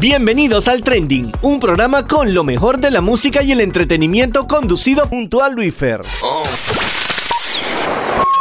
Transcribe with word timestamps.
Bienvenidos 0.00 0.68
al 0.68 0.84
Trending, 0.84 1.32
un 1.42 1.58
programa 1.58 2.06
con 2.06 2.32
lo 2.32 2.44
mejor 2.44 2.78
de 2.78 2.92
la 2.92 3.00
música 3.00 3.42
y 3.42 3.50
el 3.50 3.60
entretenimiento 3.60 4.46
conducido 4.46 5.08
junto 5.08 5.42
a 5.42 5.48
Luifer. 5.48 6.02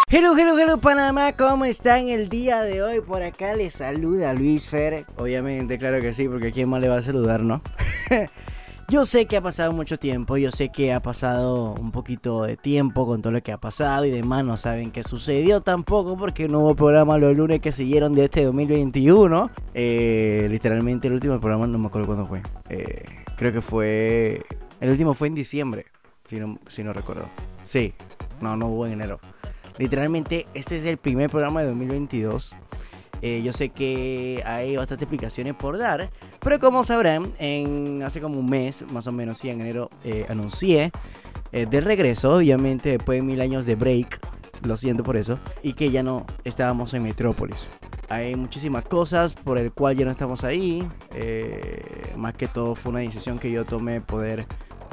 Hello, 0.08 0.38
hello, 0.38 0.60
hello 0.60 0.78
Panamá, 0.78 1.34
¿cómo 1.34 1.66
están 1.66 2.10
el 2.10 2.30
día 2.30 2.62
de 2.62 2.84
hoy? 2.84 3.02
Por 3.02 3.24
acá 3.24 3.56
les 3.56 3.74
saluda 3.74 4.36
Luis 4.36 4.70
Fer. 4.70 5.08
Obviamente, 5.16 5.80
claro 5.80 6.00
que 6.00 6.14
sí, 6.14 6.28
porque 6.28 6.52
¿quién 6.52 6.70
más 6.70 6.80
le 6.80 6.90
va 6.90 6.98
a 6.98 7.02
saludar, 7.02 7.42
no? 7.42 7.64
Yo 8.90 9.06
sé 9.06 9.26
que 9.26 9.36
ha 9.36 9.42
pasado 9.42 9.74
mucho 9.74 10.00
tiempo, 10.00 10.38
yo 10.38 10.50
sé 10.50 10.70
que 10.70 10.94
ha 10.94 11.02
pasado 11.02 11.74
un 11.74 11.92
poquito 11.92 12.44
de 12.44 12.56
tiempo 12.56 13.06
con 13.06 13.22
todo 13.22 13.34
lo 13.34 13.44
que 13.44 13.52
ha 13.52 13.58
pasado 13.58 14.06
y 14.06 14.12
demás, 14.12 14.46
no 14.46 14.56
saben 14.56 14.92
qué 14.92 15.04
sucedió 15.04 15.60
tampoco 15.60 16.16
porque 16.16 16.48
no 16.48 16.62
hubo 16.62 16.74
programa 16.74 17.18
los 17.18 17.36
lunes 17.36 17.60
que 17.60 17.74
siguieron 17.74 18.14
de 18.14 18.24
este 18.24 18.46
2021. 18.46 19.52
Eh, 19.74 20.48
literalmente 20.50 21.08
el 21.08 21.16
último 21.16 21.38
programa 21.38 21.68
no 21.68 21.78
me 21.78 21.88
acuerdo 21.88 22.08
cuándo 22.08 22.26
fue. 22.26 22.42
Eh, 22.70 23.04
creo 23.36 23.52
que 23.52 23.62
fue... 23.62 24.46
El 24.80 24.90
último 24.92 25.14
fue 25.14 25.28
en 25.28 25.36
diciembre, 25.36 25.88
si 26.26 26.40
no, 26.40 26.58
si 26.70 26.82
no 26.82 26.94
recuerdo. 26.94 27.26
Sí, 27.66 27.94
no, 28.40 28.56
no 28.56 28.68
hubo 28.68 28.86
en 28.86 28.94
enero. 28.94 29.20
Literalmente 29.80 30.48
este 30.54 30.78
es 30.78 30.86
el 30.86 30.96
primer 30.96 31.30
programa 31.30 31.60
de 31.60 31.68
2022. 31.68 32.56
Eh, 33.22 33.42
yo 33.44 33.54
sé 33.54 33.70
que 33.70 34.44
hay 34.46 34.76
bastantes 34.76 35.04
explicaciones 35.04 35.56
por 35.56 35.78
dar, 35.78 36.10
pero 36.40 36.60
como 36.60 36.84
sabrán, 36.84 37.32
en 37.40 38.04
hace 38.04 38.22
como 38.22 38.40
un 38.40 38.50
mes, 38.50 38.86
más 38.92 39.08
o 39.08 39.12
menos, 39.12 39.40
sí, 39.40 39.50
en 39.50 39.62
enero, 39.62 39.90
eh, 40.04 40.26
anuncié 40.30 40.92
eh, 41.52 41.66
de 41.66 41.82
regreso, 41.82 42.36
obviamente 42.36 42.90
después 42.90 43.20
de 43.20 43.24
mil 43.24 43.42
años 43.42 43.66
de 43.66 43.76
break, 43.76 44.20
lo 44.64 44.78
siento 44.78 45.04
por 45.04 45.18
eso, 45.18 45.40
y 45.64 45.74
que 45.74 45.90
ya 45.92 46.04
no 46.04 46.26
estábamos 46.44 46.94
en 46.94 47.04
Metrópolis. 47.04 47.70
Hay 48.10 48.36
muchísimas 48.36 48.86
cosas 48.86 49.34
por 49.34 49.58
el 49.58 49.72
cual 49.72 49.98
ya 49.98 50.06
no 50.06 50.12
estamos 50.12 50.44
ahí, 50.44 50.88
más 52.16 52.36
que 52.36 52.48
todo 52.48 52.76
fue 52.76 52.92
una 52.92 53.00
decisión 53.00 53.38
que 53.38 53.52
yo 53.52 53.66
tomé 53.66 54.00
poder 54.00 54.46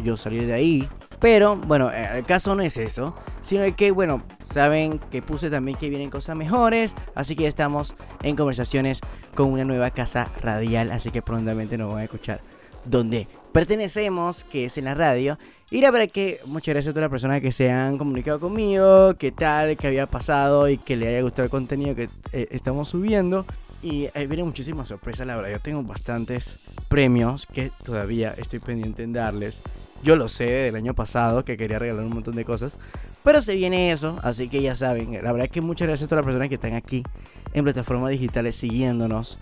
yo 0.02 0.16
salir 0.16 0.46
de 0.46 0.54
ahí. 0.54 0.88
Pero 1.20 1.56
bueno, 1.56 1.90
el 1.90 2.24
caso 2.24 2.54
no 2.54 2.62
es 2.62 2.76
eso, 2.76 3.14
sino 3.40 3.64
que 3.76 3.90
bueno, 3.90 4.22
saben 4.44 4.98
que 5.10 5.22
puse 5.22 5.50
también 5.50 5.76
que 5.76 5.88
vienen 5.88 6.10
cosas 6.10 6.36
mejores, 6.36 6.94
así 7.14 7.36
que 7.36 7.46
estamos 7.46 7.94
en 8.22 8.36
conversaciones 8.36 9.00
con 9.34 9.52
una 9.52 9.64
nueva 9.64 9.90
casa 9.90 10.28
radial, 10.40 10.90
así 10.90 11.10
que 11.10 11.22
prontamente 11.22 11.78
nos 11.78 11.90
van 11.90 12.00
a 12.00 12.04
escuchar 12.04 12.40
donde 12.84 13.28
pertenecemos, 13.52 14.44
que 14.44 14.66
es 14.66 14.78
en 14.78 14.84
la 14.84 14.94
radio. 14.94 15.38
Y 15.70 15.80
la 15.80 15.90
verdad 15.90 16.10
que 16.12 16.40
muchas 16.44 16.74
gracias 16.74 16.90
a 16.90 16.92
todas 16.92 17.04
las 17.04 17.10
personas 17.10 17.40
que 17.40 17.52
se 17.52 17.70
han 17.70 17.98
comunicado 17.98 18.38
conmigo, 18.38 19.14
qué 19.18 19.32
tal, 19.32 19.76
qué 19.76 19.86
había 19.86 20.06
pasado 20.06 20.68
y 20.68 20.78
que 20.78 20.96
le 20.96 21.08
haya 21.08 21.22
gustado 21.22 21.44
el 21.44 21.50
contenido 21.50 21.94
que 21.94 22.08
eh, 22.32 22.48
estamos 22.50 22.88
subiendo. 22.88 23.46
Y 23.82 24.04
eh, 24.14 24.26
vienen 24.26 24.46
muchísimas 24.46 24.88
sorpresas, 24.88 25.26
la 25.26 25.36
verdad. 25.36 25.50
Yo 25.50 25.60
tengo 25.60 25.82
bastantes 25.82 26.56
premios 26.88 27.46
que 27.46 27.70
todavía 27.82 28.34
estoy 28.36 28.58
pendiente 28.58 29.02
en 29.02 29.12
darles. 29.12 29.62
Yo 30.05 30.16
lo 30.16 30.28
sé 30.28 30.44
del 30.44 30.77
año 30.77 30.92
pasado 30.94 31.47
que 31.47 31.56
quería 31.56 31.78
regalar 31.78 32.05
un 32.05 32.12
montón 32.12 32.36
de 32.36 32.44
cosas. 32.44 32.77
Pero 33.22 33.41
se 33.41 33.55
viene 33.55 33.91
eso, 33.91 34.19
así 34.22 34.48
que 34.48 34.61
ya 34.61 34.74
saben. 34.74 35.14
La 35.24 35.33
verdad 35.33 35.48
que 35.48 35.62
muchas 35.62 35.88
gracias 35.88 36.06
a 36.06 36.08
todas 36.11 36.22
las 36.22 36.27
personas 36.27 36.50
que 36.50 36.56
están 36.56 36.74
aquí 36.74 37.02
en 37.55 37.64
plataformas 37.64 38.11
digitales 38.11 38.55
siguiéndonos. 38.55 39.38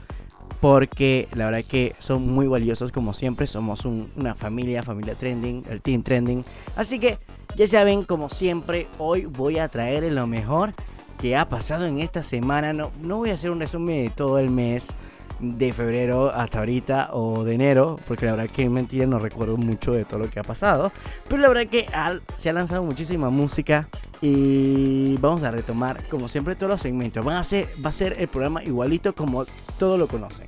Porque 0.61 1.27
la 1.35 1.47
verdad 1.47 1.65
que 1.69 1.97
son 1.99 2.29
muy 2.29 2.47
valiosos 2.47 2.93
como 2.93 3.13
siempre. 3.13 3.49
Somos 3.49 3.85
una 3.85 4.37
familia, 4.37 4.85
familia 4.85 5.17
trending, 5.17 5.65
el 5.69 5.83
team 5.83 6.05
trending. 6.05 6.45
Así 6.77 7.01
que 7.01 7.19
ya 7.57 7.67
saben, 7.67 8.05
como 8.05 8.29
siempre, 8.29 8.87
hoy 8.99 9.25
voy 9.25 9.59
a 9.59 9.67
traer 9.67 10.05
lo 10.13 10.29
mejor 10.29 10.75
que 11.19 11.37
ha 11.37 11.49
pasado 11.49 11.87
en 11.87 11.99
esta 11.99 12.23
semana. 12.23 12.73
No, 12.73 12.93
no 13.03 13.17
voy 13.17 13.31
a 13.31 13.35
hacer 13.35 13.51
un 13.51 13.59
resumen 13.59 14.05
de 14.05 14.11
todo 14.11 14.39
el 14.39 14.49
mes 14.49 14.95
de 15.43 15.73
febrero 15.73 16.33
hasta 16.33 16.61
ahorita 16.61 17.11
o 17.13 17.43
de 17.43 17.55
enero, 17.55 17.99
porque 18.07 18.27
la 18.27 18.37
verdad 18.37 18.55
que 18.55 18.69
mentira 18.69 19.07
no 19.07 19.19
recuerdo 19.19 19.57
mucho 19.57 19.93
de 19.93 20.05
todo 20.05 20.21
lo 20.21 20.31
que 20.31 20.39
ha 20.39 20.45
pasado, 20.45 20.93
pero 21.29 21.43
la 21.43 21.49
verdad 21.49 21.67
que 21.67 21.87
se 22.35 22.49
ha 22.49 22.53
lanzado 22.53 22.83
muchísima 22.85 23.29
música 23.29 23.89
y 24.21 25.17
vamos 25.17 25.43
a 25.43 25.51
retomar 25.51 26.09
como 26.09 26.29
siempre 26.29 26.55
todos 26.55 26.71
los 26.71 26.81
segmentos. 26.81 27.25
Van 27.25 27.37
a 27.37 27.43
ser, 27.43 27.69
va 27.85 27.89
a 27.89 27.93
ser 27.93 28.15
el 28.19 28.29
programa 28.29 28.63
igualito 28.63 29.15
como 29.15 29.45
todos 29.79 29.99
lo 29.99 30.07
conocen. 30.07 30.47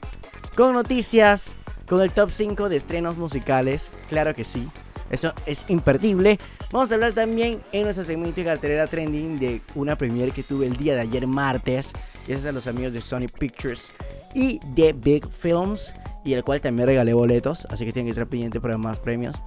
Con 0.56 0.72
noticias, 0.72 1.58
con 1.88 2.00
el 2.00 2.12
top 2.12 2.30
5 2.30 2.68
de 2.68 2.76
estrenos 2.76 3.18
musicales, 3.18 3.90
claro 4.08 4.32
que 4.32 4.44
sí. 4.44 4.68
Eso 5.10 5.34
es 5.44 5.66
imperdible. 5.68 6.38
Vamos 6.70 6.90
a 6.90 6.94
hablar 6.94 7.12
también 7.12 7.60
en 7.72 7.82
nuestro 7.82 8.04
segmento 8.04 8.40
de 8.40 8.46
cartelera 8.46 8.86
trending 8.86 9.38
de 9.38 9.60
una 9.74 9.96
premiere 9.96 10.32
que 10.32 10.42
tuve 10.42 10.66
el 10.66 10.76
día 10.76 10.94
de 10.94 11.02
ayer 11.02 11.26
martes. 11.26 11.92
Gracias 12.26 12.46
a 12.46 12.52
los 12.52 12.66
amigos 12.66 12.94
de 12.94 13.00
Sony 13.00 13.26
Pictures 13.38 13.90
y 14.34 14.60
de 14.74 14.92
Big 14.92 15.28
Films. 15.28 15.94
Y 16.24 16.32
el 16.32 16.42
cual 16.42 16.60
también 16.60 16.88
regalé 16.88 17.12
boletos. 17.12 17.66
Así 17.70 17.84
que 17.84 17.92
tienen 17.92 18.06
que 18.06 18.12
estar 18.12 18.26
pendientes 18.26 18.60
para 18.62 18.78
más 18.78 18.98
premios. 18.98 19.42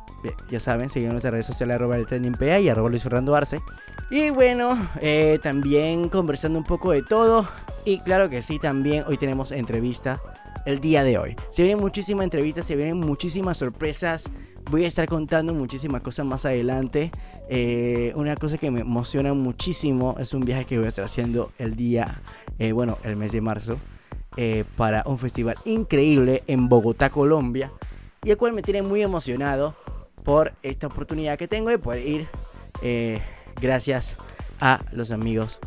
Ya 0.51 0.59
saben, 0.59 0.89
siguen 0.89 1.09
nuestras 1.09 1.31
redes 1.31 1.47
sociales 1.47 1.75
arroba 1.75 1.97
el 1.97 2.05
PA 2.05 2.59
y 2.59 2.69
arroba 2.69 2.89
Luis 2.89 3.01
Fernando 3.01 3.35
Arce. 3.35 3.59
Y 4.11 4.29
bueno, 4.29 4.87
eh, 5.01 5.39
también 5.41 6.07
conversando 6.07 6.59
un 6.59 6.65
poco 6.65 6.91
de 6.91 7.01
todo. 7.01 7.47
Y 7.83 7.99
claro 7.99 8.29
que 8.29 8.41
sí, 8.41 8.59
también 8.59 9.03
hoy 9.07 9.17
tenemos 9.17 9.51
entrevista 9.51 10.21
el 10.67 10.79
día 10.79 11.03
de 11.03 11.17
hoy. 11.17 11.35
Se 11.49 11.63
vienen 11.63 11.79
muchísimas 11.79 12.25
entrevistas, 12.25 12.65
se 12.65 12.75
vienen 12.75 12.99
muchísimas 12.99 13.57
sorpresas. 13.57 14.29
Voy 14.69 14.83
a 14.83 14.87
estar 14.87 15.07
contando 15.07 15.53
muchísimas 15.53 16.01
cosas 16.01 16.25
más 16.25 16.45
adelante. 16.45 17.09
Eh, 17.49 18.11
una 18.15 18.35
cosa 18.35 18.57
que 18.57 18.69
me 18.69 18.81
emociona 18.81 19.33
muchísimo 19.33 20.15
es 20.19 20.33
un 20.33 20.41
viaje 20.41 20.65
que 20.65 20.77
voy 20.77 20.85
a 20.85 20.89
estar 20.89 21.05
haciendo 21.05 21.51
el 21.57 21.75
día, 21.75 22.21
eh, 22.59 22.73
bueno, 22.73 22.97
el 23.03 23.15
mes 23.15 23.31
de 23.31 23.41
marzo. 23.41 23.77
Eh, 24.39 24.65
para 24.75 25.01
un 25.07 25.17
festival 25.17 25.55
increíble 25.65 26.43
en 26.45 26.69
Bogotá, 26.69 27.09
Colombia, 27.09 27.71
y 28.23 28.29
el 28.29 28.37
cual 28.37 28.53
me 28.53 28.61
tiene 28.61 28.83
muy 28.83 29.01
emocionado 29.01 29.75
por 30.23 30.53
esta 30.61 30.85
oportunidad 30.85 31.39
que 31.39 31.47
tengo 31.47 31.71
de 31.71 31.79
poder 31.79 32.07
ir 32.07 32.27
eh, 32.83 33.19
gracias 33.59 34.15
a 34.61 34.81
los 34.91 35.09
amigos 35.09 35.59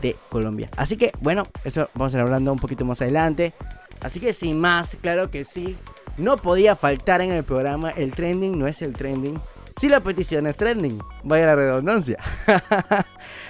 de 0.00 0.16
Colombia. 0.30 0.70
Así 0.76 0.96
que 0.96 1.12
bueno, 1.20 1.46
eso 1.64 1.90
vamos 1.92 2.14
a 2.14 2.16
estar 2.16 2.22
hablando 2.22 2.50
un 2.50 2.58
poquito 2.58 2.86
más 2.86 3.02
adelante. 3.02 3.52
Así 4.00 4.20
que 4.20 4.32
sin 4.32 4.58
más, 4.58 4.96
claro 5.02 5.30
que 5.30 5.44
sí, 5.44 5.76
no 6.16 6.38
podía 6.38 6.76
faltar 6.76 7.20
en 7.20 7.30
el 7.30 7.44
programa 7.44 7.90
el 7.90 8.12
trending, 8.12 8.58
no 8.58 8.66
es 8.66 8.80
el 8.80 8.94
trending, 8.94 9.38
si 9.76 9.88
la 9.88 10.00
petición 10.00 10.46
es 10.46 10.56
trending, 10.56 10.98
vaya 11.24 11.46
la 11.46 11.56
redundancia. 11.56 12.18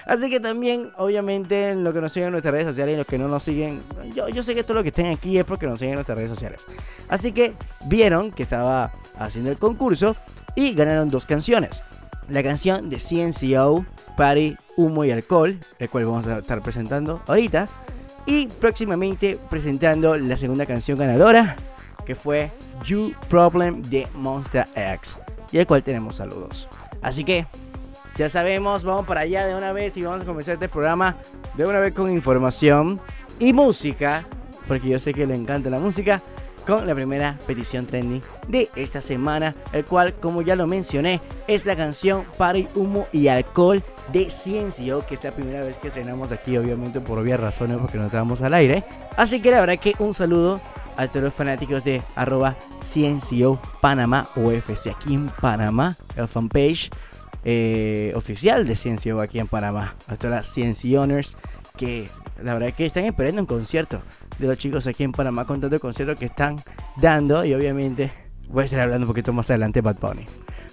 Así 0.06 0.28
que 0.28 0.40
también, 0.40 0.90
obviamente, 0.96 1.74
lo 1.74 1.92
que 1.92 2.00
nos 2.00 2.12
siguen 2.12 2.28
en 2.28 2.32
nuestras 2.32 2.52
redes 2.52 2.66
sociales 2.66 2.94
y 2.94 2.96
los 2.98 3.06
que 3.06 3.18
no 3.18 3.28
nos 3.28 3.42
siguen, 3.42 3.82
yo, 4.14 4.28
yo 4.28 4.42
sé 4.42 4.54
que 4.54 4.62
todo 4.62 4.74
lo 4.74 4.82
que 4.82 4.90
estén 4.90 5.06
aquí 5.06 5.38
es 5.38 5.44
porque 5.44 5.66
nos 5.66 5.78
siguen 5.78 5.92
en 5.92 5.96
nuestras 5.96 6.18
redes 6.18 6.30
sociales. 6.30 6.62
Así 7.08 7.32
que 7.32 7.54
vieron 7.86 8.30
que 8.30 8.42
estaba 8.42 8.92
haciendo 9.18 9.50
el 9.50 9.58
concurso 9.58 10.16
y 10.54 10.74
ganaron 10.74 11.08
dos 11.08 11.26
canciones. 11.26 11.82
La 12.28 12.42
canción 12.42 12.88
de 12.88 12.98
CNCO, 12.98 13.84
Party, 14.16 14.56
Humo 14.76 15.04
y 15.04 15.10
Alcohol, 15.10 15.58
el 15.78 15.90
cual 15.90 16.04
vamos 16.04 16.26
a 16.26 16.38
estar 16.38 16.62
presentando 16.62 17.22
ahorita. 17.26 17.68
Y 18.26 18.48
próximamente 18.48 19.38
presentando 19.50 20.16
la 20.16 20.36
segunda 20.36 20.64
canción 20.64 20.98
ganadora, 20.98 21.56
que 22.06 22.14
fue 22.14 22.50
You 22.84 23.14
Problem 23.28 23.82
de 23.82 24.06
Monster 24.14 24.66
X 24.74 25.18
y 25.52 25.58
el 25.58 25.66
cual 25.66 25.82
tenemos 25.82 26.16
saludos. 26.16 26.68
Así 27.02 27.24
que 27.24 27.46
ya 28.16 28.28
sabemos, 28.28 28.84
vamos 28.84 29.06
para 29.06 29.20
allá 29.20 29.46
de 29.46 29.54
una 29.54 29.72
vez 29.72 29.96
y 29.96 30.02
vamos 30.02 30.22
a 30.22 30.24
comenzar 30.24 30.54
este 30.54 30.68
programa 30.68 31.16
de 31.56 31.66
una 31.66 31.80
vez 31.80 31.92
con 31.92 32.10
información 32.10 33.00
y 33.38 33.52
música, 33.52 34.24
porque 34.68 34.88
yo 34.88 35.00
sé 35.00 35.12
que 35.12 35.26
le 35.26 35.34
encanta 35.34 35.70
la 35.70 35.80
música, 35.80 36.22
con 36.66 36.86
la 36.86 36.94
primera 36.94 37.38
petición 37.46 37.86
trending 37.86 38.22
de 38.48 38.70
esta 38.74 39.00
semana, 39.00 39.54
el 39.72 39.84
cual, 39.84 40.14
como 40.14 40.42
ya 40.42 40.56
lo 40.56 40.66
mencioné, 40.66 41.20
es 41.46 41.66
la 41.66 41.76
canción 41.76 42.24
Party, 42.38 42.68
Humo 42.74 43.06
y 43.12 43.28
Alcohol 43.28 43.82
de 44.12 44.30
Ciencio, 44.30 45.04
que 45.06 45.14
es 45.14 45.24
la 45.24 45.32
primera 45.32 45.60
vez 45.60 45.78
que 45.78 45.88
estrenamos 45.88 46.32
aquí, 46.32 46.56
obviamente 46.56 47.00
por 47.00 47.18
obvias 47.18 47.40
razones, 47.40 47.78
porque 47.78 47.98
no 47.98 48.06
estábamos 48.06 48.40
al 48.42 48.54
aire. 48.54 48.84
Así 49.16 49.40
que 49.40 49.50
la 49.50 49.60
verdad 49.60 49.78
que 49.78 49.94
un 49.98 50.14
saludo 50.14 50.60
a 50.96 51.08
todos 51.08 51.24
los 51.24 51.34
fanáticos 51.34 51.84
de 51.84 52.02
arroba 52.14 52.56
Ciencio 52.80 53.60
Panamá 53.80 54.28
UFC 54.36 54.88
aquí 54.88 55.14
en 55.14 55.28
Panamá, 55.28 55.96
el 56.16 56.28
fanpage 56.28 56.90
eh, 57.44 58.12
oficial 58.16 58.66
de 58.66 58.76
Ciencio 58.76 59.20
aquí 59.20 59.38
en 59.38 59.48
Panamá. 59.48 59.96
A 60.06 60.16
todas 60.16 60.36
las 60.36 60.52
Ciencioners 60.52 61.36
que 61.76 62.08
la 62.42 62.54
verdad 62.54 62.70
es 62.70 62.74
que 62.74 62.86
están 62.86 63.04
esperando 63.04 63.42
un 63.42 63.46
concierto 63.46 64.00
de 64.38 64.46
los 64.46 64.58
chicos 64.58 64.86
aquí 64.86 65.04
en 65.04 65.12
Panamá 65.12 65.44
con 65.44 65.60
tanto 65.60 65.78
concierto 65.80 66.14
que 66.14 66.26
están 66.26 66.56
dando 66.96 67.44
y 67.44 67.54
obviamente 67.54 68.12
voy 68.48 68.62
a 68.62 68.64
estar 68.66 68.80
hablando 68.80 69.06
un 69.06 69.12
poquito 69.12 69.32
más 69.32 69.50
adelante 69.50 69.80
de 69.80 69.82
Bad 69.82 69.98
Bunny. 70.00 70.26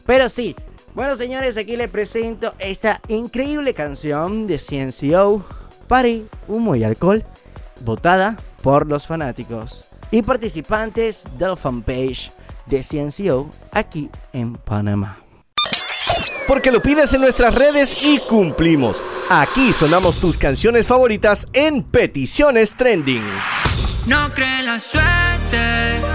Pero 0.05 0.29
sí, 0.29 0.55
bueno 0.93 1.15
señores, 1.15 1.57
aquí 1.57 1.75
les 1.75 1.89
presento 1.89 2.53
esta 2.59 3.01
increíble 3.07 3.73
canción 3.73 4.47
de 4.47 4.57
Ciencio, 4.57 5.45
Party, 5.87 6.27
Humo 6.47 6.75
y 6.75 6.83
Alcohol, 6.83 7.23
votada 7.81 8.37
por 8.61 8.87
los 8.87 9.07
fanáticos 9.07 9.85
y 10.11 10.21
participantes 10.21 11.27
del 11.37 11.57
fanpage 11.57 12.31
de 12.67 12.83
CNCO 12.83 13.49
aquí 13.71 14.09
en 14.33 14.53
Panamá. 14.53 15.20
Porque 16.47 16.71
lo 16.71 16.81
pides 16.81 17.13
en 17.13 17.21
nuestras 17.21 17.55
redes 17.55 18.03
y 18.03 18.19
cumplimos. 18.19 19.03
Aquí 19.29 19.73
sonamos 19.73 20.19
tus 20.19 20.37
canciones 20.37 20.87
favoritas 20.87 21.47
en 21.53 21.83
Peticiones 21.83 22.75
Trending. 22.75 23.23
No 24.07 24.33
cree 24.33 24.63
la 24.63 24.79
suerte 24.79 26.10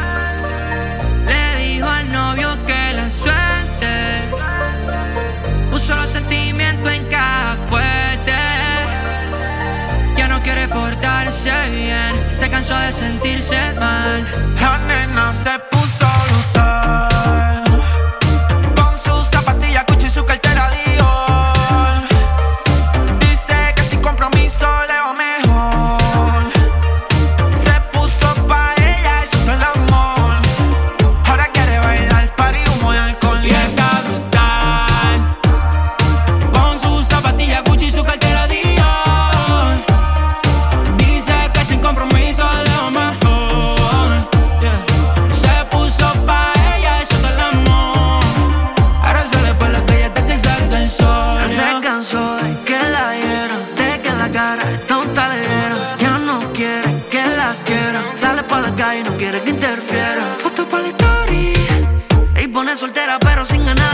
soltera 62.77 63.19
pero 63.19 63.43
sin 63.45 63.65
ganas 63.65 63.86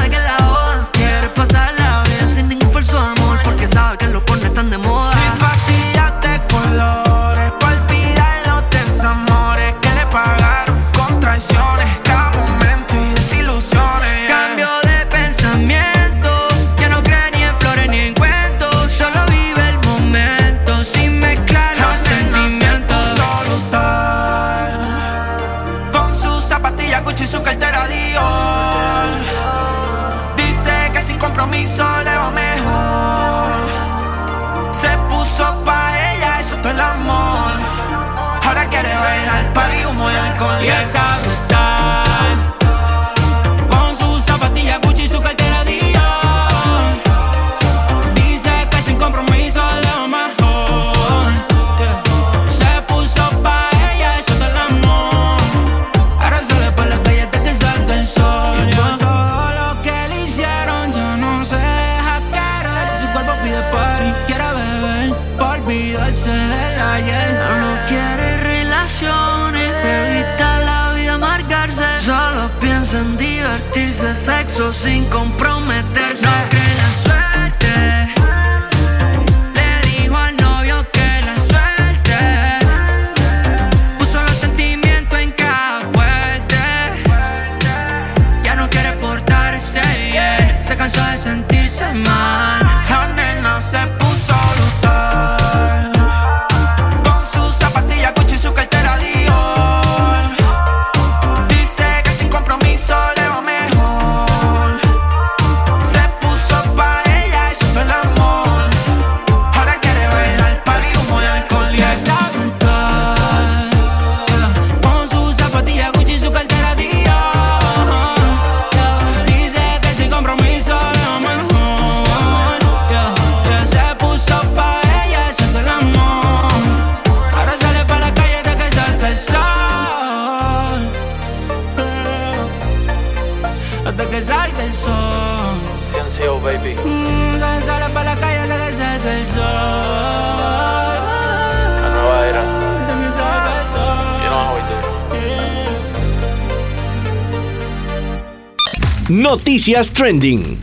Noticias 149.63 149.93
Trending. 149.93 150.61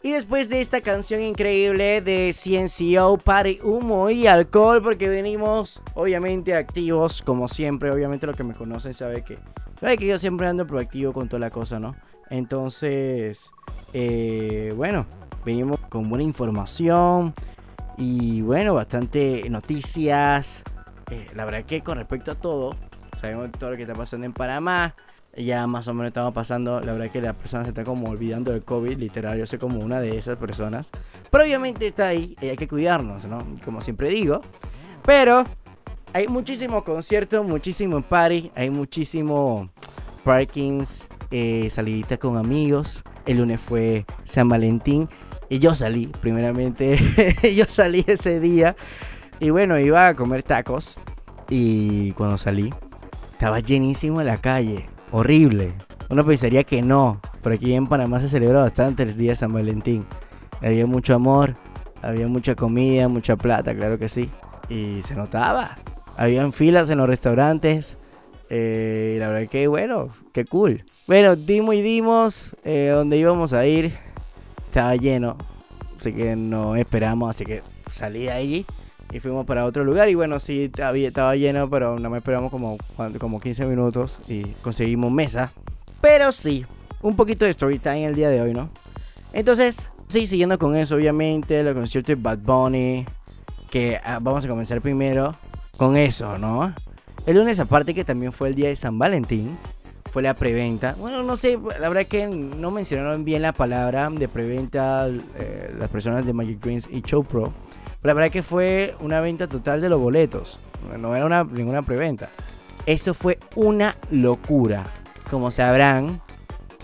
Y 0.00 0.12
después 0.12 0.48
de 0.48 0.60
esta 0.60 0.80
canción 0.80 1.20
increíble 1.20 2.00
de 2.02 2.32
CNCO, 2.32 3.18
Party, 3.18 3.58
Humo 3.64 4.10
y 4.10 4.28
Alcohol, 4.28 4.80
porque 4.80 5.08
venimos 5.08 5.82
obviamente 5.94 6.54
activos, 6.54 7.20
como 7.20 7.48
siempre, 7.48 7.90
obviamente 7.90 8.28
los 8.28 8.36
que 8.36 8.44
me 8.44 8.54
conocen 8.54 8.94
saben 8.94 9.24
que, 9.24 9.40
sabe 9.80 9.98
que 9.98 10.06
yo 10.06 10.20
siempre 10.20 10.46
ando 10.46 10.68
proactivo 10.68 11.12
con 11.12 11.28
toda 11.28 11.40
la 11.40 11.50
cosa, 11.50 11.80
¿no? 11.80 11.96
Entonces, 12.30 13.50
eh, 13.92 14.72
bueno, 14.76 15.04
venimos 15.44 15.80
con 15.88 16.08
buena 16.08 16.22
información 16.22 17.34
y 17.98 18.40
bueno, 18.42 18.72
bastante 18.74 19.50
noticias. 19.50 20.62
Eh, 21.10 21.26
la 21.34 21.44
verdad 21.44 21.64
que 21.64 21.80
con 21.80 21.98
respecto 21.98 22.30
a 22.30 22.34
todo, 22.36 22.76
sabemos 23.20 23.50
todo 23.50 23.72
lo 23.72 23.76
que 23.76 23.82
está 23.82 23.96
pasando 23.96 24.26
en 24.26 24.32
Panamá. 24.32 24.94
Ya 25.36 25.66
más 25.66 25.88
o 25.88 25.94
menos 25.94 26.08
estamos 26.08 26.34
pasando, 26.34 26.80
la 26.80 26.92
verdad 26.92 27.10
que 27.10 27.22
las 27.22 27.34
personas 27.34 27.64
se 27.64 27.70
están 27.70 27.86
como 27.86 28.10
olvidando 28.10 28.52
del 28.52 28.62
COVID, 28.62 28.98
literal, 28.98 29.38
yo 29.38 29.46
soy 29.46 29.58
como 29.58 29.80
una 29.80 30.00
de 30.00 30.18
esas 30.18 30.36
personas. 30.36 30.90
Pero 31.30 31.44
obviamente 31.44 31.86
está 31.86 32.08
ahí, 32.08 32.36
y 32.40 32.48
hay 32.48 32.56
que 32.56 32.68
cuidarnos, 32.68 33.24
¿no? 33.24 33.38
Como 33.64 33.80
siempre 33.80 34.10
digo. 34.10 34.42
Pero 35.04 35.44
hay 36.12 36.28
muchísimos 36.28 36.82
conciertos, 36.82 37.46
muchísimo 37.46 38.02
party, 38.02 38.50
hay 38.54 38.68
muchísimo 38.68 39.70
parkings, 40.24 41.08
eh, 41.30 41.68
saliditas 41.70 42.18
con 42.18 42.36
amigos. 42.36 43.02
El 43.24 43.38
lunes 43.38 43.60
fue 43.60 44.04
San 44.24 44.48
Valentín 44.48 45.08
y 45.48 45.58
yo 45.58 45.74
salí, 45.74 46.06
primeramente, 46.06 46.98
yo 47.56 47.64
salí 47.66 48.04
ese 48.06 48.38
día. 48.40 48.76
Y 49.40 49.50
bueno, 49.50 49.78
iba 49.78 50.08
a 50.08 50.14
comer 50.14 50.42
tacos 50.42 50.96
y 51.48 52.12
cuando 52.12 52.38
salí, 52.38 52.72
estaba 53.32 53.60
llenísimo 53.60 54.20
en 54.20 54.26
la 54.26 54.38
calle. 54.38 54.91
Horrible. 55.12 55.74
Uno 56.08 56.24
pensaría 56.24 56.64
que 56.64 56.80
no, 56.80 57.20
pero 57.42 57.54
aquí 57.54 57.74
en 57.74 57.86
Panamá 57.86 58.18
se 58.18 58.28
celebra 58.28 58.62
bastante 58.62 59.02
el 59.02 59.14
día 59.16 59.32
de 59.32 59.36
San 59.36 59.52
Valentín. 59.52 60.06
Había 60.62 60.86
mucho 60.86 61.14
amor, 61.14 61.54
había 62.00 62.28
mucha 62.28 62.54
comida, 62.54 63.08
mucha 63.08 63.36
plata, 63.36 63.74
claro 63.74 63.98
que 63.98 64.08
sí. 64.08 64.30
Y 64.70 65.02
se 65.02 65.14
notaba. 65.14 65.76
Habían 66.16 66.54
filas 66.54 66.88
en 66.88 66.96
los 66.96 67.06
restaurantes. 67.06 67.98
Eh, 68.48 69.14
y 69.16 69.20
la 69.20 69.28
verdad 69.28 69.50
que 69.50 69.66
bueno, 69.66 70.08
qué 70.32 70.46
cool. 70.46 70.84
Bueno, 71.06 71.36
dimos 71.36 71.74
y 71.74 71.82
dimos 71.82 72.56
eh, 72.64 72.90
donde 72.94 73.18
íbamos 73.18 73.52
a 73.52 73.66
ir. 73.66 73.98
Estaba 74.64 74.96
lleno. 74.96 75.36
Así 75.94 76.14
que 76.14 76.36
no 76.36 76.74
esperamos, 76.74 77.28
así 77.28 77.44
que 77.44 77.62
salí 77.90 78.22
de 78.22 78.32
allí 78.32 78.66
y 79.12 79.20
fuimos 79.20 79.46
para 79.46 79.64
otro 79.64 79.84
lugar. 79.84 80.08
Y 80.08 80.14
bueno, 80.14 80.40
sí, 80.40 80.70
estaba, 80.74 81.36
lleno, 81.36 81.68
pero 81.68 81.98
no 81.98 82.10
me 82.10 82.18
esperamos 82.18 82.50
como, 82.50 82.78
como 83.18 83.40
15 83.40 83.66
minutos 83.66 84.18
y 84.26 84.42
conseguimos 84.62 85.12
mesa. 85.12 85.52
Pero 86.00 86.32
sí, 86.32 86.64
un 87.02 87.14
poquito 87.14 87.44
de 87.44 87.50
story 87.50 87.78
time 87.78 88.06
el 88.06 88.14
día 88.14 88.30
de 88.30 88.40
hoy, 88.40 88.54
¿no? 88.54 88.70
Entonces, 89.32 89.90
sí, 90.08 90.26
siguiendo 90.26 90.58
con 90.58 90.76
eso, 90.76 90.96
obviamente, 90.96 91.60
el 91.60 91.74
concierto 91.74 92.12
de 92.12 92.16
Bad 92.16 92.38
Bunny, 92.38 93.04
que 93.70 94.00
ah, 94.04 94.18
vamos 94.20 94.44
a 94.44 94.48
comenzar 94.48 94.80
primero 94.80 95.34
con 95.76 95.96
eso, 95.96 96.38
¿no? 96.38 96.74
El 97.24 97.36
lunes 97.36 97.60
aparte 97.60 97.94
que 97.94 98.04
también 98.04 98.32
fue 98.32 98.48
el 98.48 98.54
día 98.54 98.68
de 98.68 98.76
San 98.76 98.98
Valentín, 98.98 99.56
fue 100.10 100.22
la 100.22 100.34
preventa. 100.34 100.94
Bueno, 100.98 101.22
no 101.22 101.36
sé, 101.36 101.58
la 101.80 101.88
verdad 101.88 102.06
que 102.06 102.26
no 102.26 102.70
mencionaron 102.70 103.24
bien 103.24 103.40
la 103.40 103.52
palabra 103.52 104.10
de 104.10 104.28
preventa 104.28 105.08
eh, 105.08 105.74
las 105.78 105.88
personas 105.88 106.26
de 106.26 106.34
Magic 106.34 106.60
Dreams 106.60 106.88
y 106.92 107.00
Show 107.00 107.24
Pro. 107.24 107.52
La 108.02 108.14
verdad 108.14 108.32
que 108.32 108.42
fue 108.42 108.96
una 109.00 109.20
venta 109.20 109.46
total 109.46 109.80
de 109.80 109.88
los 109.88 110.00
boletos. 110.00 110.58
No 110.98 111.14
era 111.14 111.24
una, 111.24 111.44
ninguna 111.44 111.82
preventa. 111.82 112.28
Eso 112.84 113.14
fue 113.14 113.38
una 113.54 113.94
locura. 114.10 114.84
Como 115.30 115.52
sabrán, 115.52 116.20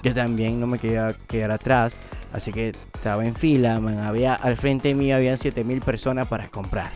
yo 0.02 0.14
también 0.14 0.60
no 0.60 0.68
me 0.68 0.78
quería 0.78 1.12
quedar 1.26 1.50
atrás. 1.50 1.98
Así 2.32 2.52
que 2.52 2.72
estaba 2.94 3.26
en 3.26 3.34
fila, 3.34 3.80
había, 4.06 4.34
al 4.34 4.56
frente 4.56 4.94
mío 4.94 5.16
habían 5.16 5.38
7000 5.38 5.80
personas 5.80 6.28
para 6.28 6.48
comprar. 6.48 6.92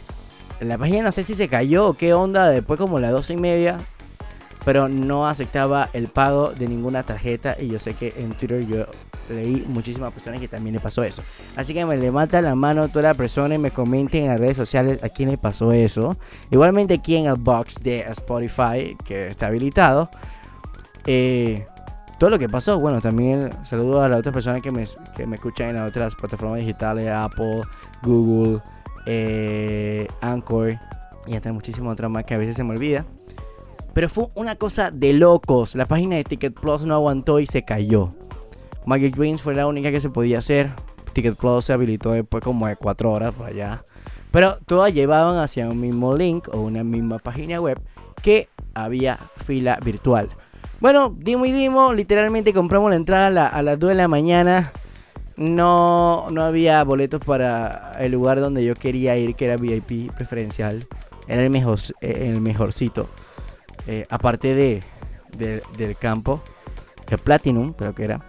La 0.60 0.78
página 0.78 1.02
no 1.02 1.12
sé 1.12 1.24
si 1.24 1.34
se 1.34 1.48
cayó 1.48 1.88
o 1.88 1.94
qué 1.94 2.14
onda, 2.14 2.48
después 2.48 2.78
como 2.78 3.00
las 3.00 3.10
12 3.10 3.32
y 3.32 3.36
media, 3.38 3.78
pero 4.64 4.88
no 4.88 5.26
aceptaba 5.26 5.90
el 5.92 6.06
pago 6.06 6.52
de 6.52 6.68
ninguna 6.68 7.02
tarjeta 7.02 7.56
y 7.58 7.66
yo 7.68 7.80
sé 7.80 7.94
que 7.94 8.14
en 8.18 8.32
Twitter 8.34 8.64
yo 8.66 8.86
leí 9.32 9.64
muchísimas 9.68 10.12
personas 10.12 10.40
que 10.40 10.48
también 10.48 10.74
le 10.74 10.80
pasó 10.80 11.02
eso. 11.04 11.22
Así 11.56 11.74
que 11.74 11.84
me 11.84 11.96
levanta 11.96 12.40
la 12.42 12.54
mano 12.54 12.88
toda 12.88 13.02
la 13.02 13.14
persona 13.14 13.54
y 13.54 13.58
me 13.58 13.70
comenten 13.70 14.24
en 14.24 14.28
las 14.28 14.40
redes 14.40 14.56
sociales 14.56 15.02
a 15.02 15.08
quién 15.08 15.30
le 15.30 15.38
pasó 15.38 15.72
eso. 15.72 16.16
Igualmente 16.50 16.94
aquí 16.94 17.16
en 17.16 17.26
el 17.26 17.36
box 17.36 17.82
de 17.82 18.00
Spotify 18.00 18.96
que 19.04 19.28
está 19.28 19.48
habilitado. 19.48 20.10
Eh, 21.06 21.66
todo 22.18 22.30
lo 22.30 22.38
que 22.38 22.48
pasó, 22.48 22.78
bueno, 22.78 23.00
también 23.00 23.50
saludo 23.64 24.02
a 24.02 24.08
las 24.08 24.20
otras 24.20 24.32
personas 24.32 24.62
que 24.62 24.70
me, 24.70 24.84
que 25.16 25.26
me 25.26 25.36
escuchan 25.36 25.70
en 25.70 25.76
las 25.76 25.88
otras 25.88 26.14
plataformas 26.14 26.60
digitales, 26.60 27.08
Apple, 27.08 27.62
Google, 28.02 28.60
eh, 29.06 30.06
Anchor 30.20 30.78
y 31.26 31.34
entre 31.34 31.52
muchísimas 31.52 31.94
otras 31.94 32.10
más 32.10 32.24
que 32.24 32.34
a 32.34 32.38
veces 32.38 32.56
se 32.56 32.64
me 32.64 32.70
olvida. 32.70 33.04
Pero 33.92 34.08
fue 34.08 34.28
una 34.34 34.56
cosa 34.56 34.90
de 34.90 35.12
locos. 35.12 35.74
La 35.74 35.86
página 35.86 36.16
de 36.16 36.24
Ticket 36.24 36.54
Plus 36.54 36.86
no 36.86 36.94
aguantó 36.94 37.40
y 37.40 37.46
se 37.46 37.64
cayó. 37.64 38.10
Magic 38.86 39.16
Greens 39.16 39.42
fue 39.42 39.54
la 39.54 39.66
única 39.66 39.90
que 39.90 40.00
se 40.00 40.10
podía 40.10 40.38
hacer. 40.38 40.70
Ticket 41.12 41.36
Plus 41.36 41.66
se 41.66 41.72
habilitó 41.72 42.12
después 42.12 42.42
como 42.42 42.66
de 42.66 42.76
4 42.76 43.10
horas 43.10 43.34
por 43.34 43.46
allá. 43.46 43.84
Pero 44.30 44.58
todas 44.66 44.94
llevaban 44.94 45.36
hacia 45.38 45.68
un 45.68 45.80
mismo 45.80 46.16
link 46.16 46.48
o 46.52 46.58
una 46.62 46.82
misma 46.82 47.18
página 47.18 47.60
web 47.60 47.78
que 48.22 48.48
había 48.74 49.18
fila 49.44 49.78
virtual. 49.84 50.30
Bueno, 50.80 51.14
dimo 51.16 51.44
y 51.46 51.52
dimo, 51.52 51.92
literalmente 51.92 52.52
compramos 52.54 52.90
la 52.90 52.96
entrada 52.96 53.26
a, 53.26 53.30
la- 53.30 53.46
a 53.46 53.62
las 53.62 53.78
2 53.78 53.90
de 53.90 53.94
la 53.94 54.08
mañana. 54.08 54.72
No, 55.36 56.26
no 56.30 56.42
había 56.42 56.82
boletos 56.84 57.20
para 57.24 57.94
el 58.00 58.12
lugar 58.12 58.40
donde 58.40 58.64
yo 58.64 58.74
quería 58.74 59.16
ir, 59.16 59.34
que 59.34 59.46
era 59.46 59.56
VIP 59.56 60.12
preferencial. 60.14 60.86
Era 61.28 61.42
el, 61.42 61.50
mejor, 61.50 61.78
eh, 62.00 62.28
el 62.28 62.40
mejorcito. 62.40 63.08
Eh, 63.86 64.06
aparte 64.10 64.54
de, 64.54 64.82
de- 65.36 65.62
del 65.76 65.96
campo, 65.96 66.42
el 67.10 67.18
Platinum, 67.18 67.72
creo 67.74 67.94
que 67.94 68.04
era. 68.04 68.20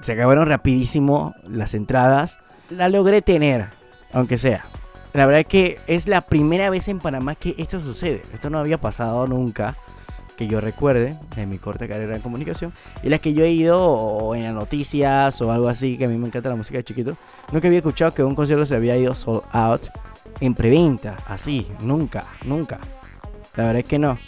Se 0.00 0.12
acabaron 0.12 0.48
rapidísimo 0.48 1.34
las 1.46 1.74
entradas. 1.74 2.38
La 2.70 2.88
logré 2.88 3.22
tener, 3.22 3.68
aunque 4.12 4.38
sea. 4.38 4.64
La 5.12 5.26
verdad 5.26 5.40
es 5.40 5.46
que 5.46 5.80
es 5.86 6.06
la 6.06 6.20
primera 6.20 6.70
vez 6.70 6.88
en 6.88 6.98
Panamá 6.98 7.34
que 7.34 7.54
esto 7.58 7.80
sucede. 7.80 8.22
Esto 8.32 8.50
no 8.50 8.58
había 8.58 8.78
pasado 8.78 9.26
nunca, 9.26 9.76
que 10.36 10.46
yo 10.46 10.60
recuerde, 10.60 11.16
en 11.36 11.48
mi 11.48 11.58
corta 11.58 11.88
carrera 11.88 12.16
en 12.16 12.22
comunicación. 12.22 12.72
Y 13.02 13.08
las 13.08 13.20
que 13.20 13.34
yo 13.34 13.42
he 13.42 13.50
ido 13.50 13.82
o 13.82 14.34
en 14.34 14.44
las 14.44 14.54
noticias 14.54 15.40
o 15.40 15.50
algo 15.50 15.68
así, 15.68 15.96
que 15.98 16.04
a 16.04 16.08
mí 16.08 16.16
me 16.16 16.28
encanta 16.28 16.50
la 16.50 16.56
música 16.56 16.78
de 16.78 16.84
chiquito. 16.84 17.16
Nunca 17.52 17.66
había 17.66 17.78
escuchado 17.78 18.12
que 18.12 18.22
un 18.22 18.34
concierto 18.34 18.66
se 18.66 18.76
había 18.76 18.96
ido 18.96 19.14
sold 19.14 19.42
out 19.52 19.88
en 20.40 20.54
preventa. 20.54 21.16
Así, 21.26 21.66
nunca, 21.80 22.24
nunca. 22.46 22.78
La 23.56 23.64
verdad 23.64 23.80
es 23.80 23.86
que 23.86 23.98
no. 23.98 24.18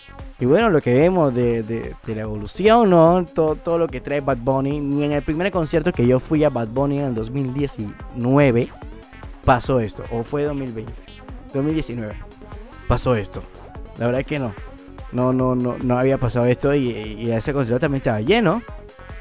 Y 0.41 0.47
bueno, 0.47 0.71
lo 0.71 0.81
que 0.81 0.95
vemos 0.95 1.35
de, 1.35 1.63
de- 1.63 1.95
de 2.07 2.15
la 2.15 2.23
evolución, 2.23 2.89
¿no? 2.91 3.25
Todo, 3.27 3.57
todo 3.57 3.77
lo 3.79 3.87
que 3.87 4.01
trae 4.01 4.21
Bad 4.23 4.39
Bunny. 4.39 4.81
Ni 4.81 5.05
en 5.05 5.13
el 5.13 5.23
primer 5.23 5.51
concierto 5.51 5.93
que 5.93 6.07
yo 6.07 6.19
fui 6.19 6.43
a 6.45 6.49
Bad 6.51 6.69
Bunny 6.69 6.99
en 6.99 7.05
el 7.09 7.15
2019 7.15 8.69
pasó 9.45 9.81
esto. 9.81 10.03
O 10.13 10.23
fue 10.23 10.45
2020. 10.45 10.93
2019. 11.55 12.15
Pasó 12.89 13.15
esto. 13.15 13.43
La 13.99 14.07
verdad 14.07 14.21
es 14.23 14.27
que 14.27 14.39
no. 14.39 14.53
No, 15.13 15.33
no, 15.33 15.55
no, 15.57 15.77
no 15.83 15.99
había 15.99 16.19
pasado 16.19 16.47
esto 16.47 16.73
y, 16.75 16.89
y 16.89 17.31
ese 17.33 17.53
concierto 17.53 17.81
también 17.81 17.99
estaba 17.99 18.21
lleno. 18.21 18.63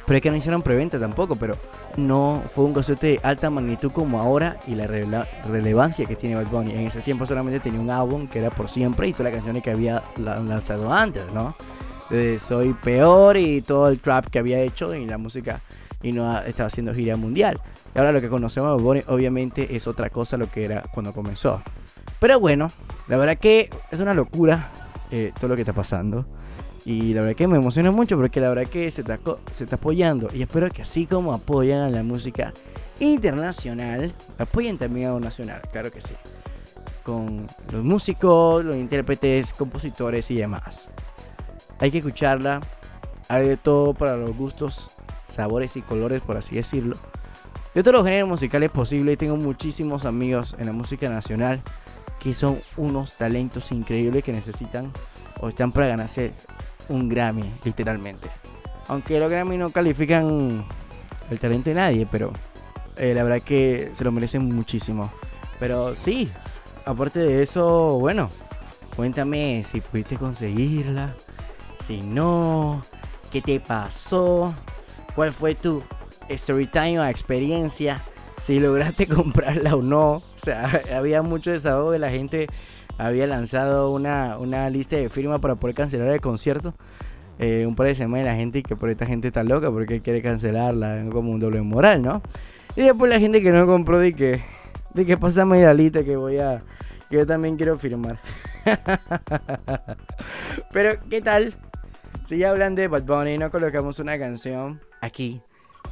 Pero 0.09 0.17
es 0.17 0.23
que 0.23 0.31
no 0.31 0.37
hicieron 0.37 0.63
preventa 0.63 0.99
tampoco, 0.99 1.35
pero 1.35 1.53
no 1.95 2.41
fue 2.53 2.65
un 2.65 2.73
concierto 2.73 3.05
de 3.05 3.19
alta 3.21 3.51
magnitud 3.51 3.91
como 3.91 4.19
ahora 4.19 4.57
y 4.65 4.73
la 4.73 4.87
rele- 4.87 5.27
relevancia 5.47 6.07
que 6.07 6.15
tiene 6.15 6.35
Bad 6.35 6.47
Bunny. 6.47 6.71
En 6.71 6.79
ese 6.87 7.01
tiempo 7.01 7.27
solamente 7.27 7.59
tenía 7.59 7.79
un 7.79 7.91
álbum 7.91 8.27
que 8.27 8.39
era 8.39 8.49
por 8.49 8.69
siempre 8.71 9.07
y 9.07 9.11
todas 9.13 9.25
las 9.25 9.33
canciones 9.33 9.61
que 9.61 9.69
había 9.69 10.01
la- 10.17 10.37
lanzado 10.39 10.91
antes, 10.91 11.23
¿no? 11.31 11.55
Desde 12.09 12.39
Soy 12.39 12.73
Peor 12.73 13.37
y 13.37 13.61
todo 13.61 13.87
el 13.87 13.99
trap 13.99 14.25
que 14.31 14.39
había 14.39 14.59
hecho 14.61 14.95
y 14.95 15.05
la 15.05 15.19
música 15.19 15.61
y 16.01 16.11
no 16.11 16.39
estaba 16.39 16.65
haciendo 16.67 16.91
gira 16.91 17.15
mundial. 17.15 17.59
Y 17.93 17.99
ahora 17.99 18.11
lo 18.11 18.19
que 18.19 18.29
conocemos 18.29 18.75
de 18.77 18.83
Bunny 18.83 19.03
obviamente 19.09 19.75
es 19.75 19.85
otra 19.85 20.09
cosa 20.09 20.37
lo 20.37 20.49
que 20.49 20.65
era 20.65 20.81
cuando 20.91 21.13
comenzó. 21.13 21.61
Pero 22.19 22.39
bueno, 22.39 22.71
la 23.07 23.17
verdad 23.17 23.37
que 23.37 23.69
es 23.91 23.99
una 23.99 24.15
locura 24.15 24.71
eh, 25.11 25.33
todo 25.39 25.49
lo 25.49 25.55
que 25.55 25.61
está 25.61 25.73
pasando. 25.73 26.25
Y 26.85 27.13
la 27.13 27.21
verdad 27.21 27.35
que 27.35 27.47
me 27.47 27.57
emociona 27.57 27.91
mucho 27.91 28.17
porque 28.17 28.39
la 28.39 28.49
verdad 28.49 28.69
que 28.69 28.89
se 28.91 29.01
está, 29.01 29.19
se 29.53 29.63
está 29.63 29.75
apoyando. 29.75 30.29
Y 30.33 30.41
espero 30.41 30.69
que 30.69 30.81
así 30.81 31.05
como 31.05 31.33
apoyan 31.33 31.81
a 31.81 31.89
la 31.89 32.03
música 32.03 32.53
internacional, 32.99 34.13
apoyen 34.37 34.77
también 34.77 35.09
a 35.09 35.11
lo 35.11 35.19
nacional, 35.19 35.61
claro 35.71 35.91
que 35.91 36.01
sí. 36.01 36.13
Con 37.03 37.47
los 37.71 37.83
músicos, 37.83 38.63
los 38.63 38.75
intérpretes, 38.75 39.53
compositores 39.53 40.29
y 40.31 40.35
demás. 40.35 40.89
Hay 41.79 41.91
que 41.91 41.99
escucharla. 41.99 42.61
Hay 43.29 43.47
de 43.47 43.57
todo 43.57 43.93
para 43.93 44.17
los 44.17 44.35
gustos, 44.35 44.89
sabores 45.21 45.77
y 45.77 45.81
colores, 45.81 46.21
por 46.21 46.37
así 46.37 46.55
decirlo. 46.55 46.97
De 47.75 47.83
todos 47.83 47.97
los 47.97 48.05
géneros 48.05 48.27
musicales 48.27 48.71
posibles. 48.71 49.17
Tengo 49.17 49.37
muchísimos 49.37 50.05
amigos 50.05 50.55
en 50.57 50.65
la 50.65 50.73
música 50.73 51.09
nacional 51.09 51.61
que 52.19 52.33
son 52.33 52.59
unos 52.75 53.15
talentos 53.15 53.71
increíbles 53.71 54.23
que 54.23 54.33
necesitan 54.33 54.91
o 55.39 55.47
están 55.47 55.71
para 55.71 55.87
ganarse 55.87 56.33
un 56.89 57.07
Grammy, 57.07 57.51
literalmente. 57.63 58.29
Aunque 58.87 59.19
los 59.19 59.29
Grammy 59.29 59.57
no 59.57 59.69
califican 59.69 60.65
el 61.29 61.39
talento 61.39 61.69
de 61.69 61.75
nadie, 61.75 62.07
pero 62.11 62.33
eh, 62.97 63.13
la 63.13 63.23
verdad 63.23 63.41
que 63.41 63.91
se 63.93 64.03
lo 64.03 64.11
merecen 64.11 64.53
muchísimo. 64.53 65.11
Pero 65.59 65.95
sí, 65.95 66.29
aparte 66.85 67.19
de 67.19 67.41
eso, 67.41 67.99
bueno, 67.99 68.29
cuéntame 68.95 69.63
si 69.65 69.81
pudiste 69.81 70.17
conseguirla, 70.17 71.13
si 71.85 72.01
no, 72.01 72.81
qué 73.31 73.41
te 73.41 73.59
pasó, 73.59 74.53
cuál 75.15 75.31
fue 75.31 75.55
tu 75.55 75.83
story 76.29 76.67
time 76.67 76.99
o 76.99 77.05
experiencia, 77.05 78.01
si 78.41 78.59
lograste 78.59 79.07
comprarla 79.07 79.75
o 79.75 79.81
no. 79.81 80.11
O 80.11 80.23
sea, 80.35 80.81
había 80.95 81.21
mucho 81.21 81.51
desahogo 81.51 81.91
de 81.91 81.99
la 81.99 82.09
gente 82.09 82.47
había 82.99 83.25
lanzado 83.27 83.91
una, 83.91 84.37
una 84.37 84.69
lista 84.69 84.95
de 84.97 85.09
firmas 85.09 85.39
para 85.39 85.55
poder 85.55 85.75
cancelar 85.75 86.09
el 86.09 86.21
concierto. 86.21 86.73
eh, 87.39 87.65
un 87.65 87.75
par 87.75 87.87
de 87.87 87.95
semanas 87.95 88.25
la 88.25 88.35
gente 88.35 88.61
que 88.61 88.75
por 88.75 88.89
esta 88.89 89.05
gente 89.05 89.27
está 89.29 89.43
loca 89.43 89.71
porque 89.71 90.01
quiere 90.01 90.21
cancelarla 90.21 91.05
como 91.11 91.31
un 91.31 91.39
doble 91.39 91.61
moral, 91.61 92.01
¿no? 92.01 92.21
Y 92.75 92.81
después 92.81 93.09
la 93.09 93.19
gente 93.19 93.41
que 93.41 93.51
no 93.51 93.65
compró 93.65 93.97
de 93.97 94.13
que 94.13 94.43
de 94.93 95.05
que 95.05 95.17
pásame 95.17 95.63
la 95.63 95.73
lista 95.73 96.03
que 96.03 96.17
voy 96.17 96.37
a 96.37 96.61
que 97.09 97.15
yo 97.17 97.25
también 97.25 97.55
quiero 97.55 97.77
firmar. 97.77 98.19
Pero 100.71 100.99
¿qué 101.09 101.21
tal? 101.21 101.53
Si 102.25 102.37
ya 102.37 102.51
hablan 102.51 102.75
de 102.75 102.87
Bad 102.87 103.03
Bunny, 103.03 103.37
no 103.37 103.49
colocamos 103.49 103.99
una 103.99 104.19
canción 104.19 104.81
aquí. 105.01 105.41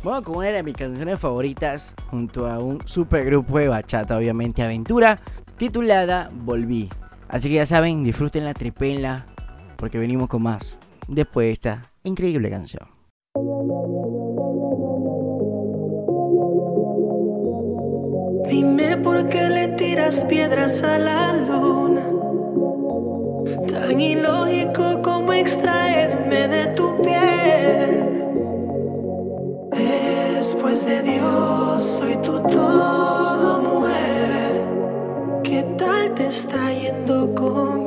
Vamos 0.03 0.23
con 0.23 0.35
una 0.37 0.47
de 0.47 0.61
mis 0.63 0.75
canciones 0.75 1.19
favoritas 1.19 1.95
junto 2.11 2.45
a 2.45 2.59
un 2.59 2.85
super 2.87 3.25
grupo 3.25 3.57
de 3.57 3.67
bachata, 3.67 4.17
obviamente 4.17 4.61
Aventura, 4.61 5.19
titulada 5.57 6.29
Volví. 6.33 6.89
Así 7.27 7.49
que 7.49 7.55
ya 7.55 7.65
saben, 7.65 8.03
disfruten 8.03 8.45
la 8.45 8.53
tripela 8.53 9.25
porque 9.75 9.97
venimos 9.97 10.29
con 10.29 10.43
más 10.43 10.77
después 11.07 11.47
de 11.47 11.51
esta 11.51 11.91
increíble 12.03 12.49
canción. 12.49 12.87
Dime 18.49 18.97
por 18.97 19.25
qué 19.25 19.49
le 19.49 19.67
tiras 19.69 20.23
piedras 20.23 20.81
a 20.81 20.97
la 20.97 21.33
luna. 21.33 22.03
Tan 23.67 23.99
ilógico 23.99 25.01
como 25.01 25.33
extraerme 25.33 26.47
de 26.47 26.67
tu 26.67 27.01
piel. 27.01 28.25
Después 29.71 30.85
de 30.85 31.01
Dios, 31.01 31.83
soy 31.83 32.15
tu 32.21 32.41
todo. 32.43 33.26
¿Qué 35.87 35.93
tal 35.93 36.15
te 36.15 36.27
está 36.27 36.73
yendo 36.73 37.33
con 37.33 37.86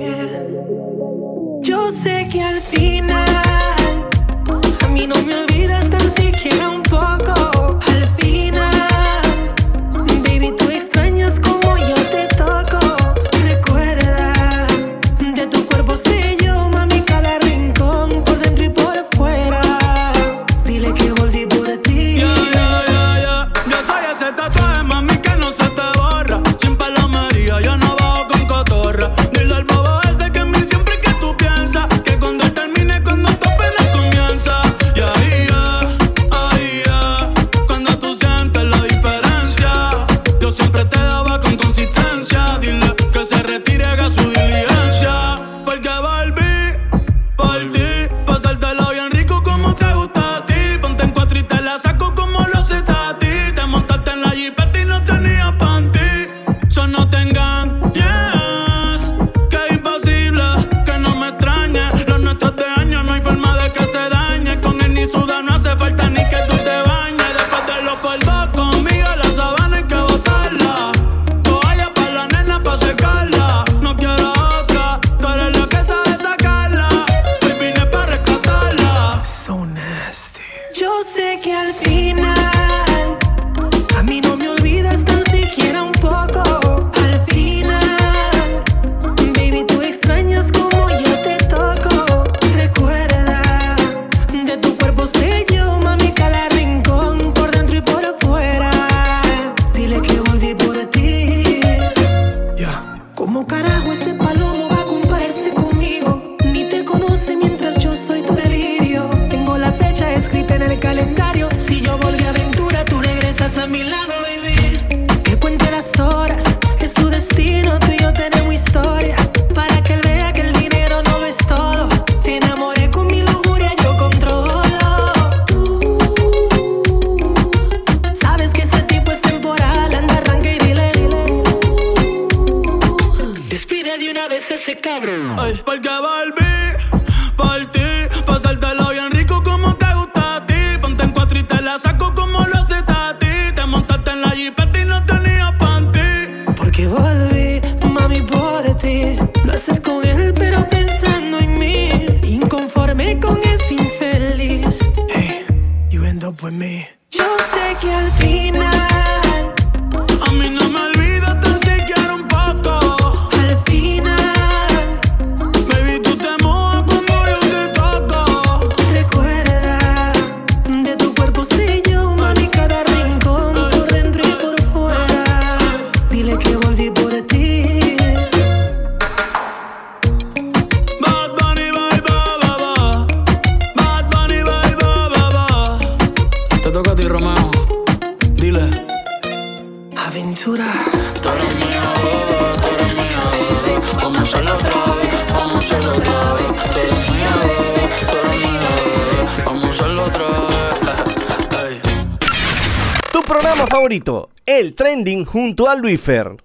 a 205.70 205.76
Luifer. 205.76 206.36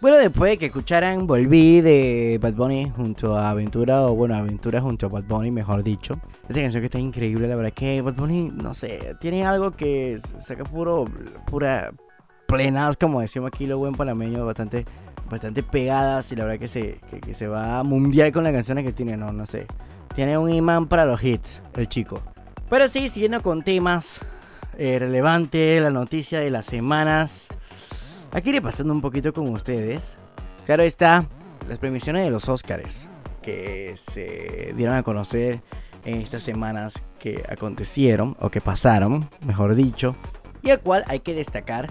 Bueno, 0.00 0.16
después 0.16 0.52
de 0.52 0.58
que 0.58 0.66
escucharan 0.66 1.26
Volví 1.26 1.80
de 1.80 2.38
Bad 2.40 2.54
Bunny 2.54 2.90
junto 2.94 3.36
a 3.36 3.50
Aventura, 3.50 4.02
o 4.02 4.14
bueno, 4.14 4.36
Aventura 4.36 4.80
junto 4.80 5.06
a 5.06 5.08
Bad 5.08 5.24
Bunny, 5.24 5.50
mejor 5.50 5.82
dicho. 5.82 6.14
Esta 6.48 6.62
canción 6.62 6.80
que 6.80 6.86
está 6.86 6.98
increíble, 6.98 7.48
la 7.48 7.56
verdad 7.56 7.72
que 7.72 8.00
Bad 8.00 8.14
Bunny, 8.14 8.50
no 8.54 8.72
sé, 8.72 9.16
tiene 9.20 9.44
algo 9.44 9.72
que 9.72 10.18
saca 10.38 10.62
puro, 10.62 11.06
pura 11.46 11.92
plenas, 12.46 12.96
como 12.96 13.20
decimos 13.20 13.48
aquí 13.48 13.66
lo 13.66 13.78
buen 13.78 13.94
panameño, 13.94 14.46
bastante, 14.46 14.86
bastante 15.28 15.62
pegadas 15.64 16.30
y 16.30 16.36
la 16.36 16.44
verdad 16.44 16.60
que 16.60 16.68
se, 16.68 17.00
que, 17.10 17.20
que 17.20 17.34
se 17.34 17.48
va 17.48 17.82
mundial 17.82 18.30
con 18.30 18.44
las 18.44 18.52
canciones 18.52 18.84
que 18.84 18.92
tiene, 18.92 19.16
no, 19.16 19.32
no 19.32 19.44
sé. 19.44 19.66
Tiene 20.14 20.38
un 20.38 20.52
imán 20.52 20.86
para 20.86 21.04
los 21.04 21.22
hits, 21.22 21.62
el 21.76 21.88
chico. 21.88 22.22
Pero 22.68 22.86
sí, 22.86 23.08
siguiendo 23.08 23.42
con 23.42 23.62
temas 23.62 24.20
eh, 24.78 24.98
relevantes, 24.98 25.82
la 25.82 25.90
noticia 25.90 26.38
de 26.38 26.50
las 26.50 26.66
semanas. 26.66 27.48
Aquí 28.40 28.48
iré 28.48 28.62
pasando 28.62 28.94
un 28.94 29.02
poquito 29.02 29.34
con 29.34 29.46
ustedes. 29.50 30.16
Claro 30.64 30.82
está, 30.82 31.26
las 31.68 31.78
premiaciones 31.78 32.24
de 32.24 32.30
los 32.30 32.48
Oscars 32.48 33.10
que 33.42 33.92
se 33.96 34.72
dieron 34.78 34.96
a 34.96 35.02
conocer 35.02 35.60
en 36.06 36.22
estas 36.22 36.42
semanas 36.42 37.02
que 37.18 37.42
acontecieron, 37.50 38.38
o 38.40 38.48
que 38.48 38.62
pasaron, 38.62 39.28
mejor 39.44 39.74
dicho, 39.74 40.16
y 40.62 40.70
al 40.70 40.80
cual 40.80 41.04
hay 41.06 41.20
que 41.20 41.34
destacar 41.34 41.90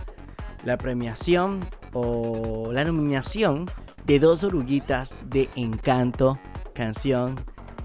la 0.65 0.79
premiación 0.79 1.59
o 1.93 2.71
la 2.73 2.83
nominación 2.83 3.69
de 4.07 4.17
dos 4.17 4.43
oruguitas 4.43 5.17
de 5.29 5.49
Encanto, 5.55 6.39
canción 6.73 7.35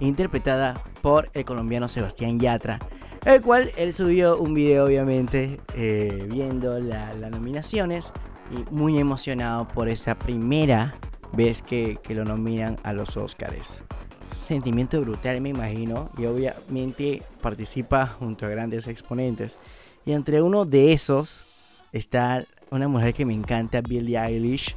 interpretada 0.01 0.73
por 1.03 1.29
el 1.35 1.45
colombiano 1.45 1.87
Sebastián 1.87 2.41
Yatra, 2.41 2.79
el 3.27 3.43
cual 3.43 3.73
él 3.77 3.93
subió 3.93 4.39
un 4.39 4.55
video 4.55 4.87
obviamente 4.87 5.61
eh, 5.75 6.27
viendo 6.31 6.79
la- 6.81 7.13
las 7.13 7.31
nominaciones 7.31 8.11
y 8.51 8.75
muy 8.75 8.99
emocionado 8.99 9.67
por 9.69 9.89
esa 9.89 10.15
primera 10.15 10.95
vez 11.33 11.63
que, 11.63 11.99
que 12.03 12.15
lo 12.15 12.25
nominan 12.25 12.77
a 12.83 12.93
los 12.93 13.17
Oscars. 13.17 13.83
Es 14.23 14.33
un 14.33 14.43
sentimiento 14.43 15.01
brutal 15.01 15.41
me 15.41 15.51
imagino 15.51 16.11
y 16.17 16.27
obviamente 16.27 17.23
participa 17.41 18.07
junto 18.07 18.47
a 18.47 18.49
grandes 18.49 18.87
exponentes 18.87 19.59
y 20.07 20.13
entre 20.13 20.41
uno 20.43 20.65
de 20.65 20.93
esos 20.93 21.45
está 21.93 22.45
una 22.71 22.89
mujer 22.89 23.15
que 23.15 23.25
me 23.25 23.35
encanta, 23.35 23.81
Billie 23.81 24.19
Eilish, 24.19 24.75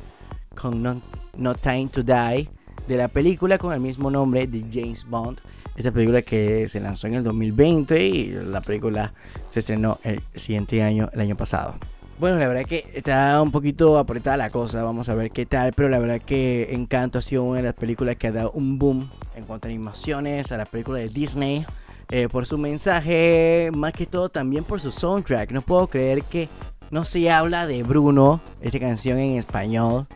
con 0.56 0.82
No, 0.82 1.02
No 1.36 1.56
Time 1.56 1.88
to 1.88 2.04
Die, 2.04 2.50
de 2.88 2.96
la 2.96 3.08
película 3.08 3.58
con 3.58 3.74
el 3.74 3.80
mismo 3.80 4.10
nombre 4.10 4.48
de 4.48 4.66
James 4.72 5.06
Bond. 5.06 5.40
Esta 5.76 5.92
película 5.92 6.22
que 6.22 6.70
se 6.70 6.80
lanzó 6.80 7.08
en 7.08 7.16
el 7.16 7.24
2020 7.24 8.08
y 8.08 8.28
la 8.32 8.62
película 8.62 9.14
se 9.50 9.60
estrenó 9.60 10.00
el 10.04 10.22
siguiente 10.36 10.82
año, 10.82 11.10
el 11.14 11.22
año 11.22 11.36
pasado. 11.36 11.76
Bueno, 12.20 12.40
la 12.40 12.48
verdad 12.48 12.66
que 12.66 12.90
está 12.96 13.40
un 13.44 13.52
poquito 13.52 14.00
apretada 14.00 14.38
la 14.38 14.50
cosa, 14.50 14.82
vamos 14.82 15.08
a 15.08 15.14
ver 15.14 15.30
qué 15.30 15.46
tal, 15.46 15.72
pero 15.74 15.88
la 15.88 16.00
verdad 16.00 16.20
que 16.20 16.70
Encanto 16.72 17.20
ha 17.20 17.22
sido 17.22 17.44
una 17.44 17.58
de 17.58 17.64
las 17.64 17.76
películas 17.76 18.16
que 18.16 18.26
ha 18.26 18.32
dado 18.32 18.50
un 18.54 18.80
boom 18.80 19.12
en 19.36 19.44
cuanto 19.44 19.68
a 19.68 19.70
animaciones, 19.70 20.52
a 20.52 20.58
la 20.58 20.66
película 20.66 20.98
de 20.98 21.10
Disney, 21.10 21.64
eh, 22.10 22.28
por 22.28 22.48
su 22.48 22.58
mensaje, 22.58 23.70
más 23.76 23.94
que 23.94 24.08
todo 24.08 24.30
también 24.30 24.64
por 24.64 24.82
su 24.82 24.92
soundtrack. 24.92 25.52
No 25.52 25.62
puedo 25.62 25.86
creer 25.86 26.24
que 26.24 26.50
no 26.90 27.04
se 27.04 27.30
habla 27.30 27.68
de 27.68 27.84
Bruno, 27.84 28.42
esta 28.62 28.80
canción 28.80 29.20
en 29.20 29.38
español, 29.38 30.08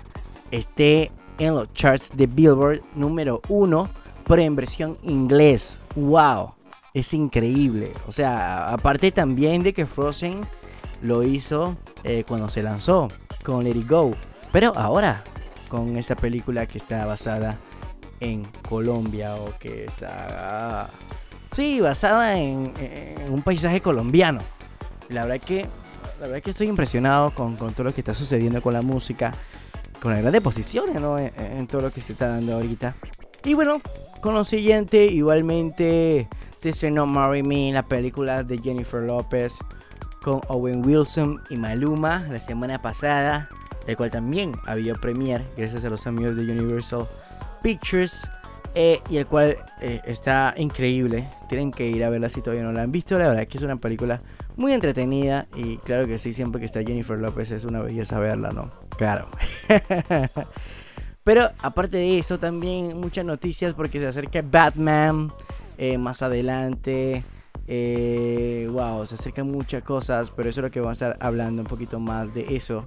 esté 0.49 1.11
en 1.37 1.53
los 1.53 1.71
charts 1.73 2.09
de 2.15 2.25
Billboard 2.25 2.81
número 2.95 3.41
uno, 3.47 3.89
pero 4.25 4.41
en 4.41 4.55
versión 4.55 4.97
inglés. 5.03 5.77
¡Wow! 5.95 6.55
Es 6.95 7.13
increíble. 7.13 7.91
O 8.07 8.11
sea, 8.11 8.69
aparte 8.69 9.11
también 9.11 9.61
de 9.61 9.71
que 9.71 9.85
Frozen 9.85 10.41
lo 11.01 11.23
hizo 11.23 11.77
eh, 12.03 12.23
cuando 12.27 12.49
se 12.49 12.63
lanzó 12.63 13.07
con 13.43 13.63
Let 13.63 13.77
It 13.77 13.89
Go. 13.89 14.11
Pero 14.51 14.73
ahora, 14.75 15.23
con 15.69 15.97
esta 15.97 16.15
película 16.15 16.65
que 16.65 16.77
está 16.77 17.05
basada 17.05 17.57
en 18.19 18.45
Colombia 18.67 19.35
o 19.35 19.57
que 19.57 19.85
está... 19.85 20.89
Sí, 21.51 21.81
basada 21.81 22.37
en, 22.37 22.73
en 22.79 23.33
un 23.33 23.41
paisaje 23.41 23.81
colombiano. 23.81 24.39
La 25.09 25.25
verdad 25.25 25.45
que, 25.45 25.65
la 26.19 26.27
verdad 26.27 26.41
que 26.41 26.51
estoy 26.51 26.67
impresionado 26.67 27.33
con, 27.35 27.57
con 27.57 27.73
todo 27.73 27.85
lo 27.85 27.93
que 27.93 28.01
está 28.01 28.13
sucediendo 28.13 28.61
con 28.61 28.73
la 28.73 28.81
música, 28.81 29.33
con 30.01 30.11
las 30.11 30.21
grandes 30.21 30.41
posiciones, 30.41 31.01
¿no? 31.01 31.19
En, 31.19 31.33
en 31.37 31.67
todo 31.67 31.81
lo 31.81 31.91
que 31.91 31.99
se 31.99 32.13
está 32.13 32.29
dando 32.29 32.53
ahorita. 32.53 32.95
Y 33.43 33.53
bueno, 33.53 33.81
con 34.21 34.33
lo 34.33 34.43
siguiente, 34.43 35.05
igualmente 35.07 36.29
se 36.55 36.69
estrenó 36.69 37.05
Marry 37.05 37.43
Me, 37.43 37.71
la 37.73 37.83
película 37.83 38.43
de 38.43 38.59
Jennifer 38.59 39.01
López 39.01 39.57
con 40.21 40.41
Owen 40.47 40.85
Wilson 40.85 41.41
y 41.49 41.57
Maluma 41.57 42.25
la 42.29 42.39
semana 42.39 42.81
pasada, 42.81 43.49
el 43.87 43.97
cual 43.97 44.11
también 44.11 44.53
había 44.65 44.93
premier 44.95 45.43
gracias 45.57 45.83
a 45.85 45.89
los 45.89 46.05
amigos 46.07 46.35
de 46.35 46.43
Universal 46.43 47.05
Pictures. 47.61 48.29
eh, 48.73 49.01
y 49.09 49.17
el 49.17 49.25
cual 49.25 49.57
eh, 49.81 50.01
está 50.05 50.53
increíble. 50.57 51.27
Tienen 51.49 51.71
que 51.71 51.89
ir 51.89 52.03
a 52.03 52.09
verla 52.09 52.29
si 52.29 52.41
todavía 52.41 52.63
no 52.63 52.71
la 52.71 52.83
han 52.83 52.91
visto. 52.91 53.17
La 53.17 53.27
verdad 53.27 53.47
que 53.47 53.57
es 53.57 53.63
una 53.63 53.75
película 53.75 54.21
muy 54.55 54.73
entretenida. 54.73 55.47
Y 55.55 55.77
claro 55.77 56.07
que 56.07 56.17
sí, 56.17 56.31
siempre 56.33 56.59
que 56.59 56.65
está 56.67 56.81
Jennifer 56.81 57.17
López 57.17 57.51
es 57.51 57.65
una 57.65 57.81
belleza 57.81 58.17
verla, 58.19 58.51
¿no? 58.51 58.69
Claro. 58.97 59.27
Pero 61.23 61.49
aparte 61.59 61.97
de 61.97 62.17
eso, 62.17 62.39
también 62.39 62.97
muchas 62.97 63.25
noticias 63.25 63.73
porque 63.73 63.99
se 63.99 64.07
acerca 64.07 64.41
Batman 64.41 65.31
eh, 65.77 65.97
más 65.97 66.21
adelante. 66.21 67.23
Eh, 67.73 68.67
wow, 68.69 69.05
se 69.05 69.15
acercan 69.15 69.49
muchas 69.49 69.81
cosas, 69.81 70.29
pero 70.29 70.49
eso 70.49 70.59
es 70.59 70.63
lo 70.65 70.71
que 70.71 70.81
vamos 70.81 71.01
a 71.01 71.05
estar 71.05 71.25
hablando 71.25 71.61
un 71.61 71.69
poquito 71.69 72.01
más 72.01 72.33
de 72.33 72.57
eso. 72.57 72.85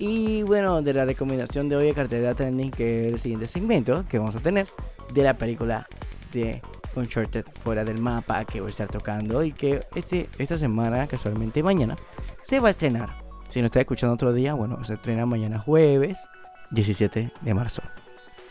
Y 0.00 0.42
bueno, 0.42 0.82
de 0.82 0.94
la 0.94 1.04
recomendación 1.04 1.68
de 1.68 1.76
hoy 1.76 1.86
de 1.86 1.94
cartelera 1.94 2.34
trending, 2.34 2.72
que 2.72 3.06
es 3.06 3.14
el 3.14 3.20
siguiente 3.20 3.46
segmento 3.46 4.04
que 4.08 4.18
vamos 4.18 4.34
a 4.34 4.40
tener 4.40 4.66
de 5.14 5.22
la 5.22 5.34
película 5.34 5.86
de 6.32 6.60
Uncharted 6.96 7.44
fuera 7.62 7.84
del 7.84 7.98
mapa 7.98 8.44
que 8.44 8.60
voy 8.60 8.66
a 8.66 8.70
estar 8.70 8.88
tocando 8.88 9.44
y 9.44 9.52
que 9.52 9.80
este, 9.94 10.28
esta 10.38 10.58
semana, 10.58 11.06
casualmente 11.06 11.62
mañana, 11.62 11.94
se 12.42 12.58
va 12.58 12.66
a 12.66 12.72
estrenar. 12.72 13.10
Si 13.46 13.60
no 13.60 13.66
está 13.66 13.78
escuchando 13.78 14.14
otro 14.14 14.32
día, 14.32 14.54
bueno, 14.54 14.82
se 14.84 14.94
estrena 14.94 15.24
mañana 15.24 15.60
jueves 15.60 16.26
17 16.72 17.30
de 17.40 17.54
marzo. 17.54 17.80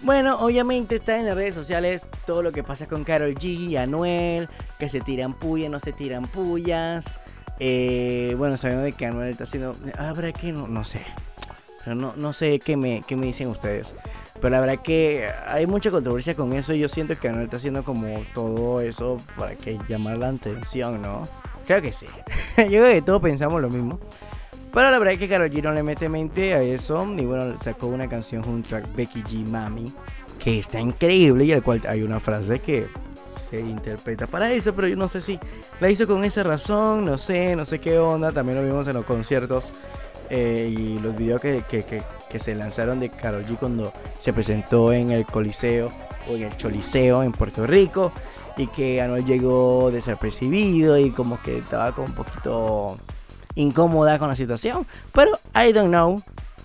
Bueno, 0.01 0.39
obviamente 0.39 0.95
está 0.95 1.19
en 1.19 1.25
las 1.25 1.36
redes 1.36 1.55
sociales 1.55 2.08
todo 2.25 2.43
lo 2.43 2.51
que 2.51 2.63
pasa 2.63 2.86
con 2.86 3.03
Carol 3.03 3.34
G 3.34 3.77
Anuel, 3.77 4.49
que 4.77 4.89
se 4.89 5.01
tiran 5.01 5.34
pullas, 5.34 5.69
no 5.69 5.79
se 5.79 5.93
tiran 5.93 6.25
pullas. 6.25 7.05
Eh, 7.60 8.36
bueno, 8.38 8.58
sabemos 8.58 8.84
de 8.84 8.91
que 8.91 9.05
Anuel 9.05 9.29
está 9.29 9.45
haciendo... 9.45 9.75
La 9.97 10.13
verdad 10.13 10.34
que 10.34 10.51
no, 10.51 10.67
no 10.67 10.84
sé. 10.84 11.01
Pero 11.84 11.95
no, 11.95 12.13
no 12.17 12.34
sé 12.34 12.60
qué 12.60 12.75
me, 12.75 13.01
qué 13.08 13.15
me 13.15 13.27
dicen 13.27 13.47
ustedes. 13.47 13.95
Pero 14.41 14.49
la 14.49 14.60
verdad 14.60 14.79
que 14.84 15.29
hay 15.47 15.65
mucha 15.65 15.89
controversia 15.91 16.36
con 16.36 16.51
eso. 16.53 16.73
y 16.73 16.79
Yo 16.79 16.89
siento 16.89 17.17
que 17.17 17.29
Anuel 17.29 17.45
está 17.45 17.58
haciendo 17.58 17.84
como 17.84 18.08
todo 18.34 18.81
eso 18.81 19.17
para 19.38 19.55
que 19.55 19.79
llamar 19.88 20.17
la 20.17 20.29
atención, 20.29 21.01
¿no? 21.01 21.23
Creo 21.65 21.81
que 21.81 21.93
sí. 21.93 22.05
Yo 22.58 22.65
creo 22.65 22.93
que 22.93 23.01
todos 23.01 23.21
pensamos 23.21 23.62
lo 23.62 23.69
mismo. 23.69 23.99
Pero 24.75 24.91
la 24.91 24.99
verdad 24.99 25.13
es 25.13 25.19
que 25.19 25.27
Karol 25.27 25.49
G 25.49 25.63
no 25.63 25.71
le 25.71 25.81
mete 25.81 26.07
mente 26.09 26.53
a 26.53 26.61
eso. 26.61 27.03
Y 27.17 27.25
bueno, 27.25 27.57
sacó 27.57 27.88
una 27.88 28.07
canción 28.07 28.43
junto 28.43 28.75
a 28.75 28.81
Becky 28.95 29.23
G 29.23 29.47
Mami. 29.47 29.91
Que 30.38 30.59
está 30.59 30.79
increíble 30.79 31.45
y 31.45 31.53
al 31.53 31.63
cual 31.63 31.81
hay 31.88 32.03
una 32.03 32.19
frase 32.19 32.59
que 32.59 32.85
se 33.41 33.59
interpreta 33.59 34.27
para 34.27 34.51
eso. 34.51 34.75
Pero 34.75 34.88
yo 34.88 34.95
no 34.97 35.07
sé 35.07 35.21
si 35.21 35.39
la 35.79 35.89
hizo 35.89 36.05
con 36.05 36.23
esa 36.23 36.43
razón. 36.43 37.05
No 37.05 37.17
sé, 37.17 37.55
no 37.55 37.65
sé 37.65 37.79
qué 37.79 37.97
onda. 37.97 38.31
También 38.31 38.59
lo 38.59 38.65
vimos 38.67 38.85
en 38.88 38.93
los 38.93 39.05
conciertos. 39.05 39.71
eh, 40.31 40.73
y 40.75 40.97
los 40.99 41.15
videos 41.15 41.39
que, 41.39 41.63
que- 41.69 41.83
que- 41.83 42.01
que 42.31 42.39
se 42.39 42.55
lanzaron 42.55 42.99
de 42.99 43.09
Karol 43.09 43.45
G 43.45 43.57
cuando 43.57 43.93
se 44.17 44.33
presentó 44.33 44.91
en 44.91 45.11
el 45.11 45.23
Coliseo 45.25 45.89
o 46.27 46.33
en 46.35 46.43
el 46.43 46.57
Choliseo 46.57 47.21
en 47.21 47.31
Puerto 47.31 47.65
Rico. 47.67 48.11
y 48.57 48.65
que 48.67 49.01
Anuel 49.01 49.23
llegó 49.25 49.91
desapercibido 49.91 50.97
y 50.97 51.11
como 51.11 51.39
que 51.43 51.59
estaba 51.59 51.91
como 51.93 52.07
un 52.07 52.13
poquito 52.15 52.97
incómoda 53.55 54.19
con 54.19 54.29
la 54.29 54.35
situación. 54.35 54.85
Pero 55.11 55.31
I 55.55 55.71
don't 55.71 55.89
know, 55.89 56.21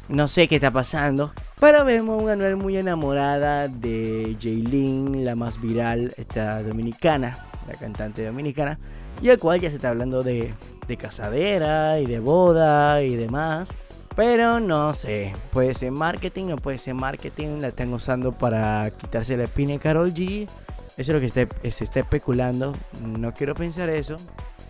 no 0.08 0.28
sé 0.28 0.48
qué 0.48 0.56
está 0.56 0.70
pasando. 0.70 1.32
Pero 1.60 1.84
vemos 1.84 2.26
a 2.28 2.32
Anuel 2.32 2.56
muy 2.56 2.76
enamorada 2.76 3.68
de 3.68 4.36
Jaylin, 4.40 5.24
la 5.24 5.36
más 5.36 5.60
viral, 5.60 6.14
esta 6.16 6.62
dominicana, 6.62 7.38
la 7.68 7.74
cantante 7.74 8.24
dominicana, 8.24 8.78
y 9.20 9.28
el 9.28 9.38
cual 9.38 9.60
ya 9.60 9.68
se 9.68 9.76
está 9.76 9.90
hablando 9.90 10.22
de, 10.22 10.54
de 10.88 10.96
casadera 10.96 12.00
y 12.00 12.06
de 12.06 12.18
boda 12.18 13.02
y 13.02 13.14
demás. 13.14 13.76
Pero 14.16 14.58
no 14.58 14.92
sé, 14.92 15.32
puede 15.52 15.74
ser 15.74 15.92
marketing, 15.92 16.46
no 16.46 16.56
puede 16.56 16.78
ser 16.78 16.94
marketing, 16.94 17.60
la 17.60 17.68
están 17.68 17.92
usando 17.92 18.32
para 18.32 18.90
quitarse 18.90 19.36
la 19.36 19.44
espina 19.44 19.72
de 19.72 19.78
Carol 19.78 20.12
G. 20.12 20.48
Eso 20.96 20.96
es 20.96 21.08
lo 21.08 21.20
que 21.20 21.28
se 21.70 21.84
está 21.84 22.00
especulando. 22.00 22.74
No 23.18 23.32
quiero 23.32 23.54
pensar 23.54 23.88
eso. 23.88 24.16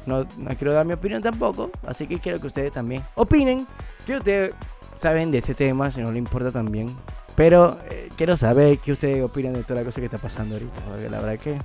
No, 0.07 0.27
no 0.39 0.57
quiero 0.57 0.73
dar 0.73 0.87
mi 0.87 0.95
opinión 0.95 1.23
tampoco. 1.23 1.71
Así 1.87 2.07
que 2.07 2.19
quiero 2.19 2.41
que 2.41 2.47
ustedes 2.47 2.73
también 2.73 3.03
opinen. 3.15 3.67
Que 4.07 4.17
ustedes 4.17 4.53
saben 4.95 5.31
de 5.31 5.39
este 5.39 5.55
tema, 5.55 5.91
si 5.91 6.01
no 6.01 6.13
le 6.13 6.19
importa 6.19 6.51
también. 6.53 6.89
Pero 7.37 7.79
eh, 7.91 8.09
quiero 8.17 8.37
saber 8.37 8.79
qué 8.79 8.93
ustedes 8.93 9.23
opinan 9.23 9.55
de 9.55 9.63
toda 9.63 9.81
la 9.81 9.85
cosa 9.85 10.01
que 10.01 10.07
está 10.07 10.19
pasando 10.19 10.55
ahorita. 10.57 10.81
Porque 10.89 11.09
la 11.09 11.21
verdad 11.21 11.39
que 11.39 11.59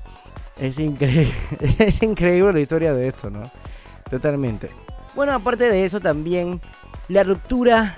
es 0.57 0.79
increíble. 0.79 1.33
es 1.79 2.01
increíble 2.03 2.53
la 2.53 2.59
historia 2.59 2.93
de 2.93 3.07
esto, 3.07 3.29
¿no? 3.29 3.43
Totalmente. 4.09 4.69
Bueno, 5.15 5.33
aparte 5.33 5.69
de 5.69 5.85
eso 5.85 5.99
también 5.99 6.61
la 7.07 7.23
ruptura 7.23 7.95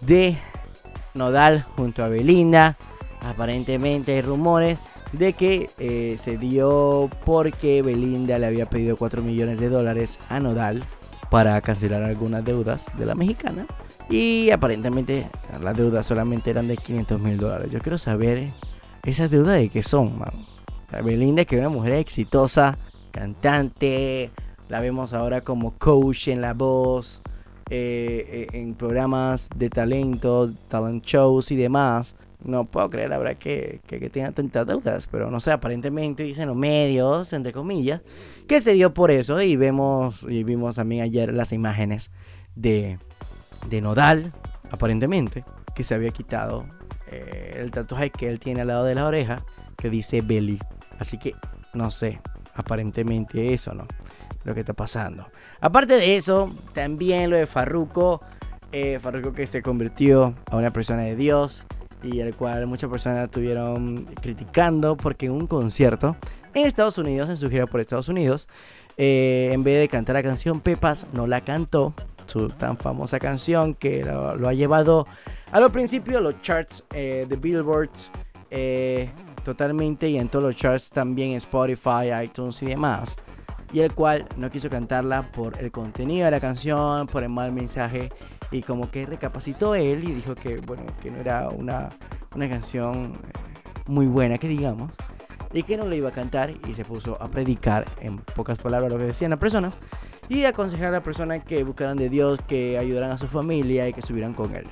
de 0.00 0.36
Nodal 1.14 1.64
junto 1.76 2.04
a 2.04 2.08
Belinda. 2.08 2.76
Aparentemente 3.22 4.14
hay 4.14 4.22
rumores 4.22 4.78
de 5.12 5.32
que 5.32 5.70
eh, 5.78 6.16
se 6.18 6.38
dio 6.38 7.10
porque 7.24 7.82
Belinda 7.82 8.38
le 8.38 8.46
había 8.46 8.66
pedido 8.66 8.96
4 8.96 9.22
millones 9.22 9.58
de 9.60 9.68
dólares 9.68 10.18
a 10.28 10.40
Nodal 10.40 10.82
para 11.30 11.60
cancelar 11.60 12.02
algunas 12.02 12.44
deudas 12.44 12.86
de 12.98 13.06
la 13.06 13.14
mexicana. 13.14 13.66
Y 14.08 14.50
aparentemente 14.50 15.28
las 15.62 15.76
deudas 15.76 16.06
solamente 16.06 16.50
eran 16.50 16.68
de 16.68 16.76
500 16.76 17.20
mil 17.20 17.38
dólares. 17.38 17.70
Yo 17.70 17.80
quiero 17.80 17.98
saber 17.98 18.52
esas 19.04 19.30
deudas 19.30 19.56
de 19.56 19.68
qué 19.68 19.82
son, 19.82 20.18
man. 20.18 20.46
Belinda 21.04 21.44
que 21.44 21.54
es 21.54 21.60
una 21.60 21.68
mujer 21.68 21.92
exitosa, 21.92 22.76
cantante, 23.12 24.30
la 24.68 24.80
vemos 24.80 25.12
ahora 25.12 25.42
como 25.42 25.72
coach 25.78 26.28
en 26.28 26.40
la 26.40 26.54
voz, 26.54 27.22
eh, 27.70 28.48
eh, 28.52 28.58
en 28.58 28.74
programas 28.74 29.48
de 29.54 29.70
talento, 29.70 30.50
talent 30.68 31.04
shows 31.04 31.52
y 31.52 31.56
demás. 31.56 32.16
No 32.42 32.64
puedo 32.64 32.88
creer, 32.88 33.10
verdad, 33.10 33.36
que, 33.36 33.80
que, 33.86 34.00
que 34.00 34.08
tenga 34.08 34.32
tantas 34.32 34.66
deudas, 34.66 35.06
pero 35.06 35.30
no 35.30 35.40
sé, 35.40 35.52
aparentemente 35.52 36.22
dicen 36.22 36.46
los 36.46 36.56
medios, 36.56 37.32
entre 37.32 37.52
comillas, 37.52 38.00
que 38.48 38.60
se 38.60 38.72
dio 38.72 38.94
por 38.94 39.10
eso. 39.10 39.40
Y 39.42 39.56
vemos, 39.56 40.24
y 40.28 40.42
vimos 40.42 40.76
también 40.76 41.02
ayer 41.02 41.34
las 41.34 41.52
imágenes 41.52 42.10
de, 42.54 42.98
de 43.68 43.80
Nodal, 43.82 44.32
aparentemente, 44.70 45.44
que 45.74 45.84
se 45.84 45.94
había 45.94 46.10
quitado 46.10 46.64
eh, 47.10 47.56
el 47.56 47.70
tatuaje 47.70 48.10
que 48.10 48.28
él 48.28 48.38
tiene 48.38 48.62
al 48.62 48.68
lado 48.68 48.84
de 48.84 48.94
la 48.94 49.06
oreja, 49.06 49.44
que 49.76 49.90
dice 49.90 50.22
Belly. 50.22 50.58
Así 50.98 51.18
que, 51.18 51.34
no 51.74 51.90
sé, 51.90 52.20
aparentemente 52.54 53.52
eso, 53.52 53.74
¿no? 53.74 53.86
Lo 54.44 54.54
que 54.54 54.60
está 54.60 54.72
pasando. 54.72 55.26
Aparte 55.60 55.94
de 55.94 56.16
eso, 56.16 56.50
también 56.72 57.28
lo 57.28 57.36
de 57.36 57.46
Farruko. 57.46 58.22
Eh, 58.72 58.98
Farruko 59.00 59.32
que 59.32 59.46
se 59.46 59.62
convirtió 59.62 60.34
a 60.50 60.56
una 60.56 60.72
persona 60.72 61.02
de 61.02 61.16
Dios 61.16 61.64
y 62.02 62.20
el 62.20 62.34
cual 62.34 62.66
muchas 62.66 62.90
personas 62.90 63.24
estuvieron 63.24 64.06
criticando 64.20 64.96
porque 64.96 65.26
en 65.26 65.32
un 65.32 65.46
concierto 65.46 66.16
en 66.54 66.66
Estados 66.66 66.98
Unidos, 66.98 67.28
en 67.28 67.36
su 67.36 67.48
gira 67.48 67.66
por 67.66 67.80
Estados 67.80 68.08
Unidos, 68.08 68.48
eh, 68.96 69.50
en 69.52 69.62
vez 69.62 69.80
de 69.80 69.88
cantar 69.88 70.14
la 70.14 70.22
canción 70.22 70.60
Pepas, 70.60 71.06
no 71.12 71.26
la 71.26 71.42
cantó, 71.42 71.94
su 72.26 72.48
tan 72.48 72.76
famosa 72.76 73.18
canción 73.18 73.74
que 73.74 74.04
lo, 74.04 74.48
ha 74.48 74.54
llevado 74.54 75.06
a 75.50 75.60
los 75.60 75.70
principios 75.70 76.22
los 76.22 76.40
charts 76.42 76.84
eh, 76.94 77.26
de 77.28 77.36
Billboard 77.36 77.90
eh, 78.50 79.10
totalmente 79.44 80.08
y 80.08 80.16
en 80.16 80.28
todos 80.28 80.44
los 80.44 80.56
charts 80.56 80.90
también 80.90 81.32
Spotify, 81.32 82.12
iTunes 82.22 82.62
y 82.62 82.66
demás. 82.66 83.16
Y 83.72 83.80
el 83.80 83.94
cual 83.94 84.26
no 84.36 84.50
quiso 84.50 84.68
cantarla 84.68 85.22
por 85.30 85.58
el 85.58 85.70
contenido 85.70 86.24
de 86.24 86.32
la 86.32 86.40
canción, 86.40 87.06
por 87.06 87.22
el 87.22 87.28
mal 87.28 87.52
mensaje 87.52 88.10
y 88.50 88.62
como 88.62 88.90
que 88.90 89.06
recapacitó 89.06 89.74
él 89.74 90.04
y 90.08 90.12
dijo 90.12 90.34
que 90.34 90.58
bueno, 90.58 90.82
que 91.02 91.10
no 91.10 91.18
era 91.18 91.48
una, 91.48 91.88
una 92.34 92.48
canción 92.48 93.12
eh, 93.14 93.60
muy 93.86 94.06
buena 94.06 94.38
que 94.38 94.48
digamos 94.48 94.90
y 95.52 95.62
que 95.62 95.76
no 95.76 95.86
le 95.86 95.96
iba 95.96 96.08
a 96.08 96.12
cantar 96.12 96.52
y 96.68 96.74
se 96.74 96.84
puso 96.84 97.20
a 97.20 97.28
predicar 97.28 97.86
en 98.00 98.18
pocas 98.18 98.58
palabras 98.58 98.90
lo 98.90 98.98
que 98.98 99.04
decían 99.04 99.30
las 99.30 99.40
personas 99.40 99.78
y 100.28 100.44
aconsejar 100.44 100.88
a 100.88 100.92
las 100.92 101.02
personas 101.02 101.42
que 101.44 101.64
buscaran 101.64 101.96
de 101.96 102.08
Dios, 102.08 102.40
que 102.46 102.78
ayudaran 102.78 103.10
a 103.10 103.18
su 103.18 103.26
familia 103.26 103.88
y 103.88 103.92
que 103.92 104.00
estuvieran 104.00 104.32
con 104.32 104.54
él. 104.54 104.64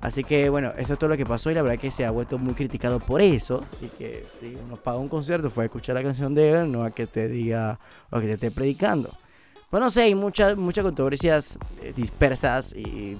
Así 0.00 0.24
que 0.24 0.50
bueno, 0.50 0.72
eso 0.76 0.94
es 0.94 0.98
todo 0.98 1.10
lo 1.10 1.16
que 1.16 1.24
pasó 1.24 1.50
y 1.50 1.54
la 1.54 1.62
verdad 1.62 1.78
que 1.78 1.90
se 1.90 2.04
ha 2.04 2.10
vuelto 2.10 2.38
muy 2.38 2.54
criticado 2.54 2.98
por 3.00 3.20
eso. 3.20 3.64
Y 3.80 3.86
que 3.86 4.24
si 4.28 4.56
uno 4.66 4.76
paga 4.76 4.98
un 4.98 5.08
concierto 5.08 5.48
fue 5.48 5.64
a 5.64 5.66
escuchar 5.66 5.94
la 5.94 6.02
canción 6.02 6.34
de 6.34 6.50
él, 6.50 6.72
no 6.72 6.82
a 6.82 6.90
que 6.90 7.06
te 7.06 7.28
diga 7.28 7.78
o 8.10 8.20
que 8.20 8.26
te 8.26 8.32
esté 8.34 8.50
predicando. 8.50 9.10
Pues 9.76 9.84
no 9.84 9.90
sé, 9.90 10.04
hay 10.04 10.14
muchas, 10.14 10.54
controversias 10.54 11.58
eh, 11.82 11.92
dispersas 11.94 12.74
y, 12.74 13.18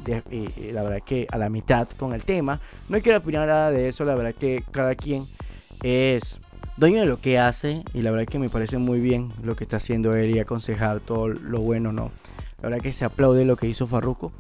la 0.72 0.82
verdad 0.82 1.02
que 1.04 1.26
a 1.30 1.36
la 1.36 1.50
mitad 1.50 1.86
con 1.98 2.14
el 2.14 2.24
tema. 2.24 2.62
No 2.88 2.98
quiero 3.02 3.18
opinar 3.18 3.46
nada 3.46 3.70
de 3.70 3.88
eso, 3.88 4.06
la 4.06 4.14
verdad 4.14 4.34
que 4.34 4.64
cada 4.70 4.94
quien 4.94 5.26
es 5.82 6.40
dueño 6.78 7.00
de 7.00 7.04
lo 7.04 7.20
que 7.20 7.38
hace 7.38 7.84
y 7.92 8.00
la 8.00 8.10
verdad 8.10 8.24
que 8.24 8.38
me 8.38 8.48
parece 8.48 8.78
muy 8.78 9.00
bien 9.00 9.28
lo 9.42 9.54
que 9.54 9.64
está 9.64 9.76
haciendo 9.76 10.16
él 10.16 10.34
y 10.34 10.38
aconsejar 10.38 11.00
todo 11.00 11.28
lo 11.28 11.60
bueno, 11.60 11.92
¿no? 11.92 12.10
La 12.62 12.70
verdad 12.70 12.82
que 12.82 12.94
se 12.94 13.04
aplaude 13.04 13.44
lo 13.44 13.56
que 13.56 13.66
hizo 13.66 13.86
Farruko, 13.86 14.32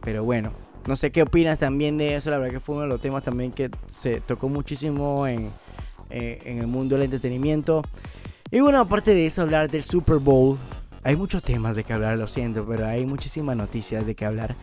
pero 0.00 0.22
bueno, 0.22 0.52
no 0.86 0.94
sé 0.94 1.10
qué 1.10 1.22
opinas 1.22 1.58
también 1.58 1.98
de 1.98 2.14
eso, 2.14 2.30
la 2.30 2.38
verdad 2.38 2.52
que 2.52 2.60
fue 2.60 2.76
uno 2.76 2.82
de 2.82 2.88
los 2.90 3.00
temas 3.00 3.24
también 3.24 3.50
que 3.50 3.68
se 3.90 4.20
tocó 4.20 4.48
muchísimo 4.48 5.26
en, 5.26 5.50
eh, 6.10 6.40
en 6.44 6.58
el 6.58 6.68
mundo 6.68 6.94
del 6.94 7.06
entretenimiento. 7.06 7.82
Y 8.52 8.60
bueno, 8.60 8.78
aparte 8.78 9.12
de 9.12 9.26
eso, 9.26 9.42
hablar 9.42 9.68
del 9.68 9.82
Super 9.82 10.18
Bowl. 10.18 10.56
Hay 11.04 11.16
muchos 11.16 11.42
temas 11.42 11.76
de 11.76 11.84
que 11.84 11.92
hablar, 11.92 12.16
lo 12.16 12.26
siento, 12.26 12.64
pero 12.66 12.86
hay 12.86 13.04
muchísimas 13.04 13.56
noticias 13.56 14.06
de 14.06 14.14
que 14.14 14.24
hablar. 14.24 14.56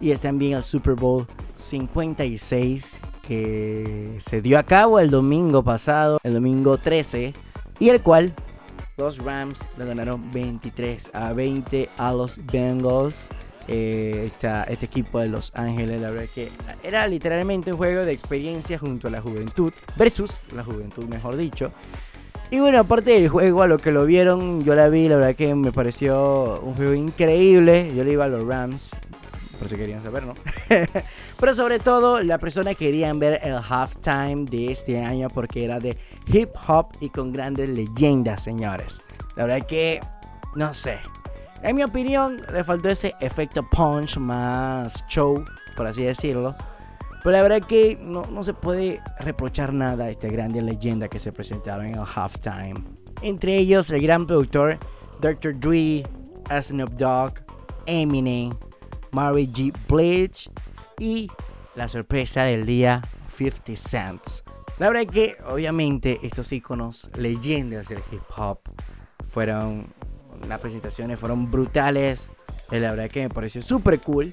Y 0.00 0.10
es 0.10 0.20
también 0.20 0.56
el 0.58 0.62
Super 0.62 0.94
Bowl 0.94 1.26
56 1.54 3.00
que 3.26 4.18
se 4.20 4.42
dio 4.42 4.58
a 4.58 4.62
cabo 4.62 5.00
el 5.00 5.10
domingo 5.10 5.62
pasado, 5.64 6.18
el 6.22 6.34
domingo 6.34 6.76
13, 6.78 7.32
y 7.78 7.88
el 7.88 8.00
cual 8.02 8.34
los 8.96 9.18
Rams 9.18 9.60
le 9.78 9.84
ganaron 9.84 10.30
23 10.32 11.10
a 11.14 11.32
20 11.32 11.88
a 11.98 12.12
los 12.12 12.40
Bengals. 12.46 13.28
Eh, 13.68 14.24
esta- 14.28 14.62
este 14.64 14.86
equipo 14.86 15.18
de 15.18 15.26
Los 15.28 15.50
Ángeles, 15.56 16.00
la 16.00 16.10
verdad 16.10 16.28
que 16.32 16.52
era 16.84 17.04
literalmente 17.08 17.72
un 17.72 17.78
juego 17.78 18.04
de 18.04 18.12
experiencia 18.12 18.78
junto 18.78 19.08
a 19.08 19.10
la 19.10 19.20
juventud, 19.20 19.72
versus 19.96 20.36
la 20.54 20.62
juventud, 20.62 21.04
mejor 21.06 21.36
dicho. 21.36 21.72
Y 22.48 22.60
bueno, 22.60 22.78
aparte 22.78 23.10
del 23.10 23.28
juego, 23.28 23.62
a 23.62 23.66
lo 23.66 23.78
que 23.78 23.90
lo 23.90 24.06
vieron, 24.06 24.64
yo 24.64 24.76
la 24.76 24.88
vi, 24.88 25.08
la 25.08 25.16
verdad 25.16 25.34
que 25.34 25.52
me 25.56 25.72
pareció 25.72 26.60
un 26.62 26.76
juego 26.76 26.94
increíble. 26.94 27.92
Yo 27.94 28.04
le 28.04 28.12
iba 28.12 28.24
a 28.24 28.28
los 28.28 28.46
Rams, 28.46 28.94
por 29.58 29.68
si 29.68 29.74
querían 29.74 30.00
saber, 30.00 30.24
¿no? 30.26 30.34
Pero 31.40 31.54
sobre 31.54 31.80
todo, 31.80 32.20
la 32.20 32.38
persona 32.38 32.74
querían 32.74 33.18
ver 33.18 33.40
el 33.42 33.56
halftime 33.56 34.44
de 34.48 34.70
este 34.70 35.02
año 35.02 35.28
porque 35.28 35.64
era 35.64 35.80
de 35.80 35.98
hip 36.28 36.50
hop 36.68 36.92
y 37.00 37.08
con 37.08 37.32
grandes 37.32 37.68
leyendas, 37.68 38.44
señores. 38.44 39.02
La 39.34 39.46
verdad 39.46 39.66
que, 39.66 40.00
no 40.54 40.72
sé. 40.72 40.98
En 41.62 41.74
mi 41.74 41.82
opinión, 41.82 42.42
le 42.52 42.62
faltó 42.62 42.88
ese 42.90 43.14
efecto 43.20 43.68
punch 43.68 44.18
más 44.18 45.04
show, 45.08 45.44
por 45.76 45.88
así 45.88 46.04
decirlo. 46.04 46.54
Pero 47.26 47.38
la 47.38 47.42
verdad 47.42 47.66
que 47.66 47.98
no, 48.00 48.22
no 48.26 48.44
se 48.44 48.54
puede 48.54 49.02
reprochar 49.18 49.72
nada 49.72 50.04
a 50.04 50.10
esta 50.10 50.28
grande 50.28 50.62
leyenda 50.62 51.08
que 51.08 51.18
se 51.18 51.32
presentaron 51.32 51.86
en 51.86 51.96
el 51.96 52.04
halftime. 52.04 52.84
Entre 53.20 53.56
ellos, 53.56 53.90
el 53.90 54.00
gran 54.00 54.28
productor 54.28 54.78
Dr. 55.20 55.58
Dre, 55.58 56.04
Snoop 56.60 56.90
Dogg, 56.90 57.40
Eminem, 57.86 58.52
Mary 59.10 59.48
G. 59.48 59.74
Blige 59.88 60.52
y 61.00 61.28
la 61.74 61.88
sorpresa 61.88 62.44
del 62.44 62.64
día, 62.64 63.02
50 63.28 63.74
Cents. 63.74 64.44
La 64.78 64.88
verdad 64.88 65.12
que, 65.12 65.36
obviamente, 65.48 66.20
estos 66.22 66.52
iconos, 66.52 67.10
leyendas 67.16 67.88
del 67.88 68.04
hip 68.12 68.22
hop, 68.36 68.60
fueron. 69.28 69.92
Las 70.46 70.60
presentaciones 70.60 71.18
fueron 71.18 71.50
brutales. 71.50 72.30
La 72.70 72.92
verdad 72.92 73.10
que 73.10 73.22
me 73.22 73.30
pareció 73.30 73.62
súper 73.62 73.98
cool. 73.98 74.32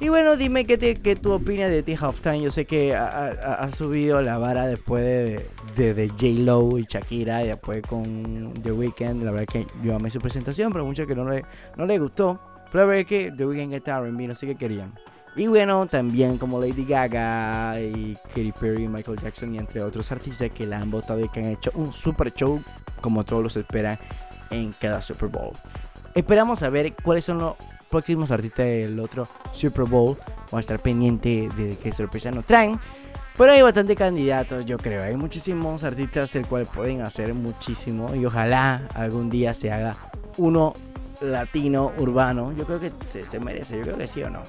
Y 0.00 0.08
bueno, 0.10 0.36
dime 0.36 0.66
qué, 0.66 0.76
te, 0.76 0.96
qué 0.96 1.16
tú 1.16 1.32
opinas 1.32 1.70
de 1.70 1.82
ti 1.82 1.96
Halftime. 1.98 2.42
Yo 2.42 2.50
sé 2.50 2.66
que 2.66 2.94
ha, 2.94 3.06
ha- 3.06 3.54
ha 3.54 3.72
subido 3.72 4.20
la 4.20 4.38
vara 4.38 4.66
después 4.66 5.02
de, 5.02 5.48
de, 5.76 5.94
de 5.94 6.08
J-Lo 6.08 6.78
y 6.78 6.84
Shakira 6.88 7.42
y 7.44 7.48
después 7.48 7.80
con 7.82 8.52
The 8.62 8.72
Weeknd. 8.72 9.22
La 9.22 9.30
verdad 9.30 9.46
que 9.46 9.66
yo 9.82 9.94
amé 9.96 10.10
su 10.10 10.20
presentación, 10.20 10.72
pero 10.72 10.84
mucho 10.84 11.06
que 11.06 11.14
no 11.14 11.28
le, 11.28 11.44
no 11.76 11.86
le 11.86 11.98
gustó. 11.98 12.38
Pero 12.70 12.84
la 12.84 12.90
verdad 12.90 13.06
que 13.08 13.32
The 13.34 13.46
Weeknd 13.46 13.72
está 13.74 13.98
R&B, 13.98 14.26
no 14.28 14.34
sé 14.34 14.46
qué 14.46 14.56
querían. 14.56 14.92
Y 15.36 15.46
bueno, 15.46 15.86
también 15.86 16.38
como 16.38 16.60
Lady 16.60 16.84
Gaga 16.84 17.80
y 17.80 18.16
Katy 18.28 18.52
Perry, 18.52 18.86
Michael 18.88 19.18
Jackson 19.20 19.54
y 19.54 19.58
entre 19.58 19.82
otros 19.82 20.12
artistas 20.12 20.50
que 20.50 20.66
la 20.66 20.78
han 20.78 20.90
votado 20.90 21.20
y 21.24 21.28
que 21.28 21.40
han 21.40 21.46
hecho 21.46 21.70
un 21.74 21.92
super 21.92 22.32
show 22.34 22.62
como 23.00 23.24
todos 23.24 23.42
los 23.42 23.56
esperan 23.56 23.98
en 24.50 24.72
cada 24.80 25.00
Super 25.02 25.28
Bowl. 25.28 25.52
Esperamos 26.14 26.62
a 26.62 26.68
ver 26.70 26.92
cuáles 27.02 27.24
son 27.24 27.38
los 27.38 27.54
próximos 27.94 28.32
artistas 28.32 28.66
del 28.66 28.98
otro 28.98 29.28
Super 29.52 29.84
Bowl. 29.84 30.16
Vamos 30.26 30.54
a 30.54 30.60
estar 30.60 30.80
pendiente 30.80 31.48
de 31.56 31.76
qué 31.80 31.92
sorpresa 31.92 32.32
nos 32.32 32.44
traen. 32.44 32.76
Pero 33.38 33.52
hay 33.52 33.62
bastante 33.62 33.94
candidatos, 33.94 34.66
yo 34.66 34.78
creo. 34.78 35.00
Hay 35.00 35.16
muchísimos 35.16 35.84
artistas 35.84 36.34
el 36.34 36.44
cual 36.44 36.66
pueden 36.66 37.02
hacer 37.02 37.34
muchísimo. 37.34 38.12
Y 38.16 38.26
ojalá 38.26 38.82
algún 38.94 39.30
día 39.30 39.54
se 39.54 39.70
haga 39.70 39.96
uno 40.38 40.74
latino 41.20 41.92
urbano. 41.98 42.52
Yo 42.52 42.64
creo 42.64 42.80
que 42.80 42.90
se, 43.06 43.24
se 43.24 43.38
merece. 43.38 43.76
Yo 43.76 43.82
creo 43.82 43.98
que 43.98 44.08
sí 44.08 44.24
o 44.24 44.30
no. 44.30 44.42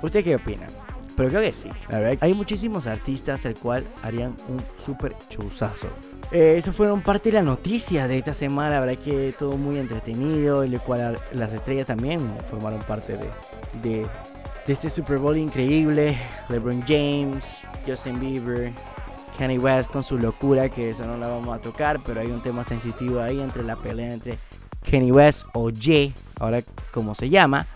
¿Usted 0.00 0.22
qué 0.22 0.36
opina? 0.36 0.68
Pero 1.16 1.30
creo 1.30 1.42
que 1.42 1.52
sí. 1.52 1.68
La 1.88 1.98
verdad, 1.98 2.18
hay 2.20 2.32
muchísimos 2.32 2.86
artistas 2.86 3.44
el 3.44 3.54
cual 3.54 3.84
harían 4.04 4.36
un 4.48 4.62
súper 4.84 5.16
chuzazo. 5.28 5.88
Eh, 6.32 6.56
eso 6.58 6.72
fueron 6.72 7.02
parte 7.02 7.30
de 7.30 7.34
la 7.34 7.42
noticia 7.42 8.08
de 8.08 8.18
esta 8.18 8.34
semana. 8.34 8.70
La 8.70 8.80
verdad 8.80 8.98
que 9.02 9.34
todo 9.38 9.56
muy 9.56 9.78
entretenido. 9.78 10.64
En 10.64 10.72
el 10.72 10.80
cual 10.80 11.18
las 11.32 11.52
estrellas 11.52 11.86
también 11.86 12.20
formaron 12.50 12.80
parte 12.80 13.16
de, 13.16 13.28
de, 13.82 14.06
este 14.66 14.90
Super 14.90 15.18
Bowl 15.18 15.36
increíble. 15.36 16.16
LeBron 16.48 16.82
James, 16.86 17.60
Justin 17.86 18.18
Bieber, 18.18 18.72
Kanye 19.38 19.58
West 19.58 19.90
con 19.90 20.02
su 20.02 20.18
locura, 20.18 20.68
que 20.68 20.90
eso 20.90 21.04
no 21.06 21.16
la 21.16 21.28
vamos 21.28 21.54
a 21.54 21.60
tocar, 21.60 22.00
pero 22.04 22.20
hay 22.20 22.28
un 22.28 22.42
tema 22.42 22.64
sensitivo 22.64 23.20
ahí 23.20 23.40
entre 23.40 23.62
la 23.62 23.76
pelea 23.76 24.14
entre 24.14 24.38
Kanye 24.90 25.12
West 25.12 25.46
o 25.52 25.70
Ye, 25.70 26.12
ahora 26.40 26.62
como 26.92 27.14
se 27.14 27.28
llama, 27.28 27.66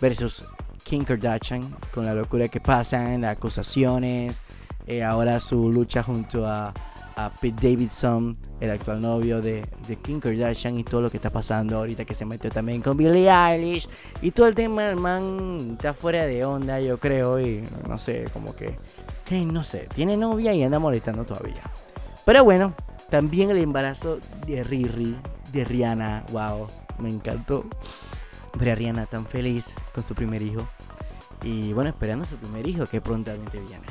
versus 0.00 0.44
Kim 0.84 1.04
Kardashian, 1.04 1.62
con 1.92 2.06
la 2.06 2.14
locura 2.14 2.48
que 2.48 2.60
pasan, 2.60 3.22
las 3.22 3.32
acusaciones, 3.32 4.40
eh, 4.86 5.02
ahora 5.02 5.40
su 5.40 5.70
lucha 5.70 6.02
junto 6.02 6.46
a, 6.46 6.72
Pete 7.40 7.68
Davidson, 7.68 8.36
el 8.60 8.70
actual 8.70 9.00
novio 9.00 9.40
de, 9.42 9.62
de 9.86 9.96
Kim 9.96 10.20
Kardashian 10.20 10.78
y 10.78 10.84
todo 10.84 11.02
lo 11.02 11.10
que 11.10 11.16
está 11.16 11.30
pasando 11.30 11.76
ahorita 11.76 12.04
que 12.04 12.14
se 12.14 12.24
metió 12.24 12.50
también 12.50 12.80
con 12.80 12.96
Billie 12.96 13.30
Eilish 13.30 13.88
y 14.22 14.30
todo 14.30 14.46
el 14.46 14.54
tema 14.54 14.88
el 14.88 14.96
man 14.96 15.72
está 15.72 15.92
fuera 15.92 16.24
de 16.24 16.44
onda 16.44 16.80
yo 16.80 16.98
creo 16.98 17.40
y 17.40 17.62
no 17.88 17.98
sé 17.98 18.24
como 18.32 18.54
que 18.54 18.78
que 19.24 19.44
no 19.44 19.64
sé 19.64 19.88
tiene 19.94 20.16
novia 20.16 20.54
y 20.54 20.62
anda 20.62 20.78
molestando 20.78 21.24
todavía. 21.24 21.62
Pero 22.24 22.44
bueno 22.44 22.74
también 23.10 23.50
el 23.50 23.58
embarazo 23.58 24.18
de 24.46 24.62
Riri 24.62 25.16
de 25.52 25.64
Rihanna 25.64 26.24
wow 26.32 26.66
me 26.98 27.08
encantó 27.08 27.64
ver 28.58 28.70
a 28.70 28.74
Rihanna 28.74 29.06
tan 29.06 29.26
feliz 29.26 29.74
con 29.94 30.02
su 30.02 30.14
primer 30.14 30.42
hijo. 30.42 30.66
Y 31.42 31.72
bueno 31.72 31.90
esperando 31.90 32.24
su 32.24 32.36
primer 32.36 32.66
hijo 32.68 32.84
que 32.86 33.00
prontamente 33.00 33.58
viene 33.58 33.84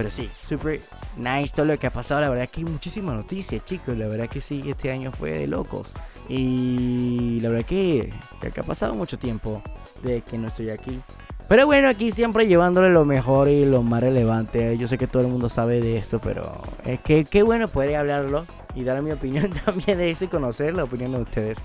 pero 0.00 0.10
sí, 0.10 0.30
super 0.38 0.80
nice 1.18 1.52
todo 1.54 1.66
lo 1.66 1.78
que 1.78 1.86
ha 1.86 1.92
pasado. 1.92 2.22
La 2.22 2.30
verdad 2.30 2.48
que 2.48 2.60
hay 2.60 2.64
muchísimas 2.64 3.14
noticias, 3.14 3.62
chicos. 3.66 3.98
La 3.98 4.06
verdad 4.06 4.30
que 4.30 4.40
sí, 4.40 4.64
este 4.66 4.90
año 4.90 5.12
fue 5.12 5.32
de 5.32 5.46
locos. 5.46 5.92
Y 6.26 7.38
la 7.42 7.50
verdad 7.50 7.66
que, 7.66 8.10
que 8.40 8.60
ha 8.60 8.62
pasado 8.62 8.94
mucho 8.94 9.18
tiempo 9.18 9.60
de 10.02 10.22
que 10.22 10.38
no 10.38 10.48
estoy 10.48 10.70
aquí. 10.70 11.02
Pero 11.48 11.66
bueno, 11.66 11.86
aquí 11.86 12.12
siempre 12.12 12.46
llevándole 12.46 12.88
lo 12.88 13.04
mejor 13.04 13.50
y 13.50 13.66
lo 13.66 13.82
más 13.82 14.00
relevante. 14.00 14.78
Yo 14.78 14.88
sé 14.88 14.96
que 14.96 15.06
todo 15.06 15.20
el 15.20 15.28
mundo 15.28 15.50
sabe 15.50 15.82
de 15.82 15.98
esto, 15.98 16.18
pero 16.18 16.62
es 16.86 16.98
que 17.00 17.26
qué 17.26 17.42
bueno 17.42 17.68
poder 17.68 17.96
hablarlo 17.96 18.46
y 18.74 18.84
dar 18.84 19.02
mi 19.02 19.12
opinión 19.12 19.50
también 19.66 19.98
de 19.98 20.10
eso 20.10 20.24
y 20.24 20.28
conocer 20.28 20.72
la 20.72 20.84
opinión 20.84 21.12
de 21.12 21.20
ustedes. 21.20 21.58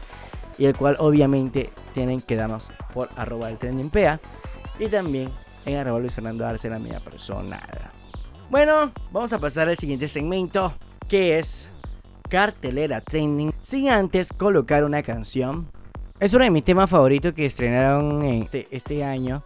Y 0.58 0.65
el 0.65 0.76
cual 0.76 0.98
obviamente 1.00 1.69
tienen 1.93 2.19
que 2.19 2.36
darnos 2.36 2.69
por 2.93 3.08
arroba 3.15 3.50
el 3.50 3.58
trending 3.58 3.89
PA 3.89 4.19
y 4.78 4.88
también 4.88 5.30
en 5.65 5.78
arroba 5.78 6.00
Luis 6.00 6.13
Fernando 6.13 6.45
la 6.45 6.80
mía 6.80 7.00
personal. 7.00 7.94
Bueno, 8.49 8.93
vamos 9.12 9.34
a 9.34 9.39
pasar 9.39 9.69
al 9.69 9.77
siguiente 9.77 10.08
segmento, 10.08 10.75
que 11.08 11.39
es 11.39 11.67
cartelera 12.29 13.01
trending, 13.01 13.51
sin 13.60 13.89
antes 13.89 14.31
colocar 14.31 14.84
una 14.84 15.01
canción. 15.01 15.67
Es 16.19 16.31
uno 16.36 16.43
de 16.43 16.51
mis 16.51 16.63
temas 16.63 16.89
favoritos 16.89 17.34
que 17.34 17.47
estrenaron 17.47 18.21
este, 18.21 18.67
este 18.69 19.03
año, 19.03 19.43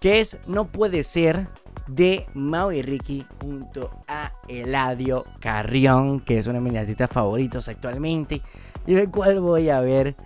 que 0.00 0.20
es 0.20 0.38
No 0.46 0.66
puede 0.66 1.04
ser 1.04 1.46
de 1.88 2.26
Mau 2.32 2.72
y 2.72 2.80
Ricky 2.80 3.26
junto 3.38 3.90
a 4.08 4.32
Eladio 4.48 5.24
Carrión, 5.40 6.20
que 6.20 6.38
es 6.38 6.46
uno 6.46 6.54
de 6.54 6.70
mis 6.70 6.78
artistas 6.78 7.10
favoritos 7.10 7.68
actualmente, 7.68 8.40
y 8.86 8.94
el 8.94 9.10
cual 9.10 9.40
voy 9.40 9.68
a 9.68 9.80
ver 9.80 10.16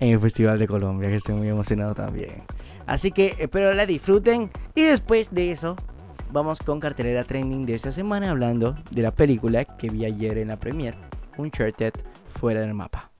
en 0.00 0.08
el 0.08 0.18
Festival 0.18 0.58
de 0.58 0.66
Colombia, 0.66 1.08
que 1.08 1.16
estoy 1.16 1.36
muy 1.36 1.48
emocionado 1.48 1.94
también. 1.94 2.42
Así 2.86 3.12
que 3.12 3.36
espero 3.38 3.72
la 3.74 3.86
disfruten 3.86 4.50
y 4.74 4.82
después 4.82 5.32
de 5.32 5.52
eso 5.52 5.76
vamos 6.32 6.60
con 6.60 6.80
cartelera 6.80 7.24
trending 7.24 7.66
de 7.66 7.74
esta 7.74 7.92
semana 7.92 8.30
hablando 8.30 8.76
de 8.90 9.02
la 9.02 9.10
película 9.10 9.64
que 9.64 9.90
vi 9.90 10.04
ayer 10.04 10.38
en 10.38 10.48
la 10.48 10.56
premiere, 10.56 10.96
Uncharted 11.36 11.92
fuera 12.34 12.60
del 12.60 12.74
mapa. 12.74 13.10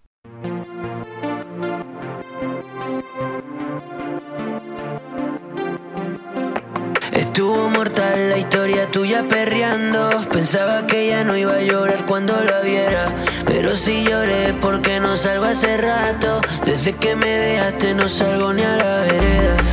Estuvo 7.12 7.70
mortal 7.70 8.31
la 8.31 8.38
historia 8.38 8.90
tuya 8.90 9.27
perreando. 9.29 10.27
Pensaba 10.33 10.87
que 10.87 11.09
ya 11.09 11.25
no 11.25 11.37
iba 11.37 11.55
a 11.55 11.62
llorar 11.62 12.05
cuando 12.05 12.33
la 12.42 12.61
viera. 12.61 13.14
Pero 13.46 13.77
sí 13.77 14.05
lloré 14.05 14.53
porque 14.61 15.01
no 15.01 15.16
salgo 15.16 15.44
hace 15.44 15.77
rato. 15.77 16.40
Desde 16.64 16.96
que 16.96 17.14
me 17.14 17.29
dejaste 17.29 17.94
no 17.94 18.09
salgo 18.09 18.53
ni 18.53 18.62
a 18.62 18.77
la 18.77 19.01
vereda. 19.03 19.69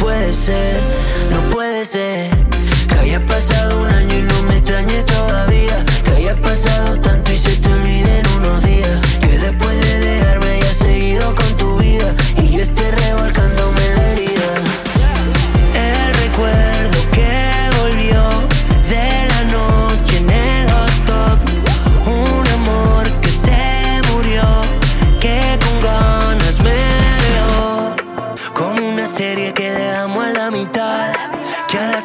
Puede 0.00 0.32
ser, 0.32 0.80
no 1.30 1.40
puede 1.52 1.84
ser. 1.84 2.30
Que 2.88 2.94
haya 2.94 3.26
pasado 3.26 3.82
un 3.82 3.88
año 3.88 4.18
y 4.18 4.22
no 4.22 4.42
me 4.44 4.56
extrañe 4.56 5.02
todavía. 5.04 5.84
Que 6.04 6.10
haya 6.12 6.40
pasado 6.40 6.98
tanto 7.00 7.32
y 7.32 7.38
se 7.38 7.56
te 7.56 7.69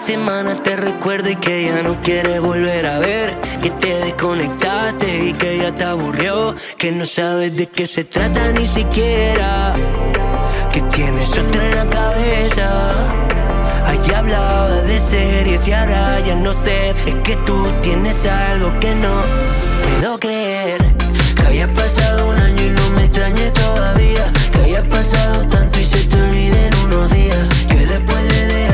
semana 0.06 0.62
te 0.62 0.76
recuerdo 0.76 1.32
y 1.32 1.36
que 1.36 1.66
ya 1.66 1.82
no 1.82 2.00
quieres 2.04 2.40
volver 2.40 2.86
a 2.86 3.00
ver. 3.00 3.42
Que 3.62 3.72
te 3.72 3.96
desconectaste 4.06 5.30
y 5.30 5.34
que 5.34 5.58
ya 5.58 5.74
te 5.74 5.84
aburrió. 5.84 6.54
Que 6.78 6.92
no 6.92 7.08
sabes 7.08 7.56
de 7.56 7.66
qué 7.68 7.88
se 7.88 8.04
trata 8.04 8.52
ni 8.52 8.68
siquiera. 8.68 9.74
Que 10.72 10.82
tienes 10.82 11.36
otra 11.36 11.66
en 11.68 11.76
la 11.76 11.86
cabeza. 11.88 12.68
Allá 13.86 14.20
hablaba 14.20 14.70
de 14.82 15.00
series 15.00 15.68
y 15.68 15.72
ahora 15.72 16.20
ya 16.20 16.36
no 16.36 16.54
sé. 16.54 16.92
Es 16.92 17.16
que 17.24 17.36
tú 17.38 17.58
tienes 17.82 18.26
algo 18.28 18.80
que 18.80 18.94
no 18.94 19.16
puedo 19.84 20.20
creer. 20.20 20.86
Que 21.36 21.48
haya 21.48 21.74
pasado 21.74 22.30
un 22.30 22.38
año 22.38 22.62
y 22.62 22.70
no 22.70 22.90
me 22.92 23.06
extrañe 23.06 23.50
todavía. 23.52 24.32
Que 24.52 24.60
haya 24.66 24.84
pasado 24.88 25.48
tanto 25.48 25.80
y 25.80 25.84
se 25.84 26.04
te 26.04 26.22
olvide 26.22 26.68
en 26.68 26.76
unos 26.86 27.12
días. 27.12 27.48
Que 27.68 27.86
después 27.88 28.24
de 28.30 28.65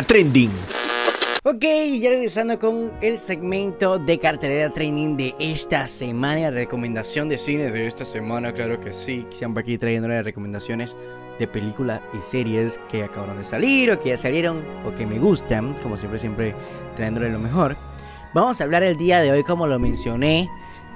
Trending. 0.00 0.50
Ok, 1.44 1.64
ya 2.00 2.08
regresando 2.08 2.58
con 2.58 2.92
el 3.02 3.18
segmento 3.18 3.98
de 3.98 4.18
cartelera 4.18 4.72
training 4.72 5.16
de 5.16 5.34
esta 5.38 5.86
semana, 5.86 6.50
recomendación 6.50 7.28
de 7.28 7.36
cine 7.36 7.70
de 7.70 7.86
esta 7.86 8.06
semana, 8.06 8.54
claro 8.54 8.80
que 8.80 8.94
sí, 8.94 9.26
siempre 9.32 9.62
aquí 9.62 9.76
trayéndole 9.76 10.22
recomendaciones 10.22 10.96
de 11.38 11.46
películas 11.46 12.00
y 12.14 12.20
series 12.20 12.80
que 12.88 13.02
acabaron 13.02 13.36
de 13.36 13.44
salir 13.44 13.90
o 13.90 13.98
que 13.98 14.10
ya 14.10 14.18
salieron 14.18 14.62
o 14.86 14.94
que 14.94 15.04
me 15.04 15.18
gustan, 15.18 15.74
como 15.82 15.96
siempre, 15.98 16.18
siempre 16.18 16.54
trayéndole 16.96 17.30
lo 17.30 17.40
mejor. 17.40 17.76
Vamos 18.32 18.60
a 18.60 18.64
hablar 18.64 18.82
el 18.82 18.96
día 18.96 19.20
de 19.20 19.32
hoy, 19.32 19.42
como 19.42 19.66
lo 19.66 19.78
mencioné, 19.78 20.48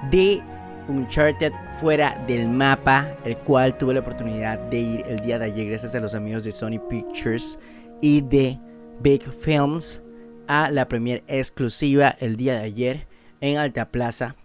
de 0.09 0.41
Uncharted 0.87 1.53
fuera 1.79 2.23
del 2.25 2.47
mapa, 2.47 3.15
el 3.25 3.37
cual 3.37 3.77
tuve 3.77 3.93
la 3.93 3.99
oportunidad 3.99 4.57
de 4.57 4.77
ir 4.77 5.05
el 5.07 5.19
día 5.19 5.37
de 5.37 5.45
ayer 5.45 5.67
gracias 5.67 5.93
a 5.93 5.99
los 5.99 6.15
amigos 6.15 6.45
de 6.45 6.51
Sony 6.51 6.79
Pictures 6.89 7.59
y 8.01 8.21
de 8.21 8.57
Big 9.01 9.23
Films 9.31 10.01
a 10.47 10.71
la 10.71 10.87
premier 10.87 11.23
exclusiva 11.27 12.15
el 12.19 12.35
día 12.35 12.53
de 12.53 12.63
ayer 12.63 13.07
en 13.41 13.57
Alta 13.57 13.89
Plaza, 13.89 14.35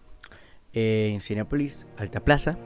eh, 0.73 1.11
en 1.13 1.21
Cinepolis, 1.21 1.87
Alta 1.97 2.21
Plaza, 2.21 2.59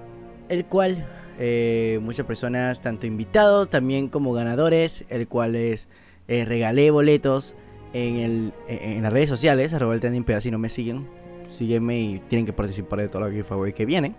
el 0.49 0.65
cual 0.65 1.07
eh, 1.39 1.99
muchas 2.03 2.27
personas, 2.27 2.81
tanto 2.81 3.07
invitados 3.07 3.69
también 3.69 4.09
como 4.09 4.33
ganadores, 4.33 5.05
el 5.09 5.29
cual 5.29 5.55
es 5.55 5.89
eh, 6.29 6.45
regalé 6.45 6.91
boletos 6.91 7.55
en, 7.93 8.17
el, 8.17 8.53
en 8.69 9.03
las 9.03 9.13
redes 9.13 9.29
sociales, 9.29 9.73
arroba 9.73 9.95
el 9.95 10.01
trending 10.01 10.25
si 10.41 10.51
no 10.51 10.59
me 10.59 10.69
siguen, 10.69 11.07
sígueme 11.49 12.01
y 12.01 12.19
tienen 12.29 12.47
que 12.47 12.53
participar 12.53 13.01
de 13.01 13.09
todo 13.09 13.23
lo 13.23 13.31
que 13.31 13.43
giveaway 13.43 13.73
que 13.73 13.87
viene. 13.87 14.15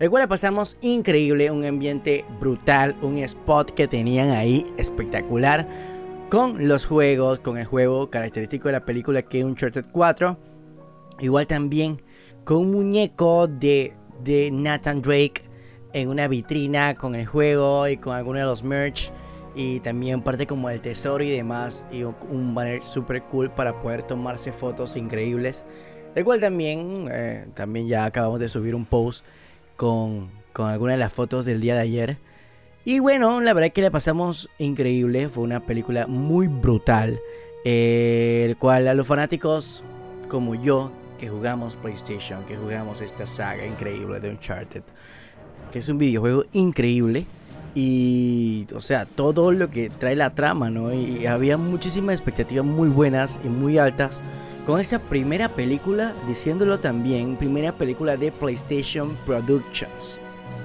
El 0.00 0.10
cual 0.10 0.22
la 0.22 0.28
pasamos 0.28 0.76
increíble, 0.82 1.52
un 1.52 1.64
ambiente 1.64 2.24
brutal, 2.40 2.96
un 3.00 3.16
spot 3.18 3.70
que 3.70 3.86
tenían 3.86 4.30
ahí 4.30 4.66
espectacular 4.76 5.68
con 6.34 6.66
los 6.66 6.84
juegos, 6.84 7.38
con 7.38 7.58
el 7.58 7.64
juego 7.64 8.10
característico 8.10 8.66
de 8.68 8.72
la 8.72 8.84
película 8.84 9.22
que 9.22 9.38
es 9.38 9.44
Uncharted 9.44 9.86
4. 9.92 10.36
Igual 11.20 11.46
también 11.46 12.02
con 12.44 12.56
un 12.56 12.72
muñeco 12.72 13.46
de, 13.46 13.94
de 14.24 14.50
Nathan 14.50 15.00
Drake 15.00 15.42
en 15.92 16.08
una 16.08 16.26
vitrina 16.26 16.96
con 16.96 17.14
el 17.14 17.24
juego 17.26 17.86
y 17.86 17.98
con 17.98 18.14
algunos 18.16 18.40
de 18.40 18.46
los 18.46 18.64
merch. 18.64 19.12
Y 19.54 19.78
también 19.78 20.22
parte 20.22 20.44
como 20.48 20.68
el 20.70 20.80
tesoro 20.80 21.22
y 21.22 21.30
demás. 21.30 21.86
Y 21.92 22.02
un- 22.02 22.52
banner 22.52 22.82
super 22.82 23.22
cool 23.22 23.50
para 23.52 23.80
poder 23.80 24.02
tomarse 24.02 24.50
fotos 24.50 24.96
increíbles. 24.96 25.64
El 26.16 26.24
cual 26.24 26.40
también, 26.40 27.06
eh, 27.12 27.46
también 27.54 27.86
ya 27.86 28.04
acabamos 28.06 28.40
de 28.40 28.48
subir 28.48 28.74
un 28.74 28.86
post 28.86 29.24
con, 29.76 30.30
con 30.52 30.68
algunas 30.68 30.94
de 30.94 30.98
las 30.98 31.12
fotos 31.12 31.44
del 31.44 31.60
día 31.60 31.74
de 31.74 31.80
ayer. 31.82 32.18
Y 32.84 32.98
bueno, 32.98 33.40
la 33.40 33.54
verdad 33.54 33.68
es 33.68 33.72
que 33.72 33.82
la 33.82 33.90
pasamos 33.90 34.48
increíble. 34.58 35.28
Fue 35.28 35.44
una 35.44 35.60
película 35.60 36.06
muy 36.06 36.48
brutal. 36.48 37.18
eh, 37.64 38.44
el 38.46 38.56
cual 38.56 38.86
a 38.88 38.94
los 38.94 39.06
fanáticos 39.06 39.82
como 40.28 40.54
yo, 40.54 40.92
que 41.18 41.28
jugamos 41.28 41.76
PlayStation, 41.76 42.44
que 42.44 42.56
jugamos 42.56 43.00
esta 43.00 43.26
saga 43.26 43.66
increíble 43.66 44.20
de 44.20 44.30
Uncharted, 44.30 44.82
que 45.72 45.78
es 45.78 45.88
un 45.88 45.98
videojuego 45.98 46.44
increíble. 46.52 47.24
Y, 47.74 48.66
o 48.74 48.80
sea, 48.80 49.04
todo 49.04 49.50
lo 49.50 49.68
que 49.68 49.90
trae 49.90 50.14
la 50.14 50.30
trama, 50.30 50.70
¿no? 50.70 50.92
Y 50.92 51.26
había 51.26 51.56
muchísimas 51.56 52.14
expectativas 52.14 52.64
muy 52.64 52.88
buenas 52.88 53.40
y 53.44 53.48
muy 53.48 53.78
altas 53.78 54.22
con 54.64 54.80
esa 54.80 55.00
primera 55.00 55.48
película, 55.48 56.14
diciéndolo 56.28 56.78
también, 56.78 57.36
primera 57.36 57.76
película 57.76 58.16
de 58.16 58.30
PlayStation 58.30 59.16
Productions, 59.26 60.20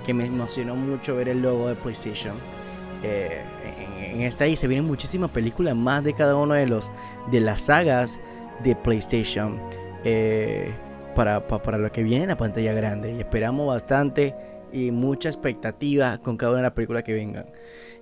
que 0.05 0.13
me 0.13 0.25
emocionó 0.25 0.75
mucho 0.75 1.15
ver 1.15 1.29
el 1.29 1.41
logo 1.41 1.67
de 1.67 1.75
PlayStation. 1.75 2.35
Eh, 3.03 3.41
en, 4.13 4.21
esta 4.21 4.47
y 4.47 4.55
se 4.55 4.67
vienen 4.67 4.85
muchísimas 4.85 5.29
películas 5.31 5.75
más 5.75 6.03
de 6.03 6.13
cada 6.13 6.35
uno 6.35 6.53
de 6.53 6.67
los 6.67 6.91
de 7.31 7.39
las 7.39 7.61
sagas 7.61 8.19
de 8.63 8.75
PlayStation 8.75 9.59
eh, 10.03 10.73
para, 11.15 11.47
pa- 11.47 11.61
para 11.61 11.77
lo 11.77 11.91
que 11.91 12.03
viene 12.03 12.23
en 12.23 12.29
la 12.29 12.37
pantalla 12.37 12.73
grande 12.73 13.13
y 13.13 13.19
esperamos 13.19 13.67
bastante 13.67 14.35
y 14.73 14.91
mucha 14.91 15.29
expectativa 15.29 16.17
con 16.19 16.35
cada 16.37 16.51
una 16.51 16.57
de 16.59 16.63
las 16.63 16.73
películas 16.73 17.03
que 17.03 17.13
vengan. 17.13 17.45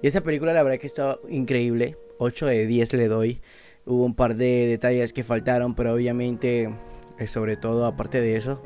Y 0.02 0.08
esta 0.08 0.22
película 0.22 0.54
la 0.54 0.64
verdad 0.64 0.80
que 0.80 0.88
está 0.88 1.18
increíble, 1.30 1.98
8 2.18 2.46
de 2.48 2.66
10 2.66 2.94
le 2.94 3.08
doy. 3.08 3.42
Hubo 3.86 4.04
un 4.04 4.16
par 4.16 4.36
de 4.36 4.66
detalles 4.68 5.14
que 5.14 5.24
faltaron, 5.24 5.76
pero 5.76 5.94
obviamente, 5.94 6.70
eh, 7.20 7.28
sobre 7.28 7.56
todo 7.56 7.86
aparte 7.86 8.20
de 8.20 8.36
eso, 8.36 8.62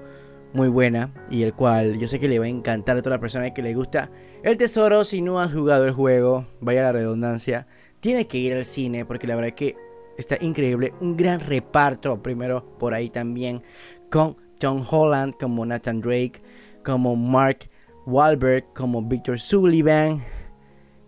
muy 0.53 0.67
buena. 0.67 1.11
Y 1.29 1.43
el 1.43 1.53
cual 1.53 1.97
yo 1.97 2.07
sé 2.07 2.19
que 2.19 2.27
le 2.27 2.39
va 2.39 2.45
a 2.45 2.49
encantar 2.49 2.97
a 2.97 3.01
toda 3.01 3.17
la 3.17 3.21
persona 3.21 3.53
que 3.53 3.61
le 3.61 3.73
gusta 3.73 4.09
el 4.43 4.57
tesoro. 4.57 5.03
Si 5.03 5.21
no 5.21 5.39
has 5.39 5.53
jugado 5.53 5.85
el 5.85 5.93
juego, 5.93 6.45
vaya 6.59 6.83
la 6.83 6.91
redundancia, 6.91 7.67
tiene 7.99 8.27
que 8.27 8.37
ir 8.37 8.53
al 8.53 8.65
cine 8.65 9.05
porque 9.05 9.27
la 9.27 9.35
verdad 9.35 9.53
que 9.53 9.75
está 10.17 10.37
increíble. 10.41 10.93
Un 11.01 11.17
gran 11.17 11.39
reparto, 11.39 12.21
primero 12.21 12.77
por 12.77 12.93
ahí 12.93 13.09
también, 13.09 13.63
con 14.09 14.37
Tom 14.59 14.85
Holland 14.89 15.35
como 15.39 15.65
Nathan 15.65 16.01
Drake, 16.01 16.41
como 16.83 17.15
Mark 17.15 17.69
Wahlberg, 18.05 18.65
como 18.73 19.01
Victor 19.01 19.39
Sullivan, 19.39 20.21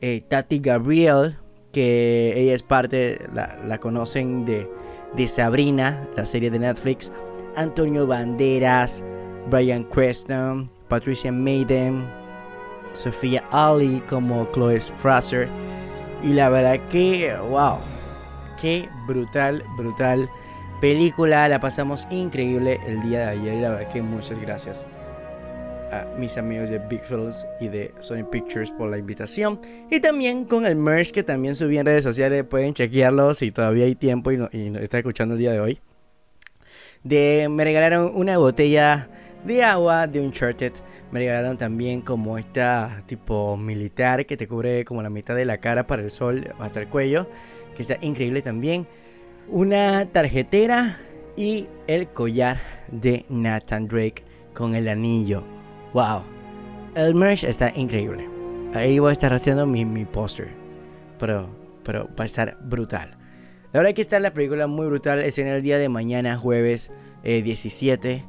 eh, 0.01 0.21
Tati 0.27 0.59
Gabriel, 0.59 1.37
que 1.71 2.33
ella 2.35 2.53
es 2.53 2.63
parte, 2.63 3.19
la, 3.33 3.59
la 3.65 3.79
conocen 3.79 4.45
de, 4.45 4.69
de 5.15 5.27
Sabrina, 5.27 6.07
la 6.15 6.25
serie 6.25 6.51
de 6.51 6.59
Netflix, 6.59 7.11
Antonio 7.55 8.07
Banderas, 8.07 9.03
Brian 9.49 9.83
Creston, 9.83 10.65
Patricia 10.87 11.31
Maiden, 11.31 12.05
Sofía 12.93 13.43
Ali 13.51 14.01
como 14.07 14.47
Chloe 14.53 14.79
Fraser. 14.79 15.47
Y 16.23 16.33
la 16.33 16.49
verdad 16.49 16.79
que, 16.89 17.35
wow, 17.49 17.79
qué 18.61 18.87
brutal, 19.05 19.63
brutal 19.75 20.29
película. 20.79 21.47
La 21.47 21.59
pasamos 21.59 22.07
increíble 22.09 22.79
el 22.87 23.01
día 23.01 23.19
de 23.19 23.25
ayer. 23.29 23.53
Y 23.55 23.61
la 23.61 23.69
verdad 23.69 23.91
que 23.91 24.01
muchas 24.01 24.39
gracias 24.39 24.85
a 25.91 26.05
mis 26.17 26.37
amigos 26.37 26.69
de 26.69 26.79
Big 26.79 27.01
Films 27.01 27.45
y 27.59 27.67
de 27.67 27.93
Sony 27.99 28.23
Pictures 28.29 28.71
por 28.71 28.89
la 28.89 28.97
invitación. 28.97 29.59
Y 29.91 29.99
también 29.99 30.45
con 30.45 30.65
el 30.65 30.75
merch 30.75 31.11
que 31.11 31.23
también 31.23 31.55
subí 31.55 31.77
en 31.77 31.85
redes 31.85 32.03
sociales. 32.03 32.43
Pueden 32.45 32.73
chequearlo 32.73 33.33
si 33.33 33.51
todavía 33.51 33.85
hay 33.85 33.95
tiempo 33.95 34.31
y, 34.31 34.37
no, 34.37 34.49
y 34.51 34.69
no 34.69 34.79
está 34.79 34.97
escuchando 34.99 35.33
el 35.33 35.39
día 35.39 35.51
de 35.51 35.59
hoy. 35.59 35.79
De, 37.03 37.49
me 37.49 37.65
regalaron 37.65 38.13
una 38.15 38.37
botella 38.37 39.09
de 39.45 39.63
agua 39.63 40.07
de 40.07 40.21
Uncharted. 40.21 40.73
Me 41.11 41.19
regalaron 41.19 41.57
también 41.57 42.01
como 42.01 42.37
esta 42.37 43.03
tipo 43.05 43.57
militar 43.57 44.25
que 44.25 44.37
te 44.37 44.47
cubre 44.47 44.85
como 44.85 45.03
la 45.03 45.09
mitad 45.09 45.35
de 45.35 45.45
la 45.45 45.57
cara 45.57 45.85
para 45.85 46.01
el 46.01 46.11
sol 46.11 46.53
hasta 46.59 46.79
el 46.81 46.87
cuello. 46.87 47.27
Que 47.75 47.81
está 47.81 47.97
increíble 48.01 48.41
también. 48.41 48.87
Una 49.47 50.05
tarjetera 50.05 50.99
y 51.35 51.67
el 51.87 52.07
collar 52.09 52.59
de 52.91 53.25
Nathan 53.29 53.87
Drake 53.87 54.23
con 54.53 54.75
el 54.75 54.87
anillo. 54.87 55.43
Wow. 55.93 56.23
El 56.95 57.15
merch 57.15 57.43
está 57.43 57.71
increíble. 57.75 58.29
Ahí 58.73 58.99
voy 58.99 59.09
a 59.09 59.13
estar 59.13 59.31
rastreando 59.31 59.65
mi, 59.65 59.85
mi 59.85 60.05
póster. 60.05 60.49
Pero, 61.19 61.49
pero 61.83 62.09
va 62.17 62.23
a 62.23 62.25
estar 62.25 62.57
brutal. 62.61 63.17
La 63.71 63.79
verdad 63.79 63.95
que 63.95 64.01
está 64.01 64.19
la 64.19 64.33
película 64.33 64.67
muy 64.67 64.85
brutal. 64.85 65.19
Es 65.19 65.37
en 65.39 65.47
el 65.47 65.61
día 65.63 65.77
de 65.77 65.89
mañana, 65.89 66.37
jueves 66.37 66.91
eh, 67.23 67.41
17. 67.41 68.25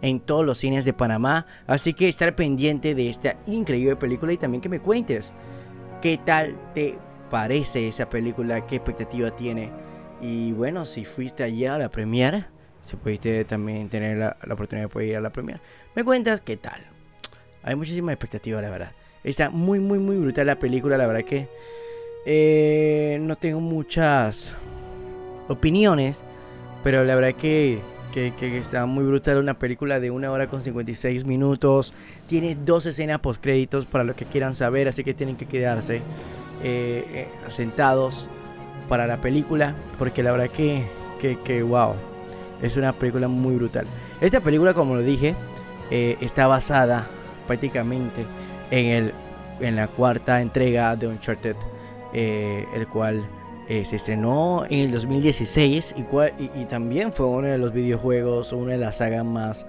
En 0.00 0.20
todos 0.20 0.44
los 0.44 0.58
cines 0.58 0.84
de 0.84 0.92
Panamá. 0.92 1.46
Así 1.66 1.94
que 1.94 2.08
estar 2.08 2.34
pendiente 2.34 2.94
de 2.94 3.08
esta 3.08 3.36
increíble 3.46 3.96
película. 3.96 4.32
Y 4.32 4.38
también 4.38 4.60
que 4.60 4.68
me 4.68 4.80
cuentes. 4.80 5.34
¿Qué 6.00 6.18
tal 6.24 6.56
te 6.74 6.98
parece 7.30 7.88
esa 7.88 8.08
película? 8.08 8.66
¿Qué 8.66 8.76
expectativa 8.76 9.30
tiene? 9.30 9.70
Y 10.20 10.52
bueno, 10.52 10.86
si 10.86 11.04
fuiste 11.04 11.42
allá 11.42 11.74
a 11.74 11.78
la 11.78 11.90
premiere. 11.90 12.44
Si 12.82 12.96
pudiste 12.96 13.44
también 13.44 13.88
tener 13.88 14.16
la, 14.16 14.36
la 14.46 14.54
oportunidad 14.54 14.86
de 14.86 14.92
poder 14.92 15.08
ir 15.08 15.16
a 15.16 15.20
la 15.20 15.30
premiere. 15.30 15.60
Me 15.94 16.04
cuentas 16.04 16.40
qué 16.40 16.56
tal. 16.56 16.80
Hay 17.62 17.74
muchísima 17.74 18.12
expectativa, 18.12 18.62
la 18.62 18.70
verdad. 18.70 18.92
Está 19.24 19.50
muy, 19.50 19.80
muy, 19.80 19.98
muy 19.98 20.16
brutal 20.16 20.46
la 20.46 20.58
película. 20.58 20.96
La 20.96 21.06
verdad 21.06 21.24
que 21.24 21.48
eh, 22.24 23.18
no 23.20 23.36
tengo 23.36 23.60
muchas 23.60 24.54
opiniones, 25.48 26.24
pero 26.84 27.04
la 27.04 27.14
verdad 27.14 27.34
que, 27.34 27.78
que, 28.12 28.58
está 28.58 28.86
muy 28.86 29.04
brutal. 29.04 29.38
Una 29.38 29.58
película 29.58 30.00
de 30.00 30.10
una 30.10 30.30
hora 30.30 30.46
con 30.46 30.60
56 30.60 31.24
minutos. 31.24 31.92
Tiene 32.26 32.54
dos 32.54 32.86
escenas 32.86 33.20
post 33.20 33.42
créditos 33.42 33.86
para 33.86 34.04
los 34.04 34.16
que 34.16 34.24
quieran 34.24 34.54
saber, 34.54 34.88
así 34.88 35.04
que 35.04 35.14
tienen 35.14 35.36
que 35.36 35.46
quedarse 35.46 35.96
eh, 35.96 36.02
eh, 37.12 37.28
sentados 37.48 38.28
para 38.88 39.06
la 39.06 39.20
película, 39.20 39.74
porque 39.98 40.22
la 40.22 40.32
verdad 40.32 40.48
que, 40.48 40.86
que, 41.20 41.38
que 41.40 41.62
wow, 41.62 41.94
es 42.62 42.76
una 42.76 42.92
película 42.92 43.28
muy 43.28 43.56
brutal. 43.56 43.86
Esta 44.20 44.40
película, 44.40 44.74
como 44.74 44.94
lo 44.94 45.02
dije, 45.02 45.34
eh, 45.90 46.16
está 46.20 46.46
basada 46.46 47.06
prácticamente 47.46 48.24
en, 48.70 48.86
el, 48.86 49.14
en 49.60 49.76
la 49.76 49.88
cuarta 49.88 50.40
entrega 50.40 50.96
de 50.96 51.06
Uncharted, 51.06 51.56
el 52.12 52.88
cual 52.88 53.24
eh, 53.68 53.84
se 53.84 53.96
estrenó 53.96 54.64
en 54.64 54.78
el 54.78 54.90
2016 54.90 55.94
y, 55.98 56.64
también 56.64 57.12
fue 57.12 57.26
uno 57.26 57.48
de 57.48 57.58
los 57.58 57.70
videojuegos, 57.74 58.54
una 58.54 58.72
de 58.72 58.78
las 58.78 58.96
sagas 58.96 59.26
más, 59.26 59.66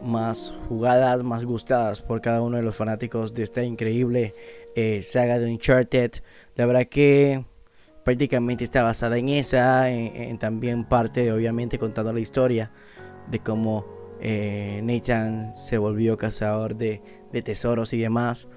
más 0.00 0.54
jugadas, 0.68 1.24
más 1.24 1.44
gustadas 1.44 2.00
por 2.00 2.20
cada 2.20 2.42
uno 2.42 2.58
de 2.58 2.62
los 2.62 2.76
fanáticos 2.76 3.34
de 3.34 3.42
esta 3.42 3.64
increíble 3.64 4.34
eh, 4.76 5.02
saga 5.02 5.40
de 5.40 5.50
Uncharted. 5.50 6.12
La 6.54 6.66
verdad 6.66 6.86
que 6.86 7.44
prácticamente 8.04 8.62
está 8.62 8.84
basada 8.84 9.18
en 9.18 9.28
esa, 9.28 9.90
en, 9.90 10.38
también 10.38 10.84
parte, 10.84 11.32
obviamente, 11.32 11.76
contando 11.76 12.12
la 12.12 12.20
historia 12.20 12.70
de 13.28 13.40
cómo 13.40 13.84
eh, 14.20 14.80
Nathan 14.84 15.56
se 15.56 15.76
volvió 15.76 16.16
cazador 16.16 16.76
de, 16.76 17.02
de 17.32 17.42
tesoros 17.42 17.92
y 17.94 17.98
demás. 17.98 18.48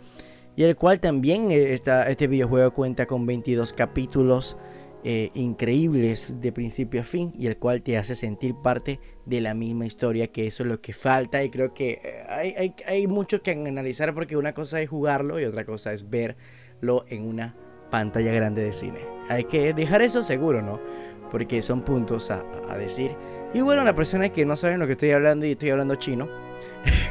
Y 0.58 0.64
el 0.64 0.76
cual 0.76 0.99
también 0.99 1.51
eh, 1.51 1.74
está, 1.74 2.10
este 2.10 2.26
videojuego 2.26 2.74
cuenta 2.74 3.05
con 3.05 3.28
22 3.28 3.74
capítulos 3.74 4.58
eh, 5.03 5.30
increíbles 5.36 6.41
de 6.41 6.51
principio 6.51 7.01
a 7.01 7.03
fin 7.03 7.32
y 7.38 7.45
el 7.45 7.58
cual 7.58 7.84
te 7.84 7.95
hace 7.95 8.16
sentir 8.16 8.55
parte 8.55 8.99
de 9.28 9.39
la 9.39 9.53
misma 9.53 9.86
historia, 9.86 10.32
que 10.32 10.47
eso 10.47 10.64
es 10.64 10.70
lo 10.70 10.82
que 10.82 10.93
falta 10.93 11.43
y 11.43 11.51
creo 11.51 11.76
que 11.76 12.01
eh, 12.03 12.24
hay, 12.28 12.74
hay, 12.88 13.05
mucho 13.05 13.43
que 13.43 13.51
analizar 13.51 14.16
porque 14.16 14.36
una 14.36 14.53
cosa 14.53 14.82
es 14.82 14.89
jugarlo 14.89 15.39
y 15.39 15.45
otra 15.45 15.64
cosa 15.64 15.93
es 15.93 16.10
verlo 16.10 17.05
en 17.08 17.28
una 17.28 17.55
pantalla 17.91 18.32
grande 18.32 18.64
de 18.64 18.74
cine. 18.74 18.99
Hay 19.30 19.43
que 19.43 19.76
dejar 19.76 20.01
eso 20.01 20.24
seguro, 20.24 20.64
¿no? 20.64 20.82
Porque 21.30 21.62
son 21.62 21.84
puntos 21.84 22.32
a, 22.32 22.43
a 22.68 22.78
decir. 22.80 23.12
Y 23.53 23.62
bueno, 23.62 23.84
la 23.84 23.93
persona 23.93 24.30
que 24.30 24.43
no 24.43 24.55
saben 24.55 24.80
lo 24.80 24.88
que 24.88 24.93
estoy 24.93 25.12
hablando 25.12 25.45
y 25.45 25.51
estoy 25.51 25.70
hablando 25.70 25.95
chino. 25.95 26.28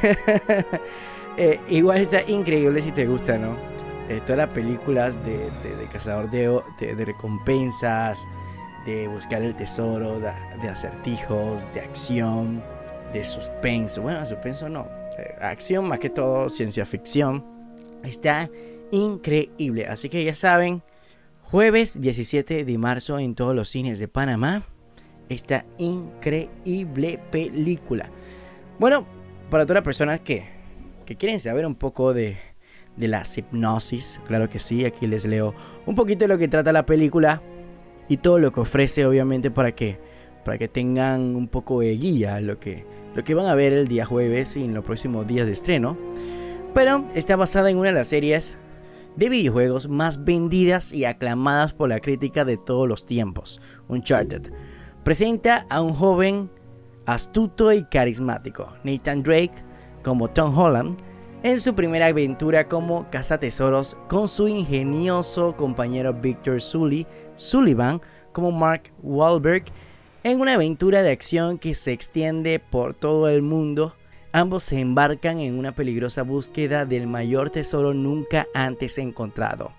eh, 1.37 1.59
igual 1.69 1.99
está 1.99 2.21
increíble 2.29 2.81
si 2.81 2.91
te 2.91 3.05
gusta, 3.05 3.37
¿no? 3.37 3.55
Eh, 4.09 4.21
todas 4.25 4.37
las 4.37 4.49
películas 4.49 5.23
de, 5.25 5.37
de- 5.63 5.75
de 5.75 5.85
cazador 5.91 6.29
de, 6.29 6.47
de- 6.79 7.05
recompensas, 7.05 8.25
de 8.85 9.07
buscar 9.07 9.41
el 9.41 9.53
tesoro, 9.55 10.19
de, 10.19 10.31
de 10.61 10.69
acertijos, 10.69 11.61
de 11.73 11.81
acción, 11.81 12.63
de 13.13 13.23
suspenso. 13.25 14.01
Bueno, 14.01 14.25
suspenso 14.25 14.69
no. 14.69 14.87
eh, 15.17 15.35
acción 15.41 15.87
más 15.87 15.99
que 15.99 16.09
todo, 16.09 16.47
ciencia 16.49 16.85
ficción. 16.85 17.43
Está 18.03 18.49
increíble. 18.91 19.87
Así 19.87 20.07
que 20.07 20.23
ya 20.23 20.35
saben, 20.35 20.81
jueves 21.43 21.99
17 21.99 22.63
de 22.63 22.77
marzo 22.77 23.19
en 23.19 23.35
todos 23.35 23.53
los 23.53 23.67
cines 23.69 23.99
de 23.99 24.07
Panamá. 24.07 24.63
Esta 25.27 25.65
increíble 25.77 27.19
película. 27.29 28.09
Bueno, 28.79 29.05
para 29.49 29.65
todas 29.65 29.75
las 29.75 29.83
personas 29.83 30.19
que, 30.21 30.47
que 31.07 31.15
quieren 31.15 31.39
saber 31.39 31.65
un 31.65 31.75
poco 31.75 32.13
de, 32.13 32.37
de 32.97 33.07
la 33.07 33.23
hipnosis, 33.23 34.19
claro 34.27 34.49
que 34.49 34.59
sí, 34.59 34.83
aquí 34.83 35.07
les 35.07 35.25
leo 35.25 35.55
un 35.85 35.95
poquito 35.95 36.25
de 36.25 36.27
lo 36.27 36.37
que 36.37 36.49
trata 36.49 36.73
la 36.73 36.85
película 36.85 37.41
y 38.09 38.17
todo 38.17 38.39
lo 38.39 38.51
que 38.51 38.59
ofrece, 38.59 39.05
obviamente, 39.05 39.49
para 39.49 39.73
que, 39.73 39.99
para 40.43 40.57
que 40.57 40.67
tengan 40.67 41.35
un 41.35 41.47
poco 41.47 41.79
de 41.79 41.95
guía 41.95 42.41
lo 42.41 42.59
que, 42.59 42.85
lo 43.15 43.23
que 43.23 43.33
van 43.33 43.45
a 43.45 43.55
ver 43.55 43.71
el 43.71 43.87
día 43.87 44.05
jueves 44.05 44.57
y 44.57 44.65
en 44.65 44.73
los 44.73 44.83
próximos 44.83 45.25
días 45.25 45.47
de 45.47 45.53
estreno. 45.53 45.97
Pero 46.73 47.07
está 47.15 47.37
basada 47.37 47.69
en 47.69 47.77
una 47.77 47.87
de 47.87 47.95
las 47.95 48.09
series 48.09 48.57
de 49.15 49.29
videojuegos 49.29 49.87
más 49.87 50.25
vendidas 50.25 50.91
y 50.91 51.05
aclamadas 51.05 51.73
por 51.73 51.87
la 51.87 52.01
crítica 52.01 52.43
de 52.43 52.57
todos 52.57 52.85
los 52.85 53.05
tiempos, 53.05 53.61
Uncharted. 53.87 54.51
Presenta 55.05 55.65
a 55.69 55.81
un 55.81 55.93
joven 55.93 56.51
astuto 57.05 57.71
y 57.71 57.85
carismático, 57.85 58.73
Nathan 58.83 59.23
Drake, 59.23 59.66
como 60.07 60.29
Tom 60.29 60.57
Holland, 60.57 60.97
en 61.43 61.59
su 61.59 61.75
primera 61.75 62.05
aventura 62.05 62.69
como 62.69 63.09
cazatesoros 63.09 63.97
con 64.07 64.29
su 64.29 64.47
ingenioso 64.47 65.57
compañero 65.57 66.13
Victor 66.13 66.61
Sully, 66.61 67.05
Sullivan 67.35 67.99
como 68.31 68.53
Mark 68.53 68.83
Wahlberg, 69.03 69.65
en 70.23 70.39
una 70.39 70.53
aventura 70.53 71.01
de 71.01 71.11
acción 71.11 71.57
que 71.57 71.75
se 71.75 71.91
extiende 71.91 72.59
por 72.59 72.93
todo 72.93 73.27
el 73.27 73.41
mundo. 73.41 73.95
Ambos 74.31 74.63
se 74.63 74.79
embarcan 74.79 75.39
en 75.39 75.59
una 75.59 75.75
peligrosa 75.75 76.21
búsqueda 76.23 76.85
del 76.85 77.05
mayor 77.05 77.49
tesoro 77.49 77.93
nunca 77.93 78.45
antes 78.53 78.97
encontrado, 78.99 79.73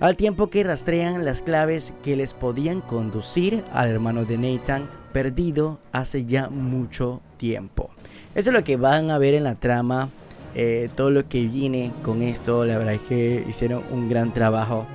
al 0.00 0.16
tiempo 0.16 0.48
que 0.48 0.64
rastrean 0.64 1.26
las 1.26 1.42
claves 1.42 1.92
que 2.02 2.16
les 2.16 2.32
podían 2.32 2.80
conducir 2.80 3.62
al 3.70 3.90
hermano 3.90 4.24
de 4.24 4.38
Nathan 4.38 4.88
perdido 5.12 5.78
hace 5.92 6.24
ya 6.24 6.48
mucho 6.48 7.20
tiempo. 7.36 7.93
Eso 8.34 8.50
es 8.50 8.54
lo 8.54 8.64
que 8.64 8.76
van 8.76 9.10
a 9.10 9.18
ver 9.18 9.34
en 9.34 9.44
la 9.44 9.54
trama, 9.54 10.10
eh, 10.56 10.88
todo 10.94 11.10
lo 11.10 11.28
que 11.28 11.46
viene 11.46 11.92
con 12.02 12.22
esto, 12.22 12.64
la 12.64 12.78
verdad 12.78 12.94
es 12.94 13.00
que 13.02 13.44
hicieron 13.48 13.82
un 13.90 14.08
gran 14.08 14.32
trabajo. 14.32 14.86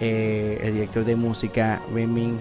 Eh, 0.00 0.58
el 0.62 0.74
director 0.74 1.04
de 1.04 1.14
música, 1.14 1.82
Remin 1.92 2.40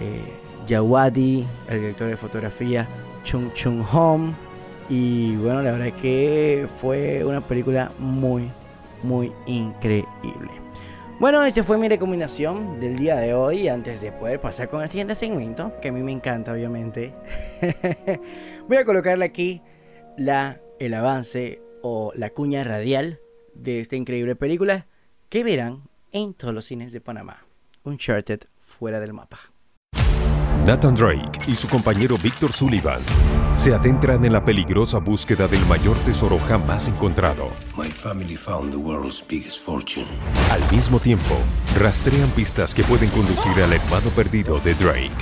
eh, 0.00 0.24
Jawadi, 0.68 1.44
el 1.68 1.80
director 1.80 2.08
de 2.08 2.16
fotografía, 2.16 2.86
Chung 3.24 3.52
Chung 3.54 3.82
Hom. 3.92 4.34
Y 4.88 5.36
bueno, 5.36 5.62
la 5.62 5.72
verdad 5.72 5.88
es 5.88 5.94
que 5.94 6.68
fue 6.80 7.24
una 7.24 7.40
película 7.40 7.90
muy, 7.98 8.50
muy 9.02 9.32
increíble. 9.46 10.50
Bueno, 11.18 11.42
esta 11.44 11.64
fue 11.64 11.78
mi 11.78 11.88
recomendación 11.88 12.78
del 12.78 12.96
día 12.96 13.16
de 13.16 13.32
hoy. 13.32 13.68
Antes 13.68 14.02
de 14.02 14.12
poder 14.12 14.38
pasar 14.38 14.68
con 14.68 14.82
el 14.82 14.88
siguiente 14.88 15.14
segmento, 15.14 15.72
que 15.80 15.88
a 15.88 15.92
mí 15.92 16.02
me 16.02 16.12
encanta, 16.12 16.52
obviamente, 16.52 17.14
voy 18.68 18.76
a 18.76 18.84
colocarle 18.84 19.24
aquí 19.24 19.62
la, 20.16 20.60
el 20.78 20.94
avance 20.94 21.60
o 21.82 22.12
la 22.14 22.30
cuña 22.30 22.64
radial 22.64 23.20
de 23.54 23.80
esta 23.80 23.96
increíble 23.96 24.36
película 24.36 24.86
que 25.28 25.44
verán 25.44 25.88
en 26.12 26.34
todos 26.34 26.54
los 26.54 26.64
cines 26.64 26.92
de 26.92 27.00
Panamá. 27.00 27.46
Uncharted 27.84 28.40
fuera 28.60 29.00
del 29.00 29.12
mapa. 29.12 29.38
Nathan 30.66 30.96
Drake 30.96 31.38
y 31.46 31.54
su 31.54 31.68
compañero 31.68 32.16
Victor 32.20 32.52
Sullivan 32.52 33.00
se 33.52 33.72
adentran 33.72 34.24
en 34.24 34.32
la 34.32 34.44
peligrosa 34.44 34.98
búsqueda 34.98 35.46
del 35.46 35.64
mayor 35.66 35.96
tesoro 35.98 36.40
jamás 36.40 36.88
encontrado. 36.88 37.50
My 37.76 37.88
family 37.88 38.36
found 38.36 38.72
the 38.72 38.76
world's 38.76 39.22
biggest 39.28 39.64
fortune. 39.64 40.08
Al 40.50 40.60
mismo 40.72 40.98
tiempo, 40.98 41.36
rastrean 41.78 42.28
pistas 42.30 42.74
que 42.74 42.82
pueden 42.82 43.10
conducir 43.10 43.52
al 43.62 43.72
hermano 43.72 44.10
perdido 44.10 44.58
de 44.58 44.74
Drake, 44.74 45.12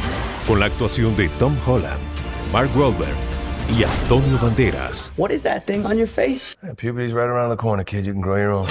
con 0.49 0.61
la 0.61 0.67
actuación 0.67 1.15
de 1.15 1.29
Tom 1.39 1.55
Holland, 1.67 2.01
Mark 2.51 2.71
Wahlberg 2.75 3.34
y 3.69 3.85
Antonio 3.85 4.39
Banderas. 4.41 5.13
What 5.17 5.31
is 5.31 5.43
that 5.43 5.65
thing 5.65 5.85
on 5.85 5.97
your 5.97 6.09
face? 6.09 6.57
Puberty's 6.77 7.13
right 7.13 7.29
around 7.29 7.51
the 7.51 7.57
corner, 7.57 7.85
kid. 7.85 8.05
You 8.05 8.13
can 8.13 8.23
grow 8.23 8.37
your 8.37 8.53
own. 8.53 8.67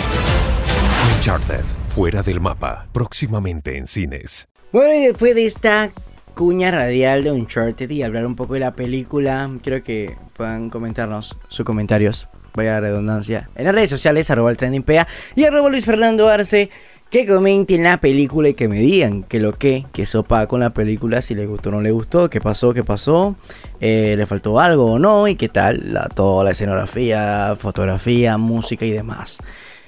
Uncharted, 1.15 1.65
fuera 1.87 2.23
del 2.23 2.39
mapa, 2.39 2.87
próximamente 2.91 3.77
en 3.77 3.87
cines. 3.87 4.47
Bueno, 4.71 4.93
y 4.93 5.05
después 5.05 5.35
de 5.35 5.45
esta 5.45 5.91
cuña 6.33 6.71
radial 6.71 7.23
de 7.23 7.31
Uncharted 7.31 7.89
y 7.89 8.03
hablar 8.03 8.25
un 8.25 8.35
poco 8.35 8.55
de 8.55 8.61
la 8.61 8.75
película, 8.75 9.49
quiero 9.61 9.83
que 9.83 10.17
puedan 10.35 10.69
comentarnos 10.69 11.37
sus 11.47 11.65
comentarios, 11.65 12.27
vaya 12.55 12.73
la 12.73 12.81
redundancia, 12.81 13.49
en 13.55 13.65
las 13.65 13.75
redes 13.75 13.89
sociales, 13.89 14.29
arroba 14.31 14.51
el 14.51 14.57
trendingpea 14.57 15.07
y 15.35 15.43
arroba 15.43 15.69
Luis 15.69 15.85
Fernando 15.85 16.27
Arce, 16.29 16.69
que 17.13 17.27
comenten 17.27 17.83
la 17.83 17.99
película 17.99 18.49
y 18.49 18.53
que 18.55 18.67
me 18.67 18.79
digan 18.79 19.21
que 19.21 19.39
lo 19.39 19.53
que, 19.53 19.85
que 19.91 20.07
sopa 20.07 20.47
con 20.47 20.61
la 20.61 20.71
película, 20.71 21.21
si 21.21 21.35
le 21.35 21.45
gustó 21.45 21.69
o 21.69 21.73
no 21.73 21.79
le 21.79 21.91
gustó, 21.91 22.27
qué 22.27 22.41
pasó, 22.41 22.73
qué 22.73 22.83
pasó, 22.83 23.35
eh, 23.79 24.15
le 24.17 24.25
faltó 24.25 24.59
algo 24.59 24.93
o 24.93 24.97
no, 24.97 25.27
y 25.27 25.35
qué 25.35 25.47
tal 25.47 25.93
la, 25.93 26.09
toda 26.09 26.43
la 26.43 26.49
escenografía, 26.49 27.55
fotografía, 27.55 28.39
música 28.39 28.83
y 28.83 28.89
demás. 28.89 29.37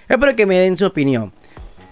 Espero 0.07 0.35
que 0.35 0.45
me 0.45 0.59
den 0.59 0.77
su 0.77 0.85
opinión. 0.85 1.33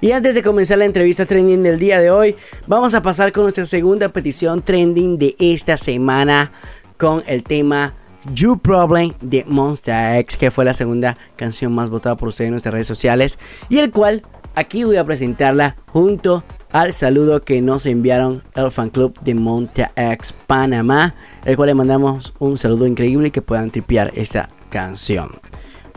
Y 0.01 0.11
antes 0.11 0.35
de 0.35 0.43
comenzar 0.43 0.77
la 0.77 0.85
entrevista 0.85 1.25
trending 1.25 1.63
del 1.63 1.79
día 1.79 1.99
de 1.99 2.11
hoy, 2.11 2.35
vamos 2.67 2.93
a 2.93 3.01
pasar 3.01 3.31
con 3.31 3.41
nuestra 3.41 3.65
segunda 3.65 4.09
petición 4.09 4.61
trending 4.61 5.17
de 5.17 5.35
esta 5.39 5.77
semana 5.77 6.51
con 6.95 7.23
el 7.25 7.41
tema 7.41 7.95
You 8.35 8.59
Problem 8.59 9.13
de 9.19 9.45
Monster 9.47 10.19
X, 10.19 10.37
que 10.37 10.51
fue 10.51 10.63
la 10.63 10.75
segunda 10.75 11.17
canción 11.37 11.73
más 11.73 11.89
votada 11.89 12.15
por 12.17 12.29
ustedes 12.29 12.49
en 12.49 12.51
nuestras 12.51 12.73
redes 12.73 12.85
sociales 12.85 13.39
y 13.67 13.79
el 13.79 13.91
cual 13.91 14.21
aquí 14.55 14.83
voy 14.83 14.97
a 14.97 15.05
presentarla 15.05 15.75
junto 15.87 16.43
al 16.71 16.93
saludo 16.93 17.41
que 17.41 17.61
nos 17.61 17.85
enviaron 17.85 18.43
el 18.55 18.71
fan 18.71 18.89
club 18.89 19.17
de 19.21 19.35
Monster 19.35 19.91
X 19.95 20.33
Panamá, 20.47 21.13
el 21.45 21.55
cual 21.55 21.67
le 21.67 21.75
mandamos 21.75 22.33
un 22.39 22.57
saludo 22.57 22.87
increíble 22.87 23.31
que 23.31 23.41
puedan 23.41 23.69
tripear 23.69 24.11
esta 24.15 24.49
canción. 24.69 25.29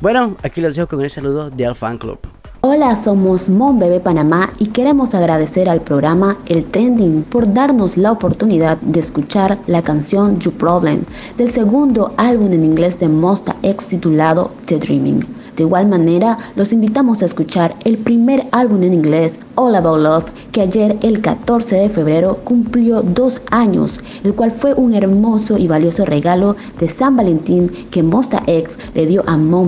Bueno, 0.01 0.37
aquí 0.43 0.61
los 0.61 0.75
dejo 0.75 0.89
con 0.89 1.01
el 1.01 1.09
saludo 1.09 1.49
del 1.49 1.75
fan 1.75 1.97
club. 1.97 2.19
Hola, 2.61 2.97
somos 2.97 3.49
Mon 3.49 3.79
Bebé 3.79 4.01
Panamá 4.01 4.53
y 4.59 4.67
queremos 4.67 5.15
agradecer 5.15 5.69
al 5.69 5.83
programa 5.83 6.37
El 6.47 6.65
Trending 6.65 7.23
por 7.23 7.53
darnos 7.53 7.97
la 7.97 8.11
oportunidad 8.11 8.79
de 8.79 8.99
escuchar 9.01 9.61
la 9.67 9.83
canción 9.83 10.41
You 10.41 10.51
Problem 10.51 11.05
del 11.37 11.51
segundo 11.53 12.13
álbum 12.17 12.53
en 12.53 12.65
inglés 12.65 12.99
de 12.99 13.09
Mosta 13.09 13.55
X 13.63 13.87
titulado 13.87 14.51
The 14.65 14.79
Dreaming. 14.79 15.25
De 15.57 15.63
igual 15.63 15.89
manera, 15.89 16.37
los 16.55 16.73
invitamos 16.73 17.23
a 17.23 17.27
escuchar 17.27 17.77
el 17.85 17.97
primer 17.97 18.47
álbum 18.53 18.83
en 18.83 18.93
inglés, 18.93 19.39
All 19.55 19.75
About 19.75 20.01
Love, 20.01 20.33
que 20.53 20.61
ayer, 20.61 20.99
el 21.01 21.23
14 21.23 21.77
de 21.77 21.89
febrero, 21.89 22.39
cumplió 22.45 23.03
dos 23.03 23.41
años, 23.51 24.01
el 24.23 24.35
cual 24.35 24.53
fue 24.53 24.75
un 24.75 24.95
hermoso 24.95 25.57
y 25.57 25.67
valioso 25.67 26.05
regalo 26.05 26.57
de 26.79 26.89
San 26.89 27.17
Valentín 27.17 27.71
que 27.91 28.03
Mosta 28.03 28.43
X 28.47 28.77
le 28.95 29.07
dio 29.07 29.23
a 29.27 29.37
Mon. 29.37 29.67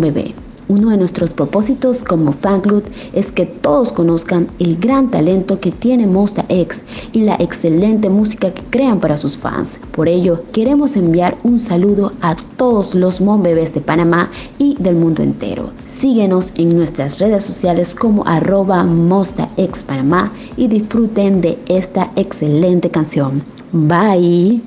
Uno 0.69 0.91
de 0.91 0.99
nuestros 0.99 1.33
propósitos 1.33 2.03
como 2.03 2.33
fan 2.33 2.61
club 2.61 2.85
es 3.15 3.33
que 3.33 3.47
todos 3.47 3.91
conozcan 3.91 4.49
el 4.59 4.77
gran 4.77 5.11
talento 5.11 5.61
que 5.61 5.73
tiene 5.73 6.07
Mosta 6.07 6.45
X 6.49 6.85
y 7.13 7.23
la 7.23 7.37
excelente 7.37 8.11
música 8.11 8.53
que 8.53 8.63
crean 8.65 9.01
para 9.01 9.17
sus 9.17 9.39
fans. 9.39 9.81
Por 9.93 10.09
ello, 10.09 10.43
queremos 10.53 10.95
enviar 10.97 11.39
un 11.43 11.59
saludo 11.59 12.13
a 12.21 12.37
todos 12.57 12.95
los 12.95 13.21
Mon 13.21 13.43
Bebés 13.43 13.73
de 13.73 13.81
Panamá 13.81 14.31
y 14.59 14.77
del 14.79 14.97
mundo 14.97 15.23
entero. 15.23 15.71
Síguenos 15.89 16.53
en 16.57 16.77
nuestras 16.77 17.19
redes 17.19 17.45
sociales 17.45 17.95
como 17.95 18.27
arroba 18.27 18.85
Mosta 18.85 19.49
X 19.57 19.83
Panamá 19.83 20.33
y 20.57 20.69
disfruten 20.69 21.41
de 21.41 21.59
esta 21.67 22.11
excelente 22.17 22.91
canción. 22.91 23.43
Bye. 23.73 24.63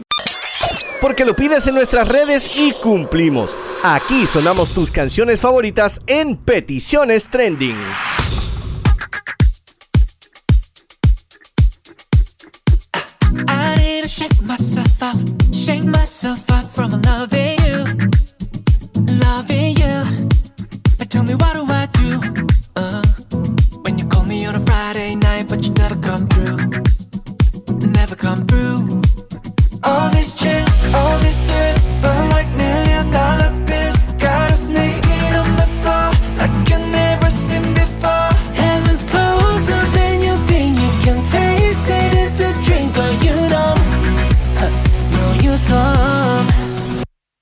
Porque 1.02 1.26
lo 1.26 1.36
pides 1.36 1.68
en 1.68 1.76
nuestras 1.76 2.08
redes 2.08 2.56
y 2.56 2.72
cumplimos. 2.74 3.58
Aquí 3.84 4.28
sonamos 4.28 4.70
tus 4.70 4.92
canciones 4.92 5.42
favoritas 5.42 6.00
en 6.08 6.38
Peticiones 6.38 7.30
Trending. 7.30 7.78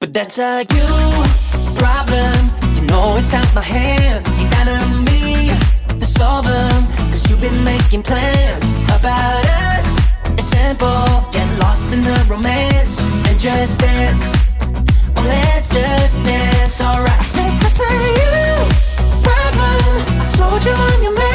But 0.09 0.13
that's 0.15 0.39
a 0.39 0.65
you 0.73 0.89
problem. 1.77 2.49
You 2.73 2.81
know 2.87 3.17
it's 3.17 3.31
out 3.31 3.45
my 3.53 3.61
hands. 3.61 4.25
Down 4.49 4.65
to 4.65 4.79
me 5.05 5.51
to 5.99 6.03
solve 6.03 6.45
them. 6.45 6.81
Cause 7.11 7.29
you've 7.29 7.39
been 7.39 7.63
making 7.63 8.01
plans 8.01 8.65
about 8.85 9.45
us. 9.69 9.87
It's 10.33 10.45
simple. 10.45 11.05
Get 11.31 11.47
lost 11.59 11.93
in 11.93 12.01
the 12.01 12.25
romance 12.27 12.99
and 13.27 13.39
just 13.39 13.77
dance. 13.77 14.23
Oh, 15.15 15.21
let's 15.27 15.69
just 15.69 16.15
dance. 16.25 16.81
Alright. 16.81 17.21
Say 17.21 17.45
that's 17.61 17.79
a 17.79 17.93
you 18.17 18.65
problem. 19.21 19.93
I 20.23 20.29
told 20.33 20.65
you 20.65 20.73
I'm 20.73 21.03
your 21.03 21.13
man. 21.13 21.28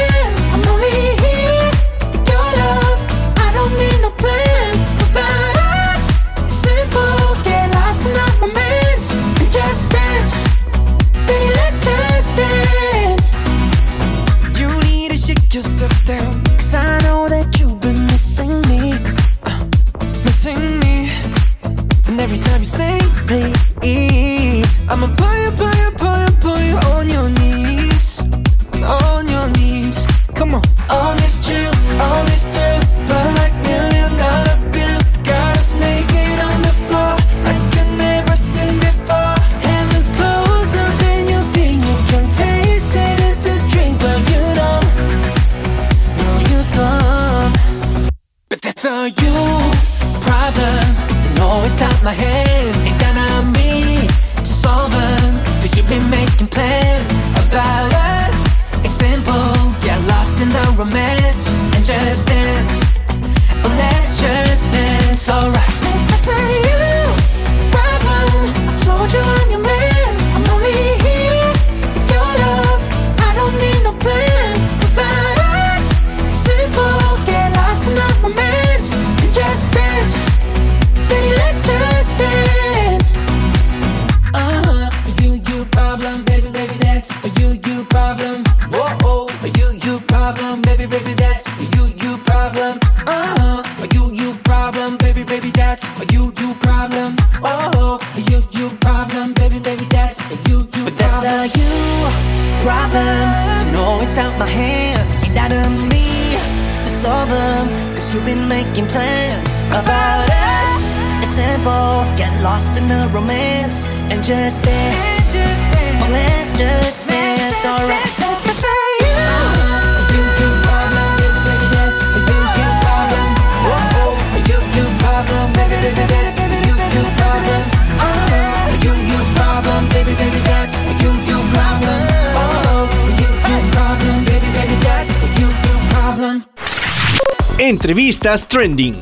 Trending. 138.55 139.01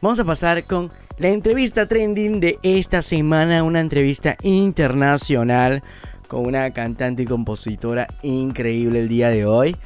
Vamos 0.00 0.18
a 0.18 0.24
pasar 0.24 0.64
con 0.64 0.90
la 1.18 1.28
entrevista 1.28 1.86
trending 1.86 2.40
de 2.40 2.58
esta 2.62 3.02
semana, 3.02 3.62
una 3.62 3.80
entrevista 3.80 4.38
internacional 4.42 5.82
con 6.28 6.46
una 6.46 6.70
cantante 6.70 7.24
y 7.24 7.26
compositora 7.26 8.08
increíble 8.22 9.00
el 9.00 9.08
día 9.08 9.28
de 9.28 9.44
hoy, 9.44 9.76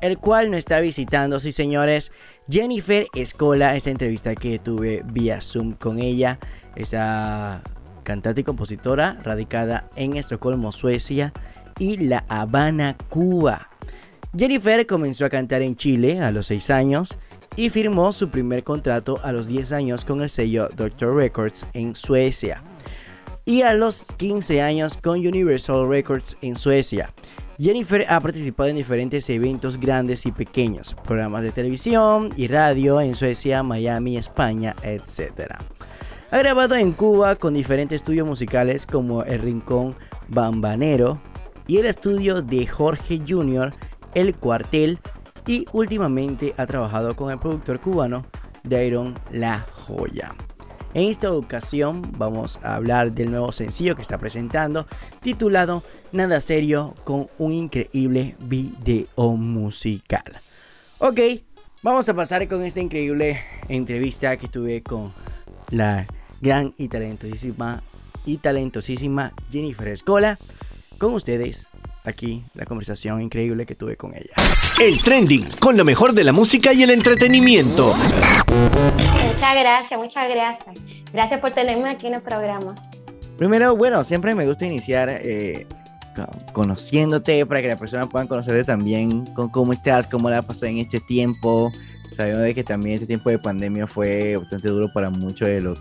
el 0.00 0.18
cual 0.18 0.50
nos 0.50 0.58
está 0.58 0.80
visitando, 0.80 1.38
sí 1.38 1.52
señores, 1.52 2.10
Jennifer 2.50 3.06
Escola, 3.14 3.76
esta 3.76 3.90
entrevista 3.90 4.34
que 4.34 4.58
tuve 4.58 5.04
vía 5.06 5.40
Zoom 5.40 5.74
con 5.74 6.00
ella, 6.00 6.40
esa 6.74 7.62
cantante 8.02 8.40
y 8.40 8.44
compositora 8.44 9.16
radicada 9.22 9.90
en 9.94 10.16
Estocolmo, 10.16 10.72
Suecia 10.72 11.32
y 11.78 11.98
La 11.98 12.24
Habana, 12.28 12.96
Cuba. 13.10 13.70
Jennifer 14.36 14.84
comenzó 14.88 15.24
a 15.24 15.30
cantar 15.30 15.62
en 15.62 15.76
Chile 15.76 16.20
a 16.20 16.32
los 16.32 16.48
6 16.48 16.70
años 16.70 17.16
y 17.58 17.70
firmó 17.70 18.12
su 18.12 18.28
primer 18.28 18.62
contrato 18.62 19.18
a 19.24 19.32
los 19.32 19.48
10 19.48 19.72
años 19.72 20.04
con 20.04 20.22
el 20.22 20.28
sello 20.28 20.68
Doctor 20.76 21.16
Records 21.16 21.66
en 21.72 21.96
Suecia. 21.96 22.62
y 23.44 23.62
a 23.62 23.72
los 23.72 24.04
15 24.04 24.62
años 24.62 24.96
con 24.96 25.18
Universal 25.26 25.88
Records 25.88 26.36
en 26.42 26.54
Suecia. 26.54 27.12
Jennifer 27.58 28.04
ha 28.08 28.20
participado 28.20 28.68
en 28.68 28.76
diferentes 28.76 29.28
eventos 29.30 29.80
grandes 29.80 30.26
y 30.26 30.32
pequeños, 30.32 30.94
programas 31.02 31.42
de 31.42 31.50
televisión 31.50 32.28
y 32.36 32.46
radio 32.46 33.00
en 33.00 33.14
Suecia, 33.14 33.62
Miami, 33.62 34.18
España, 34.18 34.76
etc. 34.82 35.54
Ha 36.30 36.38
grabado 36.38 36.76
en 36.76 36.92
Cuba 36.92 37.36
con 37.36 37.54
diferentes 37.54 38.02
estudios 38.02 38.28
musicales 38.28 38.86
como 38.86 39.24
El 39.24 39.40
Rincón 39.40 39.96
Bambanero 40.28 41.20
y 41.66 41.78
el 41.78 41.86
estudio 41.86 42.42
de 42.42 42.66
Jorge 42.66 43.20
Jr., 43.26 43.74
El 44.14 44.36
Cuartel 44.36 45.00
y 45.48 45.66
últimamente 45.72 46.54
ha 46.58 46.66
trabajado 46.66 47.16
con 47.16 47.32
el 47.32 47.38
productor 47.38 47.80
cubano 47.80 48.26
Dairon 48.62 49.14
La 49.32 49.66
Joya. 49.86 50.34
En 50.92 51.04
esta 51.04 51.32
ocasión 51.32 52.02
vamos 52.18 52.60
a 52.62 52.76
hablar 52.76 53.12
del 53.12 53.30
nuevo 53.30 53.50
sencillo 53.50 53.96
que 53.96 54.02
está 54.02 54.18
presentando 54.18 54.86
titulado 55.20 55.82
Nada 56.12 56.40
Serio 56.40 56.94
con 57.04 57.28
un 57.38 57.52
increíble 57.52 58.36
video 58.40 59.36
musical. 59.36 60.42
Ok, 60.98 61.20
vamos 61.82 62.08
a 62.08 62.14
pasar 62.14 62.46
con 62.46 62.62
esta 62.62 62.80
increíble 62.80 63.40
entrevista 63.68 64.36
que 64.36 64.48
tuve 64.48 64.82
con 64.82 65.14
la 65.70 66.06
gran 66.42 66.74
y 66.76 66.88
talentosísima 66.88 67.82
y 68.26 68.36
talentosísima 68.36 69.32
Jennifer 69.50 69.88
Escola. 69.88 70.38
Con 70.98 71.14
ustedes, 71.14 71.70
aquí 72.08 72.44
la 72.54 72.64
conversación 72.66 73.20
increíble 73.22 73.66
que 73.66 73.74
tuve 73.74 73.96
con 73.96 74.14
ella. 74.14 74.32
El 74.80 75.00
trending 75.00 75.44
con 75.60 75.76
lo 75.76 75.84
mejor 75.84 76.12
de 76.12 76.24
la 76.24 76.32
música 76.32 76.72
y 76.72 76.82
el 76.82 76.90
entretenimiento. 76.90 77.94
Muchas 79.26 79.54
gracias, 79.54 79.98
muchas 79.98 80.28
gracias. 80.30 80.74
Gracias 81.12 81.40
por 81.40 81.52
tenerme 81.52 81.88
aquí 81.90 82.06
en 82.06 82.14
el 82.14 82.22
programa. 82.22 82.74
Primero, 83.36 83.76
bueno, 83.76 84.02
siempre 84.04 84.34
me 84.34 84.46
gusta 84.46 84.66
iniciar 84.66 85.08
eh, 85.22 85.66
co- 86.16 86.52
conociéndote 86.52 87.46
para 87.46 87.62
que 87.62 87.68
las 87.68 87.78
personas 87.78 88.08
puedan 88.08 88.26
conocerte 88.28 88.64
también 88.64 89.26
con 89.34 89.48
cómo 89.48 89.72
estás, 89.72 90.06
cómo 90.06 90.28
la 90.28 90.42
pasado 90.42 90.66
en 90.66 90.78
este 90.78 91.00
tiempo. 91.00 91.70
Sabiendo 92.10 92.40
de 92.40 92.54
que 92.54 92.64
también 92.64 92.94
este 92.94 93.06
tiempo 93.06 93.30
de 93.30 93.38
pandemia 93.38 93.86
fue 93.86 94.36
bastante 94.36 94.68
duro 94.68 94.90
para 94.92 95.08
muchos 95.10 95.46
de 95.46 95.60
los, 95.60 95.78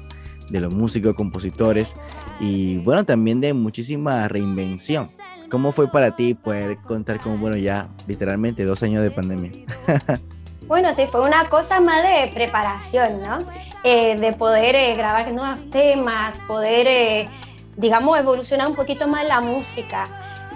de 0.49 0.59
los 0.59 0.73
músicos, 0.73 1.15
compositores 1.15 1.95
y 2.39 2.78
bueno, 2.80 3.05
también 3.05 3.41
de 3.41 3.53
muchísima 3.53 4.28
reinvención. 4.28 5.07
¿Cómo 5.50 5.72
fue 5.72 5.89
para 5.89 6.16
ti 6.16 6.34
poder 6.34 6.78
contar 6.80 7.20
con, 7.20 7.39
bueno, 7.39 7.56
ya 7.58 7.88
literalmente 8.06 8.66
dos 8.66 8.84
años 8.84 9.04
de 9.04 9.12
pandemia? 9.12 9.52
Bueno, 10.68 10.93
sí, 10.93 11.06
fue 11.10 11.22
una 11.22 11.48
cosa 11.48 11.80
más 11.80 12.04
de 12.04 12.30
preparación, 12.34 13.22
¿no? 13.24 13.39
Eh, 13.86 14.18
de 14.18 14.34
poder 14.34 14.76
eh, 14.76 14.95
grabar 14.95 15.32
nuevos 15.32 15.64
temas, 15.72 16.38
poder, 16.45 16.88
eh, 16.88 17.30
digamos, 17.78 18.20
evolucionar 18.20 18.68
un 18.68 18.76
poquito 18.76 19.08
más 19.08 19.26
la 19.26 19.39
música. 19.39 20.10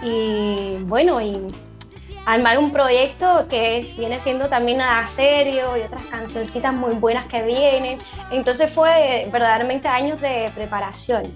Y 0.03 0.75
bueno, 0.81 1.21
y 1.21 1.37
armar 2.25 2.57
un 2.57 2.73
proyecto 2.73 3.47
que 3.49 3.89
viene 3.97 4.19
siendo 4.19 4.49
también 4.49 4.79
nada 4.79 5.07
serio 5.07 5.77
y 5.77 5.81
otras 5.81 6.03
cancioncitas 6.03 6.73
muy 6.73 6.93
buenas 6.95 7.27
que 7.27 7.41
vienen. 7.43 7.97
Entonces 8.31 8.69
fue 8.69 9.29
verdaderamente 9.31 9.87
años 9.87 10.19
de 10.19 10.51
preparación. 10.53 11.33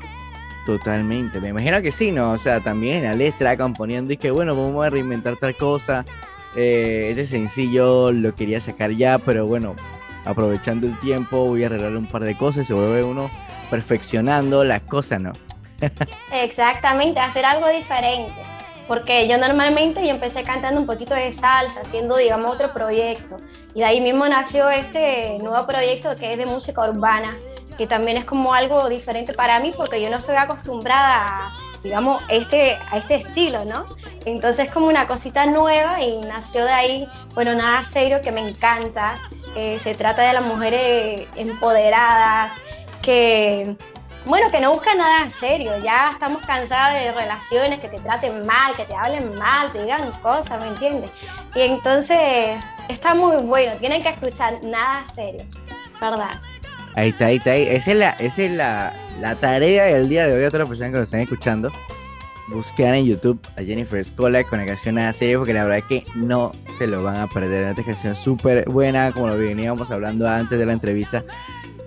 Totalmente, 0.65 1.39
me 1.39 1.49
imagino 1.49 1.79
que 1.81 1.91
sí, 1.91 2.11
¿no? 2.11 2.31
O 2.31 2.37
sea, 2.39 2.59
también 2.59 3.17
letra, 3.17 3.55
componiendo 3.55 4.11
y 4.11 4.17
que 4.17 4.31
bueno, 4.31 4.55
vamos 4.55 4.83
a 4.83 4.89
reinventar 4.89 5.35
tal 5.37 5.55
cosa. 5.55 6.03
Eh, 6.55 7.07
este 7.11 7.25
sencillo 7.25 8.11
lo 8.11 8.33
quería 8.33 8.59
sacar 8.59 8.91
ya, 8.91 9.19
pero 9.19 9.45
bueno, 9.45 9.75
aprovechando 10.25 10.87
el 10.87 10.99
tiempo 10.99 11.45
voy 11.45 11.63
a 11.63 11.67
arreglar 11.67 11.95
un 11.95 12.07
par 12.07 12.23
de 12.23 12.35
cosas 12.35 12.63
y 12.63 12.65
se 12.65 12.73
vuelve 12.73 13.03
uno 13.03 13.29
perfeccionando 13.69 14.63
las 14.63 14.81
cosas, 14.81 15.21
¿no? 15.21 15.33
Exactamente, 16.31 17.19
hacer 17.19 17.45
algo 17.45 17.69
diferente. 17.69 18.33
Porque 18.87 19.27
yo 19.27 19.37
normalmente 19.37 20.01
yo 20.03 20.11
empecé 20.11 20.43
cantando 20.43 20.79
un 20.79 20.85
poquito 20.85 21.13
de 21.13 21.31
salsa, 21.31 21.81
haciendo 21.81 22.17
digamos 22.17 22.53
otro 22.53 22.71
proyecto. 22.73 23.37
Y 23.73 23.79
de 23.79 23.85
ahí 23.85 24.01
mismo 24.01 24.27
nació 24.27 24.69
este 24.69 25.37
nuevo 25.39 25.65
proyecto 25.67 26.15
que 26.15 26.31
es 26.31 26.37
de 26.37 26.45
música 26.45 26.89
urbana, 26.89 27.35
que 27.77 27.87
también 27.87 28.17
es 28.17 28.25
como 28.25 28.53
algo 28.53 28.89
diferente 28.89 29.33
para 29.33 29.59
mí 29.59 29.71
porque 29.75 30.01
yo 30.01 30.09
no 30.09 30.17
estoy 30.17 30.35
acostumbrada 30.35 31.25
a, 31.25 31.57
digamos, 31.83 32.23
este, 32.29 32.75
a 32.91 32.97
este 32.97 33.15
estilo, 33.15 33.65
¿no? 33.65 33.85
Entonces 34.25 34.67
es 34.67 34.71
como 34.71 34.87
una 34.87 35.07
cosita 35.07 35.45
nueva 35.45 36.01
y 36.01 36.19
nació 36.21 36.65
de 36.65 36.71
ahí, 36.71 37.09
bueno, 37.33 37.53
nada 37.53 37.83
serio 37.83 38.21
que 38.21 38.31
me 38.31 38.41
encanta. 38.47 39.15
Eh, 39.55 39.79
se 39.79 39.95
trata 39.95 40.23
de 40.23 40.33
las 40.33 40.43
mujeres 40.43 41.27
empoderadas 41.35 42.51
que 43.01 43.75
bueno, 44.25 44.49
que 44.49 44.59
no 44.59 44.73
buscan 44.73 44.97
nada 44.97 45.29
serio, 45.29 45.77
ya 45.83 46.09
estamos 46.11 46.43
cansados 46.45 46.99
de 46.99 47.11
relaciones 47.11 47.79
que 47.79 47.89
te 47.89 47.97
traten 47.97 48.45
mal, 48.45 48.75
que 48.75 48.83
te 48.85 48.95
hablen 48.95 49.35
mal, 49.35 49.71
te 49.71 49.83
digan 49.83 50.11
cosas, 50.23 50.59
¿me 50.59 50.69
entiendes? 50.69 51.11
Y 51.53 51.61
entonces 51.61 52.57
está 52.89 53.13
muy 53.13 53.37
bueno, 53.43 53.73
tienen 53.79 54.01
que 54.01 54.09
escuchar 54.09 54.63
nada 54.63 55.05
serio, 55.13 55.45
¿verdad? 56.01 56.41
Ahí 56.95 57.09
está, 57.09 57.25
ahí 57.27 57.37
está. 57.37 57.51
ahí. 57.51 57.63
Esa 57.69 57.91
es 57.91 57.97
la, 57.97 58.09
esa 58.11 58.41
es 58.43 58.51
la, 58.51 58.93
la 59.19 59.35
tarea 59.35 59.85
del 59.85 60.07
día 60.09 60.27
de 60.27 60.37
hoy 60.37 60.43
a 60.43 60.47
todas 60.47 60.61
las 60.61 60.69
personas 60.69 60.91
que 60.91 60.97
nos 60.99 61.07
están 61.07 61.19
escuchando. 61.21 61.71
Buscar 62.47 62.93
en 62.93 63.05
YouTube 63.05 63.39
a 63.57 63.63
Jennifer 63.63 63.99
Escola 63.99 64.43
con 64.43 64.59
la 64.59 64.65
canción 64.67 64.95
Nada 64.95 65.11
Serio, 65.13 65.39
porque 65.39 65.53
la 65.53 65.63
verdad 65.63 65.79
es 65.79 65.85
que 65.85 66.03
no 66.15 66.51
se 66.77 66.85
lo 66.87 67.01
van 67.03 67.15
a 67.17 67.27
perder. 67.27 67.63
Esta 67.63 67.83
canción 67.83 68.15
súper 68.15 68.69
buena, 68.69 69.11
como 69.11 69.27
lo 69.27 69.37
veníamos 69.37 69.89
hablando 69.91 70.29
antes 70.29 70.57
de 70.59 70.65
la 70.65 70.73
entrevista. 70.73 71.23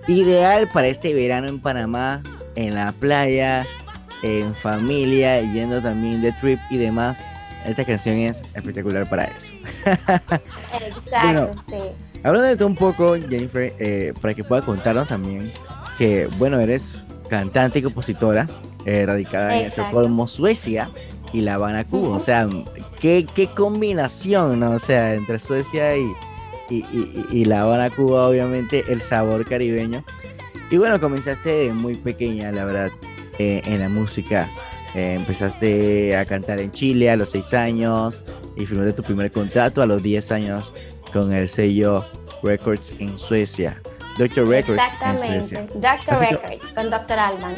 Ideal 0.07 0.67
para 0.73 0.87
este 0.87 1.13
verano 1.13 1.47
en 1.47 1.59
Panamá, 1.61 2.21
en 2.55 2.75
la 2.75 2.91
playa, 2.91 3.65
en 4.21 4.53
familia, 4.55 5.39
yendo 5.41 5.81
también 5.81 6.21
de 6.21 6.33
trip 6.33 6.59
y 6.69 6.77
demás. 6.77 7.21
Esta 7.65 7.85
canción 7.85 8.17
es 8.17 8.41
espectacular 8.53 9.07
para 9.09 9.25
eso. 9.25 9.53
Exacto, 9.85 11.09
Bueno. 11.21 11.49
sí. 11.69 11.75
Hablando 12.23 12.67
un 12.67 12.75
poco, 12.75 13.15
Jennifer, 13.15 13.73
eh, 13.79 14.13
para 14.21 14.33
que 14.33 14.43
pueda 14.43 14.61
contarnos 14.61 15.07
también 15.07 15.51
que, 15.97 16.27
bueno, 16.37 16.59
eres 16.59 17.01
cantante 17.29 17.79
y 17.79 17.81
compositora, 17.81 18.47
eh, 18.85 19.05
radicada 19.05 19.55
en 19.55 19.61
Exacto. 19.67 19.81
Estocolmo, 19.83 20.27
Suecia 20.27 20.89
y 21.33 21.41
La 21.41 21.55
Habana, 21.55 21.85
Cuba. 21.85 22.17
O 22.17 22.19
sea, 22.19 22.47
¿qué, 22.99 23.25
qué 23.35 23.47
combinación, 23.47 24.59
¿no? 24.59 24.71
O 24.71 24.79
sea, 24.79 25.13
entre 25.13 25.39
Suecia 25.39 25.95
y, 25.97 26.11
y, 26.69 26.77
y- 26.91 27.25
y 27.31 27.45
La 27.45 27.61
Habana, 27.61 27.89
Cuba, 27.89 28.27
obviamente, 28.27 28.83
el 28.89 29.01
sabor 29.01 29.45
caribeño. 29.45 30.03
Y 30.71 30.77
bueno, 30.77 30.99
comenzaste 30.99 31.71
muy 31.73 31.95
pequeña, 31.95 32.51
la 32.51 32.65
verdad, 32.65 32.89
eh, 33.37 33.61
en 33.65 33.79
la 33.79 33.89
música. 33.89 34.49
Eh, 34.95 35.15
empezaste 35.19 36.15
a 36.17 36.25
cantar 36.25 36.59
en 36.59 36.71
Chile 36.71 37.09
a 37.11 37.15
los 37.15 37.29
6 37.29 37.53
años 37.53 38.23
y 38.57 38.65
firmaste 38.65 38.93
tu 38.93 39.03
primer 39.03 39.31
contrato 39.31 39.81
a 39.83 39.85
los 39.85 40.01
10 40.01 40.31
años 40.31 40.73
con 41.09 41.33
el 41.33 41.49
sello 41.49 42.05
Records 42.43 42.93
en 42.99 43.17
Suecia. 43.17 43.81
Doctor 44.17 44.47
Records 44.47 44.77
en 44.79 44.85
Exactamente, 44.85 45.39
Suecia. 45.39 45.67
Doctor 45.75 46.19
que- 46.19 46.47
Records 46.47 46.71
con 46.73 46.89
Doctor 46.89 47.19
Alban. 47.19 47.55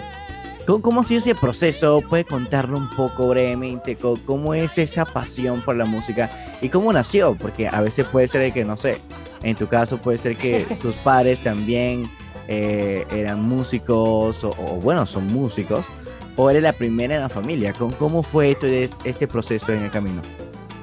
¿Cómo, 0.67 0.81
cómo 0.81 1.01
ha 1.01 1.03
sido 1.03 1.17
ese 1.19 1.33
proceso? 1.33 2.01
¿Puedes 2.07 2.27
contarlo 2.27 2.77
un 2.77 2.89
poco 2.91 3.27
brevemente? 3.29 3.95
¿Cómo, 3.95 4.17
cómo 4.25 4.53
es 4.53 4.77
esa 4.77 5.05
pasión 5.05 5.61
por 5.63 5.75
la 5.75 5.85
música? 5.85 6.29
¿Y 6.61 6.69
cómo 6.69 6.93
nació? 6.93 7.35
Porque 7.35 7.67
a 7.67 7.81
veces 7.81 8.05
puede 8.05 8.27
ser 8.27 8.53
que, 8.53 8.63
no 8.63 8.77
sé, 8.77 8.99
en 9.41 9.55
tu 9.55 9.67
caso 9.67 9.97
puede 9.97 10.19
ser 10.19 10.37
que 10.37 10.77
tus 10.81 10.97
padres 10.97 11.41
también 11.41 12.07
eh, 12.47 13.07
eran 13.11 13.41
músicos 13.41 14.43
o, 14.43 14.49
o, 14.51 14.75
bueno, 14.81 15.05
son 15.07 15.27
músicos. 15.33 15.89
¿O 16.37 16.49
eres 16.49 16.63
la 16.63 16.73
primera 16.73 17.15
en 17.15 17.21
la 17.21 17.29
familia? 17.29 17.73
¿Cómo, 17.73 17.93
cómo 17.97 18.23
fue 18.23 18.51
esto 18.51 18.65
este 19.03 19.27
proceso 19.27 19.73
en 19.73 19.83
el 19.83 19.91
camino? 19.91 20.21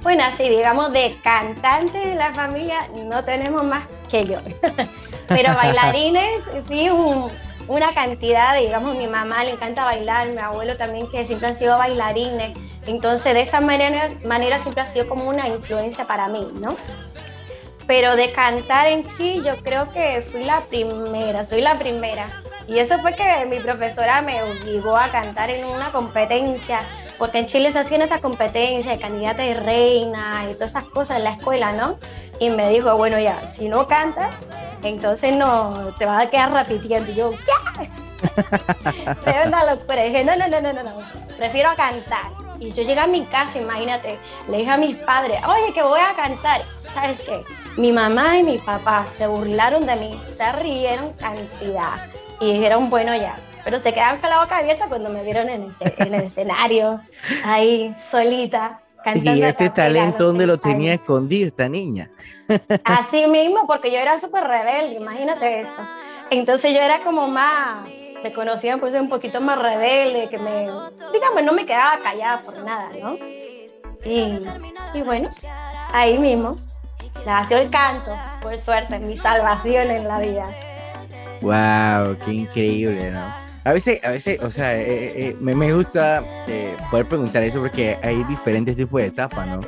Bueno, 0.09 0.25
así 0.25 0.49
digamos, 0.49 0.91
de 0.95 1.15
cantante 1.23 1.99
de 1.99 2.15
la 2.15 2.33
familia 2.33 2.79
no 3.05 3.23
tenemos 3.25 3.63
más 3.63 3.85
que 4.11 4.25
yo. 4.25 4.39
Pero 5.29 5.55
bailarines, 5.55 6.41
sí, 6.67 6.89
un- 6.89 7.31
una 7.67 7.93
cantidad, 7.93 8.57
digamos, 8.59 8.97
mi 8.97 9.07
mamá 9.07 9.45
le 9.45 9.51
encanta 9.51 9.85
bailar, 9.85 10.29
mi 10.29 10.41
abuelo 10.41 10.79
también, 10.79 11.11
que 11.11 11.27
siempre 11.27 11.49
han 11.49 11.55
sido 11.55 11.77
bailarines. 11.77 12.59
Entonces, 12.87 13.35
de 13.35 13.43
esa 13.43 13.61
manera, 13.61 14.09
manera 14.25 14.59
siempre 14.61 14.83
ha 14.83 14.87
sido 14.87 15.07
como 15.11 15.29
una 15.29 15.47
influencia 15.47 16.07
para 16.07 16.27
mí, 16.29 16.49
¿no? 16.55 16.75
Pero 17.87 18.17
de 18.17 18.33
cantar 18.33 18.87
en 18.87 19.05
sí, 19.05 19.43
yo 19.45 19.63
creo 19.63 19.93
que 19.93 20.27
fui 20.33 20.43
la 20.43 20.61
primera, 20.63 21.45
soy 21.45 21.61
la 21.61 21.79
primera. 21.79 22.29
Y 22.67 22.79
eso 22.79 22.99
fue 23.01 23.15
que 23.15 23.45
mi 23.45 23.59
profesora 23.59 24.23
me 24.23 24.43
obligó 24.43 24.97
a 24.97 25.09
cantar 25.09 25.51
en 25.51 25.67
una 25.67 25.93
competencia, 25.93 26.81
porque 27.19 27.39
en 27.39 27.47
Chile 27.47 27.73
se 27.73 27.81
hacían 27.81 28.03
esas 28.03 28.21
competencias 28.21 28.97
de 28.97 29.03
candidata 29.03 29.43
de 29.43 29.55
reina 29.55 30.47
y 30.49 30.55
todas 30.55 30.69
esas 30.69 30.85
cosas 30.85 31.19
en 31.19 31.25
la 31.25 31.31
escuela, 31.31 31.73
¿no? 31.73 31.99
Y 32.39 32.51
me 32.51 32.71
dijo, 32.71 32.97
bueno, 32.97 33.19
ya, 33.19 33.47
si 33.47 33.69
no 33.69 33.89
cantas, 33.89 34.47
entonces 34.83 35.37
no, 35.37 35.93
te 35.99 36.07
vas 36.07 36.23
a 36.23 36.31
quedar 36.31 36.53
repitiendo. 36.53 37.11
Y 37.11 37.15
yo, 37.17 37.31
¿qué? 37.31 37.91
Tremenda 39.25 39.75
locura. 39.75 40.07
Y 40.07 40.11
dije, 40.11 40.25
no, 40.25 40.37
no, 40.37 40.49
no, 40.49 40.61
no, 40.61 40.73
no, 40.73 40.83
no, 40.83 40.93
prefiero 41.37 41.71
cantar. 41.77 42.31
Y 42.61 42.73
yo 42.73 42.83
llegué 42.83 43.01
a 43.01 43.07
mi 43.07 43.23
casa, 43.23 43.61
imagínate, 43.61 44.19
le 44.49 44.59
dije 44.59 44.71
a 44.71 44.77
mis 44.77 44.97
padres, 44.97 45.39
oye, 45.47 45.73
que 45.73 45.83
voy 45.83 46.01
a 46.01 46.15
cantar. 46.15 46.63
¿Sabes 46.95 47.21
qué? 47.21 47.45
Mi 47.77 47.93
mamá 47.93 48.39
y 48.39 48.43
mi 48.43 48.59
papá 48.59 49.07
se 49.07 49.27
burlaron 49.27 49.87
de 49.87 49.97
mí, 49.97 50.21
se 50.37 50.53
rieron 50.53 51.13
cantidad. 51.13 52.07
Y 52.41 52.55
dijeron, 52.55 52.91
bueno, 52.91 53.15
ya, 53.15 53.37
pero 53.69 53.81
se 53.81 53.93
quedaron 53.93 54.19
con 54.19 54.31
la 54.31 54.41
boca 54.41 54.57
abierta 54.57 54.87
cuando 54.89 55.11
me 55.11 55.23
vieron 55.23 55.51
en 55.51 55.65
el, 55.65 55.73
en 55.99 56.15
el 56.15 56.23
escenario, 56.23 57.03
ahí 57.45 57.95
solita, 58.11 58.81
cantando. 59.05 59.35
Y 59.35 59.43
este 59.43 59.69
talento, 59.69 60.25
¿dónde 60.25 60.47
lo 60.47 60.57
tenía 60.57 60.95
escondido 60.95 61.49
esta 61.49 61.69
niña? 61.69 62.11
Así 62.85 63.27
mismo, 63.27 63.67
porque 63.67 63.93
yo 63.93 63.99
era 63.99 64.19
súper 64.19 64.45
rebelde, 64.45 64.95
imagínate 64.95 65.61
eso. 65.61 65.83
Entonces 66.31 66.73
yo 66.73 66.81
era 66.81 67.05
como 67.05 67.29
más, 67.29 67.87
me 68.23 68.33
conocían 68.33 68.81
por 68.81 68.91
ser 68.91 69.03
un 69.03 69.11
poquito 69.11 69.39
más 69.43 69.59
rebelde, 69.59 70.31
que 70.31 70.39
me, 70.39 70.71
digamos, 71.13 71.43
no 71.45 71.53
me 71.53 71.67
quedaba 71.67 72.03
callada 72.03 72.41
por 72.41 72.63
nada, 72.63 72.89
¿no? 72.99 73.17
Y, 74.03 74.47
y 74.95 75.03
bueno, 75.03 75.29
ahí 75.93 76.17
mismo, 76.17 76.57
nació 77.27 77.59
el 77.59 77.71
canto, 77.71 78.17
por 78.41 78.57
suerte, 78.57 78.99
mi 78.99 79.15
salvación 79.15 79.91
en 79.91 80.09
la 80.09 80.21
vida. 80.21 80.47
Wow, 81.43 82.17
qué 82.25 82.33
increíble, 82.33 83.11
¿no? 83.11 83.48
A 83.69 83.75
veces, 83.75 84.03
a 84.03 84.13
veces, 84.13 84.41
o 84.41 84.51
sea, 84.51 84.81
eh, 84.81 85.29
eh, 85.29 85.37
me, 85.41 85.55
me 85.55 85.71
gusta 85.75 86.25
eh, 86.47 86.75
poder 86.91 87.05
preguntar 87.05 87.43
eso 87.43 87.61
porque 87.61 87.99
hay 88.03 88.25
diferentes 88.25 88.75
tipos 88.77 88.99
de 88.99 89.09
etapas, 89.09 89.47
¿no? 89.47 89.61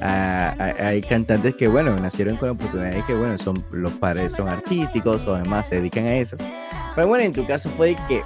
Hay, 0.00 1.02
cantantes 1.02 1.56
que, 1.56 1.66
bueno, 1.66 1.98
nacieron 1.98 2.36
con 2.36 2.50
oportunidades 2.50 3.04
que, 3.06 3.14
bueno, 3.14 3.36
son 3.38 3.64
los 3.72 3.92
padres 3.94 4.34
son 4.34 4.48
artísticos 4.48 5.26
o 5.26 5.34
además 5.34 5.66
se 5.66 5.74
dedican 5.74 6.06
a 6.06 6.14
eso. 6.14 6.36
Pero 6.94 7.08
bueno, 7.08 7.24
en 7.24 7.32
tu 7.32 7.44
caso 7.44 7.68
fue 7.70 7.96
que 8.06 8.22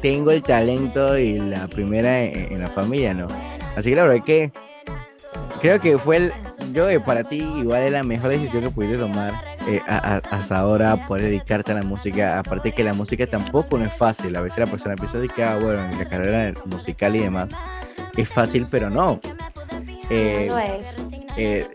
tengo 0.00 0.30
el 0.30 0.42
talento 0.42 1.18
y 1.18 1.38
la 1.38 1.68
primera 1.68 2.22
en, 2.22 2.50
en 2.54 2.60
la 2.60 2.68
familia, 2.68 3.12
¿no? 3.12 3.26
Así 3.76 3.90
que 3.90 3.96
la 3.96 4.04
verdad 4.04 4.24
que 4.24 4.52
creo 5.60 5.80
que 5.80 5.98
fue 5.98 6.16
el, 6.16 6.32
yo 6.72 6.86
para 7.04 7.24
ti 7.24 7.38
igual 7.58 7.82
es 7.82 7.92
la 7.92 8.02
mejor 8.02 8.30
decisión 8.30 8.62
que 8.62 8.70
pudiste 8.70 8.96
tomar 8.98 9.32
eh, 9.66 9.80
a- 9.86 10.14
a- 10.16 10.16
hasta 10.36 10.58
ahora 10.58 10.96
poder 11.06 11.24
dedicarte 11.24 11.72
a 11.72 11.74
la 11.76 11.82
música 11.82 12.38
aparte 12.38 12.72
que 12.72 12.84
la 12.84 12.94
música 12.94 13.26
tampoco 13.26 13.78
no 13.78 13.84
es 13.86 13.94
fácil 13.94 14.34
a 14.36 14.40
veces 14.40 14.58
la 14.60 14.66
persona 14.66 14.94
empieza 14.94 15.16
a 15.18 15.20
dedicar 15.20 15.60
bueno 15.62 15.84
en 15.84 15.98
la 15.98 16.04
carrera 16.06 16.52
musical 16.66 17.16
y 17.16 17.20
demás 17.20 17.52
es 18.16 18.28
fácil 18.28 18.66
pero 18.70 18.90
no 18.90 19.20
Eh, 20.10 20.46
No 20.48 20.58
es. 20.58 20.86
eh, 21.36 21.66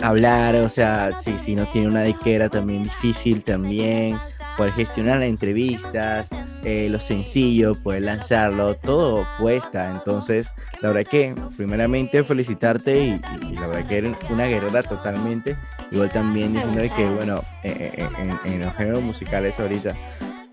hablar, 0.00 0.54
o 0.56 0.68
sea, 0.70 1.12
si, 1.14 1.38
si 1.38 1.54
no 1.54 1.66
tiene 1.66 1.88
una 1.88 2.02
disquera 2.02 2.48
también 2.48 2.84
difícil 2.84 3.44
también, 3.44 4.16
poder 4.56 4.72
gestionar 4.72 5.18
las 5.20 5.28
entrevistas, 5.28 6.28
eh, 6.62 6.88
lo 6.90 6.98
sencillo, 7.00 7.74
poder 7.74 8.02
lanzarlo, 8.02 8.74
todo 8.76 9.26
cuesta. 9.38 9.90
Entonces, 9.90 10.50
la 10.80 10.88
verdad 10.92 11.10
que 11.10 11.34
primeramente 11.56 12.22
felicitarte 12.24 12.98
y, 13.04 13.10
y- 13.10 13.52
y 13.54 13.56
la 13.58 13.66
verdad 13.66 13.86
que 13.88 13.98
eres 13.98 14.16
una 14.30 14.46
guerrera 14.46 14.82
totalmente. 14.82 15.56
Igual 15.90 16.10
también 16.10 16.52
diciéndole 16.52 16.90
que, 16.90 17.06
bueno, 17.08 17.42
eh, 17.62 17.92
eh, 17.96 18.08
en, 18.44 18.52
en 18.52 18.60
los 18.62 18.74
géneros 18.74 19.02
musicales 19.02 19.58
ahorita, 19.60 19.94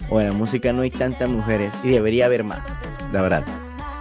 o 0.10 0.20
en 0.20 0.28
la 0.28 0.34
música 0.34 0.74
no 0.74 0.82
hay 0.82 0.92
tantas 0.92 1.30
mujeres 1.30 1.74
y 1.84 1.90
debería 1.90 2.26
haber 2.26 2.44
más, 2.44 2.68
la 3.14 3.22
verdad. 3.22 3.46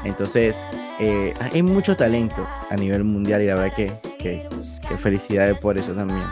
Entonces, 0.05 0.67
eh, 0.99 1.33
hay 1.53 1.63
mucho 1.63 1.97
talento 1.97 2.47
a 2.71 2.77
nivel 2.77 3.05
mundial 3.05 3.43
y 3.43 3.47
la 3.47 3.55
verdad 3.55 3.75
que, 3.77 3.93
que, 4.19 4.47
que 4.89 4.99
felicidades 4.99 5.59
por 5.59 5.79
eso 5.79 5.93
también. 5.93 6.25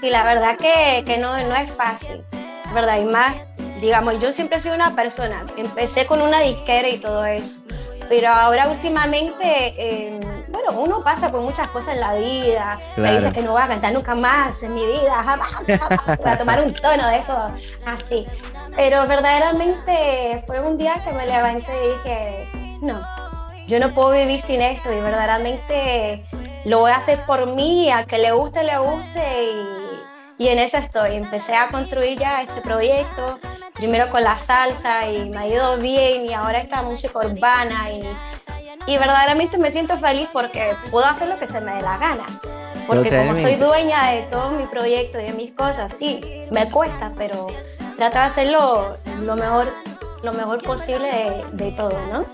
Sí, 0.00 0.08
la 0.10 0.24
verdad 0.24 0.56
que, 0.56 1.02
que 1.04 1.18
no, 1.18 1.36
no 1.46 1.54
es 1.54 1.70
fácil, 1.72 2.24
¿verdad? 2.72 3.00
Y 3.00 3.04
más, 3.04 3.34
digamos, 3.80 4.20
yo 4.20 4.32
siempre 4.32 4.58
he 4.58 4.60
sido 4.60 4.74
una 4.74 4.94
persona, 4.96 5.44
empecé 5.56 6.06
con 6.06 6.22
una 6.22 6.40
disquera 6.40 6.88
y 6.88 6.98
todo 6.98 7.24
eso, 7.24 7.56
pero 8.08 8.28
ahora 8.30 8.68
últimamente, 8.68 9.74
eh, 9.76 10.18
bueno, 10.48 10.80
uno 10.80 11.04
pasa 11.04 11.30
por 11.30 11.42
muchas 11.42 11.68
cosas 11.68 11.94
en 11.94 12.00
la 12.00 12.14
vida, 12.14 12.78
me 12.96 13.02
Claro. 13.02 13.16
dice 13.20 13.32
que 13.32 13.42
no 13.42 13.52
voy 13.52 13.62
a 13.62 13.68
cantar 13.68 13.92
nunca 13.92 14.14
más 14.14 14.62
en 14.62 14.74
mi 14.74 14.86
vida, 14.86 15.14
jamás, 15.22 15.48
jamás, 15.48 16.16
voy 16.18 16.30
a 16.30 16.38
tomar 16.38 16.60
un 16.62 16.74
tono 16.74 17.06
de 17.08 17.18
eso, 17.18 17.36
así. 17.86 18.26
Pero 18.76 19.06
verdaderamente 19.06 20.42
fue 20.46 20.60
un 20.60 20.78
día 20.78 20.94
que 21.04 21.12
me 21.12 21.26
levanté 21.26 21.72
y 21.84 21.88
dije, 22.08 22.48
no, 22.80 23.02
yo 23.66 23.78
no 23.78 23.92
puedo 23.92 24.12
vivir 24.12 24.40
sin 24.40 24.62
esto 24.62 24.92
y 24.92 25.00
verdaderamente 25.00 26.24
lo 26.64 26.80
voy 26.80 26.92
a 26.92 26.96
hacer 26.96 27.24
por 27.26 27.46
mí, 27.54 27.90
a 27.90 28.04
que 28.04 28.18
le 28.18 28.32
guste, 28.32 28.62
le 28.64 28.78
guste 28.78 29.44
y, 29.44 29.80
y 30.40 30.48
en 30.48 30.58
eso 30.58 30.78
estoy. 30.78 31.16
Empecé 31.16 31.54
a 31.54 31.68
construir 31.68 32.18
ya 32.18 32.40
este 32.40 32.62
proyecto, 32.62 33.38
primero 33.74 34.08
con 34.08 34.24
la 34.24 34.38
salsa 34.38 35.06
y 35.10 35.28
me 35.28 35.36
ha 35.36 35.46
ido 35.46 35.76
bien 35.76 36.24
y 36.24 36.32
ahora 36.32 36.58
esta 36.58 36.80
música 36.80 37.18
urbana 37.18 37.90
y, 37.90 38.02
y 38.90 38.96
verdaderamente 38.96 39.58
me 39.58 39.70
siento 39.70 39.98
feliz 39.98 40.30
porque 40.32 40.74
puedo 40.90 41.04
hacer 41.04 41.28
lo 41.28 41.38
que 41.38 41.46
se 41.46 41.60
me 41.60 41.74
dé 41.74 41.82
la 41.82 41.98
gana. 41.98 42.24
Porque 42.86 43.14
como 43.14 43.36
soy 43.36 43.56
dueña 43.56 44.12
de 44.12 44.22
todo 44.22 44.50
mi 44.52 44.66
proyecto 44.66 45.20
y 45.20 45.24
de 45.24 45.32
mis 45.34 45.52
cosas, 45.52 45.92
sí, 45.96 46.22
me 46.50 46.70
cuesta, 46.70 47.12
pero 47.18 47.48
trato 47.96 48.16
de 48.16 48.24
hacerlo 48.24 48.96
lo 49.20 49.36
mejor, 49.36 49.70
lo 50.22 50.32
mejor 50.32 50.62
posible 50.62 51.44
de, 51.52 51.64
de 51.64 51.72
todo, 51.72 52.00
¿no? 52.10 52.24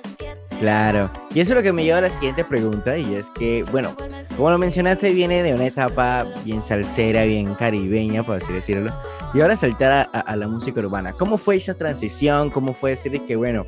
Claro. 0.58 1.10
Y 1.34 1.40
eso 1.40 1.52
es 1.52 1.56
lo 1.56 1.62
que 1.62 1.72
me 1.72 1.84
lleva 1.84 1.98
a 1.98 2.00
la 2.02 2.08
siguiente 2.10 2.42
pregunta 2.42 2.96
y 2.96 3.14
es 3.14 3.28
que, 3.30 3.62
bueno, 3.64 3.94
como 4.36 4.50
lo 4.50 4.56
mencionaste, 4.58 5.12
viene 5.12 5.42
de 5.42 5.54
una 5.54 5.66
etapa 5.66 6.26
bien 6.44 6.62
salsera, 6.62 7.24
bien 7.24 7.54
caribeña, 7.54 8.22
por 8.22 8.36
así 8.36 8.52
decirlo, 8.54 8.90
y 9.34 9.40
ahora 9.42 9.54
saltar 9.56 9.92
a, 9.92 10.02
a- 10.20 10.34
la 10.36 10.48
música 10.48 10.80
urbana. 10.80 11.12
¿Cómo 11.12 11.36
fue 11.36 11.56
esa 11.56 11.74
transición? 11.74 12.48
¿Cómo 12.50 12.72
fue 12.72 12.90
decir 12.92 13.20
que, 13.26 13.36
bueno, 13.36 13.66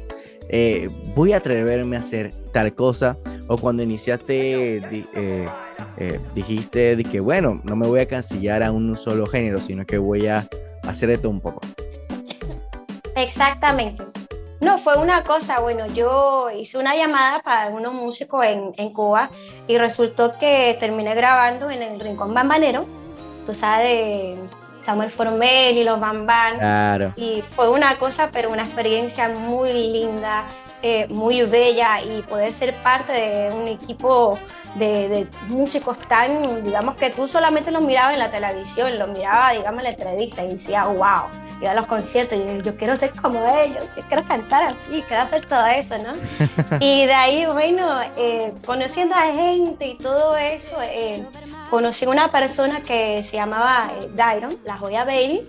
eh, 0.49 0.89
voy 1.15 1.35
a 1.35 1.39
atreverme 1.39 1.97
a 1.97 2.01
hacer 2.01 2.33
tal 2.53 2.75
cosa? 2.75 3.19
O 3.49 3.59
cuando 3.59 3.83
iniciaste, 3.83 4.79
eh, 4.79 5.49
eh, 5.99 6.21
dijiste 6.35 6.97
de 6.97 7.05
que, 7.05 7.21
bueno, 7.21 7.61
no 7.65 7.77
me 7.77 7.87
voy 7.87 8.01
a 8.01 8.07
cancillar 8.09 8.63
a 8.63 8.73
un 8.73 8.97
solo 8.97 9.27
género, 9.27 9.61
sino 9.61 9.85
que 9.85 9.99
voy 9.99 10.27
a 10.27 10.49
hacer 10.85 11.11
de 11.11 11.19
todo 11.19 11.31
un 11.31 11.41
poco. 11.43 11.61
Exactamente. 13.15 14.03
No, 14.61 14.79
fue 14.79 14.97
una 14.99 15.23
cosa, 15.23 15.61
bueno, 15.61 15.87
yo 15.87 16.51
hice 16.51 16.79
una 16.79 16.97
llamada 16.97 17.41
para 17.41 17.63
algunos 17.63 17.95
músicos 17.95 18.45
en, 18.45 18.75
en 18.77 18.93
Cuba 18.93 19.31
y 19.69 19.79
resultó 19.79 20.37
que 20.37 20.77
terminé 20.81 21.15
grabando 21.15 21.71
en 21.71 21.83
el 21.83 22.01
Rincón 22.01 22.35
Bambanero, 22.35 22.85
tú 23.47 23.55
sabes, 23.55 23.89
de 23.89 24.37
Samuel 24.83 25.11
Formel 25.11 25.77
y 25.77 25.85
los 25.85 26.01
Bamban. 26.01 26.59
Claro. 26.59 27.13
Y 27.17 27.43
fue 27.43 27.69
una 27.69 27.99
cosa, 27.99 28.31
pero 28.33 28.51
una 28.51 28.65
experiencia 28.65 29.29
muy 29.29 29.73
linda, 29.73 30.45
eh, 30.83 31.07
muy 31.09 31.43
bella 31.43 32.01
y 32.03 32.23
poder 32.23 32.53
ser 32.53 32.75
parte 32.83 33.13
de 33.13 33.53
un 33.53 33.69
equipo 33.69 34.39
de, 34.77 35.09
de 35.09 35.27
músicos 35.49 35.99
tan, 36.09 36.63
digamos 36.63 36.97
que 36.97 37.11
tú 37.11 37.27
solamente 37.27 37.71
los 37.71 37.83
mirabas 37.83 38.15
en 38.15 38.21
la 38.21 38.31
televisión, 38.31 38.99
los 38.99 39.09
miraba, 39.09 39.53
digamos, 39.53 39.81
en 39.81 39.85
la 39.85 39.91
entrevista 39.91 40.45
y 40.45 40.53
decía, 40.53 40.85
wow, 40.85 41.25
iba 41.61 41.71
a 41.73 41.75
los 41.75 41.87
conciertos 41.87 42.39
y 42.39 42.47
yo, 42.47 42.63
yo 42.63 42.77
quiero 42.77 42.97
ser 42.97 43.13
como 43.13 43.45
ellos, 43.59 43.85
yo 43.97 44.03
quiero 44.09 44.25
cantar 44.27 44.65
así, 44.65 45.03
quiero 45.07 45.23
hacer 45.23 45.47
todo 45.47 45.67
eso, 45.67 45.97
¿no? 45.99 46.15
y 46.81 47.07
de 47.07 47.13
ahí, 47.13 47.47
bueno, 47.47 48.01
eh, 48.17 48.53
conociendo 48.65 49.15
a 49.15 49.33
gente 49.33 49.87
y 49.89 49.99
todo 49.99 50.37
eso, 50.37 50.77
eh, 50.83 51.25
conocí 51.71 52.05
a 52.05 52.11
una 52.11 52.31
persona 52.31 52.81
que 52.81 53.23
se 53.23 53.37
llamaba 53.37 53.91
eh, 54.01 54.09
Dairon, 54.15 54.57
la 54.65 54.77
joya 54.77 55.05
baby, 55.05 55.47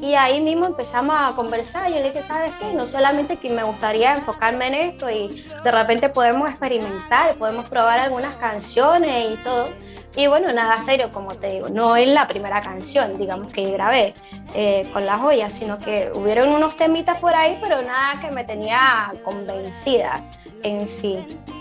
y 0.00 0.14
ahí 0.14 0.40
mismo 0.40 0.66
empezamos 0.66 1.16
a 1.18 1.34
conversar. 1.34 1.88
Yo 1.88 1.96
le 1.96 2.10
dije, 2.10 2.22
¿sabes 2.26 2.52
qué? 2.60 2.72
No 2.72 2.86
solamente 2.86 3.36
que 3.36 3.50
me 3.50 3.62
gustaría 3.62 4.14
enfocarme 4.14 4.68
en 4.68 4.74
esto 4.74 5.10
y 5.10 5.46
de 5.64 5.70
repente 5.70 6.08
podemos 6.08 6.48
experimentar, 6.50 7.34
podemos 7.36 7.68
probar 7.68 7.98
algunas 7.98 8.36
canciones 8.36 9.34
y 9.34 9.36
todo. 9.42 9.68
Y 10.16 10.28
bueno, 10.28 10.50
nada 10.50 10.80
serio, 10.80 11.10
como 11.12 11.34
te 11.34 11.48
digo, 11.48 11.68
no 11.68 11.94
es 11.94 12.08
la 12.08 12.26
primera 12.26 12.62
canción, 12.62 13.18
digamos, 13.18 13.52
que 13.52 13.70
grabé 13.72 14.14
eh, 14.54 14.88
con 14.94 15.04
la 15.04 15.18
joya, 15.18 15.50
sino 15.50 15.76
que 15.76 16.10
hubieron 16.14 16.48
unos 16.48 16.74
temitas 16.78 17.18
por 17.18 17.34
ahí, 17.34 17.58
pero 17.60 17.82
nada 17.82 18.18
que 18.20 18.30
me 18.30 18.42
tenía 18.44 19.12
convencida 19.22 20.22
en 20.62 20.88
sí. 20.88 21.18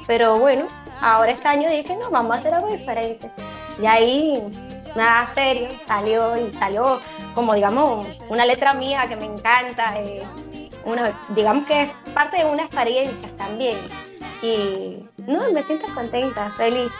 Pero 0.07 0.39
bueno, 0.39 0.67
ahora 1.01 1.31
este 1.31 1.49
año 1.49 1.69
dije, 1.69 1.97
no, 1.97 2.09
vamos 2.09 2.31
a 2.31 2.39
hacer 2.39 2.53
algo 2.53 2.71
diferente. 2.71 3.29
Y 3.81 3.85
ahí, 3.87 4.41
nada 4.95 5.27
serio, 5.27 5.67
salió 5.85 6.37
y 6.37 6.49
salió 6.53 7.01
como, 7.35 7.53
digamos, 7.53 8.07
una 8.29 8.45
letra 8.45 8.73
mía 8.73 9.07
que 9.07 9.15
me 9.17 9.25
encanta, 9.25 9.99
eh, 9.99 10.23
una, 10.85 11.11
digamos 11.29 11.65
que 11.67 11.83
es 11.83 11.93
parte 12.13 12.37
de 12.37 12.45
una 12.45 12.63
experiencia 12.63 13.29
también. 13.37 13.77
Y 14.41 15.05
no, 15.27 15.51
me 15.51 15.61
siento 15.63 15.85
contenta, 15.93 16.49
feliz, 16.51 16.91